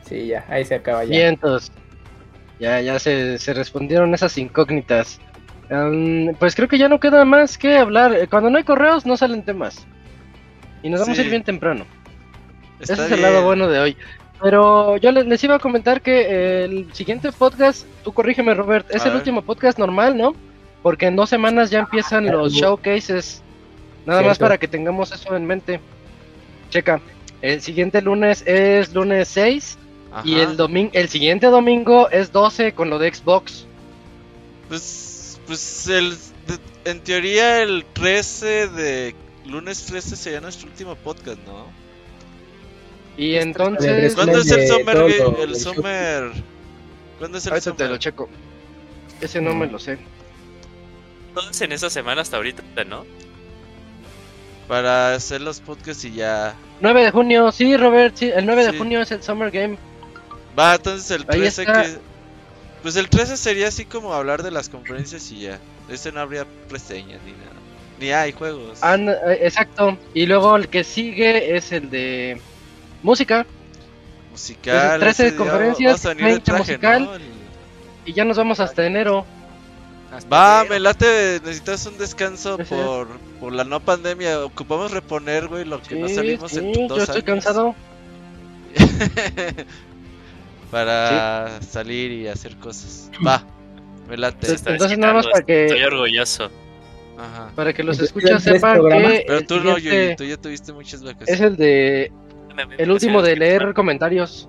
Sí, 0.02 0.26
ya, 0.28 0.44
ahí 0.48 0.64
se 0.64 0.76
acaba 0.76 1.04
ya. 1.04 1.10
Vientos. 1.10 1.70
Ya, 2.58 2.80
ya 2.80 2.98
se, 2.98 3.38
se 3.38 3.54
respondieron 3.54 4.14
esas 4.14 4.36
incógnitas. 4.38 5.20
Pues 6.38 6.54
creo 6.54 6.66
que 6.68 6.78
ya 6.78 6.88
no 6.88 6.98
queda 6.98 7.24
más 7.24 7.58
que 7.58 7.76
hablar. 7.76 8.14
Eh, 8.14 8.26
Cuando 8.28 8.48
no 8.50 8.56
hay 8.58 8.64
correos, 8.64 9.04
no 9.04 9.16
salen 9.16 9.44
temas. 9.44 9.86
Y 10.82 10.88
nos 10.88 11.00
vamos 11.00 11.18
a 11.18 11.22
ir 11.22 11.28
bien 11.30 11.44
temprano. 11.44 11.84
Está 12.80 12.94
Ese 12.94 13.06
es 13.06 13.12
el 13.12 13.22
lado 13.22 13.42
bueno 13.44 13.68
de 13.68 13.78
hoy. 13.80 13.96
Pero 14.40 14.96
yo 14.96 15.10
les, 15.12 15.26
les 15.26 15.42
iba 15.44 15.56
a 15.56 15.58
comentar 15.58 16.00
que 16.00 16.64
el 16.64 16.92
siguiente 16.94 17.30
podcast, 17.32 17.86
tú 18.04 18.12
corrígeme 18.12 18.54
Robert, 18.54 18.86
es 18.90 19.02
A 19.02 19.06
el 19.06 19.10
ver. 19.10 19.18
último 19.18 19.42
podcast 19.42 19.78
normal, 19.78 20.16
¿no? 20.16 20.34
Porque 20.82 21.06
en 21.06 21.16
dos 21.16 21.28
semanas 21.28 21.70
ya 21.70 21.80
empiezan 21.80 22.26
los 22.26 22.52
showcases. 22.52 23.42
Nada 24.08 24.22
más 24.22 24.38
para 24.38 24.58
que 24.58 24.66
tengamos 24.68 25.12
eso 25.12 25.36
en 25.36 25.44
mente. 25.46 25.80
Checa, 26.70 27.00
el 27.42 27.60
siguiente 27.62 28.00
lunes 28.02 28.42
es 28.46 28.92
lunes 28.94 29.28
6 29.28 29.78
y 30.24 30.38
el 30.40 30.56
domingo, 30.56 30.90
el 30.94 31.08
siguiente 31.08 31.46
domingo 31.48 32.08
es 32.10 32.32
12 32.32 32.72
con 32.72 32.90
lo 32.90 32.98
de 32.98 33.14
Xbox. 33.14 33.66
Pues, 34.68 35.38
pues 35.46 35.88
el, 35.88 36.10
de- 36.46 36.90
en 36.90 37.00
teoría 37.00 37.62
el 37.62 37.84
13 37.92 38.68
de 38.68 39.14
lunes 39.46 39.84
13 39.86 40.16
sería 40.16 40.40
nuestro 40.40 40.68
último 40.68 40.94
podcast, 40.96 41.38
¿no? 41.46 41.66
Y 43.16 43.34
El 43.34 43.48
entonces, 43.48 44.14
¿Cuándo 44.14 44.38
es 44.38 44.50
el 44.50 44.68
Summer? 44.68 44.96
todo 45.18 45.42
el 45.44 45.56
Summer. 45.56 46.32
¿Cuándo 47.18 47.38
es 47.38 47.46
el 47.46 47.52
ahorita 47.52 47.74
te 47.76 47.88
lo 47.88 47.96
checo. 47.96 48.28
Ese 49.20 49.40
no 49.40 49.54
me 49.54 49.66
lo 49.66 49.78
sé. 49.78 49.98
Todos 51.34 51.60
en 51.60 51.72
esa 51.72 51.90
semana 51.90 52.22
hasta 52.22 52.36
ahorita, 52.36 52.62
¿no? 52.84 53.04
Para 54.68 55.14
hacer 55.14 55.40
los 55.40 55.60
podcasts 55.60 56.04
y 56.04 56.12
ya. 56.12 56.54
9 56.80 57.04
de 57.04 57.10
junio, 57.10 57.50
sí, 57.52 57.76
Robert, 57.76 58.14
sí, 58.16 58.30
el 58.32 58.44
9 58.46 58.70
de 58.70 58.78
junio 58.78 59.00
es 59.00 59.10
el 59.10 59.22
Summer 59.22 59.50
Game. 59.50 59.78
Va, 60.58 60.74
entonces 60.74 61.10
el 61.10 61.22
Ahí 61.28 61.40
13 61.40 61.62
está. 61.62 61.82
que. 61.82 61.88
Pues 62.82 62.96
el 62.96 63.08
13 63.08 63.36
sería 63.36 63.68
así 63.68 63.84
como 63.86 64.12
hablar 64.12 64.42
de 64.42 64.50
las 64.50 64.68
conferencias 64.68 65.30
y 65.32 65.40
ya. 65.40 65.58
Ese 65.88 66.12
no 66.12 66.20
habría 66.20 66.46
reseñas 66.70 67.20
ni 67.24 67.32
nada. 67.32 67.52
Ni 67.98 68.10
hay 68.12 68.32
juegos. 68.32 68.78
Eh, 68.82 69.38
exacto. 69.42 69.96
Y 70.14 70.26
luego 70.26 70.54
el 70.56 70.68
que 70.68 70.84
sigue 70.84 71.56
es 71.56 71.72
el 71.72 71.88
de 71.90 72.40
música. 73.02 73.46
musical. 74.30 75.00
13 75.00 75.10
ese 75.10 75.30
día 75.30 75.38
conferencias, 75.38 75.92
vamos 76.04 76.04
a 76.04 76.08
venir 76.10 76.24
de 76.24 76.30
20 76.32 76.44
traje, 76.44 76.58
musical. 76.60 77.04
¿no? 77.04 77.14
El- 77.14 77.22
Y 78.04 78.12
ya 78.12 78.24
nos 78.24 78.36
vamos 78.36 78.60
hasta 78.60 78.86
enero. 78.86 79.26
Hasta 80.12 80.28
Va, 80.28 80.64
me 80.68 80.80
late, 80.80 81.40
necesitas 81.44 81.84
un 81.86 81.98
descanso 81.98 82.56
por, 82.68 83.08
por 83.40 83.52
la 83.52 83.64
no 83.64 83.80
pandemia. 83.80 84.44
Ocupamos 84.44 84.90
reponer, 84.90 85.48
güey, 85.48 85.64
lo 85.66 85.82
que 85.82 85.94
Sí, 85.96 86.00
no 86.00 86.08
salimos 86.08 86.50
sí, 86.50 86.58
en 86.60 86.72
yo 86.74 86.88
dos 86.88 87.00
estoy 87.00 87.16
años. 87.16 87.24
cansado. 87.24 87.74
Para 90.70 91.60
salir 91.62 92.12
y 92.12 92.28
hacer 92.28 92.56
cosas. 92.56 93.10
Va, 93.26 93.42
me 94.08 94.16
late. 94.16 94.52
Está 94.52 94.72
Entonces, 94.72 94.98
nada 94.98 95.14
más 95.14 95.26
para 95.26 95.44
que- 95.44 95.66
Estoy 95.66 95.82
orgulloso. 95.82 96.50
Ajá. 97.18 97.50
Para 97.56 97.72
que 97.72 97.82
los 97.82 97.96
Entonces, 97.96 98.16
escuchas 98.16 98.44
¿tres 98.44 98.54
sepan 98.60 98.80
que 98.88 99.24
Pero 99.26 99.42
tú 99.42 99.60
no, 99.60 99.76
Yuyi, 99.76 100.14
tú 100.14 100.24
ya 100.24 100.36
tuviste 100.36 100.72
muchas 100.72 100.94
es 101.00 101.02
vacaciones. 101.02 101.40
el 101.40 101.56
de 101.56 102.12
el 102.78 102.90
último 102.90 103.22
de 103.22 103.36
leer 103.36 103.74
comentarios. 103.74 104.48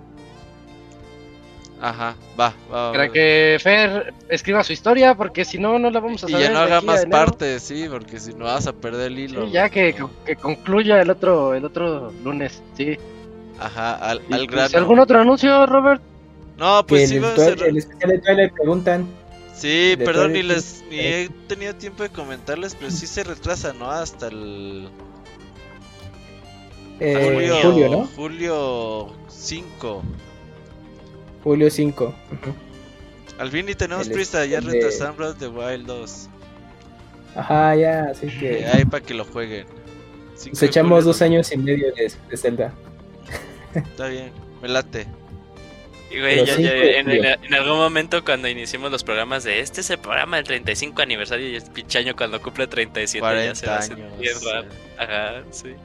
Ajá, 1.82 2.16
va, 2.40 2.54
va. 2.72 2.92
Para 2.92 3.08
va. 3.08 3.14
que 3.14 3.58
Fer 3.62 4.14
escriba 4.28 4.64
su 4.66 4.74
historia, 4.74 5.16
porque 5.16 5.46
si 5.46 5.58
no, 5.58 5.80
no 5.80 5.90
la 5.90 6.00
vamos 6.02 6.24
a 6.24 6.28
Y 6.28 6.32
saber. 6.34 6.48
ya 6.48 6.54
no 6.54 6.60
haga 6.60 6.82
más 6.82 7.06
partes, 7.06 7.64
sí, 7.64 7.86
porque 7.90 8.20
si 8.20 8.34
no 8.34 8.46
vas 8.46 8.68
a 8.68 8.74
perder 8.74 9.08
el 9.12 9.16
Sí, 9.16 9.22
hilo. 9.24 9.48
ya 9.48 9.70
güey, 9.70 9.94
que, 9.94 10.00
no. 10.00 10.12
que 10.26 10.36
concluya 10.36 11.02
el 11.02 11.10
otro 11.10 11.54
el 11.54 11.64
otro 11.64 12.12
lunes, 12.24 12.62
sí. 12.76 12.98
Ajá, 13.60 13.96
al, 13.96 14.22
Y, 14.30 14.34
al 14.34 14.46
pues, 14.48 14.52
grano. 14.52 14.78
¿Algún 14.78 15.00
otro 15.00 15.20
anuncio, 15.22 15.66
Robert? 15.66 16.02
No, 16.58 16.86
pues 16.86 17.10
sí, 17.10 17.16
el, 17.16 17.22
vamos 17.22 17.40
a 17.40 17.42
Twilight- 17.44 17.50
cerrar. 17.56 17.70
el 17.70 17.78
especial 17.78 18.10
de 18.12 18.20
Twilight 18.20 18.54
preguntan. 18.54 19.08
Sí, 19.56 19.96
de 19.96 20.06
perdón, 20.06 20.34
ni 20.34 20.44
les 20.44 20.84
ni 20.90 21.00
he 21.00 21.30
tenido 21.48 21.76
tiempo 21.76 22.04
de 22.04 22.10
comentarles, 22.10 22.76
pero 22.76 22.92
sí 22.92 23.08
se 23.08 23.24
retrasa, 23.24 23.72
¿no? 23.74 23.90
Hasta 23.90 24.28
el 24.28 24.90
eh, 27.00 27.32
julio, 27.34 27.56
julio, 27.62 27.90
¿no? 27.90 28.10
julio 28.16 29.14
5. 29.30 30.04
Julio 31.44 31.70
5. 31.70 32.06
Ujú. 32.06 32.56
Al 33.40 33.50
fin 33.52 33.66
ni 33.66 33.76
tenemos 33.76 34.08
El 34.08 34.14
prisa, 34.14 34.46
ya 34.46 34.60
de- 34.62 34.72
retrasaron 34.72 35.16
Breath 35.18 35.32
of 35.32 35.38
the 35.40 35.48
Wild 35.48 35.86
2. 35.88 36.30
Ajá, 37.36 37.76
ya, 37.76 38.06
así 38.12 38.28
Que 38.28 38.66
hay 38.74 38.86
para 38.86 39.06
que 39.06 39.14
lo 39.14 39.24
jueguen. 39.26 39.66
Cinco 40.36 40.52
nos 40.54 40.60
de 40.60 40.66
echamos 40.68 40.90
julio, 40.92 41.06
dos 41.08 41.22
años 41.22 41.52
y 41.52 41.58
medio 41.58 41.94
de, 41.94 42.12
de 42.30 42.38
Zelda. 42.38 42.74
Está 43.74 44.08
bien, 44.08 44.32
me 44.62 44.68
late. 44.68 45.06
Y 46.12 46.20
güey, 46.20 46.44
ya- 46.46 46.58
ya- 46.58 46.74
en, 46.74 47.10
en- 47.12 47.26
en 47.44 47.54
algún 47.54 47.78
momento 47.78 48.26
cuando 48.26 48.48
iniciamos 48.48 48.92
los 48.92 49.04
programas 49.04 49.44
de 49.44 49.60
este 49.60 49.82
es 49.82 49.90
el 49.92 50.00
programa 50.00 50.38
del 50.38 50.46
35 50.46 51.02
aniversario 51.04 51.48
y 51.50 51.56
es 51.56 51.70
pinche 51.70 52.00
año 52.00 52.16
cuando 52.16 52.42
cumple 52.42 52.66
37 52.68 53.20
ya 53.46 53.56
se 53.56 53.66
40 53.66 53.72
va 53.72 54.58
a 54.58 54.62
eh. 54.62 54.68
Ajá, 54.98 55.44
sí. 55.52 55.76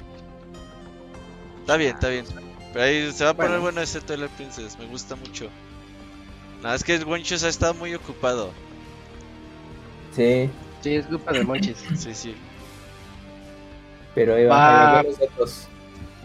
Está 1.60 1.76
bien, 1.76 1.94
está 1.94 2.08
bien. 2.08 2.24
Pero 2.74 2.84
ahí 2.84 3.10
se 3.12 3.24
va 3.24 3.30
a 3.30 3.34
poner 3.34 3.50
Bueno. 3.52 3.62
bueno 3.62 3.80
ese 3.80 4.02
Twilight 4.02 4.30
Princess, 4.32 4.78
me 4.78 4.84
gusta 4.86 5.16
mucho. 5.16 5.48
Nada, 6.62 6.74
es 6.74 6.84
que 6.84 6.94
el 6.96 7.04
Wenchus 7.04 7.42
ha 7.44 7.48
estado 7.48 7.72
muy 7.72 7.94
ocupado. 7.94 8.50
Sí, 10.14 10.50
Sí, 10.82 10.96
es 10.96 11.06
culpa 11.06 11.32
de 11.32 11.44
Monchis. 11.44 11.82
Sí, 11.96 12.12
sí. 12.14 12.34
pero 14.14 14.34
ahí 14.34 14.44
Va. 14.44 15.02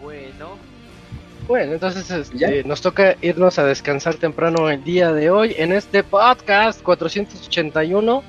Bueno, 0.02 0.58
Bueno, 1.48 1.74
entonces 1.74 2.12
este, 2.12 2.38
¿Ya? 2.38 2.50
nos 2.66 2.82
toca 2.82 3.16
irnos 3.22 3.58
a 3.58 3.64
descansar 3.66 4.16
temprano 4.16 4.70
el 4.70 4.84
día 4.84 5.14
de 5.14 5.30
hoy 5.30 5.56
en 5.58 5.72
este 5.72 6.04
podcast 6.04 6.82
481. 6.82 8.22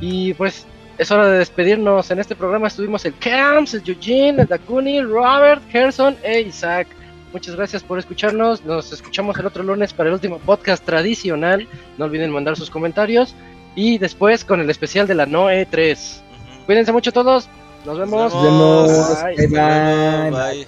Y 0.00 0.34
pues 0.34 0.66
es 0.98 1.10
hora 1.10 1.26
de 1.26 1.38
despedirnos. 1.38 2.12
En 2.12 2.20
este 2.20 2.36
programa 2.36 2.68
estuvimos 2.68 3.04
el 3.04 3.18
Camps, 3.18 3.74
el 3.74 3.82
Eugene, 3.84 4.42
el 4.42 4.46
Dakuni, 4.48 5.02
Robert, 5.02 5.62
Gerson 5.70 6.16
e 6.22 6.42
Isaac. 6.42 6.86
Muchas 7.32 7.56
gracias 7.56 7.82
por 7.82 7.98
escucharnos. 7.98 8.64
Nos 8.64 8.92
escuchamos 8.92 9.38
el 9.38 9.46
otro 9.46 9.62
lunes 9.62 9.92
para 9.92 10.08
el 10.08 10.14
último 10.14 10.38
podcast 10.38 10.84
tradicional. 10.84 11.66
No 11.98 12.04
olviden 12.04 12.30
mandar 12.30 12.56
sus 12.56 12.70
comentarios. 12.70 13.34
Y 13.74 13.98
después 13.98 14.44
con 14.44 14.60
el 14.60 14.68
especial 14.68 15.06
de 15.06 15.14
la 15.14 15.26
Noe 15.26 15.66
3. 15.66 16.22
Ujú. 16.30 16.66
Cuídense 16.66 16.92
mucho 16.92 17.12
todos. 17.12 17.48
Nos 17.86 17.98
vemos. 17.98 18.32
Nos 18.34 18.44
vemos. 18.44 19.22
Bye. 19.24 19.46
Bye, 19.48 20.30
bye. 20.30 20.66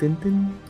bye. 0.00 0.69